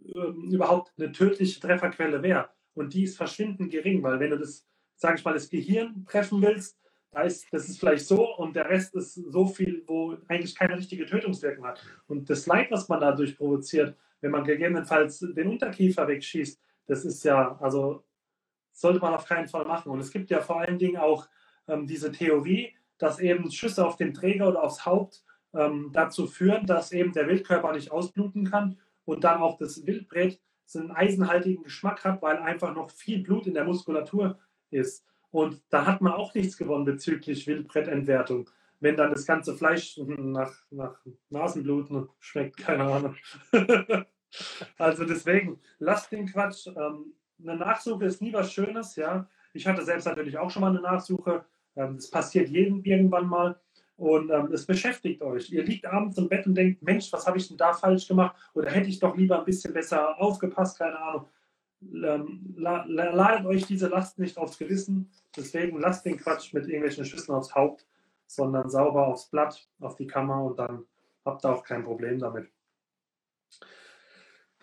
äh, 0.03 0.09
überhaupt 0.51 0.93
eine 0.97 1.11
tödliche 1.11 1.59
Trefferquelle 1.59 2.21
wäre. 2.21 2.49
Und 2.73 2.93
die 2.93 3.03
ist 3.03 3.17
verschwindend 3.17 3.71
gering, 3.71 4.03
weil 4.03 4.19
wenn 4.19 4.29
du 4.31 4.37
das, 4.37 4.67
sage 4.95 5.17
ich 5.17 5.25
mal, 5.25 5.33
das 5.33 5.49
Gehirn 5.49 6.05
treffen 6.05 6.41
willst, 6.41 6.77
da 7.11 7.21
ist, 7.23 7.47
das 7.51 7.67
ist 7.67 7.79
vielleicht 7.79 8.05
so 8.05 8.35
und 8.37 8.55
der 8.55 8.69
Rest 8.69 8.95
ist 8.95 9.15
so 9.15 9.47
viel, 9.47 9.83
wo 9.87 10.17
eigentlich 10.27 10.55
keine 10.55 10.77
richtige 10.77 11.05
Tötungswirkung 11.05 11.65
hat. 11.65 11.83
Und 12.07 12.29
das 12.29 12.45
Leid, 12.45 12.69
was 12.71 12.87
man 12.87 12.99
dadurch 12.99 13.37
provoziert, 13.37 13.95
wenn 14.21 14.31
man 14.31 14.43
gegebenenfalls 14.43 15.19
den 15.19 15.47
Unterkiefer 15.47 16.07
wegschießt, 16.07 16.59
das 16.85 17.05
ist 17.05 17.23
ja, 17.23 17.57
also 17.59 18.03
sollte 18.71 18.99
man 18.99 19.13
auf 19.13 19.25
keinen 19.25 19.47
Fall 19.47 19.65
machen. 19.65 19.91
Und 19.91 19.99
es 19.99 20.11
gibt 20.11 20.29
ja 20.29 20.41
vor 20.41 20.61
allen 20.61 20.77
Dingen 20.77 20.97
auch 20.97 21.27
ähm, 21.67 21.87
diese 21.87 22.11
Theorie, 22.11 22.75
dass 22.97 23.19
eben 23.19 23.49
Schüsse 23.51 23.85
auf 23.85 23.95
den 23.95 24.13
Träger 24.13 24.47
oder 24.49 24.63
aufs 24.63 24.85
Haupt 24.85 25.23
ähm, 25.53 25.89
dazu 25.93 26.27
führen, 26.27 26.65
dass 26.65 26.91
eben 26.91 27.11
der 27.13 27.27
Wildkörper 27.27 27.73
nicht 27.73 27.91
ausbluten 27.91 28.45
kann 28.45 28.77
und 29.05 29.23
dann 29.23 29.41
auch 29.41 29.57
das 29.57 29.85
Wildbret 29.85 30.39
einen 30.75 30.91
eisenhaltigen 30.91 31.63
Geschmack 31.63 32.03
hat, 32.03 32.21
weil 32.21 32.37
einfach 32.37 32.75
noch 32.75 32.91
viel 32.91 33.23
Blut 33.23 33.47
in 33.47 33.55
der 33.55 33.63
Muskulatur 33.63 34.37
ist. 34.69 35.03
Und 35.31 35.61
da 35.69 35.85
hat 35.85 36.01
man 36.01 36.13
auch 36.13 36.33
nichts 36.33 36.57
gewonnen 36.57 36.85
bezüglich 36.85 37.45
Wildbrettentwertung. 37.47 38.49
Wenn 38.79 38.95
dann 38.95 39.11
das 39.11 39.25
ganze 39.25 39.55
Fleisch 39.55 39.97
nach, 39.97 40.53
nach 40.71 40.99
Nasenbluten 41.29 42.09
schmeckt, 42.19 42.57
keine 42.57 42.85
Ahnung. 42.85 43.15
also 44.77 45.05
deswegen, 45.05 45.59
lasst 45.79 46.11
den 46.11 46.27
Quatsch. 46.27 46.67
Ähm, 46.67 47.13
eine 47.41 47.57
Nachsuche 47.57 48.05
ist 48.05 48.21
nie 48.21 48.33
was 48.33 48.51
Schönes, 48.51 48.95
ja. 48.95 49.27
Ich 49.53 49.67
hatte 49.67 49.83
selbst 49.83 50.05
natürlich 50.05 50.37
auch 50.37 50.49
schon 50.49 50.61
mal 50.61 50.69
eine 50.69 50.81
Nachsuche. 50.81 51.45
Ähm, 51.75 51.95
das 51.95 52.09
passiert 52.09 52.49
jedem 52.49 52.83
irgendwann 52.83 53.27
mal. 53.27 53.59
Und 53.97 54.31
ähm, 54.31 54.49
es 54.53 54.65
beschäftigt 54.65 55.21
euch. 55.21 55.51
Ihr 55.51 55.63
liegt 55.63 55.85
abends 55.85 56.17
im 56.17 56.29
Bett 56.29 56.47
und 56.47 56.55
denkt, 56.55 56.81
Mensch, 56.81 57.11
was 57.11 57.27
habe 57.27 57.37
ich 57.37 57.49
denn 57.49 57.57
da 57.57 57.73
falsch 57.73 58.07
gemacht? 58.07 58.33
Oder 58.53 58.71
hätte 58.71 58.87
ich 58.87 58.99
doch 58.99 59.15
lieber 59.17 59.39
ein 59.39 59.45
bisschen 59.45 59.73
besser 59.73 60.17
aufgepasst, 60.21 60.79
keine 60.79 60.97
Ahnung. 60.97 61.27
Ähm, 61.81 62.55
ladet 62.57 63.45
euch 63.45 63.65
diese 63.65 63.87
Last 63.87 64.19
nicht 64.19 64.37
aufs 64.37 64.57
Gewissen. 64.57 65.11
Deswegen 65.35 65.79
lasst 65.79 66.05
den 66.05 66.17
Quatsch 66.17 66.53
mit 66.53 66.67
irgendwelchen 66.67 67.05
Schüssen 67.05 67.33
aufs 67.33 67.55
Haupt, 67.55 67.87
sondern 68.27 68.69
sauber 68.69 69.07
aufs 69.07 69.29
Blatt, 69.29 69.67
auf 69.79 69.95
die 69.95 70.07
Kammer 70.07 70.43
und 70.43 70.59
dann 70.59 70.85
habt 71.25 71.45
ihr 71.45 71.49
auch 71.49 71.63
kein 71.63 71.83
Problem 71.83 72.19
damit. 72.19 72.49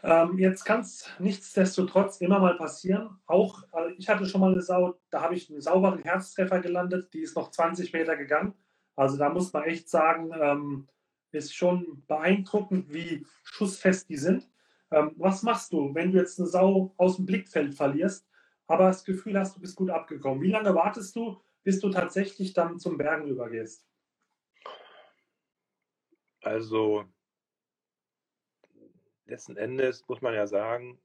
Ähm, 0.03 0.39
jetzt 0.39 0.65
kann 0.65 0.81
es 0.81 1.09
nichtsdestotrotz 1.19 2.21
immer 2.21 2.39
mal 2.39 2.57
passieren. 2.57 3.19
Auch 3.27 3.63
äh, 3.73 3.93
ich 3.97 4.09
hatte 4.09 4.27
schon 4.27 4.41
mal 4.41 4.53
eine 4.53 4.63
Sau, 4.63 4.99
da 5.11 5.23
habe 5.23 5.35
ich 5.35 5.51
einen 5.51 5.61
sauberen 5.61 6.03
Herztreffer 6.03 6.61
gelandet, 6.61 7.13
die 7.13 7.23
ist 7.23 7.35
noch 7.35 7.51
20 7.51 7.93
Meter 7.93 8.17
gegangen. 8.17 8.55
Also 8.95 9.17
da 9.17 9.31
muss 9.31 9.53
man 9.53 9.65
echt 9.65 9.89
sagen, 9.89 10.31
ähm, 10.39 10.89
ist 11.33 11.55
schon 11.55 12.05
beeindruckend, 12.07 12.93
wie 12.93 13.27
schussfest 13.43 14.09
die 14.09 14.17
sind. 14.17 14.49
Ähm, 14.91 15.13
was 15.17 15.43
machst 15.43 15.73
du, 15.73 15.95
wenn 15.95 16.13
du 16.13 16.19
jetzt 16.19 16.39
eine 16.39 16.49
Sau 16.49 16.95
aus 16.97 17.17
dem 17.17 17.27
Blickfeld 17.27 17.75
verlierst, 17.75 18.29
aber 18.67 18.85
das 18.85 19.05
Gefühl 19.05 19.39
hast, 19.39 19.57
du 19.57 19.61
bist 19.61 19.77
gut 19.77 19.91
abgekommen? 19.91 20.43
Wie 20.43 20.51
lange 20.51 20.75
wartest 20.75 21.15
du, 21.17 21.41
bis 21.63 21.81
du 21.81 21.91
tatsächlich 21.91 22.53
dann 22.53 22.79
zum 22.79 22.97
Bergen 22.97 23.27
übergehst? 23.29 23.87
Also 26.43 27.05
letzten 29.27 29.57
Endes 29.57 30.07
muss 30.09 30.21
man 30.21 30.35
ja 30.35 30.47
sagen, 30.47 30.99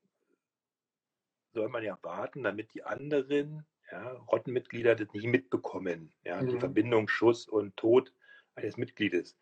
soll 1.53 1.69
man 1.69 1.83
ja 1.83 1.97
warten, 2.03 2.43
damit 2.43 2.73
die 2.73 2.83
anderen 2.83 3.65
ja, 3.91 4.11
Rottenmitglieder 4.31 4.95
das 4.95 5.11
nicht 5.13 5.25
mitbekommen. 5.25 6.13
Ja, 6.23 6.41
mhm. 6.41 6.49
Die 6.49 6.59
Verbindung 6.59 7.07
Schuss 7.07 7.47
und 7.47 7.75
Tod 7.75 8.13
eines 8.55 8.77
Mitgliedes. 8.77 9.35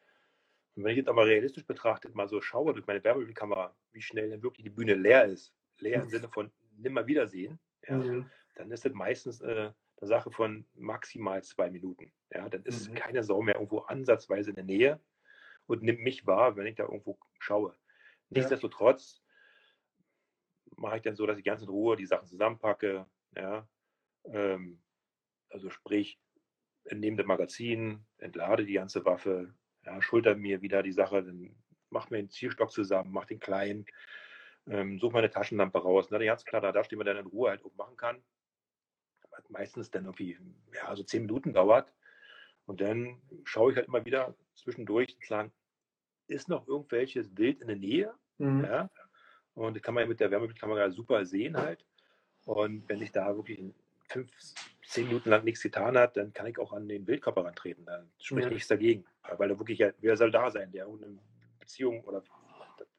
Und 0.76 0.84
wenn 0.84 0.92
ich 0.92 0.98
jetzt 0.98 1.10
aber 1.10 1.26
realistisch 1.26 1.66
betrachtet 1.66 2.16
mal 2.16 2.28
so 2.28 2.42
schaue 2.42 2.74
durch 2.74 2.88
meine 2.88 3.04
Wärmebildkamera, 3.04 3.76
wie 3.92 4.02
schnell 4.02 4.30
denn 4.30 4.44
wirklich 4.44 4.64
die 4.64 4.70
Bühne 4.70 4.94
leer 4.94 5.26
ist, 5.26 5.54
leer 5.78 6.04
im. 6.04 6.10
Sinne 6.10 6.30
von 6.30 6.52
nimmer 6.78 7.08
wiedersehen, 7.08 7.60
ja, 7.88 7.98
mhm. 7.98 8.30
dann 8.56 8.72
ist 8.72 8.86
das 8.86 8.94
meistens 8.94 9.42
äh, 9.42 9.72
eine 9.98 10.08
Sache 10.08 10.32
von 10.32 10.66
maximal 10.76 11.44
zwei 11.44 11.70
Minuten. 11.70 12.12
Ja, 12.32 12.48
dann 12.48 12.64
ist 12.64 12.90
mhm. 12.90 12.96
keine 12.96 13.24
Sau 13.24 13.42
mehr 13.42 13.56
irgendwo 13.56 13.80
ansatzweise 13.80 14.52
in 14.52 14.56
der 14.56 14.66
Nähe 14.66 15.00
und 15.68 15.84
nimmt 15.84 16.02
mich 16.02 16.26
wahr, 16.26 16.56
wenn 16.56 16.68
ich 16.68 16.76
da 16.76 16.84
irgendwo 16.84 17.20
schaue. 17.40 17.76
Nichtsdestotrotz 18.30 19.22
mache 20.76 20.98
ich 20.98 21.02
dann 21.02 21.16
so, 21.16 21.26
dass 21.26 21.38
ich 21.38 21.44
ganz 21.44 21.62
in 21.62 21.70
Ruhe 21.70 21.96
die 21.96 22.06
Sachen 22.06 22.28
zusammenpacke. 22.28 23.06
Ja, 23.36 23.68
ähm, 24.26 24.82
also 25.50 25.70
sprich, 25.70 26.20
entnehme 26.86 27.18
das 27.18 27.26
Magazin, 27.26 28.06
entlade 28.18 28.66
die 28.66 28.74
ganze 28.74 29.04
Waffe, 29.06 29.54
ja, 29.90 30.02
schulter 30.02 30.36
mir 30.36 30.62
wieder 30.62 30.84
die 30.84 30.92
Sache, 30.92 31.24
dann 31.24 31.56
mach 31.90 32.10
mir 32.10 32.18
den 32.18 32.30
Zielstock 32.30 32.72
zusammen, 32.72 33.12
mach 33.12 33.26
den 33.26 33.40
kleinen, 33.40 33.86
ähm, 34.68 35.00
suche 35.00 35.14
meine 35.14 35.30
Taschenlampe 35.30 35.80
raus. 35.80 36.12
Ne, 36.12 36.24
ganz 36.26 36.46
klar, 36.46 36.62
da, 36.62 36.72
da 36.72 36.84
stehen 36.84 37.00
wir 37.00 37.06
dann 37.06 37.18
in 37.18 37.26
Ruhe 37.26 37.50
halt 37.50 37.62
machen 37.76 37.98
kann. 37.98 38.22
Was 39.32 39.50
meistens 39.50 39.90
dann 39.90 40.06
irgendwie, 40.06 40.38
ja, 40.74 40.96
so 40.96 41.04
zehn 41.04 41.24
Minuten 41.24 41.54
dauert. 41.54 41.92
Und 42.66 42.82
dann 42.82 43.22
schaue 43.46 43.72
ich 43.72 43.78
halt 43.78 43.88
immer 43.88 44.06
wieder 44.06 44.36
zwischendurch 44.54 45.18
sagen, 45.28 45.52
ist 46.28 46.50
noch 46.50 46.68
irgendwelches 46.68 47.36
Wild 47.36 47.62
in 47.62 47.68
der 47.68 47.78
Nähe. 47.78 48.14
Mhm. 48.38 48.64
Ja? 48.64 48.90
Und 49.56 49.76
das 49.76 49.82
kann 49.82 49.96
man 49.96 50.04
ja 50.04 50.08
mit 50.08 50.20
der 50.20 50.30
Wärmebildkamera 50.30 50.92
super 50.92 51.26
sehen 51.26 51.58
halt. 51.58 51.84
Und 52.46 52.88
wenn 52.88 53.02
ich 53.02 53.12
da 53.12 53.36
wirklich 53.36 53.60
fünf, 54.10 54.32
zehn 54.86 55.08
Minuten 55.08 55.30
lang 55.30 55.44
nichts 55.44 55.62
getan 55.62 55.98
hat, 55.98 56.18
dann 56.18 56.34
kann 56.34 56.48
ich 56.48 56.58
auch 56.58 56.74
an 56.74 56.88
den 56.88 57.08
Wildkörper 57.08 57.46
rantreten. 57.46 57.86
Dann 57.86 58.12
spricht 58.20 58.48
ja. 58.48 58.54
nichts 58.54 58.68
dagegen. 58.68 59.06
Weil 59.38 59.52
er 59.52 59.60
wirklich, 59.60 59.80
wer 60.00 60.18
soll 60.18 60.32
da 60.32 60.50
sein, 60.50 60.72
der 60.72 60.88
eine 60.88 61.20
Beziehung 61.60 62.04
oder. 62.04 62.24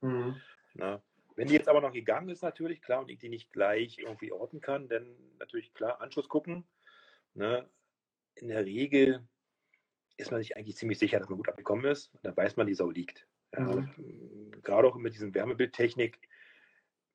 Mhm. 0.01 0.41
Na, 0.75 1.03
wenn 1.37 1.49
die 1.49 1.55
jetzt 1.55 1.69
aber 1.69 1.81
noch 1.81 1.93
gegangen 1.93 2.29
ist, 2.29 2.43
natürlich, 2.43 2.83
klar, 2.83 3.01
und 3.01 3.11
ich 3.11 3.19
die 3.19 3.29
nicht 3.29 3.51
gleich 3.53 3.99
irgendwie 3.99 4.33
orten 4.33 4.61
kann, 4.61 4.89
dann 4.89 5.17
natürlich 5.39 5.73
klar, 5.75 6.01
Anschluss 6.01 6.29
gucken. 6.29 6.65
Ne? 7.35 7.69
In 8.35 8.49
der 8.49 8.65
Regel 8.65 9.27
ist 10.17 10.31
man 10.31 10.41
sich 10.41 10.57
eigentlich 10.57 10.77
ziemlich 10.77 10.99
sicher, 10.99 11.19
dass 11.19 11.29
man 11.29 11.39
gut 11.39 11.49
abgekommen 11.49 11.87
ist. 11.87 12.15
Und 12.15 12.27
dann 12.27 12.37
weiß 12.37 12.57
man, 12.57 12.67
die 12.67 12.75
Sau 12.75 12.91
liegt. 12.91 13.27
Ja, 13.55 13.61
mhm. 13.61 14.51
Gerade 14.63 14.87
auch 14.87 14.97
mit 14.97 15.15
diesem 15.15 15.35
Wärmebildtechnik 15.35 16.21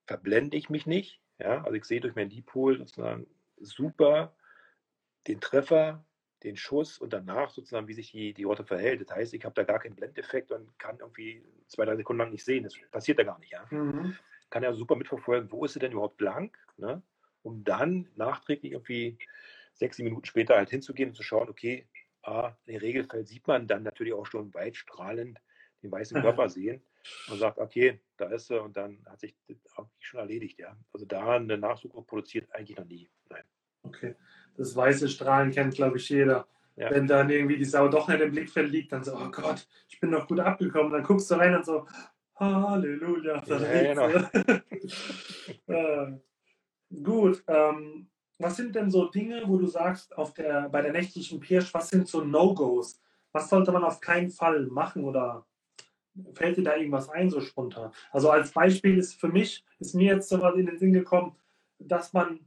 verblende 0.05 0.57
ich 0.57 0.69
mich 0.69 0.85
nicht. 0.85 1.21
Ja, 1.37 1.63
also 1.63 1.73
ich 1.73 1.85
sehe 1.85 2.01
durch 2.01 2.15
mein 2.15 2.29
Dipol 2.29 2.77
sozusagen 2.77 3.27
super 3.65 4.35
den 5.27 5.41
Treffer, 5.41 6.05
den 6.43 6.57
Schuss 6.57 6.99
und 6.99 7.13
danach 7.13 7.49
sozusagen, 7.49 7.87
wie 7.87 7.93
sich 7.93 8.11
die, 8.11 8.33
die 8.33 8.43
Rotte 8.43 8.65
verhält. 8.65 9.01
Das 9.01 9.15
heißt, 9.15 9.33
ich 9.33 9.43
habe 9.45 9.55
da 9.55 9.63
gar 9.63 9.79
keinen 9.79 9.95
Blendeffekt 9.95 10.51
und 10.51 10.77
kann 10.77 10.99
irgendwie 10.99 11.43
zwei, 11.67 11.85
drei 11.85 11.95
Sekunden 11.95 12.19
lang 12.19 12.31
nicht 12.31 12.45
sehen. 12.45 12.63
Das 12.63 12.75
passiert 12.91 13.19
da 13.19 13.23
gar 13.23 13.39
nicht. 13.39 13.51
Ja? 13.51 13.65
Mhm. 13.71 14.15
Kann 14.49 14.63
ja 14.63 14.73
super 14.73 14.95
mitverfolgen, 14.95 15.51
wo 15.51 15.65
ist 15.65 15.73
sie 15.73 15.79
denn 15.79 15.93
überhaupt 15.93 16.17
blank, 16.17 16.57
ne? 16.77 17.01
um 17.41 17.63
dann 17.63 18.07
nachträglich 18.15 18.73
irgendwie 18.73 19.17
sechs, 19.73 19.97
sieben 19.97 20.09
Minuten 20.09 20.25
später 20.25 20.55
halt 20.55 20.69
hinzugehen 20.69 21.09
und 21.09 21.15
zu 21.15 21.23
schauen, 21.23 21.49
okay, 21.49 21.87
ah, 22.23 22.55
im 22.65 22.77
Regelfall 22.77 23.25
sieht 23.25 23.47
man 23.47 23.67
dann 23.67 23.83
natürlich 23.83 24.13
auch 24.13 24.25
schon 24.25 24.53
weit 24.53 24.75
strahlend 24.75 25.41
den 25.81 25.91
weißen 25.91 26.21
Körper 26.21 26.49
sehen 26.49 26.83
und 27.29 27.37
sagt, 27.37 27.59
okay, 27.59 27.99
da 28.17 28.25
ist 28.27 28.49
er 28.49 28.63
und 28.63 28.75
dann 28.77 29.05
hat 29.09 29.19
sich 29.19 29.35
das 29.47 29.85
schon 29.99 30.19
erledigt, 30.19 30.59
ja. 30.59 30.75
Also 30.93 31.05
da 31.05 31.35
eine 31.35 31.57
Nachsuche 31.57 32.01
produziert 32.01 32.47
eigentlich 32.51 32.77
noch 32.77 32.85
nie. 32.85 33.09
Nein. 33.29 33.43
Okay. 33.83 34.15
Das 34.57 34.75
weiße 34.75 35.09
Strahlen 35.09 35.51
kennt, 35.51 35.75
glaube 35.75 35.97
ich, 35.97 36.09
jeder. 36.09 36.47
Ja. 36.75 36.91
Wenn 36.91 37.07
dann 37.07 37.29
irgendwie 37.29 37.57
die 37.57 37.65
Sau 37.65 37.87
doch 37.87 38.07
nicht 38.07 38.21
im 38.21 38.31
Blickfeld 38.31 38.69
liegt, 38.69 38.91
dann 38.91 39.03
so, 39.03 39.15
oh 39.15 39.31
Gott, 39.31 39.67
ich 39.87 39.99
bin 39.99 40.09
noch 40.09 40.27
gut 40.27 40.39
abgekommen. 40.39 40.91
Dann 40.91 41.03
guckst 41.03 41.31
du 41.31 41.35
rein 41.35 41.55
und 41.55 41.65
so, 41.65 41.87
Halleluja. 42.37 43.41
Ja, 43.45 43.93
genau. 43.93 44.09
äh, 45.67 46.11
gut, 47.03 47.43
ähm, 47.47 48.09
was 48.37 48.57
sind 48.57 48.75
denn 48.75 48.91
so 48.91 49.09
Dinge, 49.09 49.43
wo 49.45 49.57
du 49.57 49.67
sagst, 49.67 50.17
auf 50.17 50.33
der, 50.33 50.67
bei 50.69 50.81
der 50.81 50.91
nächtlichen 50.91 51.39
Pirsch, 51.39 51.73
was 51.73 51.89
sind 51.89 52.07
so 52.07 52.21
No-Gos? 52.21 52.99
Was 53.31 53.49
sollte 53.49 53.71
man 53.71 53.83
auf 53.83 54.01
keinen 54.01 54.29
Fall 54.29 54.65
machen 54.65 55.05
oder 55.05 55.45
fällt 56.33 56.57
dir 56.57 56.63
da 56.63 56.75
irgendwas 56.75 57.09
ein, 57.09 57.29
so 57.29 57.41
spontan? 57.41 57.91
Also 58.11 58.29
als 58.29 58.51
Beispiel 58.51 58.97
ist 58.97 59.19
für 59.19 59.27
mich, 59.27 59.65
ist 59.79 59.95
mir 59.95 60.15
jetzt 60.15 60.29
so 60.29 60.41
was 60.41 60.55
in 60.55 60.65
den 60.65 60.77
Sinn 60.77 60.93
gekommen, 60.93 61.35
dass 61.79 62.13
man, 62.13 62.39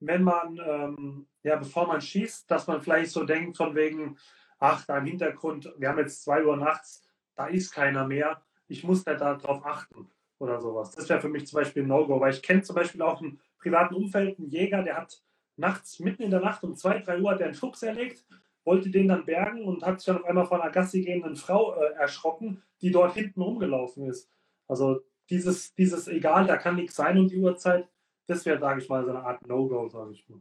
wenn 0.00 0.22
man, 0.22 0.60
ähm, 0.64 1.26
ja, 1.42 1.56
bevor 1.56 1.86
man 1.86 2.00
schießt, 2.00 2.50
dass 2.50 2.66
man 2.66 2.80
vielleicht 2.80 3.10
so 3.10 3.24
denkt 3.24 3.56
von 3.56 3.74
wegen, 3.74 4.16
ach, 4.58 4.84
da 4.86 4.98
im 4.98 5.06
Hintergrund, 5.06 5.72
wir 5.76 5.88
haben 5.88 5.98
jetzt 5.98 6.22
zwei 6.22 6.44
Uhr 6.44 6.56
nachts, 6.56 7.02
da 7.34 7.46
ist 7.46 7.72
keiner 7.72 8.06
mehr, 8.06 8.42
ich 8.68 8.84
muss 8.84 9.04
da 9.04 9.14
darauf 9.14 9.64
achten 9.64 10.10
oder 10.38 10.60
sowas. 10.60 10.92
Das 10.92 11.08
wäre 11.08 11.20
für 11.20 11.28
mich 11.28 11.46
zum 11.46 11.58
Beispiel 11.58 11.82
ein 11.82 11.88
No-Go, 11.88 12.20
weil 12.20 12.32
ich 12.32 12.42
kenne 12.42 12.62
zum 12.62 12.76
Beispiel 12.76 13.02
auch 13.02 13.20
im 13.20 13.40
privaten 13.58 13.94
Umfeld 13.94 14.38
einen 14.38 14.50
Jäger, 14.50 14.82
der 14.82 14.96
hat 14.96 15.22
nachts, 15.56 15.98
mitten 15.98 16.22
in 16.22 16.30
der 16.30 16.40
Nacht 16.40 16.62
um 16.62 16.76
zwei, 16.76 16.98
drei 17.00 17.20
Uhr 17.20 17.30
hat 17.30 17.40
er 17.40 17.46
einen 17.46 17.54
Fuchs 17.54 17.82
erlegt, 17.82 18.24
wollte 18.68 18.90
den 18.90 19.08
dann 19.08 19.24
bergen 19.24 19.64
und 19.64 19.82
hat 19.82 19.98
sich 19.98 20.06
dann 20.06 20.18
auf 20.18 20.24
einmal 20.26 20.44
von 20.44 20.60
einer 20.60 20.70
Gassi 20.70 21.02
gehenden 21.02 21.36
Frau 21.36 21.74
äh, 21.74 21.94
erschrocken, 21.94 22.62
die 22.82 22.90
dort 22.90 23.14
hinten 23.14 23.40
rumgelaufen 23.40 24.04
ist. 24.04 24.30
Also 24.66 25.00
dieses, 25.30 25.74
dieses 25.74 26.06
egal, 26.06 26.46
da 26.46 26.58
kann 26.58 26.76
nichts 26.76 26.94
sein 26.94 27.18
um 27.18 27.28
die 27.28 27.38
Uhrzeit, 27.38 27.88
das 28.26 28.44
wäre, 28.44 28.58
sage 28.58 28.82
ich 28.82 28.88
mal, 28.90 29.04
so 29.04 29.10
eine 29.10 29.24
Art 29.24 29.46
No-Go, 29.46 29.88
sage 29.88 30.12
ich 30.12 30.28
mal. 30.28 30.40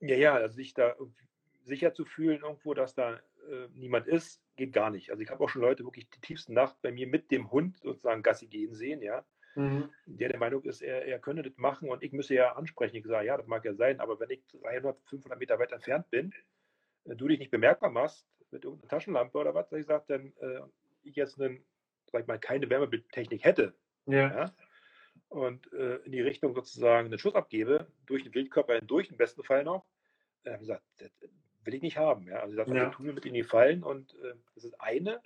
Ja, 0.00 0.16
ja, 0.16 0.34
also 0.34 0.56
sich 0.56 0.74
da 0.74 0.96
sicher 1.62 1.94
zu 1.94 2.04
fühlen 2.04 2.40
irgendwo, 2.42 2.74
dass 2.74 2.96
da 2.96 3.14
äh, 3.14 3.68
niemand 3.72 4.08
ist, 4.08 4.42
geht 4.56 4.72
gar 4.72 4.90
nicht. 4.90 5.10
Also 5.10 5.22
ich 5.22 5.30
habe 5.30 5.42
auch 5.42 5.48
schon 5.48 5.62
Leute 5.62 5.84
wirklich 5.84 6.10
die 6.10 6.20
tiefste 6.20 6.52
Nacht 6.52 6.76
bei 6.82 6.90
mir 6.90 7.06
mit 7.06 7.30
dem 7.30 7.52
Hund 7.52 7.78
sozusagen 7.78 8.24
Gassi 8.24 8.48
gehen 8.48 8.74
sehen, 8.74 9.00
ja. 9.00 9.24
Mhm. 9.54 9.90
Der 10.06 10.28
der 10.28 10.40
Meinung 10.40 10.64
ist, 10.64 10.82
er, 10.82 11.06
er 11.06 11.20
könne 11.20 11.44
das 11.44 11.56
machen 11.56 11.88
und 11.88 12.02
ich 12.02 12.10
müsse 12.10 12.34
ja 12.34 12.56
ansprechen. 12.56 12.96
Ich 12.96 13.06
sage, 13.06 13.28
ja, 13.28 13.36
das 13.36 13.46
mag 13.46 13.64
ja 13.64 13.74
sein, 13.74 14.00
aber 14.00 14.18
wenn 14.18 14.30
ich 14.30 14.44
300, 14.60 14.98
500 15.08 15.38
Meter 15.38 15.58
weit 15.60 15.70
entfernt 15.70 16.10
bin, 16.10 16.32
du 17.04 17.28
dich 17.28 17.38
nicht 17.38 17.50
bemerkbar 17.50 17.90
machst 17.90 18.26
mit 18.50 18.64
irgendeiner 18.64 18.90
Taschenlampe 18.90 19.38
oder 19.38 19.54
was, 19.54 19.72
ich 19.72 19.86
sage, 19.86 20.04
dann 20.08 20.32
äh, 20.40 20.60
ich 21.02 21.16
jetzt 21.16 21.40
einen, 21.40 21.64
sag 22.10 22.22
ich 22.22 22.26
mal, 22.26 22.38
keine 22.38 22.68
Wärmebildtechnik 22.70 23.44
hätte 23.44 23.74
ja. 24.06 24.34
ja 24.34 24.54
und 25.28 25.72
äh, 25.72 25.96
in 25.96 26.12
die 26.12 26.20
Richtung 26.20 26.54
sozusagen 26.54 27.06
einen 27.06 27.18
Schuss 27.18 27.34
abgebe, 27.34 27.86
durch 28.06 28.22
den 28.22 28.34
Wildkörper 28.34 28.76
hindurch, 28.76 29.10
im 29.10 29.16
besten 29.16 29.42
Fall 29.42 29.64
noch, 29.64 29.84
äh, 30.44 30.58
gesagt, 30.58 30.82
das 30.98 31.10
will 31.64 31.74
ich 31.74 31.82
nicht 31.82 31.96
haben. 31.96 32.28
Ja? 32.28 32.40
Also 32.40 32.52
ich 32.52 32.56
sage, 32.56 32.76
ja. 32.76 32.90
tun 32.90 33.06
wir 33.06 33.12
mit 33.12 33.26
in 33.26 33.34
die 33.34 33.42
Fallen 33.42 33.82
und 33.82 34.14
äh, 34.22 34.34
das 34.54 34.64
ist 34.64 34.80
eine. 34.80 35.20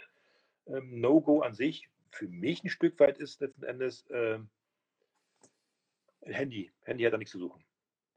Ähm, 0.67 1.01
No-Go 1.01 1.41
an 1.41 1.55
sich 1.55 1.89
für 2.11 2.29
mich 2.29 2.65
ein 2.65 2.71
Stück 2.71 2.99
weit 3.01 3.19
ist 3.19 3.41
letzten 3.41 3.65
Endes 3.65 4.07
äh, 4.11 4.39
Handy. 6.23 6.71
Handy 6.83 7.05
hat 7.05 7.13
da 7.13 7.19
nichts 7.19 7.33
zu 7.33 7.39
suchen. 7.39 7.63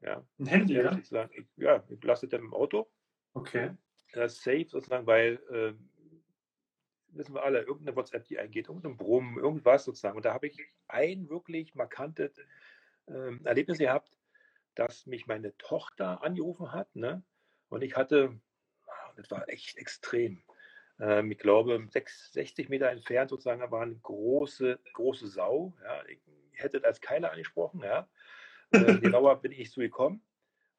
Ja. 0.00 0.24
Ein 0.38 0.46
Handy, 0.46 0.74
Ja, 0.74 0.96
ich 0.96 1.08
sag, 1.08 1.30
ich, 1.36 1.46
ja, 1.56 1.84
ich 1.88 2.02
lasse 2.02 2.28
das 2.28 2.40
im 2.40 2.52
Auto. 2.54 2.88
Okay. 3.34 3.76
Das 4.12 4.34
ist 4.34 4.42
safe 4.42 4.66
sozusagen, 4.68 5.06
weil 5.06 5.40
äh, 5.50 5.74
wissen 7.08 7.34
wir 7.34 7.42
alle, 7.42 7.60
irgendeine 7.62 7.96
WhatsApp, 7.96 8.26
die 8.26 8.38
eingeht, 8.38 8.68
irgendein 8.68 8.96
Brummen, 8.96 9.38
irgendwas 9.38 9.84
sozusagen. 9.84 10.16
Und 10.16 10.24
da 10.24 10.34
habe 10.34 10.46
ich 10.46 10.58
ein 10.88 11.28
wirklich 11.28 11.74
markantes 11.74 12.38
ähm, 13.08 13.40
Erlebnis 13.44 13.78
gehabt, 13.78 14.18
dass 14.74 15.06
mich 15.06 15.26
meine 15.26 15.56
Tochter 15.58 16.22
angerufen 16.22 16.72
hat. 16.72 16.94
Ne? 16.96 17.22
Und 17.68 17.82
ich 17.82 17.96
hatte, 17.96 18.38
das 19.16 19.30
war 19.30 19.48
echt 19.48 19.76
extrem. 19.76 20.42
Ähm, 21.00 21.30
ich 21.30 21.38
glaube, 21.38 21.86
sechs- 21.90 22.32
60 22.32 22.68
Meter 22.68 22.90
entfernt 22.90 23.30
sozusagen 23.30 23.60
da 23.60 23.70
war 23.70 23.82
eine 23.82 23.96
große, 23.96 24.78
große 24.92 25.26
Sau. 25.28 25.74
Ja? 25.82 26.04
Ich 26.06 26.20
hätte 26.52 26.80
das 26.80 26.88
als 26.88 27.00
Keiler 27.00 27.32
angesprochen. 27.32 27.80
Ja? 27.82 28.08
Äh, 28.74 29.00
genauer 29.00 29.38
bin 29.42 29.52
ich 29.52 29.70
so 29.70 29.82
gekommen. 29.82 30.22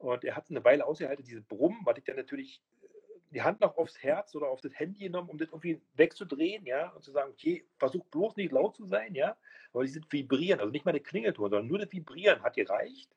Und 0.04 0.24
er 0.26 0.36
hat 0.36 0.50
eine 0.50 0.64
Weile 0.64 0.86
ausgehalten, 0.86 1.24
diese 1.24 1.42
Brummen, 1.42 1.80
weil 1.86 1.98
ich 1.98 2.04
dann 2.04 2.18
natürlich 2.18 2.62
äh, 2.82 2.88
die 3.32 3.42
Hand 3.42 3.62
noch 3.62 3.78
aufs 3.78 4.02
Herz 4.04 4.36
oder 4.36 4.48
auf 4.48 4.62
das 4.62 4.78
Handy 4.78 5.06
genommen, 5.06 5.30
um 5.30 5.38
das 5.38 5.50
irgendwie 5.50 5.82
wegzudrehen, 5.96 6.66
ja, 6.66 6.90
und 6.90 7.04
zu 7.04 7.12
sagen, 7.12 7.32
okay, 7.32 7.66
versuch 7.78 8.06
bloß 8.08 8.36
nicht 8.36 8.52
laut 8.52 8.76
zu 8.76 8.86
sein, 8.86 9.16
ja, 9.16 9.38
aber 9.72 9.84
die 9.84 9.90
sind 9.90 10.12
vibrieren, 10.12 10.60
also 10.60 10.72
nicht 10.72 10.86
mal 10.86 10.92
der 10.92 11.02
Klingelton, 11.02 11.50
sondern 11.50 11.68
nur 11.68 11.80
das 11.80 11.92
Vibrieren 11.92 12.44
hat 12.44 12.56
gereicht, 12.56 13.16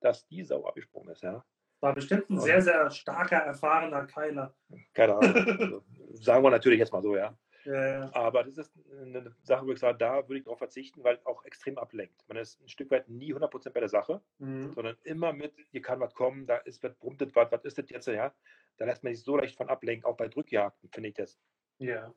dass 0.00 0.26
die 0.26 0.44
Sau 0.44 0.66
abgesprungen 0.66 1.10
ist, 1.10 1.22
ja. 1.22 1.44
War 1.80 1.94
bestimmt 1.94 2.30
ein 2.30 2.40
sehr, 2.40 2.62
sehr 2.62 2.90
starker, 2.90 3.36
erfahrener 3.36 4.06
Keiler. 4.06 4.54
Keine 4.94 5.16
Ahnung. 5.16 5.34
Also, 5.60 5.84
sagen 6.12 6.44
wir 6.44 6.50
natürlich 6.50 6.78
jetzt 6.78 6.92
mal 6.92 7.02
so, 7.02 7.16
ja. 7.16 7.36
Ja. 7.66 8.14
Aber 8.14 8.44
das 8.44 8.58
ist 8.58 8.72
eine 9.00 9.34
Sache, 9.42 9.66
wo 9.66 9.72
ich 9.72 9.80
sage, 9.80 9.98
da 9.98 10.28
würde 10.28 10.38
ich 10.38 10.44
darauf 10.44 10.58
verzichten, 10.58 11.04
weil 11.04 11.20
auch 11.24 11.44
extrem 11.44 11.78
ablenkt. 11.78 12.24
Man 12.28 12.38
ist 12.38 12.60
ein 12.62 12.68
Stück 12.68 12.90
weit 12.90 13.08
nie 13.08 13.34
100% 13.34 13.74
bei 13.74 13.80
der 13.80 13.88
Sache, 13.88 14.22
Mhm. 14.38 14.72
sondern 14.74 14.96
immer 15.04 15.32
mit, 15.32 15.54
hier 15.70 15.82
kann 15.82 16.00
was 16.00 16.14
kommen, 16.14 16.46
da 16.46 16.58
ist 16.58 16.82
was, 16.82 16.94
brummt 16.96 17.20
das 17.20 17.34
was, 17.34 17.52
was 17.52 17.64
ist 17.64 17.78
das 17.78 17.90
jetzt, 17.90 18.06
ja. 18.08 18.34
Da 18.78 18.84
lässt 18.86 19.04
man 19.04 19.14
sich 19.14 19.24
so 19.24 19.36
leicht 19.36 19.56
von 19.56 19.68
ablenken. 19.68 20.04
Auch 20.04 20.16
bei 20.16 20.28
Drückjagden 20.28 20.90
finde 20.90 21.08
ich 21.10 21.14
das 21.16 21.38
ja. 21.78 22.14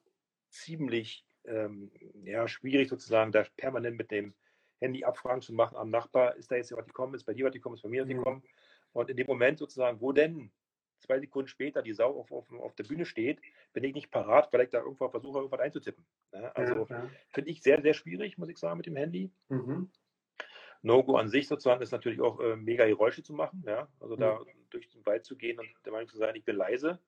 ziemlich 0.49 1.25
ähm, 1.45 1.91
ja, 2.23 2.47
schwierig 2.47 2.89
sozusagen, 2.89 3.31
da 3.31 3.45
permanent 3.57 3.97
mit 3.97 4.11
dem 4.11 4.35
Handy 4.79 5.03
Abfragen 5.03 5.41
zu 5.41 5.53
machen 5.53 5.77
am 5.77 5.89
Nachbar, 5.89 6.35
ist 6.35 6.51
da 6.51 6.55
jetzt 6.55 6.71
was 6.75 6.85
gekommen, 6.85 7.13
ist 7.15 7.25
bei 7.25 7.33
dir 7.33 7.45
was 7.45 7.53
gekommen, 7.53 7.75
ist 7.75 7.81
bei 7.83 7.89
mir 7.89 8.03
was 8.03 8.09
Mhm. 8.09 8.17
gekommen. 8.17 8.43
Und 8.93 9.09
in 9.09 9.17
dem 9.17 9.27
Moment 9.27 9.59
sozusagen, 9.59 10.01
wo 10.01 10.11
denn 10.13 10.51
zwei 10.99 11.19
Sekunden 11.19 11.47
später 11.47 11.81
die 11.81 11.93
Sau 11.93 12.19
auf, 12.19 12.31
auf, 12.31 12.51
auf 12.51 12.75
der 12.75 12.83
Bühne 12.83 13.05
steht, 13.05 13.41
bin 13.73 13.83
ich 13.83 13.93
nicht 13.93 14.11
parat, 14.11 14.51
weil 14.51 14.61
ich 14.61 14.69
da 14.69 14.79
irgendwo 14.79 15.09
versuche, 15.09 15.39
irgendwas 15.39 15.59
einzutippen. 15.59 16.05
Ja, 16.33 16.51
also 16.51 16.87
ja, 16.89 17.03
ja. 17.03 17.09
finde 17.29 17.49
ich 17.49 17.61
sehr, 17.61 17.81
sehr 17.81 17.93
schwierig, 17.93 18.37
muss 18.37 18.49
ich 18.49 18.57
sagen, 18.57 18.77
mit 18.77 18.85
dem 18.85 18.95
Handy. 18.95 19.31
Mhm. 19.49 19.89
No-Go 20.81 21.17
an 21.17 21.27
sich 21.27 21.47
sozusagen 21.47 21.81
ist 21.81 21.91
natürlich 21.91 22.21
auch 22.21 22.39
äh, 22.39 22.55
mega 22.55 22.85
Geräusche 22.85 23.21
zu 23.21 23.33
machen, 23.33 23.63
ja. 23.65 23.89
Also 23.99 24.15
da 24.15 24.39
durch 24.69 24.87
den 24.89 25.05
Wald 25.05 25.25
zu 25.25 25.35
gehen 25.35 25.59
und 25.59 25.67
der 25.83 25.91
Meinung 25.91 26.07
zu 26.07 26.17
sein, 26.17 26.35
ich 26.35 26.45
bin 26.45 26.55
leise. 26.55 26.99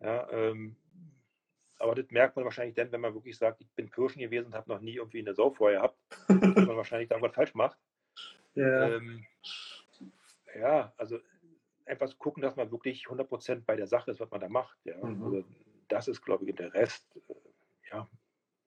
Ja, 0.00 0.28
ähm, 0.30 0.76
aber 1.78 1.94
das 1.94 2.10
merkt 2.10 2.36
man 2.36 2.44
wahrscheinlich 2.44 2.74
dann, 2.74 2.92
wenn 2.92 3.00
man 3.00 3.14
wirklich 3.14 3.36
sagt, 3.36 3.60
ich 3.60 3.70
bin 3.72 3.90
Pirschen 3.90 4.20
gewesen 4.20 4.46
und 4.46 4.54
habe 4.54 4.70
noch 4.70 4.80
nie 4.80 4.96
irgendwie 4.96 5.20
eine 5.20 5.34
Sau 5.34 5.50
vorher 5.50 5.80
gehabt, 5.80 5.98
dass 6.28 6.66
man 6.66 6.76
wahrscheinlich 6.76 7.08
da 7.08 7.16
irgendwas 7.16 7.34
falsch 7.34 7.54
macht. 7.54 7.78
Ja. 8.54 8.88
Ähm, 8.88 9.24
ja, 10.54 10.92
also 10.96 11.18
einfach 11.86 12.08
zu 12.08 12.16
gucken, 12.16 12.42
dass 12.42 12.56
man 12.56 12.70
wirklich 12.70 13.06
100% 13.06 13.64
bei 13.64 13.76
der 13.76 13.86
Sache 13.86 14.10
ist, 14.10 14.20
was 14.20 14.30
man 14.30 14.40
da 14.40 14.48
macht. 14.48 14.78
Ja. 14.84 14.96
Mhm. 15.04 15.22
Also 15.22 15.44
das 15.88 16.08
ist, 16.08 16.22
glaube 16.22 16.44
ich, 16.44 16.54
der 16.54 16.72
Rest. 16.74 17.06
Äh, 17.28 17.34
ja, 17.92 18.08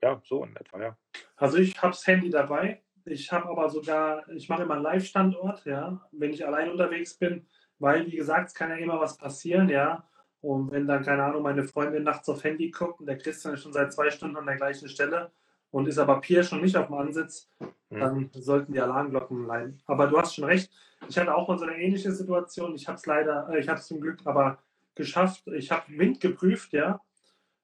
ja, 0.02 0.22
so 0.24 0.44
in 0.44 0.56
etwa, 0.56 0.82
ja. 0.82 0.98
Also 1.36 1.58
ich 1.58 1.82
habe 1.82 1.92
das 1.92 2.06
Handy 2.06 2.30
dabei. 2.30 2.82
Ich 3.06 3.32
habe 3.32 3.50
aber 3.50 3.70
sogar, 3.70 4.28
ich 4.30 4.50
mache 4.50 4.64
immer 4.64 4.76
einen 4.76 4.84
Live-Standort, 4.84 5.66
ja, 5.66 6.08
wenn 6.12 6.32
ich 6.32 6.46
allein 6.46 6.72
unterwegs 6.72 7.16
bin, 7.18 7.48
weil, 7.78 8.08
wie 8.08 8.16
gesagt, 8.16 8.48
es 8.48 8.54
kann 8.54 8.72
ja 8.72 8.78
immer 8.78 9.00
was 9.00 9.18
passieren, 9.18 9.70
ja. 9.70 10.08
Und 10.42 10.72
wenn 10.72 10.88
dann, 10.88 11.04
keine 11.04 11.24
Ahnung, 11.24 11.44
meine 11.44 11.64
Freundin 11.64 12.04
nachts 12.04 12.30
auf 12.30 12.44
Handy 12.44 12.72
guckt 12.72 13.00
und 13.00 13.06
der 13.06 13.18
Christian 13.18 13.54
ist 13.54 13.64
schon 13.64 13.74
seit 13.74 13.94
zwei 13.94 14.10
Stunden 14.10 14.38
an 14.38 14.46
der 14.46 14.58
gleichen 14.58 14.90
Stelle 14.90 15.32
und 15.76 15.90
ist 15.90 15.98
aber 15.98 16.22
Pier 16.22 16.42
schon 16.42 16.62
nicht 16.62 16.78
auf 16.78 16.88
dem 16.88 16.96
Ansitz, 16.96 17.50
Mhm. 17.90 18.00
dann 18.00 18.30
sollten 18.32 18.72
die 18.72 18.80
Alarmglocken 18.80 19.46
leiden. 19.46 19.82
Aber 19.88 20.08
du 20.08 20.18
hast 20.18 20.34
schon 20.34 20.46
recht. 20.46 20.72
Ich 21.10 21.18
hatte 21.18 21.36
auch 21.36 21.50
mal 21.50 21.58
so 21.58 21.66
eine 21.66 21.78
ähnliche 21.78 22.14
Situation. 22.14 22.74
Ich 22.76 22.88
habe 22.88 22.98
es 22.98 23.06
leider, 23.06 23.50
äh, 23.50 23.60
ich 23.60 23.68
habe 23.68 23.80
es 23.80 23.88
zum 23.88 24.00
Glück 24.00 24.20
aber 24.24 24.58
geschafft. 24.96 25.46
Ich 25.48 25.72
habe 25.72 25.84
Wind 25.90 26.22
geprüft, 26.22 26.72
ja. 26.72 27.02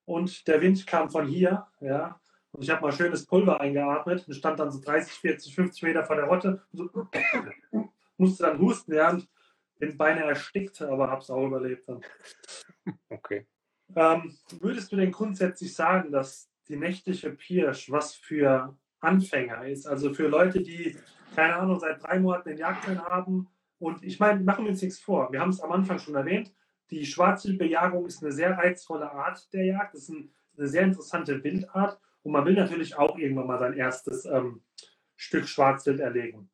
Und 0.04 0.46
der 0.46 0.60
Wind 0.60 0.86
kam 0.86 1.10
von 1.10 1.26
hier, 1.26 1.68
ja. 1.80 2.20
Und 2.52 2.64
ich 2.64 2.70
habe 2.70 2.82
mal 2.82 2.92
schönes 2.92 3.26
Pulver 3.26 3.62
eingeatmet 3.62 4.28
und 4.28 4.34
stand 4.34 4.60
dann 4.60 4.72
so 4.72 4.82
30, 4.82 5.14
40, 5.14 5.56
50 5.56 5.84
Meter 5.84 6.04
vor 6.04 6.18
der 6.18 6.26
Rotte. 6.26 6.62
Und 6.74 6.78
so, 6.78 7.08
musste 8.18 8.44
dann 8.44 8.60
husten, 8.60 8.94
ja. 8.94 9.12
Und 9.12 9.30
bin 9.80 9.98
beinahe 9.98 10.28
erstickt, 10.32 10.82
aber 10.82 11.10
habe 11.10 11.22
es 11.22 11.30
auch 11.30 11.48
überlebt 11.48 11.88
dann. 11.88 12.02
Okay. 13.10 13.48
Ähm, 13.96 14.36
würdest 14.60 14.92
du 14.92 14.96
denn 14.96 15.12
grundsätzlich 15.12 15.74
sagen, 15.74 16.12
dass 16.12 16.51
die 16.68 16.78
nächtliche 16.78 17.32
Pirsch 17.32 17.92
was 17.92 18.16
für 18.16 18.78
Anfänger 19.00 19.68
ist? 19.68 19.88
Also 19.88 20.14
für 20.14 20.28
Leute, 20.28 20.62
die, 20.62 20.98
keine 21.36 21.56
Ahnung, 21.56 21.80
seit 21.80 22.04
drei 22.04 22.20
Monaten 22.20 22.50
den 22.50 22.58
Jagdschein 22.58 23.02
haben. 23.04 23.48
Und 23.80 24.04
ich 24.04 24.20
meine, 24.20 24.40
machen 24.42 24.66
wir 24.66 24.72
uns 24.72 24.82
nichts 24.82 25.00
vor. 25.00 25.32
Wir 25.32 25.40
haben 25.40 25.50
es 25.50 25.62
am 25.62 25.72
Anfang 25.72 26.00
schon 26.00 26.16
erwähnt. 26.16 26.54
Die 26.92 27.06
Schwarzwildbejagung 27.06 28.06
ist 28.06 28.22
eine 28.22 28.32
sehr 28.32 28.58
reizvolle 28.58 29.12
Art 29.12 29.52
der 29.54 29.66
Jagd. 29.66 29.96
Das 29.96 30.04
ist 30.04 30.10
ein, 30.10 30.32
eine 30.58 30.68
sehr 30.68 30.84
interessante 30.84 31.44
Wildart. 31.44 32.00
Und 32.24 32.34
man 32.34 32.46
will 32.46 32.54
natürlich 32.54 32.98
auch 32.98 33.18
irgendwann 33.18 33.48
mal 33.48 33.60
sein 33.60 33.74
erstes 33.74 34.26
ähm, 34.26 34.62
Stück 35.16 35.48
Schwarzwild 35.48 36.00
erlegen. 36.00 36.50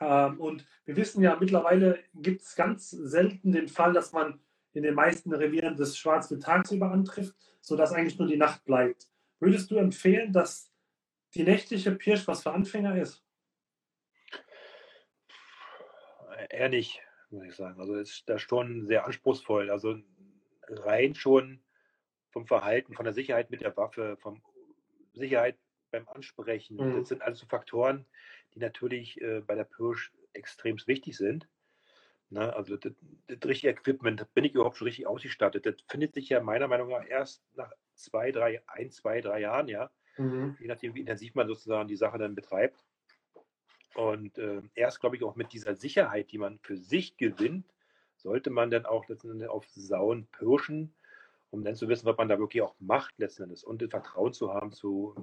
Ähm, 0.00 0.40
und 0.40 0.66
wir 0.84 0.96
wissen 0.96 1.22
ja, 1.22 1.36
mittlerweile 1.38 1.98
gibt 2.14 2.42
es 2.42 2.54
ganz 2.54 2.90
selten 2.90 3.52
den 3.52 3.68
Fall, 3.68 3.92
dass 3.92 4.12
man 4.12 4.40
in 4.76 4.82
den 4.82 4.94
meisten 4.94 5.32
Revieren 5.32 5.76
das 5.76 5.96
Schwarzwild 5.96 6.42
tagsüber 6.42 6.90
antrifft, 6.90 7.34
sodass 7.60 7.92
eigentlich 7.92 8.18
nur 8.18 8.28
die 8.28 8.36
Nacht 8.36 8.64
bleibt. 8.64 9.08
Würdest 9.40 9.70
du 9.70 9.76
empfehlen, 9.76 10.32
dass 10.32 10.70
die 11.34 11.44
nächtliche 11.44 11.92
Pirsch 11.92 12.26
was 12.26 12.42
für 12.42 12.52
Anfänger 12.52 13.00
ist? 13.00 13.22
Eher 16.50 16.68
nicht, 16.68 17.00
muss 17.30 17.44
ich 17.44 17.54
sagen. 17.54 17.80
Also 17.80 17.96
ist 17.96 18.28
da 18.28 18.38
schon 18.38 18.86
sehr 18.86 19.06
anspruchsvoll. 19.06 19.70
Also 19.70 19.98
rein 20.68 21.14
schon 21.14 21.60
vom 22.30 22.46
Verhalten, 22.46 22.94
von 22.94 23.04
der 23.04 23.14
Sicherheit 23.14 23.50
mit 23.50 23.62
der 23.62 23.76
Waffe, 23.76 24.16
vom 24.18 24.42
Sicherheit 25.14 25.58
beim 25.90 26.08
Ansprechen. 26.08 26.76
Mhm. 26.76 26.98
Das 26.98 27.08
sind 27.08 27.22
alles 27.22 27.38
so 27.38 27.46
Faktoren, 27.46 28.06
die 28.54 28.58
natürlich 28.58 29.20
äh, 29.20 29.40
bei 29.40 29.54
der 29.54 29.64
Pirsch 29.64 30.12
extrem 30.34 30.76
wichtig 30.86 31.16
sind. 31.16 31.48
Ne? 32.30 32.54
Also 32.54 32.76
das, 32.76 32.92
das 33.26 33.48
richtige 33.48 33.72
Equipment, 33.72 34.26
bin 34.34 34.44
ich 34.44 34.54
überhaupt 34.54 34.76
schon 34.76 34.86
richtig 34.86 35.06
ausgestattet? 35.06 35.66
Das 35.66 35.76
findet 35.88 36.14
sich 36.14 36.28
ja 36.28 36.40
meiner 36.42 36.68
Meinung 36.68 36.88
nach 36.90 37.06
erst 37.06 37.42
nach 37.54 37.72
zwei, 37.94 38.32
drei, 38.32 38.62
ein, 38.66 38.90
zwei, 38.90 39.20
drei 39.20 39.40
Jahren, 39.40 39.68
ja 39.68 39.90
Mhm. 40.18 40.56
je 40.58 40.66
nachdem, 40.66 40.94
wie 40.94 41.00
intensiv 41.00 41.34
man 41.34 41.46
sozusagen 41.46 41.88
die 41.88 41.96
Sache 41.96 42.18
dann 42.18 42.34
betreibt. 42.34 42.84
Und 43.94 44.38
äh, 44.38 44.62
erst, 44.74 45.00
glaube 45.00 45.16
ich, 45.16 45.24
auch 45.24 45.36
mit 45.36 45.52
dieser 45.52 45.74
Sicherheit, 45.74 46.30
die 46.32 46.38
man 46.38 46.58
für 46.58 46.76
sich 46.76 47.16
gewinnt, 47.16 47.66
sollte 48.16 48.50
man 48.50 48.70
dann 48.70 48.86
auch 48.86 49.08
letzten 49.08 49.30
Endes 49.30 49.48
auf 49.48 49.66
Sauen 49.68 50.26
pirschen, 50.32 50.94
um 51.50 51.64
dann 51.64 51.76
zu 51.76 51.88
wissen, 51.88 52.06
was 52.06 52.16
man 52.16 52.28
da 52.28 52.38
wirklich 52.38 52.62
auch 52.62 52.74
macht 52.78 53.18
letzten 53.18 53.44
Endes 53.44 53.64
und 53.64 53.80
das 53.80 53.90
Vertrauen 53.90 54.32
zu 54.32 54.52
haben 54.52 54.72
zu, 54.72 55.14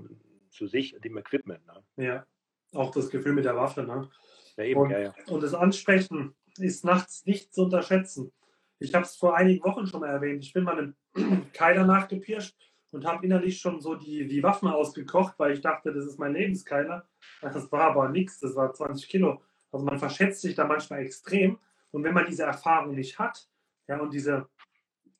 zu 0.50 0.68
sich 0.68 0.96
und 0.96 1.04
dem 1.04 1.18
Equipment. 1.18 1.66
Ne? 1.68 1.84
Ja, 1.98 2.28
auch 2.74 2.92
das 2.92 3.10
Gefühl 3.10 3.34
mit 3.34 3.46
der 3.46 3.56
Waffe. 3.56 3.84
Ne? 3.84 4.10
Ja, 4.58 4.64
eben, 4.64 4.80
Und, 4.80 4.90
ja, 4.92 5.00
ja. 5.00 5.16
und 5.28 5.44
das 5.44 5.54
Ansprechen 5.54 6.36
ist 6.58 6.86
nachts 6.86 7.26
nicht 7.26 7.54
zu 7.54 7.64
unterschätzen. 7.64 8.32
Ich 8.80 8.94
habe 8.94 9.06
es 9.06 9.16
vor 9.16 9.36
einigen 9.36 9.64
Wochen 9.64 9.88
schon 9.88 10.02
mal 10.02 10.10
erwähnt. 10.10 10.44
Ich 10.44 10.54
bin 10.54 10.64
mal 10.64 10.78
einem 10.78 10.96
Keiler 11.54 11.86
nachgepirscht 11.86 12.56
und 12.92 13.06
habe 13.06 13.26
innerlich 13.26 13.60
schon 13.60 13.80
so 13.80 13.96
die, 13.96 14.28
die 14.28 14.44
Waffen 14.44 14.68
ausgekocht, 14.68 15.36
weil 15.38 15.54
ich 15.54 15.62
dachte, 15.62 15.94
das 15.94 16.06
ist 16.06 16.20
mein 16.20 16.34
Lebenskeiler. 16.34 17.08
Das 17.42 17.72
war 17.72 17.92
aber 17.92 18.10
nichts, 18.10 18.40
das 18.40 18.56
war 18.56 18.74
20 18.74 19.08
Kilo. 19.10 19.42
Also 19.72 19.86
man 19.86 19.98
verschätzt 19.98 20.42
sich 20.42 20.56
da 20.56 20.66
manchmal 20.66 21.00
extrem. 21.02 21.58
Und 21.92 22.04
wenn 22.04 22.14
man 22.14 22.26
diese 22.26 22.44
Erfahrung 22.44 22.96
nicht 22.96 23.18
hat 23.20 23.48
ja, 23.88 24.00
und 24.00 24.14
diese 24.14 24.48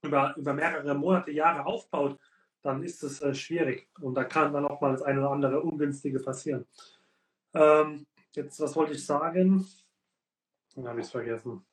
über, 0.02 0.36
über 0.38 0.54
mehrere 0.54 0.94
Monate, 0.94 1.32
Jahre 1.32 1.66
aufbaut, 1.66 2.20
dann 2.62 2.84
ist 2.84 3.04
es 3.04 3.22
äh, 3.22 3.34
schwierig. 3.34 3.90
Und 4.00 4.16
da 4.16 4.24
kann 4.24 4.54
dann 4.54 4.66
auch 4.66 4.82
mal 4.82 4.92
das 4.92 5.02
eine 5.02 5.20
oder 5.20 5.32
andere 5.32 5.62
Ungünstige 5.62 6.20
passieren. 6.20 6.66
Ähm, 7.54 8.06
jetzt, 8.34 8.60
was 8.60 8.76
wollte 8.76 8.94
ich 8.94 9.06
sagen? 9.06 9.68
Dann 10.76 10.88
habe 10.88 11.00
ich 11.00 11.06
es 11.06 11.12
vergessen. 11.12 11.64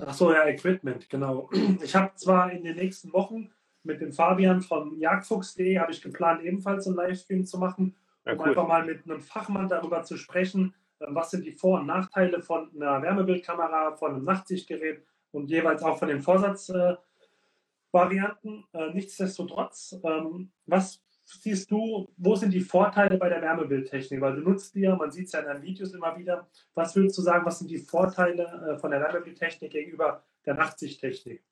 Ach 0.00 0.14
so, 0.14 0.32
ja, 0.32 0.46
Equipment, 0.46 1.10
genau. 1.10 1.50
Ich 1.82 1.94
habe 1.94 2.14
zwar 2.14 2.50
in 2.52 2.64
den 2.64 2.76
nächsten 2.76 3.12
Wochen 3.12 3.52
mit 3.82 4.00
dem 4.00 4.12
Fabian 4.12 4.62
von 4.62 4.98
jagdfuchs.de 4.98 5.78
habe 5.78 5.92
ich 5.92 6.02
geplant, 6.02 6.42
ebenfalls 6.42 6.86
einen 6.86 6.96
Livestream 6.96 7.44
zu 7.44 7.58
machen, 7.58 7.96
ja 8.24 8.32
um 8.32 8.40
cool. 8.40 8.48
einfach 8.48 8.66
mal 8.66 8.84
mit 8.84 9.04
einem 9.04 9.20
Fachmann 9.20 9.68
darüber 9.68 10.02
zu 10.02 10.16
sprechen, 10.16 10.74
äh, 11.00 11.06
was 11.08 11.30
sind 11.30 11.44
die 11.44 11.52
Vor- 11.52 11.80
und 11.80 11.86
Nachteile 11.86 12.42
von 12.42 12.70
einer 12.74 13.02
Wärmebildkamera, 13.02 13.96
von 13.96 14.14
einem 14.14 14.24
Nachtsichtgerät 14.24 15.04
und 15.32 15.50
jeweils 15.50 15.82
auch 15.82 15.98
von 15.98 16.08
den 16.08 16.22
Vorsatzvarianten. 16.22 18.64
Äh, 18.72 18.90
Nichtsdestotrotz, 18.92 19.98
ähm, 20.02 20.50
was 20.66 21.02
siehst 21.30 21.70
du, 21.70 22.08
wo 22.16 22.34
sind 22.34 22.52
die 22.52 22.60
Vorteile 22.60 23.16
bei 23.16 23.28
der 23.28 23.42
Wärmebildtechnik? 23.42 24.20
Weil 24.20 24.36
du 24.36 24.42
nutzt 24.42 24.74
die 24.74 24.80
ja, 24.80 24.96
man 24.96 25.10
sieht 25.10 25.26
es 25.26 25.32
ja 25.32 25.40
in 25.40 25.46
deinen 25.46 25.62
Videos 25.62 25.94
immer 25.94 26.16
wieder. 26.18 26.48
Was 26.74 26.96
würdest 26.96 27.16
du 27.18 27.22
sagen, 27.22 27.46
was 27.46 27.58
sind 27.58 27.70
die 27.70 27.78
Vorteile 27.78 28.74
äh, 28.74 28.78
von 28.78 28.90
der 28.90 29.00
Wärmebildtechnik 29.00 29.70
gegenüber 29.70 30.24
der 30.44 30.54
Nachtsichttechnik? 30.54 31.42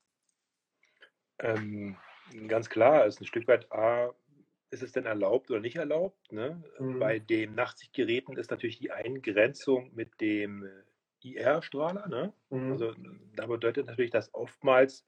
Ähm, 1.39 1.97
ganz 2.49 2.68
klar, 2.68 3.07
ist 3.07 3.20
ein 3.20 3.26
Stück 3.26 3.47
weit 3.47 3.70
A, 3.72 4.12
ist 4.70 4.83
es 4.83 4.93
denn 4.93 5.07
erlaubt 5.07 5.51
oder 5.51 5.61
nicht 5.61 5.76
erlaubt? 5.76 6.33
Ne? 6.33 6.62
Mhm. 6.79 6.99
Bei 6.99 7.18
den 7.18 7.55
Nachtsichtgeräten 7.55 8.37
ist 8.37 8.51
natürlich 8.51 8.79
die 8.79 8.91
Eingrenzung 8.91 9.91
mit 9.95 10.20
dem 10.20 10.64
äh, 10.64 10.68
IR-Strahler. 11.22 12.09
Ne? 12.09 12.33
Mhm. 12.51 12.72
Also 12.72 12.95
da 13.37 13.47
bedeutet 13.47 13.87
natürlich, 13.87 14.11
dass 14.11 14.35
oftmals 14.35 15.07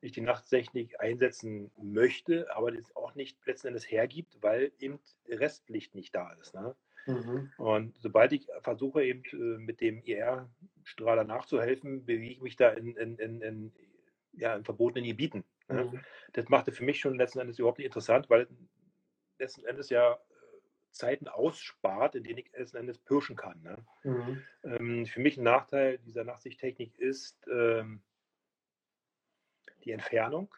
ich 0.00 0.12
die 0.12 0.20
Nachttechnik 0.20 1.00
einsetzen 1.00 1.70
möchte, 1.80 2.54
aber 2.54 2.72
das 2.72 2.94
auch 2.96 3.14
nicht 3.14 3.38
letzten 3.46 3.68
Endes 3.68 3.90
hergibt, 3.90 4.38
weil 4.40 4.72
eben 4.78 4.98
Restlicht 5.28 5.94
nicht 5.94 6.14
da 6.14 6.32
ist. 6.34 6.54
Ne? 6.54 6.74
Mhm. 7.06 7.52
Und 7.58 7.98
sobald 7.98 8.32
ich 8.32 8.48
versuche, 8.62 9.04
eben 9.04 9.22
äh, 9.32 9.58
mit 9.58 9.80
dem 9.80 10.02
IR-Strahler 10.02 11.24
nachzuhelfen, 11.24 12.04
bewege 12.06 12.32
ich 12.32 12.40
mich 12.40 12.56
da 12.56 12.70
in, 12.70 12.96
in, 12.96 13.16
in, 13.16 13.40
in 13.42 13.72
ja, 14.32 14.54
in 14.54 14.64
verbotenen 14.64 15.08
Gebieten. 15.08 15.44
Ne? 15.68 15.84
Mhm. 15.84 16.00
Das 16.32 16.48
machte 16.48 16.72
für 16.72 16.84
mich 16.84 17.00
schon 17.00 17.16
letzten 17.16 17.40
Endes 17.40 17.58
überhaupt 17.58 17.78
nicht 17.78 17.86
interessant, 17.86 18.30
weil 18.30 18.46
letzten 19.38 19.64
Endes 19.64 19.90
ja 19.90 20.18
Zeiten 20.92 21.28
ausspart, 21.28 22.14
in 22.16 22.24
denen 22.24 22.38
ich 22.38 22.52
letzten 22.52 22.78
Endes 22.78 22.98
pirschen 22.98 23.36
kann. 23.36 23.60
Ne? 23.62 23.84
Mhm. 24.04 24.42
Ähm, 24.64 25.06
für 25.06 25.20
mich 25.20 25.36
ein 25.36 25.44
Nachteil 25.44 25.98
dieser 25.98 26.24
Nachtsichttechnik 26.24 26.98
ist 26.98 27.46
ähm, 27.50 28.02
die 29.84 29.92
Entfernung, 29.92 30.54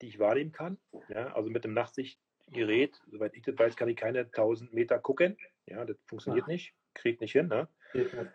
die 0.00 0.08
ich 0.08 0.18
wahrnehmen 0.18 0.52
kann. 0.52 0.78
Ja? 1.08 1.34
Also 1.34 1.50
mit 1.50 1.64
dem 1.64 1.74
Nachtsichtgerät, 1.74 3.00
soweit 3.10 3.34
ich 3.34 3.42
das 3.42 3.58
weiß, 3.58 3.76
kann 3.76 3.88
ich 3.88 3.96
keine 3.96 4.20
1000 4.20 4.72
Meter 4.72 4.98
gucken. 4.98 5.36
Ja, 5.66 5.84
das 5.84 5.96
funktioniert 6.06 6.46
ja. 6.46 6.52
nicht, 6.52 6.74
kriegt 6.94 7.20
nicht 7.20 7.32
hin. 7.32 7.48
Ne? 7.48 7.68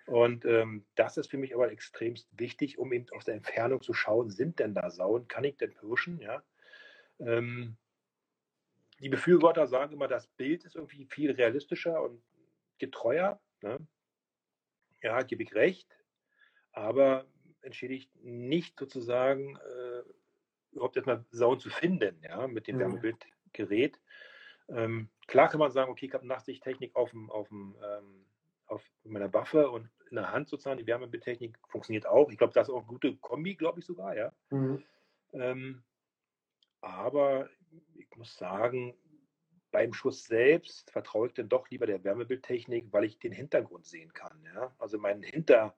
Und 0.07 0.45
ähm, 0.45 0.85
das 0.95 1.17
ist 1.17 1.29
für 1.29 1.37
mich 1.37 1.53
aber 1.53 1.71
extremst 1.71 2.27
wichtig, 2.31 2.77
um 2.77 2.91
eben 2.91 3.05
aus 3.11 3.25
der 3.25 3.35
Entfernung 3.35 3.81
zu 3.81 3.93
schauen, 3.93 4.29
sind 4.29 4.59
denn 4.59 4.73
da 4.73 4.89
Sauen, 4.89 5.27
kann 5.27 5.43
ich 5.43 5.57
denn 5.57 5.73
pirschen? 5.73 6.19
Ja? 6.19 6.43
Ähm, 7.19 7.77
die 8.99 9.09
Befürworter 9.09 9.67
sagen 9.67 9.93
immer, 9.93 10.07
das 10.07 10.27
Bild 10.27 10.63
ist 10.63 10.75
irgendwie 10.75 11.05
viel 11.05 11.31
realistischer 11.31 12.01
und 12.01 12.23
getreuer. 12.77 13.39
Ne? 13.61 13.79
Ja, 15.01 15.21
gebe 15.21 15.43
ich 15.43 15.53
recht, 15.53 15.87
aber 16.71 17.25
entschädigt 17.61 18.09
nicht 18.23 18.79
sozusagen 18.79 19.57
äh, 19.57 19.82
überhaupt 20.73 20.95
erstmal 20.95 21.25
Sauen 21.31 21.59
zu 21.59 21.69
finden, 21.69 22.21
ja, 22.23 22.47
mit 22.47 22.67
dem 22.67 22.75
mhm. 22.75 22.81
Wärmebildgerät. 22.81 23.99
Ähm, 24.69 25.09
klar 25.27 25.49
kann 25.49 25.59
man 25.59 25.71
sagen, 25.71 25.91
okay, 25.91 26.05
ich 26.05 26.13
habe 26.13 26.27
Nachtsichttechnik 26.27 26.95
auf, 26.95 27.11
dem, 27.11 27.29
auf, 27.29 27.47
dem, 27.49 27.75
ähm, 27.83 28.25
auf 28.67 28.83
meiner 29.03 29.33
Waffe 29.33 29.69
und 29.69 29.89
in 30.09 30.15
der 30.15 30.31
Hand 30.31 30.47
sozusagen, 30.47 30.77
die 30.77 30.87
Wärmebildtechnik 30.87 31.57
funktioniert 31.67 32.05
auch. 32.05 32.29
Ich 32.29 32.37
glaube, 32.37 32.53
das 32.53 32.67
ist 32.67 32.73
auch 32.73 32.79
eine 32.79 32.87
gute 32.87 33.15
Kombi, 33.17 33.55
glaube 33.55 33.79
ich 33.79 33.85
sogar, 33.85 34.15
ja. 34.15 34.31
Mhm. 34.51 34.83
Ähm, 35.33 35.83
aber 36.81 37.49
ich 37.95 38.07
muss 38.15 38.37
sagen, 38.37 38.95
beim 39.71 39.93
Schuss 39.93 40.25
selbst 40.25 40.91
vertraue 40.91 41.27
ich 41.27 41.33
dann 41.33 41.49
doch 41.49 41.69
lieber 41.69 41.87
der 41.87 42.03
Wärmebildtechnik, 42.03 42.93
weil 42.93 43.05
ich 43.05 43.17
den 43.19 43.31
Hintergrund 43.31 43.85
sehen 43.85 44.13
kann. 44.13 44.43
Ja? 44.53 44.73
Also 44.77 44.99
mein 44.99 45.23
Hinterland, 45.23 45.73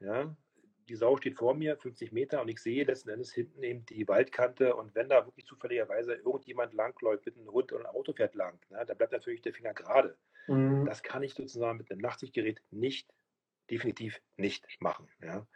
ja, 0.00 0.36
die 0.88 0.96
Sau 0.96 1.16
steht 1.16 1.36
vor 1.36 1.54
mir, 1.54 1.76
50 1.76 2.12
Meter, 2.12 2.40
und 2.42 2.48
ich 2.48 2.60
sehe 2.60 2.84
letzten 2.84 3.10
Endes 3.10 3.32
hinten 3.32 3.62
eben 3.62 3.84
die 3.86 4.06
Waldkante. 4.08 4.74
Und 4.74 4.94
wenn 4.94 5.08
da 5.08 5.26
wirklich 5.26 5.46
zufälligerweise 5.46 6.14
irgendjemand 6.14 6.74
langläuft 6.74 7.26
mit 7.26 7.36
einem 7.36 7.50
Hund 7.50 7.72
oder 7.72 7.88
ein 7.88 7.94
Auto 7.94 8.12
fährt 8.12 8.34
lang, 8.34 8.58
ne, 8.70 8.84
da 8.86 8.94
bleibt 8.94 9.12
natürlich 9.12 9.42
der 9.42 9.52
Finger 9.52 9.74
gerade. 9.74 10.16
Mhm. 10.46 10.86
Das 10.86 11.02
kann 11.02 11.22
ich 11.22 11.34
sozusagen 11.34 11.78
mit 11.78 11.90
einem 11.90 12.00
Nachtsichtgerät 12.00 12.62
nicht, 12.70 13.12
definitiv 13.70 14.20
nicht 14.36 14.66
machen. 14.80 15.08
Ja? 15.22 15.46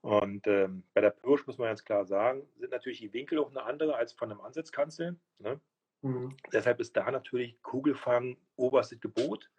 Und 0.00 0.46
ähm, 0.46 0.84
bei 0.92 1.00
der 1.00 1.10
Pirsch 1.10 1.46
muss 1.46 1.58
man 1.58 1.68
ganz 1.68 1.84
klar 1.84 2.04
sagen, 2.04 2.46
sind 2.56 2.70
natürlich 2.70 3.00
die 3.00 3.12
Winkel 3.12 3.38
auch 3.38 3.50
eine 3.50 3.62
andere 3.62 3.96
als 3.96 4.12
von 4.12 4.30
einem 4.30 4.40
Ansitzkanzel. 4.40 5.16
Ne? 5.38 5.60
Mhm. 6.02 6.36
Deshalb 6.52 6.80
ist 6.80 6.96
da 6.96 7.10
natürlich 7.10 7.60
Kugelfang 7.62 8.36
oberstes 8.56 9.00
Gebot. 9.00 9.50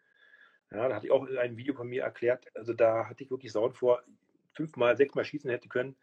Ja, 0.72 0.89
da 0.89 0.95
hatte 0.95 1.08
ich 1.08 1.12
auch 1.12 1.26
in 1.26 1.38
einem 1.38 1.58
Video 1.58 1.74
von 1.74 1.88
mir 1.88 2.03
erklärt, 2.03 2.47
also 2.56 2.74
da 2.74 3.08
hatte 3.08 3.24
ich 3.24 3.30
wirklich 3.30 3.51
Sauen 3.51 3.74
vor, 3.74 4.03
fünfmal, 4.56 4.97
sechsmal 4.97 5.26
schießen 5.26 5.49
hätte 5.49 5.70
können, 5.70 5.95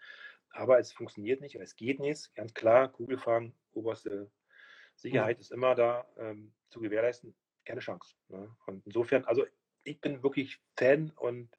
aber 0.51 0.79
es 0.79 0.93
funktioniert 0.93 1.41
nicht, 1.41 1.57
es 1.57 1.77
geht 1.77 2.01
nicht. 2.01 2.35
Ganz 2.35 2.55
klar, 2.55 2.91
Kugelfang, 2.93 3.55
oberste 3.73 4.31
Sicherheit 4.95 5.41
ist 5.41 5.53
immer 5.53 5.75
da 5.75 6.07
ähm, 6.19 6.53
zu 6.71 6.81
gewährleisten, 6.81 7.35
keine 7.65 7.81
Chance. 7.81 8.15
Ne? 8.29 8.55
Und 8.67 8.87
insofern, 8.87 9.25
also 9.25 9.47
ich 9.85 10.01
bin 10.01 10.23
wirklich 10.23 10.61
Fan 10.77 11.11
und 11.17 11.51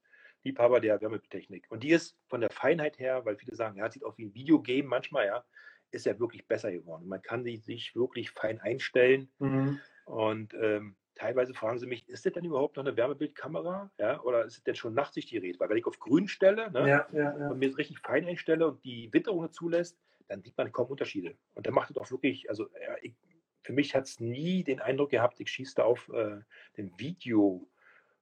Liebhaber 0.43 0.79
der 0.79 1.01
Wärmetechnik. 1.01 1.65
Und 1.69 1.83
die 1.83 1.91
ist 1.91 2.17
von 2.27 2.41
der 2.41 2.49
Feinheit 2.51 2.99
her, 2.99 3.25
weil 3.25 3.37
viele 3.37 3.55
sagen, 3.55 3.77
ja, 3.77 3.89
sieht 3.89 4.03
auch 4.03 4.17
wie 4.17 4.25
ein 4.25 4.33
Videogame 4.33 4.83
manchmal, 4.83 5.25
ja, 5.25 5.45
ist 5.91 6.05
ja 6.05 6.19
wirklich 6.19 6.47
besser 6.47 6.71
geworden. 6.71 7.07
Man 7.07 7.21
kann 7.21 7.43
sie 7.43 7.57
sich 7.57 7.95
wirklich 7.95 8.31
fein 8.31 8.59
einstellen. 8.59 9.31
Mhm. 9.39 9.79
Und 10.05 10.53
ähm, 10.55 10.95
teilweise 11.15 11.53
fragen 11.53 11.79
sie 11.79 11.87
mich, 11.87 12.07
ist 12.09 12.25
das 12.25 12.33
denn 12.33 12.45
überhaupt 12.45 12.77
noch 12.77 12.85
eine 12.85 12.95
Wärmebildkamera? 12.95 13.91
Ja, 13.97 14.21
oder 14.21 14.45
ist 14.45 14.57
es 14.57 14.63
denn 14.63 14.75
schon 14.75 14.93
Nachtsichtgerät? 14.93 15.59
Weil 15.59 15.69
wenn 15.69 15.77
ich 15.77 15.85
auf 15.85 15.99
grün 15.99 16.27
stelle 16.27 16.71
ne, 16.71 16.87
ja, 16.87 17.07
ja, 17.11 17.37
ja. 17.37 17.49
und 17.49 17.59
mir 17.59 17.77
richtig 17.77 17.99
fein 17.99 18.25
einstelle 18.25 18.67
und 18.67 18.83
die 18.83 19.11
Witterung 19.13 19.51
zulässt, 19.51 19.97
dann 20.27 20.41
sieht 20.41 20.57
man 20.57 20.71
kaum 20.71 20.87
Unterschiede. 20.87 21.35
Und 21.53 21.67
dann 21.67 21.73
macht 21.73 21.91
es 21.91 21.97
auch 21.97 22.09
wirklich, 22.11 22.49
also 22.49 22.69
ich, 23.01 23.13
für 23.61 23.73
mich 23.73 23.95
hat 23.95 24.05
es 24.05 24.19
nie 24.19 24.63
den 24.63 24.79
Eindruck 24.79 25.11
gehabt, 25.11 25.39
ich 25.39 25.49
schieße 25.49 25.75
da 25.75 25.83
auf 25.83 26.09
äh, 26.09 26.39
den 26.77 26.91
Video 26.97 27.69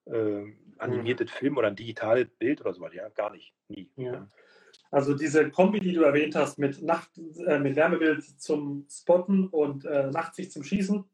äh, 0.05 0.43
animiertes 0.77 1.31
mhm. 1.31 1.35
Film 1.35 1.57
oder 1.57 1.67
ein 1.67 1.75
digitales 1.75 2.29
Bild 2.37 2.61
oder 2.61 2.73
so 2.73 2.87
Ja, 2.89 3.09
gar 3.09 3.31
nicht. 3.31 3.53
Nie. 3.67 3.89
Ja. 3.95 4.13
Ja. 4.13 4.31
Also 4.89 5.13
diese 5.13 5.49
Kombi, 5.49 5.79
die 5.79 5.93
du 5.93 6.03
erwähnt 6.03 6.35
hast, 6.35 6.57
mit, 6.57 6.81
Nacht, 6.81 7.09
äh, 7.45 7.59
mit 7.59 7.75
Wärmebild 7.75 8.23
zum 8.41 8.85
Spotten 8.89 9.47
und 9.47 9.85
äh, 9.85 10.11
Nachtsicht 10.11 10.51
zum 10.51 10.63
Schießen, 10.63 11.05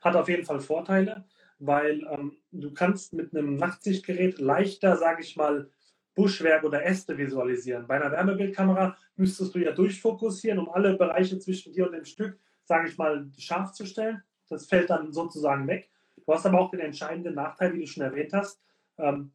hat 0.00 0.16
auf 0.16 0.28
jeden 0.28 0.44
Fall 0.44 0.60
Vorteile, 0.60 1.24
weil 1.58 2.06
ähm, 2.10 2.36
du 2.52 2.72
kannst 2.72 3.12
mit 3.12 3.34
einem 3.34 3.56
Nachtsichtgerät 3.56 4.38
leichter, 4.38 4.96
sage 4.96 5.22
ich 5.22 5.36
mal, 5.36 5.70
Buschwerk 6.14 6.64
oder 6.64 6.84
Äste 6.84 7.16
visualisieren. 7.16 7.86
Bei 7.86 7.94
einer 7.96 8.10
Wärmebildkamera 8.10 8.96
müsstest 9.14 9.54
du 9.54 9.60
ja 9.60 9.70
durchfokussieren, 9.70 10.58
um 10.58 10.68
alle 10.68 10.96
Bereiche 10.96 11.38
zwischen 11.38 11.72
dir 11.72 11.86
und 11.86 11.92
dem 11.92 12.04
Stück, 12.04 12.38
sage 12.64 12.88
ich 12.88 12.98
mal, 12.98 13.30
scharf 13.38 13.72
zu 13.72 13.86
stellen. 13.86 14.22
Das 14.48 14.66
fällt 14.66 14.90
dann 14.90 15.12
sozusagen 15.12 15.68
weg. 15.68 15.90
Du 16.16 16.32
hast 16.32 16.44
aber 16.44 16.60
auch 16.60 16.70
den 16.70 16.80
entscheidenden 16.80 17.34
Nachteil, 17.34 17.72
wie 17.72 17.80
du 17.80 17.86
schon 17.86 18.02
erwähnt 18.02 18.32
hast, 18.32 18.60
ähm, 18.98 19.32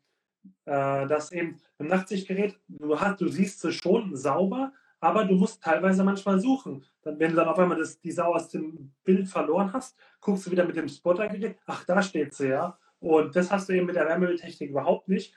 äh, 0.65 1.07
dass 1.07 1.31
eben 1.31 1.61
im 1.79 1.87
Nachtsichtgerät, 1.87 2.59
du, 2.67 2.99
hast, 2.99 3.21
du 3.21 3.29
siehst 3.29 3.63
es 3.63 3.75
schon 3.75 4.15
sauber, 4.15 4.73
aber 5.03 5.25
du 5.25 5.35
musst 5.35 5.61
teilweise 5.61 6.01
manchmal 6.01 6.39
suchen. 6.39 6.85
Dann, 7.01 7.19
wenn 7.19 7.31
du 7.31 7.35
dann 7.35 7.49
auf 7.49 7.59
einmal 7.59 7.77
das, 7.77 7.99
die 7.99 8.11
Sau 8.13 8.33
aus 8.33 8.47
dem 8.47 8.93
Bild 9.03 9.27
verloren 9.27 9.73
hast, 9.73 9.97
guckst 10.21 10.47
du 10.47 10.51
wieder 10.51 10.63
mit 10.63 10.77
dem 10.77 10.87
Spottergerät, 10.87 11.57
ach, 11.65 11.83
da 11.83 12.01
steht 12.01 12.33
sie 12.33 12.47
ja. 12.47 12.79
Und 12.99 13.35
das 13.35 13.51
hast 13.51 13.67
du 13.67 13.73
eben 13.73 13.85
mit 13.85 13.97
der 13.97 14.05
Wärmebildtechnik 14.05 14.69
überhaupt 14.69 15.09
nicht. 15.09 15.35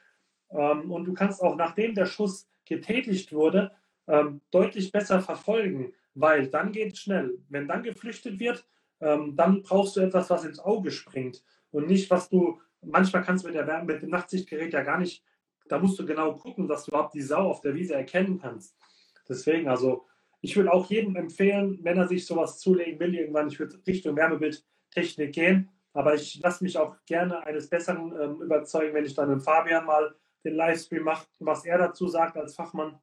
Ähm, 0.50 0.92
und 0.92 1.04
du 1.04 1.14
kannst 1.14 1.42
auch, 1.42 1.56
nachdem 1.56 1.96
der 1.96 2.06
Schuss 2.06 2.48
getätigt 2.64 3.32
wurde, 3.32 3.72
ähm, 4.06 4.40
deutlich 4.52 4.92
besser 4.92 5.20
verfolgen, 5.20 5.92
weil 6.14 6.46
dann 6.46 6.70
geht 6.70 6.92
es 6.92 7.00
schnell. 7.00 7.36
Wenn 7.48 7.66
dann 7.66 7.82
geflüchtet 7.82 8.38
wird, 8.38 8.64
ähm, 9.00 9.34
dann 9.34 9.62
brauchst 9.62 9.96
du 9.96 10.00
etwas, 10.00 10.30
was 10.30 10.44
ins 10.44 10.60
Auge 10.60 10.92
springt 10.92 11.42
und 11.72 11.88
nicht, 11.88 12.08
was 12.08 12.28
du, 12.28 12.60
manchmal 12.82 13.24
kannst 13.24 13.44
du 13.44 13.48
mit, 13.48 13.56
der, 13.56 13.82
mit 13.82 14.00
dem 14.00 14.10
Nachtsichtgerät 14.10 14.72
ja 14.72 14.84
gar 14.84 14.98
nicht, 14.98 15.24
da 15.66 15.80
musst 15.80 15.98
du 15.98 16.06
genau 16.06 16.36
gucken, 16.36 16.68
dass 16.68 16.84
du 16.84 16.92
überhaupt 16.92 17.14
die 17.14 17.22
Sau 17.22 17.50
auf 17.50 17.62
der 17.62 17.74
Wiese 17.74 17.94
erkennen 17.94 18.38
kannst. 18.40 18.76
Deswegen, 19.28 19.68
also 19.68 20.06
ich 20.40 20.56
würde 20.56 20.72
auch 20.72 20.88
jedem 20.88 21.16
empfehlen, 21.16 21.78
wenn 21.82 21.98
er 21.98 22.06
sich 22.06 22.26
sowas 22.26 22.58
zulegen 22.58 23.00
will, 23.00 23.14
irgendwann, 23.14 23.48
ich 23.48 23.58
würde 23.58 23.80
Richtung 23.86 24.16
Wärmebildtechnik 24.16 25.32
gehen, 25.32 25.70
aber 25.92 26.14
ich 26.14 26.40
lasse 26.42 26.62
mich 26.62 26.78
auch 26.78 26.96
gerne 27.06 27.44
eines 27.46 27.68
Besseren 27.68 28.14
ähm, 28.20 28.42
überzeugen, 28.42 28.94
wenn 28.94 29.04
ich 29.04 29.14
dann 29.14 29.30
mit 29.30 29.42
Fabian 29.42 29.86
mal 29.86 30.14
den 30.44 30.54
Livestream 30.54 31.02
mache, 31.02 31.26
was 31.40 31.64
er 31.64 31.78
dazu 31.78 32.06
sagt 32.06 32.36
als 32.36 32.54
Fachmann. 32.54 32.98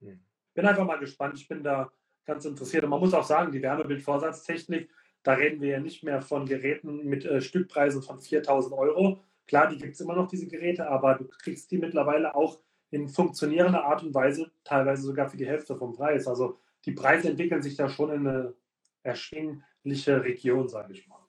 Hm. 0.00 0.20
Bin 0.54 0.66
einfach 0.66 0.84
mal 0.84 0.98
gespannt, 0.98 1.34
ich 1.36 1.48
bin 1.48 1.62
da 1.62 1.90
ganz 2.26 2.44
interessiert. 2.44 2.84
Und 2.84 2.90
man 2.90 3.00
muss 3.00 3.14
auch 3.14 3.24
sagen, 3.24 3.52
die 3.52 3.62
Wärmebildvorsatztechnik, 3.62 4.90
da 5.22 5.32
reden 5.32 5.60
wir 5.60 5.70
ja 5.70 5.80
nicht 5.80 6.04
mehr 6.04 6.20
von 6.20 6.46
Geräten 6.46 7.06
mit 7.06 7.24
äh, 7.24 7.40
Stückpreisen 7.40 8.02
von 8.02 8.18
4000 8.18 8.74
Euro. 8.74 9.20
Klar, 9.46 9.68
die 9.68 9.78
gibt 9.78 9.94
es 9.94 10.00
immer 10.00 10.14
noch, 10.14 10.28
diese 10.28 10.46
Geräte, 10.46 10.88
aber 10.88 11.14
du 11.14 11.26
kriegst 11.28 11.70
die 11.70 11.78
mittlerweile 11.78 12.34
auch 12.34 12.60
in 12.90 13.08
funktionierender 13.08 13.84
Art 13.84 14.02
und 14.02 14.14
Weise, 14.14 14.50
teilweise 14.64 15.02
sogar 15.02 15.28
für 15.28 15.36
die 15.36 15.46
Hälfte 15.46 15.76
vom 15.76 15.92
Preis. 15.92 16.26
Also 16.26 16.58
die 16.84 16.92
Preise 16.92 17.30
entwickeln 17.30 17.62
sich 17.62 17.76
da 17.76 17.88
schon 17.88 18.10
in 18.10 18.26
eine 18.26 18.54
erschwingliche 19.02 20.22
Region, 20.22 20.68
sage 20.68 20.92
ich 20.92 21.06
mal. 21.08 21.20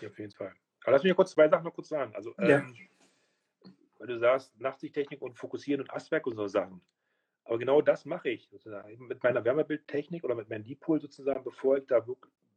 Ja, 0.00 0.08
auf 0.08 0.18
jeden 0.18 0.32
Fall. 0.32 0.54
Aber 0.82 0.92
lass 0.92 1.02
mich 1.02 1.14
kurz 1.14 1.32
zwei 1.32 1.48
Sachen 1.48 1.64
noch 1.64 1.74
kurz 1.74 1.88
sagen. 1.88 2.14
Also, 2.14 2.34
ja. 2.38 2.58
ähm, 2.58 2.74
weil 3.98 4.06
du 4.06 4.18
sagst, 4.18 4.58
Nachtsichttechnik 4.60 5.20
und 5.20 5.36
Fokussieren 5.36 5.82
und 5.82 5.90
Astwerk 5.90 6.26
und 6.26 6.36
so 6.36 6.46
Sachen. 6.46 6.80
Aber 7.44 7.58
genau 7.58 7.80
das 7.80 8.04
mache 8.04 8.30
ich 8.30 8.48
sozusagen 8.50 9.06
mit 9.06 9.22
meiner 9.22 9.44
Wärmebildtechnik 9.44 10.22
oder 10.24 10.34
mit 10.34 10.48
meinem 10.48 10.64
Deep 10.64 10.80
Pool 10.80 11.00
sozusagen, 11.00 11.44
bevor 11.44 11.78
ich 11.78 11.86
da 11.86 12.04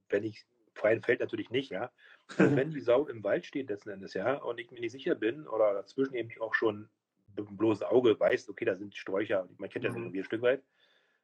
wenn 0.09 0.23
ich 0.23 0.45
freien 0.75 1.01
Feld 1.01 1.19
natürlich 1.19 1.49
nicht, 1.49 1.71
ja. 1.71 1.91
Und 2.37 2.55
wenn 2.57 2.71
die 2.71 2.81
Sau 2.81 3.07
im 3.07 3.23
Wald 3.23 3.45
steht 3.45 3.69
letzten 3.69 3.89
Endes, 3.89 4.13
ja, 4.13 4.35
und 4.35 4.59
ich 4.59 4.69
mir 4.71 4.79
nicht 4.79 4.91
sicher 4.91 5.15
bin 5.15 5.47
oder 5.47 5.73
dazwischen 5.73 6.13
eben 6.15 6.29
auch 6.41 6.53
schon 6.53 6.89
mit 7.35 7.49
dem 7.49 7.57
bloßen 7.57 7.85
Auge 7.85 8.19
weiß, 8.19 8.49
okay, 8.49 8.65
da 8.65 8.75
sind 8.75 8.95
Sträucher, 8.95 9.47
man 9.57 9.69
kennt 9.69 9.85
ja 9.85 9.91
so 9.91 9.99
mhm. 9.99 10.13
ein 10.13 10.23
Stück 10.23 10.41
weit, 10.41 10.63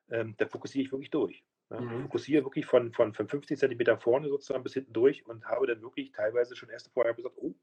ähm, 0.09 0.35
da 0.37 0.47
fokussiere 0.47 0.85
ich 0.85 0.91
wirklich 0.91 1.11
durch. 1.11 1.43
Ja. 1.69 1.81
Mhm. 1.81 2.03
Fokussiere 2.03 2.43
wirklich 2.45 2.65
von, 2.65 2.93
von, 2.93 3.13
von 3.13 3.27
50 3.27 3.59
Zentimeter 3.59 3.97
vorne 3.97 4.29
sozusagen 4.29 4.63
bis 4.63 4.73
hinten 4.73 4.93
durch 4.93 5.25
und 5.25 5.45
habe 5.45 5.67
dann 5.67 5.81
wirklich 5.81 6.11
teilweise 6.11 6.55
schon 6.55 6.69
erst 6.69 6.91
vorher 6.93 7.13
gesagt, 7.13 7.35
oh, 7.37 7.53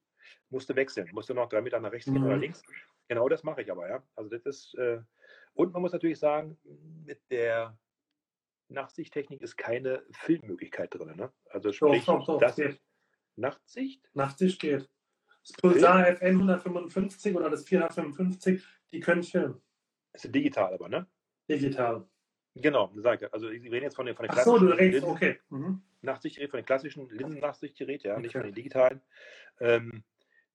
musste 0.50 0.76
wechseln, 0.76 1.08
musste 1.12 1.34
noch 1.34 1.48
drei 1.48 1.62
Meter 1.62 1.80
nach 1.80 1.92
rechts 1.92 2.06
gehen 2.06 2.20
mhm. 2.20 2.26
oder 2.26 2.36
links. 2.36 2.62
Genau 3.08 3.28
das 3.28 3.44
mache 3.44 3.62
ich 3.62 3.70
aber, 3.70 3.88
ja. 3.88 4.02
Also 4.14 4.30
das 4.30 4.44
ist, 4.46 4.74
äh, 4.74 5.00
und 5.54 5.72
man 5.72 5.82
muss 5.82 5.92
natürlich 5.92 6.18
sagen, 6.18 6.58
mit 7.04 7.20
der 7.30 7.78
Nachtsichttechnik 8.68 9.40
ist 9.40 9.56
keine 9.56 10.02
Filmmöglichkeit 10.12 10.94
drin. 10.94 11.16
Ne? 11.16 11.32
Also 11.48 11.72
sprich, 11.72 12.04
doch, 12.04 12.18
doch, 12.20 12.26
doch, 12.26 12.40
das 12.40 12.56
geht. 12.56 12.80
Nachtsicht? 13.36 14.08
Nachtsicht 14.14 14.60
geht. 14.60 14.88
Das 15.46 15.56
Pulsar 15.58 16.08
FN 16.08 16.36
155 16.36 17.36
oder 17.36 17.50
das 17.50 17.64
455, 17.64 18.64
die 18.92 19.00
können 19.00 19.22
filmen. 19.22 19.60
Das 20.12 20.24
ist 20.24 20.34
digital 20.34 20.72
aber, 20.72 20.88
ne? 20.88 21.06
Digital. 21.48 22.06
Genau, 22.54 22.92
sag 22.96 23.20
ich. 23.20 23.32
Also 23.32 23.50
ich 23.50 23.62
rede 23.64 23.82
jetzt 23.82 23.96
von 23.96 24.06
den, 24.06 24.14
von 24.14 24.24
den 24.24 24.32
klassischen. 24.32 24.58
So, 24.58 24.66
du 24.66 24.72
redest, 24.72 25.04
Linsen, 25.04 25.10
okay. 25.10 25.40
Mhm. 25.50 25.82
Nachtsichtgerät, 26.02 26.50
von 26.50 26.58
den 26.58 26.66
klassischen 26.66 27.10
Linsennachsichtgeräten, 27.10 28.08
ja, 28.08 28.14
okay. 28.14 28.22
nicht 28.22 28.32
von 28.32 28.42
den 28.42 28.54
digitalen. 28.54 29.00
Ähm, 29.60 30.04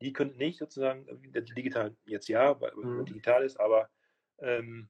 die 0.01 0.13
können 0.13 0.37
nicht 0.37 0.59
sozusagen, 0.59 1.05
die 1.21 1.53
digitalen 1.53 1.97
jetzt 2.05 2.29
ja, 2.29 2.59
weil 2.61 2.71
mhm. 2.75 3.05
digital 3.05 3.43
ist, 3.43 3.59
aber 3.59 3.89
ähm, 4.39 4.89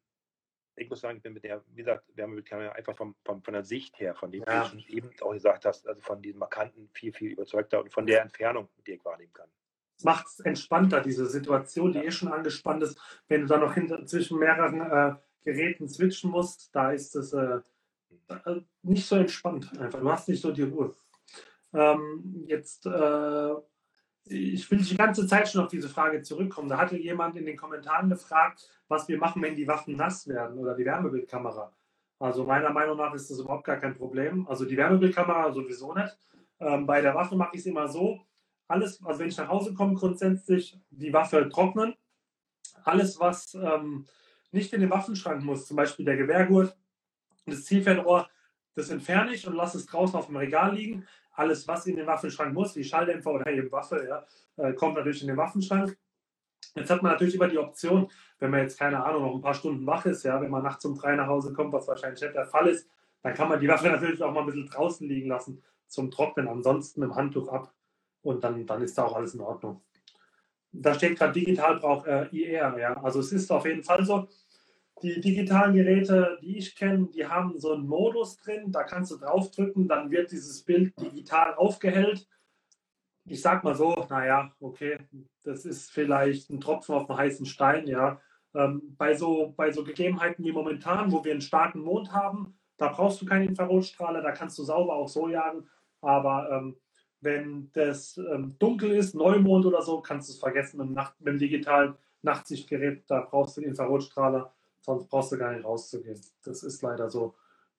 ich 0.76 0.90
muss 0.90 1.02
sagen, 1.02 1.18
ich 1.18 1.24
bin 1.24 1.34
mit 1.34 1.44
der, 1.44 1.64
wie 1.68 1.78
gesagt, 1.78 2.06
Wärmebildkamera 2.16 2.72
einfach 2.74 2.96
vom, 2.96 3.16
vom, 3.26 3.42
von 3.42 3.54
der 3.54 3.64
Sicht 3.64 4.00
her, 4.00 4.16
von 4.16 4.32
dem, 4.32 4.44
ja. 4.48 4.70
du 4.70 4.78
eben 4.88 5.10
auch 5.22 5.34
gesagt 5.34 5.66
hast, 5.66 5.88
also 5.88 6.00
von 6.02 6.22
diesem 6.22 6.40
Markanten 6.40 6.90
viel, 6.94 7.12
viel 7.12 7.32
überzeugter 7.32 7.82
und 7.82 7.92
von 7.92 8.06
der 8.06 8.22
Entfernung, 8.22 8.70
mit 8.78 8.88
der 8.88 8.96
ich 8.96 9.06
wahrnehmen 9.06 9.34
kann. 9.34 9.50
Es 10.00 10.06
macht 10.06 10.28
es 10.28 10.40
entspannter, 10.40 11.02
diese 11.02 11.26
Situation, 11.26 11.92
die 11.92 12.00
eh 12.00 12.12
schon 12.12 12.32
angespannt 12.32 12.82
ist, 12.84 12.98
wenn 13.28 13.42
du 13.42 13.48
dann 13.48 13.60
noch 13.60 13.74
hinter, 13.74 14.06
zwischen 14.06 14.40
mehreren 14.40 14.80
äh, 14.80 15.16
Geräten 15.44 15.90
switchen 15.90 16.32
musst, 16.32 16.74
da 16.74 16.92
ist 16.92 17.18
es 17.18 17.34
äh, 17.34 17.60
äh, 18.30 18.62
nicht 18.82 19.06
so 19.06 19.18
entspannt 19.18 19.78
einfach. 19.78 20.00
Du 20.00 20.10
hast 20.10 20.30
nicht 20.30 20.42
so 20.42 20.52
die 20.52 20.64
Ruhe. 20.64 20.96
Ähm, 21.74 22.46
jetzt 22.48 22.86
äh, 22.86 23.54
ich 24.24 24.70
will 24.72 24.80
die 24.80 24.96
ganze 24.96 25.28
Zeit 25.28 25.50
schon 25.50 25.64
auf 25.64 25.70
diese 25.70 25.90
Frage 25.90 26.22
zurückkommen. 26.22 26.70
Da 26.70 26.78
hatte 26.78 26.98
jemand 26.98 27.36
in 27.36 27.46
den 27.46 27.58
Kommentaren 27.58 28.10
gefragt, 28.10 28.70
was 28.88 29.08
wir 29.08 29.18
machen, 29.18 29.42
wenn 29.42 29.56
die 29.56 29.68
Waffen 29.68 29.96
nass 29.96 30.28
werden 30.28 30.58
oder 30.60 30.76
die 30.76 30.86
Wärmebildkamera. 30.86 31.74
Also 32.20 32.44
meiner 32.46 32.70
Meinung 32.70 32.98
nach 32.98 33.14
ist 33.14 33.30
das 33.30 33.40
überhaupt 33.40 33.66
gar 33.66 33.78
kein 33.78 33.96
Problem. 33.96 34.48
Also 34.48 34.66
die 34.66 34.78
Wärmebildkamera 34.78 35.52
sowieso 35.52 35.94
nicht. 35.94 36.18
Ähm, 36.60 36.86
bei 36.86 37.02
der 37.02 37.16
Waffe 37.16 37.36
mache 37.36 37.52
ich 37.56 37.62
es 37.62 37.66
immer 37.66 37.88
so, 37.88 38.20
alles, 38.70 39.04
also 39.04 39.20
wenn 39.20 39.30
ich 39.30 39.38
nach 39.38 39.50
Hause 39.50 39.74
komme, 39.74 39.96
grundsätzlich 39.96 40.80
die 40.90 41.14
Waffe 41.14 41.50
trocknen. 41.50 41.96
Alles, 42.84 43.20
was 43.20 43.54
ähm, 43.56 44.06
nicht 44.52 44.74
in 44.74 44.82
den 44.82 44.90
Waffenschrank 44.90 45.44
muss, 45.44 45.68
zum 45.68 45.78
Beispiel 45.78 46.06
der 46.06 46.18
Gewehrgurt, 46.18 46.76
das 47.46 47.66
Zielfernrohr, 47.66 48.30
das 48.76 48.90
entferne 48.90 49.34
ich 49.34 49.48
und 49.48 49.56
lasse 49.56 49.78
es 49.78 49.86
draußen 49.86 50.18
auf 50.18 50.28
dem 50.28 50.38
Regal 50.38 50.76
liegen 50.76 51.06
alles, 51.40 51.68
was 51.68 51.88
in 51.88 51.96
den 51.96 52.06
Waffenschrank 52.06 52.54
muss, 52.54 52.76
wie 52.76 52.84
Schalldämpfer 52.84 53.32
oder 53.32 53.48
eben 53.48 53.72
Waffe, 53.72 54.06
ja, 54.08 54.26
äh, 54.58 54.74
kommt 54.74 54.96
natürlich 54.96 55.22
in 55.22 55.30
den 55.30 55.38
Waffenschrank. 55.38 55.98
Jetzt 56.76 56.90
hat 56.90 57.02
man 57.02 57.14
natürlich 57.14 57.36
immer 57.36 57.48
die 57.48 57.58
Option, 57.58 58.12
wenn 58.40 58.52
man 58.52 58.62
jetzt, 58.62 58.78
keine 58.78 59.04
Ahnung, 59.04 59.24
noch 59.24 59.36
ein 59.36 59.42
paar 59.42 59.54
Stunden 59.54 59.86
wach 59.88 60.06
ist, 60.06 60.24
ja, 60.24 60.42
wenn 60.42 60.52
man 60.52 60.64
nachts 60.64 60.84
um 60.84 60.96
drei 60.96 61.16
nach 61.16 61.28
Hause 61.28 61.54
kommt, 61.54 61.72
was 61.72 61.88
wahrscheinlich 61.88 62.22
nicht 62.22 62.36
der 62.36 62.46
Fall 62.46 62.68
ist, 62.68 62.90
dann 63.24 63.34
kann 63.34 63.48
man 63.48 63.60
die 63.60 63.70
Waffe 63.70 63.88
natürlich 63.90 64.22
auch 64.22 64.34
mal 64.34 64.42
ein 64.42 64.48
bisschen 64.48 64.68
draußen 64.68 65.08
liegen 65.08 65.30
lassen 65.30 65.64
zum 65.88 66.12
Trocknen, 66.12 66.50
ansonsten 66.50 67.02
im 67.02 67.16
Handtuch 67.16 67.48
ab 67.48 67.74
und 68.22 68.44
dann, 68.44 68.66
dann 68.66 68.82
ist 68.82 68.98
da 68.98 69.06
auch 69.06 69.16
alles 69.16 69.34
in 69.34 69.42
Ordnung. 69.42 69.82
Da 70.72 70.94
steht 70.94 71.18
gerade 71.18 71.34
digital 71.34 71.80
braucht 71.80 72.08
äh, 72.08 72.28
IR, 72.28 72.78
ja. 72.78 72.94
Also 73.02 73.20
es 73.20 73.32
ist 73.32 73.52
auf 73.52 73.66
jeden 73.66 73.84
Fall 73.84 74.06
so, 74.06 74.28
die 75.02 75.20
digitalen 75.22 75.74
Geräte, 75.74 76.38
die 76.42 76.58
ich 76.58 76.76
kenne, 76.76 77.08
die 77.08 77.26
haben 77.26 77.58
so 77.58 77.74
einen 77.74 77.88
Modus 77.88 78.38
drin, 78.38 78.72
da 78.72 78.84
kannst 78.84 79.12
du 79.12 79.18
draufdrücken, 79.18 79.88
dann 79.88 80.12
wird 80.12 80.32
dieses 80.32 80.64
Bild 80.64 81.00
digital 81.00 81.56
aufgehellt. 81.56 82.28
Ich 83.26 83.42
sag 83.42 83.64
mal 83.64 83.76
so, 83.76 84.06
naja, 84.10 84.54
okay, 84.60 84.98
das 85.44 85.66
ist 85.66 85.92
vielleicht 85.92 86.50
ein 86.50 86.60
Tropfen 86.60 86.96
auf 86.96 87.08
dem 87.08 87.18
heißen 87.18 87.46
Stein, 87.46 87.88
ja. 87.88 88.20
Ähm, 88.56 88.96
bei, 88.98 89.14
so, 89.14 89.54
bei 89.56 89.72
so 89.72 89.84
Gegebenheiten 89.84 90.44
wie 90.44 90.52
momentan, 90.52 91.12
wo 91.12 91.24
wir 91.24 91.32
einen 91.32 91.42
starken 91.42 91.82
Mond 91.82 92.12
haben, 92.12 92.60
da 92.78 92.88
brauchst 92.88 93.22
du 93.22 93.26
keinen 93.26 93.50
Infrarotstrahler, 93.50 94.22
da 94.22 94.32
kannst 94.32 94.58
du 94.58 94.64
sauber 94.64 94.96
auch 94.96 95.08
so 95.08 95.30
jagen. 95.30 95.70
Aber 96.02 96.50
ähm, 96.52 96.76
wenn 97.22 97.70
das 97.74 98.18
ähm, 98.18 98.56
dunkel 98.60 98.92
ist, 98.92 99.16
Neumond 99.16 99.66
oder 99.66 99.82
so, 99.82 100.02
kannst 100.02 100.30
du 100.30 100.34
es 100.34 100.40
vergessen 100.40 100.78
mit 100.78 100.92
Nacht, 100.92 101.20
mit 101.20 101.34
dem 101.34 101.40
digitalen 101.40 101.96
Nachtsichtgerät, 102.22 103.04
da 103.08 103.22
brauchst 103.22 103.58
du 103.58 103.62
den 103.62 103.72
Infrarotstrahler 103.72 104.54
sonst 104.82 105.10
brauchst 105.10 105.32
du 105.32 105.38
gar 105.38 105.54
nicht 105.54 105.66
rauszugehen. 105.66 106.20
Das 106.44 106.64
ist 106.64 106.82
leider 106.82 107.10
so. 107.10 107.36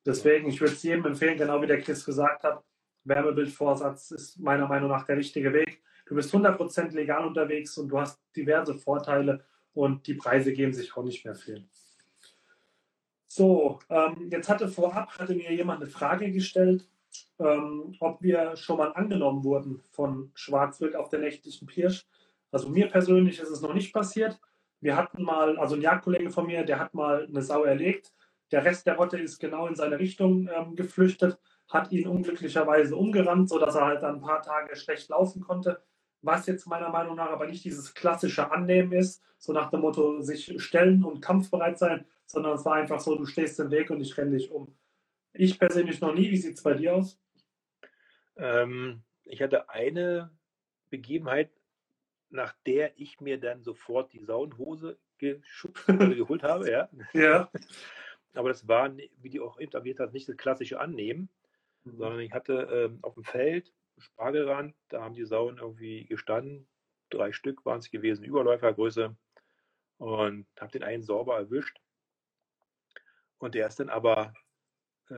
Deswegen, 0.07 0.49
ich 0.49 0.61
würde 0.61 0.75
es 0.75 0.83
jedem 0.83 1.07
empfehlen, 1.07 1.37
genau 1.37 1.61
wie 1.61 1.67
der 1.67 1.81
Chris 1.81 2.05
gesagt 2.05 2.45
hat, 2.45 2.63
Wärmebildvorsatz 3.05 4.11
ist 4.13 4.39
meiner 4.39 4.69
Meinung 4.69 4.91
nach 4.91 5.05
der 5.07 5.17
richtige 5.17 5.53
Weg. 5.53 5.83
Du 6.07 6.15
bist 6.15 6.33
100% 6.35 6.93
legal 6.93 7.27
unterwegs 7.27 7.77
und 7.79 7.89
du 7.89 7.99
hast 7.99 8.21
diverse 8.37 8.75
Vorteile 8.75 9.45
und 9.75 10.07
die 10.07 10.15
Preise 10.15 10.53
geben 10.53 10.73
sich 10.73 10.97
auch 10.97 11.05
nicht 11.05 11.25
mehr 11.25 11.35
viel. 11.35 11.67
So, 13.27 13.79
ähm, 13.89 14.29
jetzt 14.31 14.49
hatte 14.49 14.69
vorab, 14.69 15.19
hatte 15.19 15.35
mir 15.35 15.53
jemand 15.53 15.83
eine 15.83 15.91
Frage 15.91 16.31
gestellt, 16.33 16.89
ähm, 17.39 17.97
ob 18.01 18.23
wir 18.23 18.57
schon 18.57 18.79
mal 18.79 18.93
angenommen 18.93 19.45
wurden 19.45 19.83
von 19.91 20.31
Schwarzwild 20.35 20.97
auf 20.97 21.09
der 21.09 21.21
nächtlichen 21.21 21.67
Pirsch. 21.67 22.07
Also 22.53 22.69
mir 22.69 22.89
persönlich 22.89 23.41
ist 23.41 23.51
es 23.51 23.63
noch 23.63 23.75
nicht 23.75 23.93
passiert. 23.93 24.41
Wir 24.81 24.97
hatten 24.97 25.23
mal, 25.23 25.59
also 25.59 25.77
ein 25.77 25.83
Jagdkollege 25.83 26.31
von 26.31 26.47
mir, 26.47 26.65
der 26.65 26.79
hat 26.79 26.95
mal 26.95 27.27
eine 27.27 27.43
Sau 27.43 27.65
erlegt. 27.65 28.13
Der 28.51 28.65
Rest 28.65 28.87
der 28.87 28.97
Rotte 28.97 29.19
ist 29.19 29.39
genau 29.39 29.67
in 29.67 29.75
seine 29.75 29.99
Richtung 29.99 30.49
ähm, 30.49 30.75
geflüchtet, 30.75 31.39
hat 31.69 31.93
ihn 31.93 32.09
unglücklicherweise 32.09 32.97
umgerannt, 32.97 33.49
sodass 33.49 33.77
er 33.77 33.87
halt 33.87 34.03
dann 34.03 34.17
ein 34.17 34.21
paar 34.21 34.43
Tage 34.43 34.75
schlecht 34.77 35.09
laufen 35.09 35.41
konnte. 35.43 35.83
Was 36.23 36.47
jetzt 36.47 36.67
meiner 36.67 36.91
Meinung 36.91 37.17
nach 37.17 37.31
aber 37.31 37.47
nicht 37.47 37.65
dieses 37.65 37.95
klassische 37.95 38.51
Annehmen 38.51 38.93
ist, 38.93 39.23
so 39.39 39.53
nach 39.53 39.71
dem 39.71 39.81
Motto 39.81 40.21
sich 40.21 40.53
stellen 40.63 41.05
und 41.05 41.23
kampfbereit 41.23 41.79
sein, 41.79 42.05
sondern 42.27 42.55
es 42.55 42.65
war 42.65 42.75
einfach 42.75 43.01
so, 43.01 43.17
du 43.17 43.25
stehst 43.25 43.59
im 43.61 43.71
Weg 43.71 43.91
und 43.91 44.01
ich 44.01 44.17
renne 44.19 44.37
dich 44.37 44.51
um. 44.51 44.75
Ich 45.33 45.59
persönlich 45.59 46.01
noch 46.01 46.15
nie. 46.15 46.31
Wie 46.31 46.37
sieht 46.37 46.57
es 46.57 46.63
bei 46.63 46.75
dir 46.75 46.97
aus? 46.97 47.19
Ähm, 48.37 49.03
ich 49.25 49.43
hatte 49.43 49.69
eine 49.71 50.31
Begebenheit, 50.91 51.51
nach 52.31 52.55
der 52.67 52.99
ich 52.99 53.21
mir 53.21 53.39
dann 53.39 53.63
sofort 53.63 54.13
die 54.13 54.25
Saunhose 54.25 54.99
geschubst, 55.19 55.87
geholt 55.87 56.43
habe, 56.43 56.71
ja. 56.71 56.89
ja. 57.13 57.51
Aber 58.35 58.49
das 58.49 58.69
war, 58.69 58.97
wie 58.97 59.31
die 59.31 59.41
auch 59.41 59.59
etabliert 59.59 59.99
hat, 59.99 60.13
nicht 60.13 60.29
das 60.29 60.37
klassische 60.37 60.79
Annehmen, 60.79 61.29
mhm. 61.85 61.97
sondern 61.97 62.21
ich 62.21 62.33
hatte 62.33 62.69
ähm, 62.73 62.99
auf 63.03 63.15
dem 63.15 63.25
Feld 63.25 63.73
Spargelrand, 63.99 64.75
da 64.89 65.03
haben 65.03 65.15
die 65.15 65.25
Sauen 65.25 65.59
irgendwie 65.59 66.07
gestanden, 66.07 66.67
drei 67.11 67.33
Stück 67.33 67.65
waren 67.67 67.81
es 67.81 67.91
gewesen, 67.91 68.25
Überläufergröße 68.25 69.15
und 69.99 70.47
habe 70.59 70.73
den 70.73 70.83
einen 70.83 71.03
sauber 71.03 71.37
erwischt. 71.37 71.79
Und 73.39 73.55
der 73.55 73.67
ist 73.67 73.81
dann 73.81 73.91
aber 73.91 74.33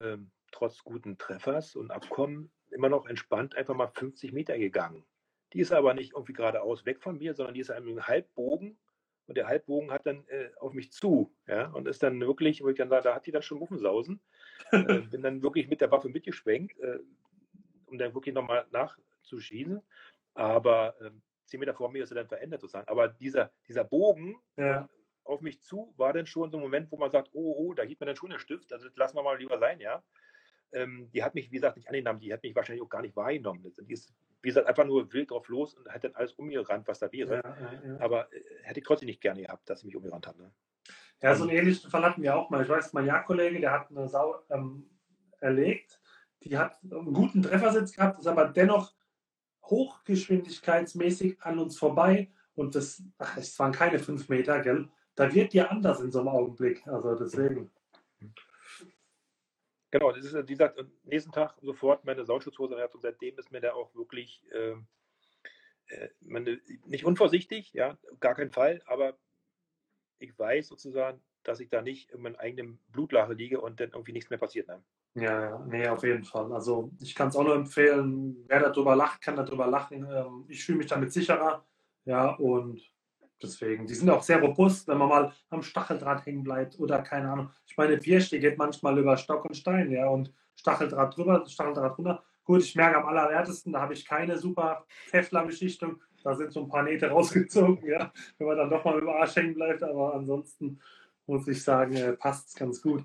ähm, 0.00 0.30
trotz 0.50 0.82
guten 0.84 1.18
Treffers 1.18 1.76
und 1.76 1.90
Abkommen 1.90 2.52
immer 2.70 2.88
noch 2.88 3.06
entspannt 3.06 3.56
einfach 3.56 3.74
mal 3.74 3.88
50 3.88 4.32
Meter 4.32 4.58
gegangen. 4.58 5.04
Die 5.52 5.60
ist 5.60 5.72
aber 5.72 5.94
nicht 5.94 6.12
irgendwie 6.12 6.32
geradeaus 6.32 6.86
weg 6.86 7.02
von 7.02 7.18
mir, 7.18 7.34
sondern 7.34 7.54
die 7.54 7.60
ist 7.60 7.70
einem 7.70 8.06
Halbbogen 8.06 8.78
und 9.26 9.36
der 9.36 9.46
Halbbogen 9.46 9.90
hat 9.90 10.06
dann 10.06 10.26
äh, 10.28 10.50
auf 10.58 10.72
mich 10.72 10.92
zu, 10.92 11.34
ja, 11.46 11.68
und 11.68 11.86
ist 11.86 12.02
dann 12.02 12.20
wirklich, 12.20 12.62
wo 12.62 12.68
ich 12.68 12.76
dann 12.76 12.90
da, 12.90 13.00
da 13.00 13.14
hat 13.14 13.26
die 13.26 13.32
dann 13.32 13.42
schon 13.42 13.58
Muffensausen, 13.58 14.20
äh, 14.70 14.78
bin 15.10 15.22
dann 15.22 15.42
wirklich 15.42 15.68
mit 15.68 15.80
der 15.80 15.90
Waffe 15.90 16.08
mitgeschwenkt, 16.08 16.78
äh, 16.80 16.98
um 17.86 17.98
dann 17.98 18.14
wirklich 18.14 18.34
nochmal 18.34 18.66
nachzuschießen, 18.72 19.82
aber 20.34 21.00
äh, 21.00 21.10
zehn 21.46 21.60
Meter 21.60 21.74
vor 21.74 21.90
mir 21.90 22.02
ist 22.02 22.10
er 22.10 22.16
dann 22.16 22.28
verändert 22.28 22.62
sozusagen, 22.62 22.88
aber 22.88 23.08
dieser, 23.08 23.52
dieser 23.68 23.84
Bogen 23.84 24.36
ja. 24.56 24.88
Auf 25.24 25.40
mich 25.40 25.60
zu 25.62 25.94
war 25.96 26.12
dann 26.12 26.26
schon 26.26 26.50
so 26.50 26.58
ein 26.58 26.62
Moment, 26.62 26.90
wo 26.90 26.96
man 26.96 27.10
sagt, 27.10 27.30
oh, 27.32 27.54
oh, 27.56 27.74
da 27.74 27.82
hielt 27.82 28.00
man 28.00 28.08
dann 28.08 28.16
schon 28.16 28.30
den 28.30 28.38
Stift, 28.38 28.72
also 28.72 28.86
das 28.86 28.96
lassen 28.96 29.16
wir 29.16 29.22
mal 29.22 29.38
lieber 29.38 29.58
sein, 29.58 29.80
ja. 29.80 30.02
Ähm, 30.72 31.10
die 31.12 31.22
hat 31.22 31.34
mich, 31.34 31.50
wie 31.50 31.56
gesagt, 31.56 31.76
nicht 31.76 31.88
angenommen, 31.88 32.20
die 32.20 32.32
hat 32.32 32.42
mich 32.42 32.54
wahrscheinlich 32.54 32.82
auch 32.82 32.88
gar 32.88 33.02
nicht 33.02 33.14
wahrgenommen. 33.14 33.74
Die 33.86 33.92
ist 33.92 34.14
wie 34.42 34.48
gesagt, 34.48 34.66
einfach 34.66 34.84
nur 34.84 35.10
wild 35.12 35.30
drauf 35.30 35.48
los 35.48 35.74
und 35.74 35.88
hat 35.88 36.04
dann 36.04 36.14
alles 36.14 36.32
umgerannt, 36.32 36.86
was 36.88 36.98
da 36.98 37.10
wäre. 37.12 37.36
Ja, 37.36 37.56
ja, 37.60 37.88
ja. 37.88 38.00
Aber 38.00 38.32
äh, 38.32 38.42
hätte 38.62 38.80
ich 38.80 38.86
trotzdem 38.86 39.06
nicht 39.06 39.20
gerne 39.20 39.42
gehabt, 39.42 39.70
dass 39.70 39.80
sie 39.80 39.86
mich 39.86 39.96
umgerannt 39.96 40.26
hat. 40.26 40.36
Ne? 40.36 40.52
Ja, 41.22 41.34
so 41.36 41.44
einen 41.44 41.56
ähnlichen 41.56 41.88
Fall 41.88 42.04
hatten 42.04 42.22
wir 42.22 42.36
auch 42.36 42.50
mal. 42.50 42.62
Ich 42.62 42.68
weiß, 42.68 42.92
mein 42.92 43.06
Jagdkollege, 43.06 43.60
der 43.60 43.70
hat 43.70 43.90
eine 43.90 44.08
Sau 44.08 44.42
ähm, 44.50 44.90
erlegt. 45.40 46.00
Die 46.42 46.58
hat 46.58 46.76
einen 46.82 47.12
guten 47.12 47.40
Treffersitz 47.42 47.92
gehabt, 47.92 48.18
ist 48.18 48.26
aber 48.26 48.46
dennoch 48.46 48.92
hochgeschwindigkeitsmäßig 49.64 51.40
an 51.40 51.60
uns 51.60 51.78
vorbei. 51.78 52.32
Und 52.54 52.74
das, 52.74 53.00
ach, 53.18 53.36
es 53.36 53.56
waren 53.60 53.70
keine 53.70 54.00
fünf 54.00 54.28
Meter, 54.28 54.60
gell? 54.60 54.90
Da 55.14 55.32
wird 55.32 55.52
dir 55.52 55.70
anders 55.70 56.00
in 56.00 56.10
so 56.10 56.20
einem 56.20 56.28
Augenblick. 56.28 56.86
Also 56.86 57.14
deswegen. 57.14 57.70
Genau, 59.90 60.10
das 60.10 60.24
ist, 60.24 60.34
wie 60.34 60.52
gesagt, 60.52 60.78
am 60.78 60.90
nächsten 61.04 61.32
Tag 61.32 61.54
sofort 61.60 62.04
meine 62.04 62.24
Sauschutzhose 62.24 62.74
und 62.74 63.02
seitdem 63.02 63.38
ist 63.38 63.52
mir 63.52 63.60
da 63.60 63.74
auch 63.74 63.94
wirklich 63.94 64.42
ähm, 64.54 64.86
äh, 65.88 66.08
meine, 66.20 66.58
nicht 66.86 67.04
unvorsichtig, 67.04 67.72
ja, 67.74 67.98
gar 68.20 68.34
keinen 68.34 68.50
Fall, 68.50 68.80
aber 68.86 69.18
ich 70.18 70.38
weiß 70.38 70.68
sozusagen, 70.68 71.20
dass 71.42 71.60
ich 71.60 71.68
da 71.68 71.82
nicht 71.82 72.10
in 72.10 72.22
meinem 72.22 72.36
eigenen 72.36 72.78
Blutlache 72.88 73.34
liege 73.34 73.60
und 73.60 73.80
dann 73.80 73.90
irgendwie 73.90 74.12
nichts 74.12 74.30
mehr 74.30 74.38
passiert. 74.38 74.68
Ne? 74.68 74.82
Ja, 75.14 75.42
ja, 75.42 75.58
nee, 75.66 75.86
auf 75.88 76.02
jeden 76.04 76.24
Fall. 76.24 76.52
Also 76.52 76.90
ich 77.00 77.14
kann 77.14 77.28
es 77.28 77.36
auch 77.36 77.44
nur 77.44 77.56
empfehlen, 77.56 78.44
wer 78.46 78.60
darüber 78.60 78.96
lacht, 78.96 79.20
kann 79.20 79.36
darüber 79.36 79.66
lachen. 79.66 80.06
Ähm, 80.10 80.44
ich 80.48 80.64
fühle 80.64 80.78
mich 80.78 80.86
damit 80.86 81.12
sicherer. 81.12 81.66
Ja, 82.04 82.34
und 82.36 82.80
deswegen, 83.42 83.86
die 83.86 83.94
sind 83.94 84.10
auch 84.10 84.22
sehr 84.22 84.40
robust, 84.40 84.88
wenn 84.88 84.98
man 84.98 85.08
mal 85.08 85.32
am 85.50 85.62
Stacheldraht 85.62 86.26
hängen 86.26 86.42
bleibt 86.42 86.78
oder 86.78 87.02
keine 87.02 87.30
Ahnung. 87.30 87.50
Ich 87.66 87.76
meine, 87.76 87.96
Biersteh 87.96 88.38
geht 88.38 88.58
manchmal 88.58 88.98
über 88.98 89.16
Stock 89.16 89.44
und 89.44 89.56
Stein, 89.56 89.90
ja, 89.90 90.08
und 90.08 90.32
Stacheldraht 90.54 91.16
drüber, 91.16 91.44
Stacheldraht 91.46 91.98
runter. 91.98 92.22
Gut, 92.44 92.62
ich 92.62 92.74
merke 92.74 92.98
am 92.98 93.06
allerwertesten, 93.06 93.72
da 93.72 93.80
habe 93.80 93.94
ich 93.94 94.04
keine 94.04 94.38
super 94.38 94.84
Teflon-Beschichtung. 95.10 96.00
Da 96.24 96.34
sind 96.34 96.52
so 96.52 96.62
ein 96.62 96.68
paar 96.68 96.82
Nähte 96.82 97.08
rausgezogen, 97.10 97.86
ja, 97.88 98.12
wenn 98.38 98.46
man 98.46 98.56
dann 98.56 98.70
doch 98.70 98.84
mal 98.84 98.98
über 98.98 99.16
Arsch 99.16 99.36
hängen 99.36 99.54
bleibt. 99.54 99.82
Aber 99.82 100.14
ansonsten 100.14 100.80
muss 101.26 101.46
ich 101.48 101.62
sagen, 101.62 101.94
äh, 101.96 102.12
passt 102.12 102.48
es 102.48 102.54
ganz 102.54 102.82
gut. 102.82 103.04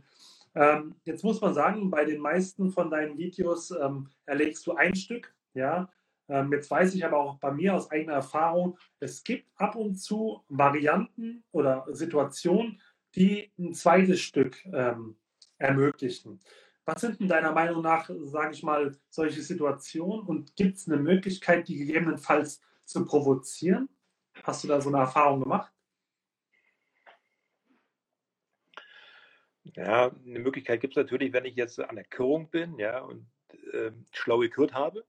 Ähm, 0.56 0.96
jetzt 1.06 1.24
muss 1.24 1.40
man 1.40 1.54
sagen, 1.54 1.92
bei 1.92 2.04
den 2.04 2.20
meisten 2.20 2.72
von 2.72 2.90
deinen 2.90 3.18
Videos 3.18 3.72
ähm, 3.72 4.10
erlegst 4.26 4.66
du 4.66 4.74
ein 4.74 4.96
Stück, 4.96 5.36
ja. 5.54 5.90
Ähm, 6.30 6.52
jetzt 6.52 6.70
weiß 6.70 6.94
ich 6.96 7.06
aber 7.06 7.18
auch 7.18 7.40
bei 7.40 7.52
mir 7.52 7.76
aus 7.76 7.90
eigener 7.92 8.14
Erfahrung, 8.14 8.78
es 9.00 9.24
gibt 9.24 9.50
ab 9.56 9.76
und 9.76 9.96
zu 9.96 10.44
Varianten 10.50 11.44
oder 11.52 11.86
Situationen, 11.90 12.82
die 13.16 13.52
ein 13.58 13.74
zweites 13.74 14.20
Stück 14.22 14.64
ähm, 14.66 15.18
ermöglichen. 15.58 16.40
Was 16.86 17.02
sind 17.02 17.20
denn 17.20 17.28
deiner 17.28 17.52
Meinung 17.52 17.82
nach, 17.82 18.10
sage 18.22 18.54
ich 18.54 18.64
mal, 18.64 18.98
solche 19.10 19.42
Situationen 19.42 20.26
und 20.26 20.56
gibt 20.56 20.78
es 20.78 20.88
eine 20.88 20.98
Möglichkeit, 20.98 21.68
die 21.68 21.78
gegebenenfalls 21.78 22.62
zu 22.86 23.06
provozieren? 23.06 23.90
Hast 24.44 24.64
du 24.64 24.68
da 24.68 24.80
so 24.80 24.90
eine 24.90 25.00
Erfahrung 25.00 25.42
gemacht? 25.42 25.74
Ja, 29.76 30.12
eine 30.26 30.40
Möglichkeit 30.40 30.80
gibt 30.80 30.94
es 30.94 30.98
natürlich, 31.04 31.34
wenn 31.34 31.46
ich 31.46 31.56
jetzt 31.56 31.80
an 31.80 31.96
der 31.96 32.06
Körung 32.06 32.50
bin 32.50 32.78
ja, 32.80 33.02
und 33.02 33.28
äh, 33.74 33.92
schlau 34.12 34.40
gekürt 34.40 34.74
habe, 34.74 35.06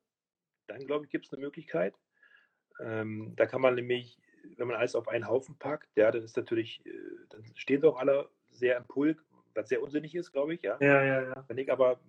dann 0.68 0.86
glaube 0.86 1.04
ich, 1.04 1.10
gibt 1.10 1.26
es 1.26 1.32
eine 1.32 1.42
Möglichkeit. 1.42 1.94
Ähm, 2.80 3.34
da 3.36 3.46
kann 3.46 3.60
man 3.60 3.74
nämlich, 3.74 4.18
wenn 4.56 4.68
man 4.68 4.76
alles 4.76 4.94
auf 4.94 5.08
einen 5.08 5.26
Haufen 5.26 5.58
packt, 5.58 5.88
ja, 5.96 6.10
dann 6.10 6.22
ist 6.22 6.36
natürlich, 6.36 6.84
äh, 6.86 6.92
dann 7.30 7.44
stehen 7.54 7.80
sie 7.80 7.88
auch 7.88 7.98
alle 7.98 8.28
sehr 8.50 8.76
im 8.76 8.84
Pulk, 8.84 9.24
was 9.54 9.68
sehr 9.68 9.82
unsinnig 9.82 10.14
ist, 10.14 10.32
glaube 10.32 10.54
ich. 10.54 10.62
Ja, 10.62 10.78
ja, 10.80 11.04
ja. 11.04 11.22
ja. 11.22 11.44
Wenn 11.48 11.58
ich 11.58 11.72
aber 11.72 12.00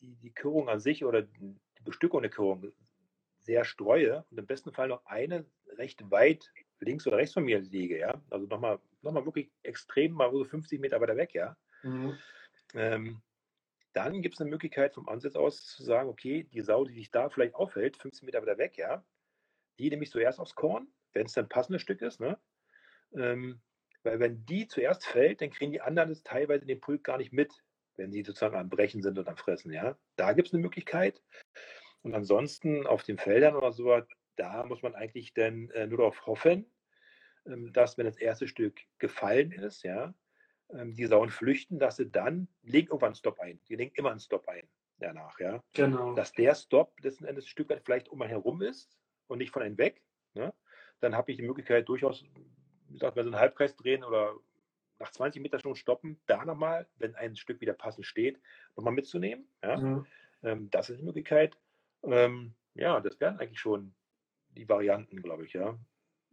die, 0.00 0.16
die 0.16 0.32
Körung 0.32 0.68
an 0.68 0.80
sich 0.80 1.04
oder 1.04 1.22
die 1.22 1.56
Bestückung 1.84 2.22
der 2.22 2.30
Körung 2.30 2.72
sehr 3.38 3.64
streue 3.64 4.24
und 4.30 4.38
im 4.38 4.46
besten 4.46 4.72
Fall 4.72 4.88
noch 4.88 5.04
eine 5.06 5.46
recht 5.76 6.10
weit 6.10 6.50
links 6.80 7.06
oder 7.06 7.16
rechts 7.16 7.34
von 7.34 7.44
mir 7.44 7.60
lege, 7.60 7.98
ja, 7.98 8.22
also 8.30 8.46
nochmal 8.46 8.78
noch 9.00 9.12
mal 9.12 9.24
wirklich 9.24 9.50
extrem 9.62 10.12
mal 10.12 10.30
so 10.32 10.44
50 10.44 10.80
Meter 10.80 11.00
weiter 11.00 11.16
weg, 11.16 11.34
ja, 11.34 11.56
Mhm. 11.84 12.18
Ähm, 12.74 13.22
dann 13.94 14.22
gibt 14.22 14.34
es 14.34 14.40
eine 14.40 14.50
Möglichkeit 14.50 14.94
vom 14.94 15.08
Ansatz 15.08 15.36
aus 15.36 15.64
zu 15.66 15.82
sagen, 15.82 16.08
okay, 16.08 16.44
die 16.52 16.60
Sau, 16.60 16.84
die 16.84 16.94
sich 16.94 17.10
da 17.10 17.30
vielleicht 17.30 17.54
aufhält, 17.54 17.96
15 17.96 18.26
Meter 18.26 18.42
weiter 18.42 18.58
weg, 18.58 18.76
ja, 18.76 19.04
die 19.78 19.88
nehme 19.88 20.04
ich 20.04 20.10
zuerst 20.10 20.40
aufs 20.40 20.54
Korn, 20.54 20.88
wenn 21.12 21.26
es 21.26 21.32
dann 21.32 21.46
ein 21.46 21.48
passendes 21.48 21.82
Stück 21.82 22.02
ist, 22.02 22.20
ne? 22.20 22.38
Ähm, 23.14 23.62
weil 24.02 24.20
wenn 24.20 24.44
die 24.44 24.66
zuerst 24.66 25.06
fällt, 25.06 25.40
dann 25.40 25.50
kriegen 25.50 25.72
die 25.72 25.80
anderen 25.80 26.10
das 26.10 26.22
teilweise 26.22 26.66
den 26.66 26.80
Pulk 26.80 27.04
gar 27.04 27.18
nicht 27.18 27.32
mit, 27.32 27.52
wenn 27.96 28.12
sie 28.12 28.22
sozusagen 28.22 28.56
am 28.56 28.68
Brechen 28.68 29.02
sind 29.02 29.18
und 29.18 29.28
am 29.28 29.36
Fressen, 29.36 29.72
ja. 29.72 29.96
Da 30.16 30.32
gibt 30.32 30.48
es 30.48 30.54
eine 30.54 30.62
Möglichkeit. 30.62 31.22
Und 32.02 32.14
ansonsten 32.14 32.86
auf 32.86 33.02
den 33.02 33.16
Feldern 33.16 33.56
oder 33.56 33.72
so, 33.72 34.02
da 34.36 34.64
muss 34.64 34.82
man 34.82 34.94
eigentlich 34.94 35.32
dann 35.32 35.70
äh, 35.70 35.86
nur 35.86 35.98
darauf 35.98 36.26
hoffen, 36.26 36.70
ähm, 37.46 37.72
dass 37.72 37.96
wenn 37.96 38.06
das 38.06 38.18
erste 38.18 38.48
Stück 38.48 38.80
gefallen 38.98 39.52
ist, 39.52 39.84
ja, 39.84 40.14
die 40.72 41.06
Sauen 41.06 41.30
flüchten, 41.30 41.78
dass 41.78 41.96
sie 41.96 42.10
dann, 42.10 42.48
legen 42.62 42.88
irgendwann 42.88 43.08
einen 43.08 43.16
Stop 43.16 43.38
ein. 43.38 43.60
Die 43.68 43.76
legen 43.76 43.92
immer 43.94 44.10
einen 44.10 44.20
Stop 44.20 44.48
ein 44.48 44.68
danach, 44.98 45.38
ja. 45.40 45.62
Genau. 45.72 46.14
Dass 46.14 46.32
der 46.32 46.54
Stop 46.54 46.98
letzten 47.00 47.24
Endes 47.24 47.44
ein 47.44 47.48
Stück 47.48 47.68
weit 47.68 47.82
vielleicht 47.84 48.08
um 48.08 48.20
einen 48.22 48.30
herum 48.30 48.62
ist 48.62 48.96
und 49.26 49.38
nicht 49.38 49.52
von 49.52 49.62
einem 49.62 49.78
weg. 49.78 50.02
Ne? 50.34 50.52
Dann 51.00 51.14
habe 51.14 51.30
ich 51.30 51.36
die 51.36 51.44
Möglichkeit, 51.44 51.88
durchaus, 51.88 52.24
wie 52.88 52.92
gesagt, 52.94 53.16
wenn 53.16 53.24
so 53.24 53.30
einen 53.30 53.40
Halbkreis 53.40 53.76
drehen 53.76 54.04
oder 54.04 54.34
nach 54.98 55.10
20 55.10 55.42
Meter 55.42 55.58
schon 55.58 55.76
stoppen, 55.76 56.20
da 56.26 56.44
nochmal, 56.44 56.86
wenn 56.96 57.14
ein 57.14 57.36
Stück 57.36 57.60
wieder 57.60 57.74
passend 57.74 58.06
steht, 58.06 58.40
nochmal 58.76 58.94
mitzunehmen. 58.94 59.46
Ja? 59.62 59.76
Mhm. 59.76 60.06
Ähm, 60.42 60.70
das 60.70 60.90
ist 60.90 61.00
die 61.00 61.04
Möglichkeit. 61.04 61.56
Ähm, 62.02 62.54
ja, 62.74 63.00
das 63.00 63.18
wären 63.20 63.38
eigentlich 63.38 63.60
schon 63.60 63.94
die 64.50 64.68
Varianten, 64.68 65.20
glaube 65.22 65.44
ich, 65.44 65.52
ja. 65.52 65.78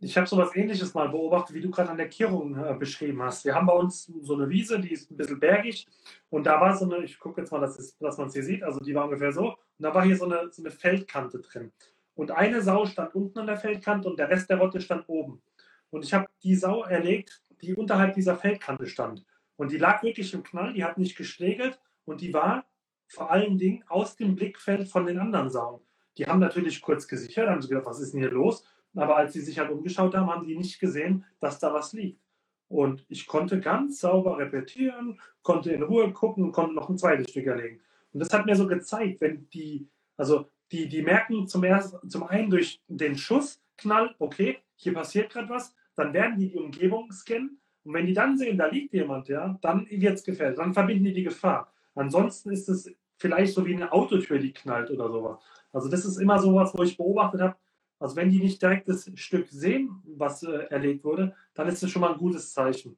Ich 0.04 0.18
habe 0.18 0.26
so 0.26 0.36
etwas 0.42 0.56
Ähnliches 0.56 0.96
mal 0.96 1.10
beobachtet, 1.10 1.56
wie 1.56 1.62
du 1.62 1.70
gerade 1.70 1.92
an 1.92 1.98
der 1.98 2.10
Kirrung 2.10 2.58
äh, 2.58 2.74
beschrieben 2.74 3.22
hast. 3.22 3.46
Wir 3.46 3.54
haben 3.54 3.68
bei 3.68 3.74
uns 3.74 4.12
so 4.22 4.34
eine 4.34 4.50
Wiese, 4.50 4.80
die 4.80 4.94
ist 4.94 5.12
ein 5.12 5.18
bisschen 5.18 5.40
bergig. 5.40 5.88
Und 6.32 6.48
da 6.48 6.60
war 6.60 6.76
so 6.76 6.86
eine, 6.86 7.06
ich 7.06 7.20
gucke 7.20 7.42
jetzt 7.42 7.52
mal, 7.52 7.62
dass, 7.62 7.98
dass 8.00 8.18
man 8.18 8.28
es 8.28 8.34
hier 8.34 8.44
sieht, 8.44 8.64
also 8.64 8.80
die 8.80 8.96
war 8.96 9.06
ungefähr 9.06 9.32
so. 9.32 9.50
Und 9.50 9.58
da 9.78 9.94
war 9.94 10.04
hier 10.04 10.18
so 10.18 10.26
eine, 10.26 10.52
so 10.52 10.64
eine 10.64 10.72
Feldkante 10.72 11.40
drin. 11.40 11.72
Und 12.16 12.32
eine 12.32 12.64
Sau 12.64 12.88
stand 12.88 13.14
unten 13.14 13.38
an 13.38 13.46
der 13.46 13.58
Feldkante 13.58 14.10
und 14.10 14.18
der 14.18 14.30
Rest 14.30 14.50
der 14.50 14.58
Rotte 14.58 14.82
stand 14.82 15.08
oben. 15.08 15.44
Und 15.92 16.04
ich 16.04 16.16
habe 16.16 16.26
die 16.42 16.56
Sau 16.56 16.84
erlegt, 16.84 17.44
die 17.62 17.76
unterhalb 17.76 18.16
dieser 18.16 18.36
Feldkante 18.36 18.88
stand. 18.88 19.24
Und 19.56 19.72
die 19.72 19.78
lag 19.78 20.02
wirklich 20.02 20.34
im 20.34 20.42
Knall, 20.42 20.74
die 20.74 20.84
hat 20.84 20.98
nicht 20.98 21.16
geschlägelt 21.16 21.80
und 22.06 22.22
die 22.22 22.34
war 22.34 22.66
vor 23.08 23.30
allen 23.30 23.60
Dingen 23.60 23.84
aus 23.88 24.16
dem 24.16 24.36
Blickfeld 24.36 24.88
von 24.88 25.06
den 25.06 25.20
anderen 25.20 25.52
Sauen. 25.52 25.82
Die 26.18 26.26
haben 26.26 26.40
natürlich 26.40 26.82
kurz 26.82 27.08
gesichert, 27.08 27.48
haben 27.48 27.62
sie 27.62 27.70
gedacht, 27.70 27.86
was 27.86 28.00
ist 28.00 28.14
denn 28.14 28.22
hier 28.22 28.32
los? 28.32 28.66
Aber 28.96 29.18
als 29.18 29.34
sie 29.34 29.42
sich 29.42 29.58
halt 29.58 29.72
umgeschaut 29.72 30.16
haben, 30.16 30.30
haben 30.30 30.46
die 30.46 30.58
nicht 30.58 30.80
gesehen, 30.80 31.26
dass 31.40 31.60
da 31.60 31.74
was 31.74 31.94
liegt. 31.94 32.20
Und 32.68 33.06
ich 33.10 33.28
konnte 33.28 33.60
ganz 33.60 34.00
sauber 34.00 34.38
repetieren, 34.38 35.20
konnte 35.44 35.72
in 35.72 35.84
Ruhe 35.84 36.12
gucken 36.14 36.46
und 36.46 36.52
konnte 36.52 36.74
noch 36.74 36.90
ein 36.90 36.98
zweites 36.98 37.30
Stück 37.30 37.48
erlegen. 37.48 37.82
Und 38.14 38.20
das 38.22 38.32
hat 38.32 38.46
mir 38.46 38.56
so 38.56 38.68
gezeigt, 38.68 39.22
wenn 39.22 39.50
die, 39.50 39.88
also 40.18 40.48
die, 40.72 40.88
die 40.88 41.02
merken 41.02 41.48
zum, 41.48 41.64
ersten, 41.64 42.10
zum 42.10 42.24
einen 42.24 42.50
durch 42.50 42.82
den 42.88 43.18
Schussknall, 43.18 44.16
okay, 44.20 44.60
hier 44.76 44.94
passiert 44.94 45.32
gerade 45.32 45.50
was, 45.50 45.76
dann 45.96 46.14
werden 46.14 46.40
die 46.40 46.50
die 46.50 46.58
Umgebung 46.58 47.12
scannen. 47.12 47.60
Und 47.84 47.94
wenn 47.94 48.06
die 48.06 48.14
dann 48.14 48.38
sehen, 48.38 48.58
da 48.58 48.68
liegt 48.68 48.94
jemand, 48.94 49.28
ja, 49.28 49.58
dann 49.62 49.88
wird 49.90 50.14
es 50.14 50.24
gefährlich, 50.24 50.58
dann 50.58 50.74
verbinden 50.74 51.06
die 51.06 51.14
die 51.14 51.24
Gefahr. 51.24 51.74
Ansonsten 51.96 52.52
ist 52.52 52.70
es 52.70 52.94
vielleicht 53.18 53.54
so 53.54 53.66
wie 53.66 53.76
eine 53.76 53.92
Autotür, 53.92 54.40
die 54.40 54.54
knallt 54.54 54.92
oder 54.92 55.10
sowas. 55.10 55.40
Also 55.74 55.90
das 55.90 56.06
ist 56.06 56.18
immer 56.18 56.40
sowas, 56.40 56.72
wo 56.76 56.84
ich 56.84 56.98
beobachtet 56.98 57.42
habe, 57.42 57.56
also 58.02 58.16
wenn 58.16 58.32
die 58.32 58.40
nicht 58.40 58.62
direkt 58.62 58.90
das 58.90 59.12
Stück 59.16 59.48
sehen, 59.50 60.02
was 60.18 60.42
äh, 60.42 60.66
erlegt 60.70 61.04
wurde, 61.04 61.36
dann 61.54 61.68
ist 61.68 61.84
das 61.84 61.92
schon 61.92 62.02
mal 62.02 62.14
ein 62.14 62.18
gutes 62.18 62.52
Zeichen. 62.52 62.98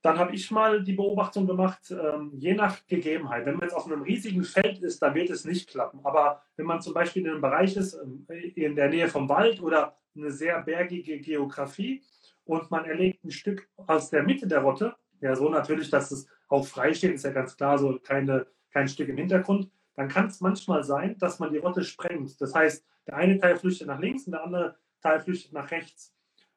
Dann 0.00 0.18
habe 0.18 0.34
ich 0.34 0.50
mal 0.50 0.82
die 0.82 0.94
Beobachtung 0.94 1.46
gemacht, 1.46 1.90
ähm, 1.90 2.32
je 2.34 2.54
nach 2.54 2.86
Gegebenheit. 2.86 3.44
Wenn 3.44 3.54
man 3.54 3.64
jetzt 3.64 3.74
auf 3.74 3.86
einem 3.86 4.02
riesigen 4.02 4.42
Feld 4.42 4.80
ist, 4.80 5.00
dann 5.02 5.14
wird 5.14 5.30
es 5.30 5.44
nicht 5.44 5.68
klappen. 5.68 6.00
Aber 6.02 6.42
wenn 6.56 6.66
man 6.66 6.80
zum 6.80 6.94
Beispiel 6.94 7.24
in 7.24 7.30
einem 7.30 7.40
Bereich 7.42 7.76
ist, 7.76 7.94
ähm, 7.94 8.26
in 8.54 8.74
der 8.74 8.88
Nähe 8.88 9.08
vom 9.08 9.28
Wald 9.28 9.60
oder 9.62 9.96
eine 10.16 10.30
sehr 10.30 10.62
bergige 10.62 11.20
Geografie 11.20 12.02
und 12.44 12.70
man 12.70 12.86
erlegt 12.86 13.22
ein 13.24 13.30
Stück 13.30 13.68
aus 13.86 14.08
der 14.08 14.22
Mitte 14.22 14.46
der 14.46 14.60
Rotte, 14.60 14.94
ja 15.20 15.36
so 15.36 15.48
natürlich, 15.50 15.90
dass 15.90 16.10
es 16.10 16.26
auch 16.48 16.66
frei 16.66 16.94
steht, 16.94 17.14
ist 17.14 17.24
ja 17.24 17.32
ganz 17.32 17.56
klar, 17.56 17.78
so 17.78 17.98
keine, 18.02 18.46
kein 18.70 18.88
Stück 18.88 19.08
im 19.08 19.16
Hintergrund, 19.16 19.70
dann 19.94 20.08
kann 20.08 20.26
es 20.26 20.40
manchmal 20.40 20.84
sein, 20.84 21.16
dass 21.18 21.38
man 21.38 21.52
die 21.52 21.58
Rotte 21.58 21.84
sprengt. 21.84 22.40
Das 22.40 22.54
heißt, 22.54 22.84
der 23.06 23.16
eine 23.16 23.38
Teil 23.38 23.56
flüchtet 23.56 23.86
nach 23.86 24.00
links 24.00 24.26
und 24.26 24.32
der 24.32 24.44
andere 24.44 24.76
Teil 25.00 25.20
flüchtet 25.20 25.52
nach 25.52 25.70
rechts. 25.70 26.14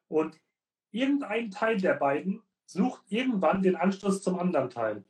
Und 0.08 0.40
irgendein 0.90 1.50
Teil 1.50 1.80
der 1.80 1.94
beiden 1.94 2.42
sucht 2.64 3.02
irgendwann 3.08 3.62
den 3.62 3.76
Anschluss 3.76 4.22
zum 4.22 4.38
anderen 4.38 4.70
Teil. 4.70 5.04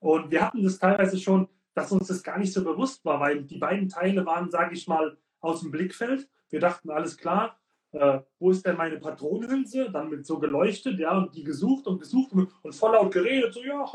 Und 0.00 0.30
wir 0.30 0.44
hatten 0.44 0.62
das 0.62 0.78
teilweise 0.78 1.18
schon, 1.18 1.48
dass 1.74 1.92
uns 1.92 2.08
das 2.08 2.22
gar 2.22 2.38
nicht 2.38 2.52
so 2.52 2.64
bewusst 2.64 3.04
war, 3.04 3.20
weil 3.20 3.42
die 3.42 3.58
beiden 3.58 3.88
Teile 3.88 4.26
waren, 4.26 4.50
sage 4.50 4.74
ich 4.74 4.86
mal, 4.86 5.16
aus 5.40 5.60
dem 5.60 5.70
Blickfeld. 5.70 6.28
Wir 6.50 6.60
dachten, 6.60 6.90
alles 6.90 7.16
klar, 7.16 7.58
äh, 7.92 8.20
wo 8.38 8.50
ist 8.50 8.64
denn 8.66 8.76
meine 8.76 8.98
Patronenhülse? 8.98 9.90
Dann 9.90 10.10
mit 10.10 10.26
so 10.26 10.38
geleuchtet, 10.38 10.98
ja, 10.98 11.16
und 11.16 11.34
die 11.34 11.44
gesucht 11.44 11.86
und 11.86 11.98
gesucht 11.98 12.32
und, 12.32 12.50
und 12.62 12.74
voll 12.74 12.92
laut 12.92 13.12
geredet, 13.12 13.54
so, 13.54 13.62
ja, 13.62 13.86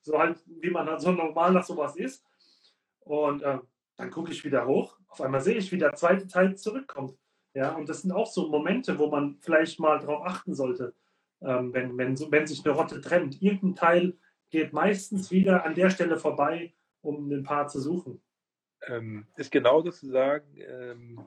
so 0.00 0.18
halt, 0.18 0.38
wie 0.46 0.70
man 0.70 0.86
halt 0.86 1.00
so 1.00 1.12
normal 1.12 1.52
nach 1.52 1.64
sowas 1.64 1.96
ist. 1.96 2.24
Und 3.00 3.42
äh, 3.42 3.58
dann 3.96 4.10
gucke 4.10 4.32
ich 4.32 4.44
wieder 4.44 4.66
hoch, 4.66 4.95
auf 5.08 5.20
einmal 5.20 5.40
sehe 5.40 5.56
ich, 5.56 5.72
wie 5.72 5.78
der 5.78 5.94
zweite 5.94 6.26
Teil 6.26 6.56
zurückkommt. 6.56 7.18
Ja, 7.54 7.74
und 7.74 7.88
das 7.88 8.02
sind 8.02 8.12
auch 8.12 8.26
so 8.26 8.48
Momente, 8.48 8.98
wo 8.98 9.08
man 9.08 9.38
vielleicht 9.40 9.80
mal 9.80 9.98
darauf 9.98 10.26
achten 10.26 10.54
sollte, 10.54 10.94
ähm, 11.40 11.72
wenn, 11.72 11.96
wenn, 11.96 12.18
wenn 12.30 12.46
sich 12.46 12.64
eine 12.64 12.74
Rotte 12.74 13.00
trennt. 13.00 13.40
Irgendein 13.40 13.74
Teil 13.74 14.18
geht 14.50 14.72
meistens 14.72 15.30
wieder 15.30 15.64
an 15.64 15.74
der 15.74 15.88
Stelle 15.90 16.18
vorbei, 16.18 16.74
um 17.00 17.30
den 17.30 17.44
Paar 17.44 17.68
zu 17.68 17.80
suchen. 17.80 18.20
Ähm, 18.88 19.26
ist 19.36 19.50
genau 19.50 19.80
sozusagen 19.80 20.46
ähm, 20.56 21.26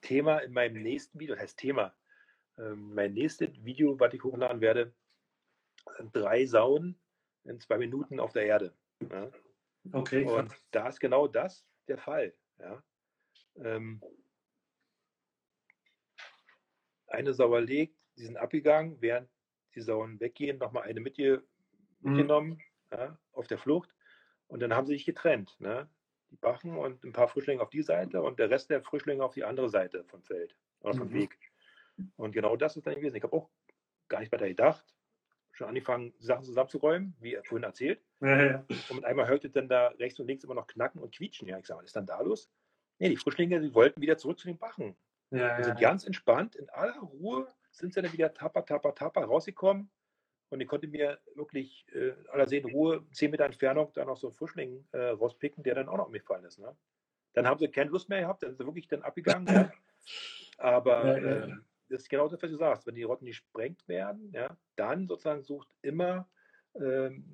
Thema 0.00 0.38
in 0.38 0.52
meinem 0.52 0.82
nächsten 0.82 1.20
Video, 1.20 1.34
das 1.34 1.42
heißt 1.42 1.58
Thema. 1.58 1.94
Ähm, 2.58 2.94
mein 2.94 3.12
nächstes 3.12 3.50
Video, 3.64 3.98
was 4.00 4.14
ich 4.14 4.24
hochladen 4.24 4.60
werde, 4.60 4.94
drei 6.12 6.46
Sauen 6.46 6.98
in 7.44 7.60
zwei 7.60 7.78
Minuten 7.78 8.18
auf 8.18 8.32
der 8.32 8.46
Erde. 8.46 8.74
Ja? 9.10 9.30
Okay. 9.92 10.24
Und 10.24 10.52
da 10.70 10.88
ist 10.88 11.00
genau 11.00 11.26
das 11.26 11.66
der 11.88 11.98
Fall. 11.98 12.34
Ja. 12.58 12.82
Ähm, 13.56 14.00
eine 17.06 17.34
Sauer 17.34 17.60
legt, 17.60 17.96
die 18.16 18.24
sind 18.24 18.36
abgegangen, 18.36 18.96
während 19.00 19.28
die 19.74 19.80
Sauen 19.80 20.20
weggehen, 20.20 20.58
nochmal 20.58 20.84
eine 20.84 21.00
mitge 21.00 21.44
Mhm. 22.00 22.10
mitgenommen 22.10 22.62
ja, 22.90 23.18
auf 23.32 23.46
der 23.46 23.58
Flucht. 23.58 23.94
Und 24.48 24.60
dann 24.60 24.74
haben 24.74 24.86
sie 24.86 24.94
sich 24.94 25.04
getrennt. 25.04 25.56
Ne? 25.60 25.88
Die 26.30 26.36
Bachen 26.36 26.76
und 26.76 27.04
ein 27.04 27.12
paar 27.12 27.28
Frischlinge 27.28 27.60
auf 27.62 27.70
die 27.70 27.82
Seite 27.82 28.22
und 28.22 28.38
der 28.38 28.50
Rest 28.50 28.70
der 28.70 28.82
Frischlinge 28.82 29.22
auf 29.24 29.34
die 29.34 29.44
andere 29.44 29.68
Seite 29.68 30.04
vom 30.04 30.22
Feld 30.22 30.56
oder 30.80 30.94
vom 30.94 31.08
Mhm. 31.08 31.14
Weg. 31.14 31.38
Und 32.16 32.32
genau 32.32 32.56
das 32.56 32.76
ist 32.76 32.86
dann 32.86 32.94
gewesen. 32.94 33.16
Ich 33.16 33.22
habe 33.22 33.36
auch 33.36 33.50
gar 34.08 34.20
nicht 34.20 34.32
weiter 34.32 34.48
gedacht. 34.48 34.84
Schon 35.52 35.68
angefangen, 35.68 36.14
Sachen 36.18 36.44
zusammenzuräumen, 36.44 37.14
wie 37.20 37.38
vorhin 37.44 37.64
erzählt. 37.64 38.02
Ja, 38.20 38.44
ja. 38.44 38.64
Und 38.68 38.94
mit 38.94 39.04
einmal 39.04 39.28
hörte 39.28 39.50
dann 39.50 39.68
da 39.68 39.88
rechts 39.88 40.18
und 40.20 40.26
links 40.26 40.44
immer 40.44 40.54
noch 40.54 40.66
knacken 40.66 41.00
und 41.02 41.14
quietschen. 41.14 41.48
Ja, 41.48 41.58
ich 41.58 41.66
sage, 41.66 41.80
was 41.80 41.86
ist 41.86 41.96
dann 41.96 42.06
da 42.06 42.20
los? 42.22 42.50
Nee, 43.00 43.08
die 43.08 43.16
Frischlinge, 43.16 43.60
die 43.60 43.74
wollten 43.74 44.00
wieder 44.00 44.18
zurück 44.18 44.38
zu 44.38 44.46
den 44.46 44.58
Bachen. 44.58 44.94
Ja, 45.30 45.56
Die 45.56 45.62
ja, 45.62 45.64
sind 45.64 45.80
ganz 45.80 46.04
entspannt, 46.04 46.54
in 46.54 46.68
aller 46.70 46.98
Ruhe 47.00 47.48
sind 47.70 47.94
sie 47.94 48.02
dann 48.02 48.12
wieder 48.12 48.32
tapper, 48.34 48.64
tapper, 48.64 48.94
tapper 48.94 49.24
rausgekommen. 49.24 49.90
Und 50.50 50.60
ich 50.60 50.68
konnte 50.68 50.88
mir 50.88 51.18
wirklich 51.34 51.86
äh, 51.92 52.08
in 52.08 52.28
aller 52.28 52.46
Seelenruhe, 52.46 53.04
zehn 53.12 53.30
Meter 53.30 53.46
Entfernung, 53.46 53.90
da 53.94 54.04
noch 54.04 54.16
so 54.16 54.28
einen 54.28 54.34
Frischling 54.36 54.84
äh, 54.92 54.98
rauspicken, 54.98 55.62
der 55.62 55.76
dann 55.76 55.88
auch 55.88 55.96
noch 55.96 56.06
umgefallen 56.06 56.44
ist. 56.44 56.58
Ne? 56.58 56.76
Dann 57.32 57.46
haben 57.46 57.58
sie 57.58 57.68
keine 57.68 57.90
Lust 57.90 58.08
mehr 58.08 58.20
gehabt, 58.20 58.42
dann 58.42 58.50
sind 58.50 58.58
sie 58.58 58.66
wirklich 58.66 58.88
dann 58.88 59.02
abgegangen. 59.02 59.46
ja. 59.54 59.72
Aber 60.58 61.06
Ja, 61.06 61.16
ja, 61.16 61.24
ja. 61.24 61.44
ähm, 61.44 61.64
das 61.88 62.02
ist 62.02 62.08
genau 62.08 62.28
das, 62.28 62.42
was 62.42 62.50
du 62.50 62.56
sagst. 62.56 62.86
Wenn 62.86 62.96
die 62.96 63.04
Rotten 63.04 63.26
gesprengt 63.26 63.86
werden, 63.88 64.30
ja, 64.32 64.56
dann 64.76 65.06
sozusagen 65.06 65.42
sucht 65.42 65.68
immer, 65.82 66.28
ähm, 66.74 67.24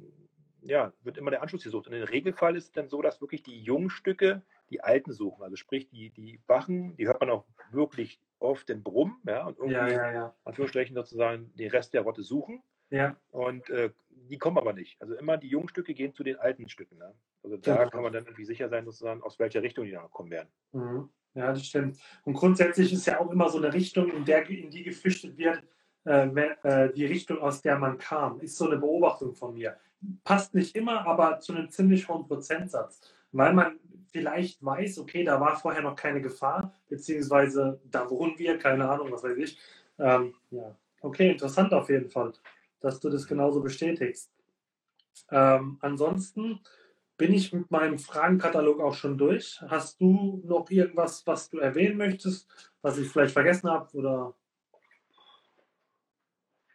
ja, 0.61 0.93
wird 1.03 1.19
immer 1.19 1.31
der 1.31 1.43
Anschluss 1.43 1.65
gesucht. 1.65 1.87
Und 1.87 1.95
im 1.95 2.03
Regelfall 2.03 2.57
ist 2.57 2.65
es 2.65 2.73
dann 2.73 2.89
so, 2.89 3.03
dass 3.03 3.21
wirklich 3.21 3.43
die 3.43 3.61
jungen 3.61 3.91
Stücke 3.91 4.43
die 4.71 4.83
alten 4.83 5.13
suchen. 5.13 5.43
Also 5.43 5.57
sprich, 5.57 5.89
die, 5.89 6.11
die 6.11 6.41
Bachen, 6.47 6.97
die 6.97 7.07
hört 7.07 7.21
man 7.21 7.31
auch 7.31 7.45
wirklich 7.71 8.21
oft 8.39 8.69
den 8.69 8.83
Brummen, 8.83 9.17
ja, 9.27 9.47
und 9.47 9.59
irgendwie, 9.59 9.75
ja, 9.75 9.89
ja, 9.89 10.13
ja. 10.13 10.35
Anführungsstrichen 10.45 10.95
sozusagen, 10.95 11.53
den 11.57 11.71
Rest 11.71 11.95
der 11.95 12.03
Rotte 12.03 12.23
suchen. 12.23 12.63
Ja, 12.91 13.17
Und 13.31 13.69
äh, 13.71 13.91
die 14.11 14.39
kommen 14.39 14.59
aber 14.59 14.73
nicht. 14.73 15.01
Also 15.01 15.15
immer 15.15 15.37
die 15.37 15.49
jungen 15.49 15.69
Stücke 15.69 15.93
gehen 15.95 16.15
zu 16.15 16.23
den 16.23 16.37
alten 16.37 16.69
Stücken. 16.69 16.99
Ne? 16.99 17.15
Also 17.43 17.57
da 17.57 17.77
Genau. 17.79 17.91
kann 17.91 18.03
man 18.03 18.13
dann 18.13 18.25
irgendwie 18.25 18.45
sicher 18.45 18.69
sein, 18.69 18.85
sozusagen, 18.85 19.23
aus 19.23 19.39
welcher 19.39 19.63
Richtung 19.63 19.85
die 19.87 19.93
dann 19.93 20.11
kommen 20.11 20.31
werden. 20.31 20.49
Mhm. 20.73 21.09
Ja, 21.35 21.49
das 21.53 21.67
stimmt. 21.67 21.99
Und 22.25 22.35
grundsätzlich 22.35 22.93
ist 22.93 23.07
ja 23.07 23.21
auch 23.21 23.31
immer 23.31 23.49
so 23.49 23.59
eine 23.59 23.73
Richtung, 23.73 24.11
in, 24.11 24.25
der, 24.25 24.49
in 24.49 24.71
die 24.71 24.85
geflüchtet 24.85 25.37
wird, 25.37 25.63
äh, 26.07 26.27
äh, 26.63 26.93
die 26.93 27.05
Richtung, 27.07 27.39
aus 27.41 27.61
der 27.61 27.79
man 27.79 27.99
kam. 27.99 28.41
Ist 28.41 28.57
so 28.57 28.67
eine 28.67 28.79
Beobachtung 28.79 29.35
von 29.35 29.55
mir. 29.55 29.77
Passt 30.25 30.55
nicht 30.55 30.75
immer, 30.77 31.05
aber 31.07 31.41
zu 31.41 31.55
einem 31.55 31.69
ziemlich 31.69 32.09
hohen 32.09 32.27
Prozentsatz. 32.27 33.01
Weil 33.33 33.53
man 33.53 33.79
vielleicht 34.17 34.65
weiß, 34.65 34.99
okay, 34.99 35.25
da 35.25 35.39
war 35.39 35.57
vorher 35.57 35.83
noch 35.83 35.95
keine 35.95 36.23
Gefahr, 36.23 36.73
beziehungsweise 36.89 37.79
da 37.85 38.09
wohnen 38.09 38.39
wir, 38.39 38.57
keine 38.57 38.89
Ahnung, 38.89 39.13
was 39.13 39.23
weiß 39.23 39.37
ich. 39.37 39.59
Ähm, 39.99 40.35
ja, 40.51 40.75
okay, 41.03 41.33
interessant 41.33 41.75
auf 41.75 41.91
jeden 41.91 42.09
Fall, 42.09 42.33
dass 42.81 42.99
du 42.99 43.11
das 43.11 43.27
genauso 43.27 43.61
bestätigst. 43.61 44.31
Ähm, 45.31 45.77
ansonsten 45.83 46.61
bin 47.19 47.35
ich 47.35 47.53
mit 47.53 47.71
meinem 47.71 47.99
Fragenkatalog 47.99 48.81
auch 48.81 48.95
schon 48.95 49.19
durch. 49.19 49.61
Hast 49.69 50.01
du 50.01 50.41
noch 50.47 50.71
irgendwas, 50.71 51.27
was 51.27 51.51
du 51.51 51.59
erwähnen 51.59 51.99
möchtest, 51.99 52.49
was 52.81 52.97
ich 52.97 53.09
vielleicht 53.09 53.35
vergessen 53.35 53.71
habe 53.71 53.95
oder 53.99 54.35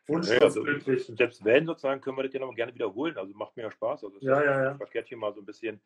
wunschlos 0.07 0.37
Ja, 0.37 0.45
also, 0.45 1.15
selbst 1.15 1.43
wenn, 1.43 1.65
sozusagen, 1.65 2.01
können 2.01 2.17
wir 2.17 2.23
das 2.23 2.33
ja 2.33 2.39
noch 2.39 2.53
gerne 2.53 2.73
wiederholen. 2.75 3.17
Also 3.17 3.33
macht 3.33 3.57
mir 3.57 3.63
ja 3.63 3.71
Spaß. 3.71 4.03
Also 4.03 4.17
Ja, 4.19 4.43
ja, 4.43 4.63
ja. 4.63 4.75
verkehrt 4.75 5.07
hier 5.07 5.17
mal 5.17 5.33
so 5.33 5.41
ein 5.41 5.45
bisschen, 5.45 5.81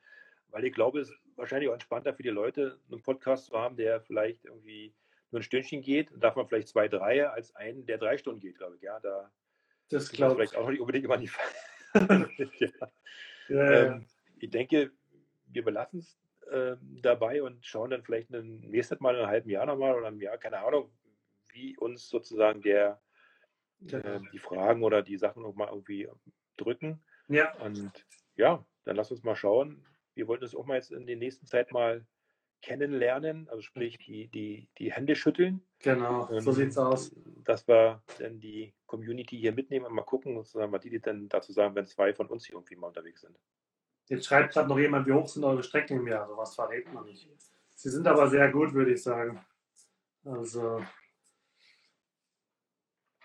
weil 0.50 0.66
ich 0.66 0.74
glaube, 0.74 1.00
es 1.00 1.10
ist 1.10 1.18
wahrscheinlich 1.36 1.70
auch 1.70 1.74
entspannter 1.74 2.14
für 2.14 2.24
die 2.24 2.30
Leute, 2.30 2.80
einen 2.92 3.02
Podcast 3.02 3.48
zu 3.48 3.58
haben, 3.58 3.76
der 3.78 4.02
vielleicht 4.02 4.46
irgendwie 4.46 4.94
nur 5.32 5.40
ein 5.42 5.44
Stündchen 5.44 5.82
geht. 5.82 6.12
Dann 6.12 6.20
darf 6.22 6.36
man 6.36 6.48
vielleicht 6.48 6.70
zwei, 6.70 6.88
drei, 6.88 7.28
als 7.28 7.56
einen, 7.56 7.86
der 7.86 7.98
drei 7.98 8.18
Stunden 8.18 8.40
geht, 8.40 8.58
glaube 8.58 8.76
ich. 8.76 8.82
Ja, 8.82 9.00
da 9.00 9.32
Das 9.90 10.12
glaube 10.12 10.34
ich. 10.44 10.50
vielleicht 10.52 10.56
auch 10.56 10.70
nicht 10.70 10.80
unbedingt 10.80 11.06
immer 11.06 11.18
die 11.18 11.28
Fall. 11.28 11.50
ja. 12.60 12.70
Ja. 13.48 13.72
Ähm, 13.72 14.06
ich 14.40 14.50
denke, 14.50 14.92
wir 15.48 15.64
belassen 15.64 16.00
es 16.00 16.18
ähm, 16.52 17.00
dabei 17.02 17.42
und 17.44 17.66
schauen 17.66 17.90
dann 17.90 18.04
vielleicht 18.04 18.30
ein 18.32 18.60
nächstes 18.70 19.00
Mal 19.00 19.16
in 19.16 19.22
einem 19.22 19.30
halben 19.30 19.50
Jahr 19.50 19.66
nochmal 19.66 19.96
oder 19.96 20.08
einem 20.08 20.22
Jahr, 20.22 20.38
keine 20.38 20.60
Ahnung, 20.60 20.92
wie 21.50 21.78
uns 21.78 22.10
sozusagen 22.10 22.62
der, 22.62 23.02
äh, 23.92 24.20
die 24.34 24.40
Fragen 24.40 24.84
oder 24.84 25.02
die 25.02 25.18
Sachen 25.18 25.44
nochmal 25.44 25.70
irgendwie 25.70 26.08
drücken. 26.58 27.04
ja, 27.28 27.54
Und 27.56 28.06
ja, 28.36 28.66
dann 28.84 28.96
lass 28.96 29.12
uns 29.12 29.24
mal 29.24 29.36
schauen. 29.36 29.86
Wir 30.16 30.28
wollten 30.28 30.46
es 30.46 30.56
auch 30.56 30.66
mal 30.66 30.76
jetzt 30.76 30.92
in 30.92 31.06
der 31.06 31.18
nächsten 31.18 31.46
Zeit 31.46 31.72
mal 31.72 32.06
kennenlernen, 32.62 33.48
also 33.50 33.62
sprich 33.62 33.98
die, 34.00 34.28
die, 34.30 34.68
die 34.80 34.92
Hände 34.92 35.16
schütteln. 35.16 35.62
genau. 35.80 36.26
So 36.40 36.50
Ähm, 36.50 36.56
sieht's 36.56 36.78
aus. 36.78 37.16
Dass 37.44 37.68
wir 37.68 38.02
dann 38.18 38.40
die 38.40 38.74
Community 38.88 39.38
hier 39.38 39.52
mitnehmen 39.52 39.86
und 39.86 39.94
mal 39.94 40.02
gucken, 40.04 40.36
sozusagen, 40.36 40.72
was 40.72 40.82
die, 40.82 40.90
die 40.90 41.00
dann 41.00 41.30
dazu 41.30 41.52
sagen, 41.52 41.76
wenn 41.76 41.86
zwei 41.86 42.14
von 42.14 42.28
uns 42.28 42.46
hier 42.46 42.56
irgendwie 42.56 42.76
mal 42.76 42.88
unterwegs 42.88 43.22
sind. 43.22 43.38
Jetzt 44.08 44.26
schreibt 44.26 44.54
gerade 44.54 44.68
noch 44.70 44.80
jemand, 44.80 45.06
wie 45.08 45.12
hoch 45.14 45.28
sind 45.28 45.44
eure 45.44 45.62
Strecken 45.64 45.98
im 46.00 46.08
Jahr? 46.08 46.28
Sowas 46.28 46.56
verrät 46.56 46.92
man 46.92 47.06
nicht. 47.06 47.30
Sie 47.76 47.90
sind 47.90 48.08
aber 48.08 48.28
sehr 48.30 48.52
gut, 48.52 48.74
würde 48.74 48.94
ich 48.94 49.04
sagen. 49.04 49.46
Also, 50.24 50.84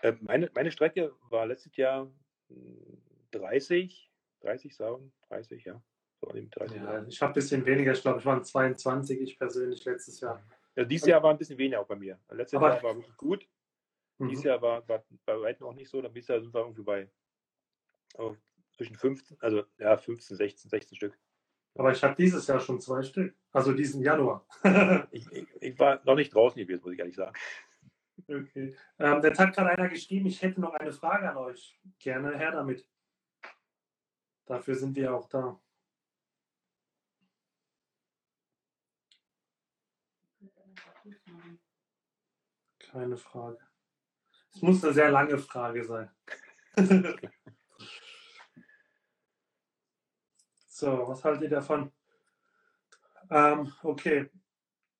Äh, 0.01 0.13
Meine, 0.21 0.51
meine 0.53 0.71
Strecke 0.71 1.15
war 1.29 1.45
letztes 1.45 1.75
Jahr 1.77 2.11
mh, 2.49 2.97
30, 3.31 4.11
30 4.41 4.75
Sauen, 4.75 5.13
30, 5.29 5.63
ja. 5.65 5.81
So 6.21 6.27
an 6.27 6.35
dem 6.35 6.49
30 6.51 6.77
ja, 6.77 7.03
ich 7.07 7.21
habe 7.21 7.31
ein 7.31 7.33
bisschen 7.33 7.65
weniger. 7.65 7.93
Ich 7.93 8.01
glaube, 8.01 8.19
ich 8.19 8.25
war 8.25 8.41
22, 8.41 9.19
ich 9.21 9.37
persönlich 9.39 9.83
letztes 9.85 10.19
Jahr. 10.19 10.41
Ja, 10.75 10.85
dieses 10.85 11.07
Jahr 11.07 11.21
war 11.23 11.31
ein 11.31 11.37
bisschen 11.37 11.57
weniger 11.57 11.81
auch 11.81 11.87
bei 11.87 11.95
mir. 11.95 12.19
Letztes 12.29 12.57
Aber- 12.57 12.69
Jahr 12.75 12.83
war 12.83 12.95
wirklich 12.95 13.17
gut. 13.17 13.47
Dieses 14.19 14.43
Mhm. 14.43 14.49
Jahr 14.49 14.61
war, 14.61 14.87
war 14.87 15.03
bei 15.25 15.41
weitem 15.41 15.65
auch 15.65 15.73
nicht 15.73 15.89
so. 15.89 15.99
Dann 16.01 16.13
dieses 16.13 16.27
Jahr 16.27 16.39
sind 16.41 16.53
wir 16.53 16.59
irgendwie 16.61 16.83
bei 16.83 17.09
oh, 18.19 18.35
zwischen 18.77 18.95
15, 18.95 19.37
also 19.41 19.63
ja, 19.79 19.97
15, 19.97 20.37
16, 20.37 20.69
16 20.69 20.95
Stück. 20.95 21.17
Aber 21.75 21.91
ich 21.91 22.03
habe 22.03 22.15
dieses 22.15 22.45
Jahr 22.47 22.59
schon 22.59 22.79
zwei 22.79 23.01
Stück. 23.01 23.35
Also 23.51 23.73
diesen 23.73 24.03
Januar. 24.03 24.45
Ich, 25.11 25.25
ich, 25.31 25.47
ich 25.59 25.79
war 25.79 26.01
noch 26.05 26.15
nicht 26.15 26.33
draußen 26.35 26.59
gewesen, 26.61 26.83
muss 26.83 26.93
ich 26.93 26.99
ehrlich 26.99 27.15
sagen. 27.15 27.35
okay. 28.27 28.75
Ähm, 28.99 29.21
jetzt 29.23 29.39
hat 29.39 29.55
gerade 29.55 29.69
einer 29.71 29.89
geschrieben, 29.89 30.27
ich 30.27 30.41
hätte 30.41 30.61
noch 30.61 30.73
eine 30.73 30.91
Frage 30.91 31.29
an 31.29 31.37
euch. 31.37 31.79
Gerne 31.99 32.37
her 32.37 32.51
damit. 32.51 32.87
Dafür 34.45 34.75
sind 34.75 34.95
wir 34.95 35.15
auch 35.15 35.27
da. 35.29 35.59
Keine 42.91 43.15
Frage. 43.15 43.57
Es 44.53 44.61
muss 44.61 44.83
eine 44.83 44.93
sehr 44.93 45.09
lange 45.11 45.37
Frage 45.37 45.85
sein. 45.85 46.09
so, 50.67 51.07
was 51.07 51.23
haltet 51.23 51.43
ihr 51.43 51.49
davon? 51.49 51.89
Ähm, 53.29 53.71
okay, 53.83 54.29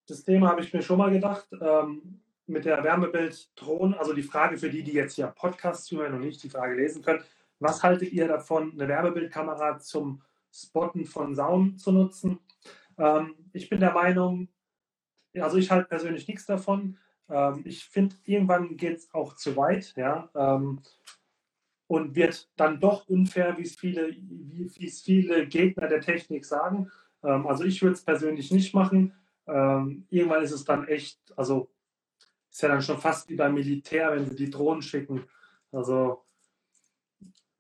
das 0.08 0.24
Thema 0.24 0.50
habe 0.50 0.62
ich 0.62 0.74
mir 0.74 0.82
schon 0.82 0.98
mal 1.00 1.12
gedacht. 1.12 1.50
Ähm, 1.60 2.22
mit 2.48 2.66
der 2.66 2.84
Wärmebild-Drohne, 2.84 4.00
also 4.00 4.14
die 4.14 4.24
Frage 4.24 4.58
für 4.58 4.70
die, 4.70 4.84
die 4.84 4.94
jetzt 4.94 5.16
hier 5.16 5.28
Podcast 5.28 5.86
zuhören 5.86 6.14
und 6.14 6.22
nicht 6.22 6.42
die 6.44 6.50
Frage 6.50 6.76
lesen 6.76 7.02
können. 7.02 7.24
Was 7.60 7.84
haltet 7.84 8.12
ihr 8.12 8.28
davon, 8.28 8.72
eine 8.74 8.88
Wärmebildkamera 8.88 9.80
zum 9.80 10.22
Spotten 10.52 11.06
von 11.06 11.36
Sauen 11.36 11.78
zu 11.78 11.92
nutzen? 11.92 12.40
Ähm, 12.98 13.36
ich 13.54 13.70
bin 13.70 13.80
der 13.80 13.94
Meinung, 13.94 14.48
also 15.36 15.58
ich 15.58 15.72
halte 15.72 15.90
persönlich 15.90 16.28
nichts 16.28 16.46
davon. 16.46 16.98
Ähm, 17.32 17.62
ich 17.66 17.86
finde, 17.86 18.16
irgendwann 18.26 18.76
geht 18.78 18.98
es 18.98 19.14
auch 19.14 19.36
zu 19.36 19.56
weit, 19.56 19.94
ja, 19.96 20.30
ähm, 20.36 20.82
und 21.88 22.16
wird 22.16 22.50
dann 22.56 22.80
doch 22.80 23.08
unfair, 23.08 23.58
wie 23.58 23.64
es 23.64 23.76
viele, 23.76 24.12
wie 24.12 24.86
es 24.86 25.02
viele 25.02 25.48
Gegner 25.48 25.88
der 25.88 26.02
Technik 26.02 26.46
sagen. 26.46 26.92
Ähm, 27.24 27.48
also 27.48 27.64
ich 27.64 27.82
würde 27.82 27.96
es 27.96 28.04
persönlich 28.04 28.52
nicht 28.52 28.74
machen. 28.74 29.14
Ähm, 29.48 30.06
irgendwann 30.10 30.44
ist 30.44 30.52
es 30.52 30.64
dann 30.64 30.88
echt, 30.88 31.20
also 31.36 31.70
ist 32.50 32.62
ja 32.62 32.70
dann 32.70 32.82
schon 32.82 32.98
fast 32.98 33.30
wie 33.30 33.36
beim 33.36 33.54
Militär, 33.54 34.12
wenn 34.14 34.26
sie 34.26 34.36
die 34.36 34.50
Drohnen 34.50 34.82
schicken. 34.82 35.24
Also 35.72 36.24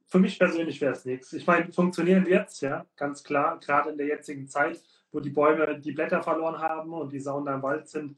für 0.07 0.19
mich 0.19 0.37
persönlich 0.37 0.81
wäre 0.81 0.93
es 0.93 1.05
nichts. 1.05 1.31
Ich 1.33 1.47
meine, 1.47 1.71
funktionieren 1.71 2.25
es, 2.25 2.59
ja, 2.61 2.85
ganz 2.97 3.23
klar, 3.23 3.59
gerade 3.59 3.91
in 3.91 3.97
der 3.97 4.07
jetzigen 4.07 4.47
Zeit, 4.47 4.81
wo 5.11 5.21
die 5.21 5.29
Bäume 5.29 5.79
die 5.79 5.93
Blätter 5.93 6.21
verloren 6.21 6.59
haben 6.59 6.93
und 6.93 7.13
die 7.13 7.19
Sauen 7.19 7.45
da 7.45 7.55
im 7.55 7.63
Wald 7.63 7.87
sind. 7.87 8.17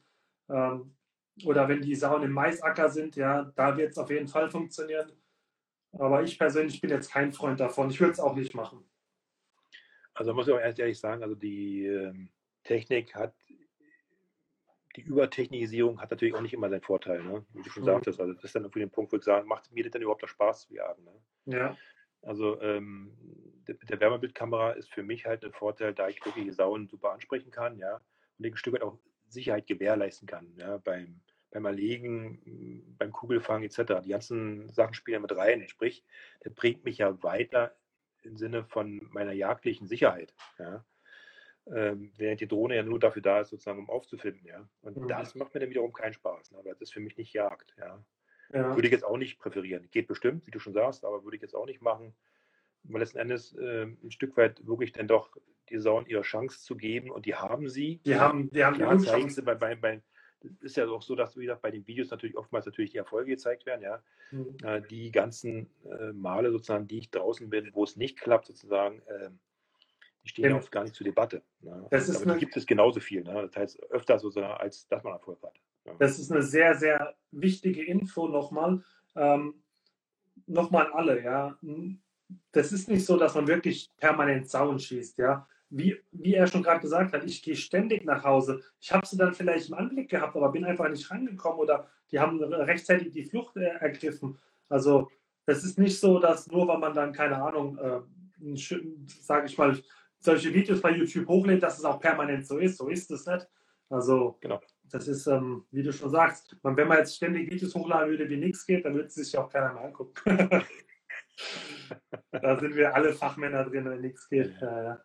Ähm, 0.50 0.96
oder 1.45 1.68
wenn 1.68 1.81
die 1.81 1.95
Sauen 1.95 2.23
im 2.23 2.31
Maisacker 2.31 2.89
sind, 2.89 3.15
ja, 3.15 3.51
da 3.55 3.76
wird 3.77 3.91
es 3.91 3.97
auf 3.97 4.10
jeden 4.10 4.27
Fall 4.27 4.49
funktionieren. 4.49 5.11
Aber 5.93 6.23
ich 6.23 6.38
persönlich 6.38 6.81
bin 6.81 6.89
jetzt 6.89 7.11
kein 7.11 7.31
Freund 7.34 7.60
davon. 7.60 7.89
Ich 7.89 7.99
würde 7.99 8.14
es 8.14 8.19
auch 8.19 8.35
nicht 8.35 8.53
machen. 8.55 8.84
Also 10.14 10.34
muss 10.34 10.47
ich 10.47 10.53
auch 10.53 10.60
erst 10.60 10.80
ehrlich 10.80 10.99
sagen, 10.99 11.23
also 11.23 11.35
die 11.35 11.85
ähm, 11.85 12.30
Technik 12.64 13.15
hat, 13.15 13.34
die 14.95 15.01
Übertechnisierung 15.01 15.99
hat 15.99 16.11
natürlich 16.11 16.35
auch 16.35 16.41
nicht 16.41 16.53
immer 16.53 16.69
seinen 16.69 16.81
Vorteil, 16.81 17.23
ne? 17.23 17.43
wie 17.53 17.64
du 17.64 17.69
schon 17.69 17.81
Mhm. 17.84 17.88
sagtest. 17.88 18.19
Also 18.19 18.34
das 18.34 18.43
ist 18.43 18.55
dann 18.55 18.64
irgendwie 18.64 18.84
ein 18.84 18.91
Punkt, 18.91 19.11
wo 19.11 19.18
ich 19.18 19.23
sage, 19.23 19.45
macht 19.47 19.72
mir 19.72 19.84
das 19.84 19.91
denn 19.91 20.03
überhaupt 20.03 20.22
noch 20.22 20.30
Spaß 20.30 20.68
zu 20.68 20.76
jagen? 20.76 21.03
Ne? 21.03 21.14
Ja, 21.57 21.77
Also 22.22 22.61
ähm, 22.61 23.18
mit 23.68 23.89
der 23.89 23.99
Wärmebildkamera 23.99 24.72
ist 24.73 24.93
für 24.93 25.03
mich 25.03 25.26
halt 25.26 25.43
ein 25.43 25.53
Vorteil, 25.53 25.93
da 25.93 26.10
ich 26.10 26.23
wirklich 26.23 26.53
Sauen 26.53 26.88
super 26.88 27.11
ansprechen 27.11 27.49
kann, 27.49 27.77
ja, 27.77 28.01
und 28.38 28.45
ein 28.45 28.55
Stück 28.57 28.73
weit 28.76 28.84
auch 28.84 28.99
Sicherheit 29.34 29.68
gewährleisten 29.68 30.27
kann, 30.27 30.53
ja, 30.57 30.77
beim, 30.77 31.22
beim 31.51 31.65
Erlegen, 31.65 32.95
beim 32.97 33.11
Kugelfang 33.11 33.64
etc. 33.64 34.01
Die 34.03 34.10
ganzen 34.10 34.69
Sachen 34.69 34.93
spielen 34.93 35.22
mit 35.22 35.35
rein. 35.35 35.68
Sprich, 35.68 36.03
der 36.43 36.49
bringt 36.51 36.84
mich 36.84 36.99
ja 36.99 37.22
weiter 37.23 37.76
im 38.23 38.38
Sinne 38.38 38.64
von 38.64 39.07
meiner 39.11 39.34
jagdlichen 39.34 39.88
Sicherheit. 39.88 40.34
Ja. 40.57 40.85
Ähm, 41.65 42.11
während 42.18 42.41
die 42.41 42.47
Drohne 42.47 42.76
ja 42.76 42.84
nur 42.84 42.99
dafür 42.99 43.22
da 43.22 43.39
ist, 43.39 43.49
sozusagen, 43.49 43.80
um 43.80 43.89
aufzufinden. 43.89 44.45
Ja. 44.45 44.68
Und 44.81 44.97
mhm. 44.97 45.07
das 45.07 45.35
macht 45.35 45.53
mir 45.53 45.61
dann 45.61 45.69
wiederum 45.69 45.93
keinen 45.93 46.14
Spaß, 46.14 46.51
ne, 46.51 46.60
weil 46.64 46.73
das 46.73 46.81
ist 46.81 46.93
für 46.93 46.99
mich 46.99 47.18
nicht 47.18 47.34
Jagd. 47.34 47.73
Ja. 47.77 48.03
ja. 48.51 48.76
Würde 48.76 48.88
ich 48.88 48.91
jetzt 48.91 49.05
auch 49.05 49.18
nicht 49.18 49.39
präferieren. 49.39 49.89
Geht 49.91 50.07
bestimmt, 50.07 50.45
wie 50.45 50.51
du 50.51 50.60
schon 50.60 50.73
sagst, 50.73 51.05
aber 51.05 51.23
würde 51.23 51.38
ich 51.38 51.41
jetzt 51.41 51.55
auch 51.55 51.65
nicht 51.65 51.81
machen. 51.81 52.14
Weil 52.84 53.01
letzten 53.01 53.19
Endes 53.19 53.53
äh, 53.55 53.84
ein 53.84 54.11
Stück 54.11 54.35
weit 54.38 54.65
wirklich 54.65 54.91
dann 54.91 55.07
doch 55.07 55.30
die 55.69 55.80
Sauen 55.80 56.05
ihre 56.05 56.22
Chance 56.22 56.61
zu 56.61 56.76
geben 56.76 57.11
und 57.11 57.26
die 57.26 57.35
haben 57.35 57.69
sie. 57.69 57.99
Die 58.05 58.15
haben, 58.15 58.49
die 58.51 58.64
haben 58.64 58.76
Klar, 58.76 58.99
zeigen 58.99 59.30
sie 59.30 59.41
bei, 59.41 59.55
bei, 59.55 59.76
bei, 59.76 60.01
ist 60.61 60.77
ja 60.77 60.88
auch 60.88 61.01
so, 61.01 61.15
dass, 61.15 61.38
wie 61.38 61.41
gesagt, 61.43 61.61
bei 61.61 61.72
den 61.72 61.88
Videos 61.88 62.11
natürlich 62.11 62.35
oftmals 62.35 62.65
natürlich 62.65 62.91
die 62.91 62.97
Erfolge 62.97 63.31
gezeigt 63.31 63.65
werden, 63.65 63.81
ja. 63.81 64.03
Mhm. 64.31 64.57
Äh, 64.64 64.81
die 64.81 65.11
ganzen 65.11 65.69
äh, 65.85 66.11
Male 66.11 66.51
sozusagen, 66.51 66.88
die 66.88 66.99
ich 66.99 67.11
draußen 67.11 67.49
bin, 67.49 67.69
wo 67.73 67.84
es 67.84 67.95
nicht 67.95 68.19
klappt, 68.19 68.47
sozusagen, 68.47 68.99
äh, 69.07 69.30
die 70.23 70.30
stehen 70.30 70.51
ja. 70.51 70.57
oft 70.57 70.72
gar 70.72 70.84
nicht 70.84 70.95
zur 70.95 71.05
Debatte. 71.05 71.43
Ne? 71.61 71.85
Das 71.91 72.10
ist 72.10 72.22
Aber 72.22 72.31
eine, 72.31 72.39
gibt 72.39 72.55
es 72.55 72.65
genauso 72.65 72.99
viel. 72.99 73.23
Ne? 73.23 73.47
Das 73.47 73.55
heißt, 73.55 73.84
öfter 73.91 74.19
sozusagen, 74.19 74.53
als 74.53 74.88
dass 74.88 75.03
man 75.03 75.14
Erfolg 75.14 75.41
hat. 75.43 75.60
Ja. 75.85 75.93
Das 75.99 76.18
ist 76.18 76.31
eine 76.31 76.41
sehr, 76.41 76.76
sehr 76.76 77.15
wichtige 77.31 77.84
Info 77.84 78.27
nochmal. 78.27 78.81
Ähm, 79.15 79.55
nochmal 80.47 80.88
an 80.88 80.93
alle, 80.93 81.23
ja. 81.23 81.57
Das 82.51 82.72
ist 82.72 82.89
nicht 82.89 83.05
so, 83.05 83.18
dass 83.18 83.35
man 83.35 83.47
wirklich 83.47 83.89
permanent 83.97 84.49
Zaun 84.49 84.80
schießt, 84.80 85.18
ja 85.18 85.47
wie, 85.76 85.99
wie 86.11 86.35
er 86.35 86.45
schon 86.45 86.61
gerade 86.61 86.81
gesagt 86.81 87.14
hat, 87.14 87.26
ich 87.26 87.41
gehe 87.41 87.55
ständig 87.55 88.05
nach 88.05 88.23
Hause. 88.23 88.61
Ich 88.80 88.91
habe 88.91 89.07
sie 89.07 89.18
dann 89.18 89.34
vielleicht 89.34 89.69
im 89.69 89.73
Anblick 89.73 90.07
gehabt, 90.10 90.35
aber 90.35 90.51
bin 90.51 90.65
einfach 90.65 90.88
nicht 90.88 91.10
rangekommen 91.10 91.60
oder 91.60 91.88
die 92.11 92.19
haben 92.19 92.41
rechtzeitig 92.43 93.11
die 93.11 93.23
Flucht 93.23 93.57
äh, 93.57 93.65
ergriffen. 93.80 94.38
Also 94.69 95.10
es 95.47 95.64
ist 95.64 95.80
nicht 95.80 95.99
so, 95.99 96.19
dass 96.19 96.47
nur 96.47 96.68
weil 96.68 96.77
man 96.77 96.93
dann, 96.93 97.11
keine 97.11 97.41
Ahnung, 97.41 97.77
äh, 97.80 98.55
sage 99.19 99.47
ich 99.47 99.57
mal, 99.57 99.76
solche 100.19 100.53
Videos 100.53 100.80
bei 100.80 100.91
YouTube 100.91 101.27
hochlädt, 101.27 101.64
dass 101.64 101.80
es 101.80 101.85
auch 101.85 101.99
permanent 101.99 102.45
so 102.45 102.60
ist. 102.60 102.77
So 102.77 102.88
ist 102.88 103.10
es 103.10 103.26
nicht. 103.26 103.47
Also 103.89 104.38
genau. 104.41 104.61
das 104.84 105.07
ist, 105.07 105.26
ähm, 105.26 105.65
wie 105.72 105.81
du 105.81 105.91
schon 105.91 106.11
sagst, 106.11 106.55
man, 106.61 106.77
wenn 106.77 106.88
man 106.88 106.99
jetzt 106.99 107.15
ständig 107.15 107.51
Videos 107.51 107.73
hochladen 107.73 108.11
würde, 108.11 108.30
wie 108.30 108.38
nichts 108.38 108.65
geht, 108.65 108.85
dann 108.85 108.93
würde 108.93 109.10
sich 109.10 109.31
ja 109.31 109.43
auch 109.43 109.49
keiner 109.49 109.73
mehr 109.73 109.85
angucken. 109.85 110.61
da 112.31 112.60
sind 112.60 112.76
wir 112.76 112.95
alle 112.95 113.14
Fachmänner 113.14 113.65
drin, 113.65 113.89
wenn 113.89 114.01
nichts 114.01 114.30
geht. 114.30 114.53
Ja. 114.61 115.01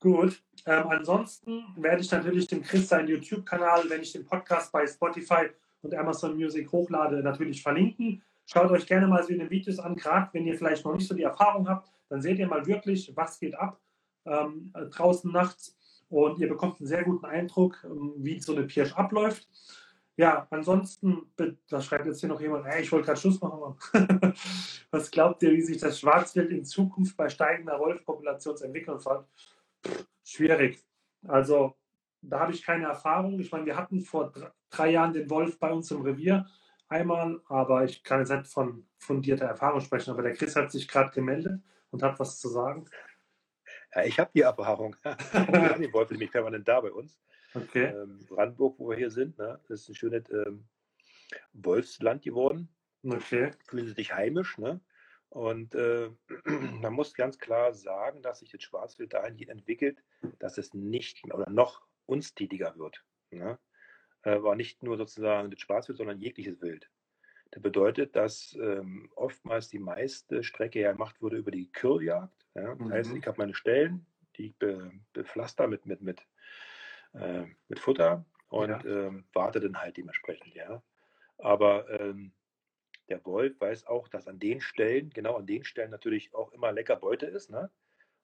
Gut. 0.00 0.42
Ähm, 0.66 0.88
ansonsten 0.88 1.64
werde 1.76 2.02
ich 2.02 2.10
natürlich 2.10 2.46
dem 2.46 2.62
Chris 2.62 2.88
seinen 2.88 3.08
YouTube-Kanal, 3.08 3.88
wenn 3.88 4.02
ich 4.02 4.12
den 4.12 4.24
Podcast 4.24 4.72
bei 4.72 4.86
Spotify 4.86 5.48
und 5.82 5.94
Amazon 5.94 6.36
Music 6.36 6.70
hochlade, 6.72 7.22
natürlich 7.22 7.62
verlinken. 7.62 8.22
Schaut 8.46 8.70
euch 8.70 8.86
gerne 8.86 9.06
mal 9.06 9.22
so 9.22 9.30
in 9.30 9.38
den 9.38 9.50
Videos 9.50 9.78
an, 9.78 9.96
gerade 9.96 10.28
wenn 10.32 10.46
ihr 10.46 10.56
vielleicht 10.56 10.84
noch 10.84 10.94
nicht 10.94 11.06
so 11.06 11.14
die 11.14 11.22
Erfahrung 11.22 11.68
habt, 11.68 11.88
dann 12.08 12.20
seht 12.20 12.38
ihr 12.38 12.48
mal 12.48 12.66
wirklich, 12.66 13.12
was 13.14 13.38
geht 13.38 13.54
ab 13.54 13.80
ähm, 14.26 14.72
draußen 14.90 15.30
nachts 15.30 15.76
und 16.08 16.38
ihr 16.40 16.48
bekommt 16.48 16.80
einen 16.80 16.88
sehr 16.88 17.04
guten 17.04 17.24
Eindruck, 17.24 17.84
ähm, 17.84 18.14
wie 18.16 18.40
so 18.40 18.54
eine 18.54 18.66
Pirsch 18.66 18.92
abläuft. 18.94 19.48
Ja, 20.20 20.46
ansonsten, 20.50 21.32
da 21.70 21.80
schreibt 21.80 22.04
jetzt 22.04 22.20
hier 22.20 22.28
noch 22.28 22.42
jemand, 22.42 22.66
ey, 22.66 22.82
ich 22.82 22.92
wollte 22.92 23.06
gerade 23.06 23.18
Schluss 23.18 23.40
machen. 23.40 23.74
was 24.90 25.10
glaubt 25.10 25.42
ihr, 25.42 25.50
wie 25.50 25.62
sich 25.62 25.78
das 25.78 25.98
Schwarzwild 25.98 26.50
in 26.50 26.62
Zukunft 26.62 27.16
bei 27.16 27.30
steigender 27.30 27.78
Wolfpopulation 27.78 28.54
entwickeln 28.60 29.02
wird? 29.02 29.26
schwierig. 30.22 30.84
Also 31.26 31.74
da 32.20 32.40
habe 32.40 32.52
ich 32.52 32.62
keine 32.62 32.84
Erfahrung. 32.84 33.40
Ich 33.40 33.50
meine, 33.50 33.64
wir 33.64 33.78
hatten 33.78 34.02
vor 34.02 34.30
drei 34.68 34.90
Jahren 34.90 35.14
den 35.14 35.30
Wolf 35.30 35.58
bei 35.58 35.72
uns 35.72 35.90
im 35.90 36.02
Revier 36.02 36.46
einmal, 36.88 37.40
aber 37.46 37.84
ich 37.84 38.02
kann 38.02 38.18
jetzt 38.18 38.30
nicht 38.30 38.46
von 38.46 38.86
fundierter 38.98 39.46
Erfahrung 39.46 39.80
sprechen. 39.80 40.10
Aber 40.10 40.20
der 40.20 40.34
Chris 40.34 40.54
hat 40.54 40.70
sich 40.70 40.86
gerade 40.86 41.12
gemeldet 41.12 41.62
und 41.92 42.02
hat 42.02 42.20
was 42.20 42.38
zu 42.38 42.50
sagen. 42.50 42.84
Ja, 43.94 44.04
ich 44.04 44.20
habe 44.20 44.30
die 44.34 44.42
Erfahrung. 44.42 44.94
wir 45.02 45.70
haben 45.70 45.80
den 45.80 45.94
Wolf 45.94 46.10
nämlich 46.10 46.30
permanent 46.30 46.68
da 46.68 46.78
bei 46.82 46.92
uns. 46.92 47.18
Okay. 47.54 47.86
Ähm, 47.86 48.18
Brandenburg, 48.28 48.78
wo 48.78 48.90
wir 48.90 48.96
hier 48.96 49.10
sind, 49.10 49.38
ne? 49.38 49.60
das 49.68 49.82
ist 49.82 49.88
ein 49.88 49.94
schönes 49.94 50.30
ähm, 50.30 50.64
Wolfsland 51.52 52.22
geworden. 52.22 52.68
Okay. 53.02 53.52
Fühlen 53.66 53.86
sie 53.86 53.94
sich 53.94 54.14
heimisch. 54.14 54.58
Ne? 54.58 54.80
Und 55.30 55.74
äh, 55.74 56.10
man 56.44 56.92
muss 56.92 57.14
ganz 57.14 57.38
klar 57.38 57.72
sagen, 57.72 58.22
dass 58.22 58.40
sich 58.40 58.50
das 58.50 58.62
Schwarzwild 58.62 59.12
dahingehend 59.12 59.50
entwickelt, 59.50 60.02
dass 60.38 60.58
es 60.58 60.74
nicht 60.74 61.24
oder 61.32 61.48
noch 61.50 61.82
unstetiger 62.06 62.76
wird. 62.76 63.04
Ne? 63.30 63.58
Äh, 64.22 64.42
war 64.42 64.56
nicht 64.56 64.82
nur 64.82 64.96
sozusagen 64.96 65.50
das 65.50 65.60
Schwarzwild, 65.60 65.98
sondern 65.98 66.18
jegliches 66.18 66.60
Wild. 66.60 66.90
Das 67.52 67.62
bedeutet, 67.62 68.14
dass 68.14 68.56
ähm, 68.60 69.10
oftmals 69.16 69.68
die 69.68 69.78
meiste 69.78 70.44
Strecke 70.44 70.80
ja 70.80 70.92
gemacht 70.92 71.20
wurde 71.20 71.38
über 71.38 71.50
die 71.50 71.70
Kürljagd. 71.72 72.46
Ja? 72.54 72.74
Das 72.74 72.78
mhm. 72.78 72.92
heißt, 72.92 73.14
ich 73.14 73.26
habe 73.26 73.38
meine 73.38 73.54
Stellen, 73.54 74.06
die 74.36 74.46
ich 74.46 74.56
be, 74.56 74.92
bepflaster 75.12 75.66
mit, 75.66 75.86
mit, 75.86 76.00
mit, 76.00 76.22
äh, 77.14 77.44
mit 77.68 77.78
Futter 77.78 78.24
und 78.48 78.68
ja. 78.68 78.84
ähm, 78.84 79.24
warte 79.32 79.60
dann 79.60 79.80
halt 79.80 79.96
dementsprechend. 79.96 80.54
Ja? 80.54 80.82
Aber 81.38 81.88
ähm, 82.00 82.32
der 83.08 83.24
Wolf 83.24 83.60
weiß 83.60 83.86
auch, 83.86 84.08
dass 84.08 84.28
an 84.28 84.38
den 84.38 84.60
Stellen, 84.60 85.10
genau 85.10 85.36
an 85.36 85.46
den 85.46 85.64
Stellen 85.64 85.90
natürlich 85.90 86.34
auch 86.34 86.52
immer 86.52 86.72
lecker 86.72 86.96
Beute 86.96 87.26
ist. 87.26 87.50
Ne? 87.50 87.70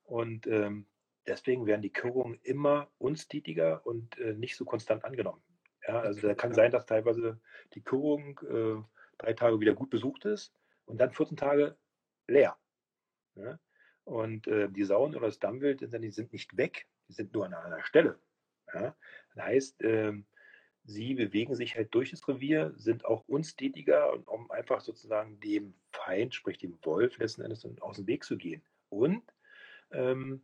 Und 0.04 0.46
ähm, 0.46 0.86
deswegen 1.26 1.66
werden 1.66 1.82
die 1.82 1.92
Körungen 1.92 2.38
immer 2.42 2.88
unstetiger 2.98 3.84
und 3.84 4.18
äh, 4.18 4.34
nicht 4.34 4.56
so 4.56 4.64
konstant 4.64 5.04
angenommen. 5.04 5.42
Ja, 5.86 6.00
also 6.00 6.26
da 6.26 6.34
kann 6.34 6.54
sein, 6.54 6.72
dass 6.72 6.86
teilweise 6.86 7.38
die 7.74 7.82
Körung 7.82 8.40
äh, 8.40 8.82
drei 9.18 9.32
Tage 9.32 9.60
wieder 9.60 9.74
gut 9.74 9.90
besucht 9.90 10.24
ist 10.24 10.52
und 10.84 10.98
dann 11.00 11.12
14 11.12 11.36
Tage 11.36 11.76
leer. 12.26 12.56
Ja? 13.34 13.58
Und 14.04 14.46
äh, 14.46 14.68
die 14.68 14.84
Sauen 14.84 15.14
oder 15.16 15.26
das 15.26 15.38
Dammwild 15.38 15.80
die 15.80 16.10
sind 16.10 16.32
nicht 16.32 16.56
weg, 16.56 16.86
die 17.08 17.12
sind 17.12 17.32
nur 17.32 17.46
an 17.46 17.54
einer 17.54 17.84
Stelle. 17.84 18.18
Ja? 18.80 18.96
Das 19.34 19.44
heißt, 19.44 19.82
ähm, 19.82 20.26
sie 20.84 21.14
bewegen 21.14 21.54
sich 21.54 21.76
halt 21.76 21.94
durch 21.94 22.10
das 22.10 22.26
Revier, 22.28 22.72
sind 22.76 23.04
auch 23.04 23.24
unstetiger, 23.26 24.12
um 24.28 24.50
einfach 24.50 24.80
sozusagen 24.80 25.40
dem 25.40 25.74
Feind, 25.90 26.34
sprich 26.34 26.58
dem 26.58 26.78
Wolf, 26.82 27.18
letzten 27.18 27.42
Endes 27.42 27.66
aus 27.80 27.96
dem 27.96 28.06
Weg 28.06 28.24
zu 28.24 28.36
gehen. 28.36 28.62
Und 28.88 29.22
ähm, 29.90 30.42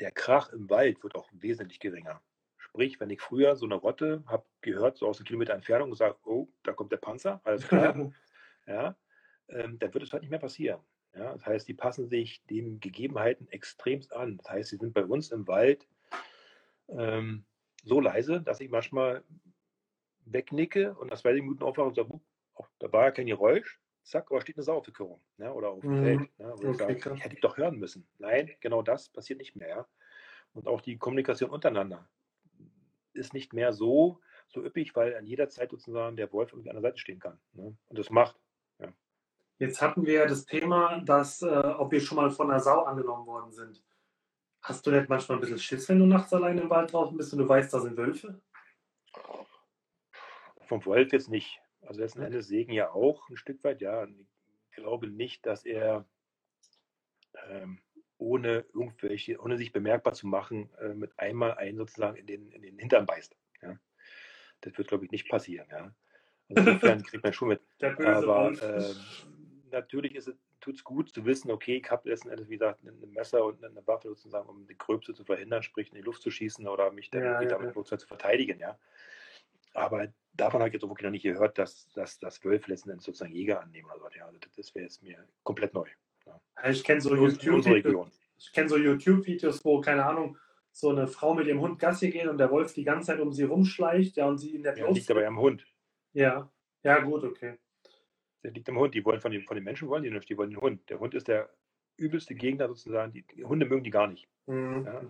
der 0.00 0.10
Krach 0.10 0.52
im 0.52 0.68
Wald 0.70 1.02
wird 1.02 1.14
auch 1.14 1.28
wesentlich 1.32 1.80
geringer. 1.80 2.20
Sprich, 2.58 2.98
wenn 3.00 3.10
ich 3.10 3.20
früher 3.20 3.56
so 3.56 3.66
eine 3.66 3.76
Rotte 3.76 4.24
habe 4.26 4.44
gehört, 4.60 4.98
so 4.98 5.06
aus 5.06 5.18
einem 5.18 5.26
Kilometer 5.26 5.54
Entfernung, 5.54 5.90
gesagt, 5.90 6.18
oh, 6.24 6.48
da 6.62 6.72
kommt 6.72 6.92
der 6.92 6.96
Panzer, 6.98 7.40
alles 7.44 7.66
klar, 7.68 8.12
ja, 8.66 8.96
ähm, 9.48 9.78
dann 9.78 9.94
wird 9.94 10.04
es 10.04 10.12
halt 10.12 10.22
nicht 10.22 10.30
mehr 10.30 10.38
passieren. 10.38 10.80
Ja, 11.14 11.32
das 11.32 11.46
heißt, 11.46 11.68
die 11.68 11.74
passen 11.74 12.08
sich 12.08 12.44
den 12.46 12.80
Gegebenheiten 12.80 13.46
extremst 13.48 14.12
an. 14.12 14.38
Das 14.38 14.50
heißt, 14.50 14.70
sie 14.70 14.78
sind 14.78 14.94
bei 14.94 15.04
uns 15.04 15.30
im 15.30 15.46
Wald 15.46 15.86
ähm, 16.88 17.44
so 17.82 18.00
leise, 18.00 18.40
dass 18.40 18.60
ich 18.60 18.70
manchmal 18.70 19.22
wegnicke 20.24 20.94
und 20.94 21.10
nach 21.10 21.18
zwei 21.18 21.34
Minuten 21.34 21.62
aufwache 21.62 21.88
und 21.88 21.96
sage, 21.96 22.20
oh, 22.54 22.64
da 22.78 22.92
war 22.92 23.04
ja 23.04 23.10
kein 23.10 23.26
Geräusch. 23.26 23.80
Zack, 24.02 24.30
aber 24.30 24.40
steht 24.42 24.56
eine 24.56 24.64
Sau 24.64 24.76
auf 24.76 24.84
der 24.84 24.92
Körung 24.92 25.20
ne, 25.38 25.52
oder 25.52 25.70
auf 25.70 25.80
dem 25.80 25.98
mhm. 25.98 26.04
Feld. 26.04 26.38
Ne, 26.38 26.52
okay, 26.52 26.70
ich, 26.70 26.76
sage, 26.76 26.92
ich 27.14 27.24
hätte 27.24 27.34
ich 27.34 27.40
doch 27.40 27.56
hören 27.56 27.78
müssen. 27.78 28.06
Nein, 28.18 28.50
genau 28.60 28.82
das 28.82 29.08
passiert 29.08 29.38
nicht 29.38 29.56
mehr. 29.56 29.68
Ja. 29.68 29.88
Und 30.52 30.66
auch 30.68 30.82
die 30.82 30.98
Kommunikation 30.98 31.50
untereinander 31.50 32.06
ist 33.14 33.32
nicht 33.32 33.54
mehr 33.54 33.72
so, 33.72 34.20
so 34.48 34.62
üppig, 34.62 34.94
weil 34.94 35.16
an 35.16 35.26
jeder 35.26 35.48
Zeit 35.48 35.70
sozusagen 35.70 36.16
der 36.16 36.32
Wolf 36.32 36.52
irgendwie 36.52 36.68
an 36.68 36.76
der 36.76 36.82
Seite 36.82 36.98
stehen 36.98 37.18
kann. 37.18 37.38
Ne? 37.52 37.76
Und 37.86 37.98
das 37.98 38.10
macht. 38.10 38.38
Ja. 38.78 38.92
Jetzt 39.58 39.80
hatten 39.80 40.04
wir 40.04 40.14
ja 40.14 40.26
das 40.26 40.44
Thema, 40.44 41.00
dass, 41.00 41.40
äh, 41.42 41.46
ob 41.46 41.90
wir 41.90 42.00
schon 42.00 42.16
mal 42.16 42.30
von 42.30 42.50
einer 42.50 42.60
Sau 42.60 42.82
angenommen 42.82 43.26
worden 43.26 43.52
sind. 43.52 43.82
Hast 44.64 44.86
du 44.86 44.90
nicht 44.90 45.10
manchmal 45.10 45.36
ein 45.36 45.40
bisschen 45.42 45.58
Schiss, 45.58 45.86
wenn 45.90 45.98
du 45.98 46.06
nachts 46.06 46.32
allein 46.32 46.56
im 46.56 46.70
Wald 46.70 46.90
draußen 46.90 47.14
bist 47.18 47.34
und 47.34 47.38
du 47.38 47.46
weißt, 47.46 47.72
da 47.74 47.80
sind 47.80 47.98
Wölfe? 47.98 48.40
Vom 50.62 50.82
Wolf 50.86 51.12
jetzt 51.12 51.28
nicht. 51.28 51.60
Also 51.82 52.00
letzten 52.00 52.20
ja. 52.20 52.26
Endes 52.26 52.48
Segen 52.48 52.72
ja 52.72 52.90
auch 52.90 53.28
ein 53.28 53.36
Stück 53.36 53.62
weit, 53.62 53.82
ja. 53.82 54.06
Ich 54.06 54.76
glaube 54.76 55.06
nicht, 55.06 55.44
dass 55.44 55.66
er 55.66 56.06
ähm, 57.46 57.78
ohne 58.16 58.64
irgendwelche, 58.72 59.38
ohne 59.38 59.58
sich 59.58 59.70
bemerkbar 59.70 60.14
zu 60.14 60.26
machen, 60.26 60.70
äh, 60.80 60.94
mit 60.94 61.18
einmal 61.18 61.52
einen 61.58 61.76
sozusagen 61.76 62.16
in 62.16 62.26
den, 62.26 62.50
in 62.50 62.62
den 62.62 62.78
Hintern 62.78 63.04
beißt. 63.04 63.36
Ja. 63.60 63.78
Das 64.62 64.78
wird, 64.78 64.88
glaube 64.88 65.04
ich, 65.04 65.10
nicht 65.10 65.28
passieren, 65.28 65.68
ja. 65.70 65.94
Also 66.48 66.70
insofern 66.70 67.02
kriegt 67.02 67.22
man 67.22 67.34
schon 67.34 67.48
mit. 67.48 67.60
Aber 67.82 68.50
äh, 68.62 68.94
natürlich 69.70 70.14
ist 70.14 70.28
es 70.28 70.36
tut 70.64 70.76
es 70.76 70.84
gut 70.84 71.10
zu 71.10 71.26
wissen, 71.26 71.50
okay, 71.50 71.76
ich 71.76 71.90
habe 71.90 72.08
letzten 72.08 72.30
Endes, 72.30 72.48
wie 72.48 72.56
gesagt, 72.56 72.82
ein 72.82 73.10
Messer 73.10 73.44
und 73.44 73.62
eine 73.62 73.86
Waffe 73.86 74.08
sozusagen, 74.08 74.48
um 74.48 74.66
die 74.66 74.78
Gröbste 74.78 75.12
zu 75.12 75.24
verhindern, 75.24 75.62
sprich 75.62 75.88
in 75.90 75.96
die 75.96 76.00
Luft 76.00 76.22
zu 76.22 76.30
schießen 76.30 76.66
oder 76.66 76.90
mich 76.90 77.10
dann 77.10 77.22
ja, 77.22 77.42
ja, 77.42 77.48
damit 77.48 77.76
ja. 77.76 77.84
zu 77.84 78.06
verteidigen, 78.06 78.58
ja. 78.58 78.78
Aber 79.74 80.08
davon 80.32 80.60
habe 80.60 80.68
ich 80.68 80.74
jetzt 80.74 80.84
auch 80.84 80.88
wirklich 80.88 81.04
noch 81.04 81.10
nicht 81.10 81.24
gehört, 81.24 81.58
dass, 81.58 81.92
dass, 81.92 82.18
dass 82.18 82.42
Wölfe 82.44 82.70
letzten 82.70 82.90
Endes 82.90 83.04
sozusagen 83.04 83.34
Jäger 83.34 83.60
annehmen 83.60 83.90
oder 83.90 83.98
so. 83.98 84.06
Ja, 84.16 84.26
also 84.26 84.38
das 84.56 84.74
wäre 84.74 84.84
jetzt 84.84 85.02
mir 85.02 85.18
komplett 85.42 85.74
neu. 85.74 85.88
Ja. 86.24 86.40
Ich 86.70 86.82
kenne 86.82 87.00
so 87.00 87.14
YouTube-Videos, 87.14 88.08
kenn 88.54 88.68
so 88.68 88.78
YouTube 88.78 89.26
wo, 89.64 89.80
keine 89.80 90.06
Ahnung, 90.06 90.38
so 90.70 90.90
eine 90.90 91.06
Frau 91.08 91.34
mit 91.34 91.46
ihrem 91.46 91.60
Hund 91.60 91.78
Gassi 91.78 92.10
geht 92.10 92.26
und 92.26 92.38
der 92.38 92.50
Wolf 92.50 92.72
die 92.72 92.84
ganze 92.84 93.08
Zeit 93.08 93.20
um 93.20 93.32
sie 93.32 93.44
rumschleicht, 93.44 94.16
ja, 94.16 94.26
und 94.26 94.38
sie 94.38 94.54
in 94.54 94.62
der 94.62 94.78
ja, 94.78 94.88
liegt 94.88 95.10
aber 95.10 95.26
am 95.26 95.38
Hund. 95.38 95.66
Ja, 96.14 96.50
ja, 96.82 97.00
gut, 97.00 97.24
okay. 97.24 97.58
Der 98.44 98.52
liegt 98.52 98.68
am 98.68 98.78
Hund. 98.78 98.94
Die 98.94 99.04
wollen 99.04 99.20
von 99.20 99.32
den, 99.32 99.42
von 99.42 99.56
den 99.56 99.64
Menschen 99.64 99.88
wollen 99.88 100.04
die 100.04 100.10
nicht, 100.10 100.28
die 100.28 100.36
wollen 100.36 100.50
den 100.50 100.60
Hund. 100.60 100.88
Der 100.90 101.00
Hund 101.00 101.14
ist 101.14 101.26
der 101.26 101.50
übelste 101.96 102.34
Gegner 102.34 102.68
sozusagen. 102.68 103.12
Die, 103.12 103.22
die 103.22 103.44
Hunde 103.44 103.66
mögen 103.66 103.82
die 103.82 103.90
gar 103.90 104.06
nicht. 104.06 104.28
Mhm. 104.46 104.84
Ja? 104.84 105.02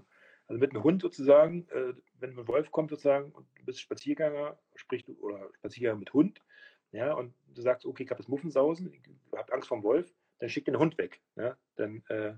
Also 0.46 0.60
mit 0.60 0.70
einem 0.70 0.84
Hund 0.84 1.02
sozusagen, 1.02 1.66
äh, 1.70 1.94
wenn 2.20 2.38
ein 2.38 2.48
Wolf 2.48 2.70
kommt 2.70 2.90
sozusagen 2.90 3.32
und 3.32 3.46
du 3.58 3.64
bist 3.64 3.80
Spaziergänger, 3.80 4.58
sprich 4.76 5.04
du, 5.04 5.14
oder 5.20 5.50
Spaziergänger 5.54 5.96
mit 5.96 6.12
Hund, 6.12 6.40
ja, 6.92 7.12
und 7.14 7.34
du 7.48 7.60
sagst, 7.60 7.86
okay, 7.86 8.04
ich 8.04 8.10
habe 8.10 8.18
das 8.18 8.28
Muffensausen, 8.28 8.92
ich 8.92 9.00
habe 9.36 9.52
Angst 9.52 9.68
vor 9.68 9.78
dem 9.78 9.82
Wolf, 9.82 10.14
dann 10.38 10.48
schick 10.48 10.64
den 10.64 10.78
Hund 10.78 10.96
weg. 10.98 11.20
Ja? 11.34 11.56
Dann, 11.76 12.04
äh, 12.08 12.34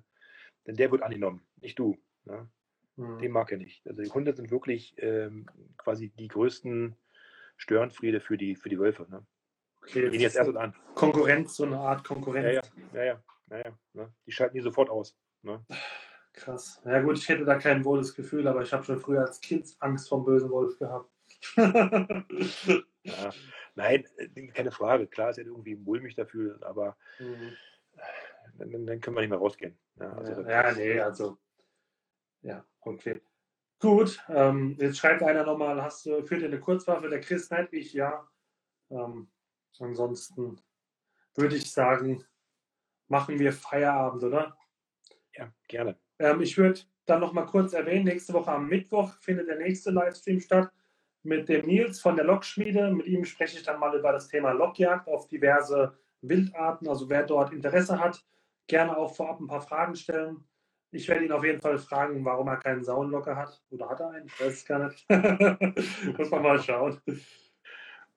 denn 0.67 0.77
der 0.77 0.91
wird 0.91 1.03
angenommen, 1.03 1.43
nicht 1.61 1.79
du. 1.79 1.99
Ja? 2.25 2.49
Mhm. 2.97 3.19
Den 3.19 3.33
mag 3.33 3.51
er 3.53 3.59
nicht. 3.59 3.87
Also 3.87 4.03
die 4.03 4.11
Hunde 4.11 4.33
sind 4.35 4.51
wirklich 4.51 4.95
ähm, 4.99 5.47
quasi 5.77 6.09
die 6.09 6.29
größten 6.29 6.97
Störenfriede 7.57 8.21
für 8.21 8.39
die, 8.39 8.57
für 8.57 8.69
die 8.69 8.79
Wölfe. 8.79 9.07
Ne? 9.11 9.27
Okay, 9.89 10.11
gehen 10.11 10.21
jetzt 10.21 10.37
erst 10.37 10.57
an. 10.57 10.75
Konkurrenz, 10.95 11.57
so 11.57 11.65
eine 11.65 11.79
Art 11.79 12.05
Konkurrenz. 12.05 12.69
Ja, 12.93 13.05
ja, 13.05 13.05
ja, 13.05 13.23
ja, 13.51 13.57
ja 13.59 13.79
ne? 13.93 14.13
Die 14.27 14.33
schalten 14.33 14.57
die 14.57 14.63
sofort 14.63 14.91
aus. 14.91 15.17
Ne? 15.43 15.65
Krass. 16.33 16.83
Ja 16.85 17.01
gut, 17.01 17.19
ich 17.19 17.29
hätte 17.29 17.45
da 17.45 17.57
kein 17.57 17.85
wohles 17.85 18.15
Gefühl, 18.15 18.47
aber 18.49 18.63
ich 18.63 18.73
habe 18.73 18.85
schon 18.85 18.99
früher 18.99 19.21
als 19.21 19.41
Kind 19.41 19.75
Angst 19.79 20.09
vom 20.09 20.25
bösen 20.25 20.51
Wolf 20.51 20.79
gehabt. 20.79 21.11
ja, 21.57 23.31
nein, 23.75 24.05
äh, 24.17 24.47
keine 24.49 24.73
Frage. 24.73 25.07
Klar 25.07 25.31
ist 25.31 25.39
er 25.39 25.47
irgendwie 25.47 25.77
mulmig 25.77 26.15
dafür, 26.15 26.59
aber 26.63 26.97
mhm. 27.19 27.57
dann, 28.59 28.87
dann, 28.87 29.01
können 29.01 29.17
wir 29.17 29.21
nicht 29.21 29.31
mehr 29.31 29.39
rausgehen. 29.39 29.79
Ja, 29.99 30.13
also 30.13 30.43
ja, 30.43 30.49
ja 30.49 30.73
nee, 30.73 31.01
also 31.01 31.39
ja, 32.43 32.65
okay. 32.81 33.21
Gut, 33.79 34.23
ähm, 34.29 34.77
jetzt 34.79 34.99
schreibt 34.99 35.23
einer 35.23 35.45
nochmal, 35.45 35.83
hast 35.83 36.07
du, 36.07 36.23
führt 36.23 36.43
ihr 36.43 36.49
eine 36.49 36.61
Kurzwaffe? 36.61 37.09
Der 37.09 37.21
Chris 37.21 37.51
Neidlich, 37.51 37.93
ja. 37.93 38.27
Ähm, 38.91 39.29
ansonsten 39.81 40.61
würde 41.35 41.57
ich 41.57 41.71
sagen, 41.71 42.25
machen 43.09 43.39
wir 43.39 43.53
Feierabend, 43.53 44.25
oder? 44.25 44.57
Ja, 45.35 45.53
gerne. 45.69 45.99
Ähm, 46.19 46.41
ich 46.41 46.57
würde 46.57 46.81
dann 47.05 47.21
noch 47.21 47.33
mal 47.33 47.47
kurz 47.47 47.73
erwähnen, 47.73 48.05
nächste 48.05 48.33
Woche 48.33 48.51
am 48.51 48.69
Mittwoch 48.69 49.13
findet 49.21 49.49
der 49.49 49.59
nächste 49.59 49.91
Livestream 49.91 50.41
statt 50.41 50.73
mit 51.23 51.49
dem 51.49 51.67
Nils 51.67 52.01
von 52.01 52.17
der 52.17 52.25
Lokschmiede. 52.25 52.91
Mit 52.91 53.07
ihm 53.07 53.25
spreche 53.25 53.59
ich 53.59 53.65
dann 53.65 53.81
mal 53.81 53.97
über 53.97 54.13
das 54.13 54.29
Thema 54.29 54.53
Lokjagd 54.53 55.09
auf 55.09 55.29
diverse 55.29 55.97
Wildarten. 56.23 56.89
Also 56.89 57.09
wer 57.11 57.25
dort 57.25 57.53
Interesse 57.53 58.01
hat, 58.01 58.25
gerne 58.67 58.97
auch 58.97 59.15
vorab 59.15 59.41
ein 59.41 59.47
paar 59.47 59.61
Fragen 59.61 59.95
stellen. 59.95 60.45
Ich 60.93 61.09
werde 61.09 61.25
ihn 61.25 61.33
auf 61.33 61.45
jeden 61.45 61.61
Fall 61.61 61.79
fragen, 61.79 62.25
warum 62.25 62.49
er 62.49 62.57
keinen 62.57 62.85
Saunlocker 62.85 63.37
hat. 63.37 63.63
Oder 63.71 63.89
hat 63.89 64.01
er 64.01 64.11
einen? 64.11 64.27
Ich 64.27 64.41
weiß 64.41 64.53
es 64.53 64.65
gar 64.65 64.87
nicht. 64.87 65.07
Muss 66.19 66.31
man 66.31 66.43
mal 66.43 66.63
schauen. 66.63 67.01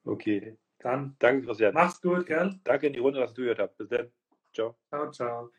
Okay. 0.06 0.58
Dann. 0.80 1.16
Danke, 1.20 1.46
Christian. 1.46 1.74
Mach's 1.74 2.02
gut, 2.02 2.26
gell? 2.26 2.60
Danke 2.64 2.88
in 2.88 2.94
die 2.94 3.00
Runde, 3.00 3.20
dass 3.20 3.34
du 3.34 3.42
gehört 3.42 3.60
hast. 3.60 3.78
Bis 3.78 3.90
dann. 3.90 4.12
Ciao. 4.54 4.78
Ciao, 4.90 5.12
ciao. 5.12 5.52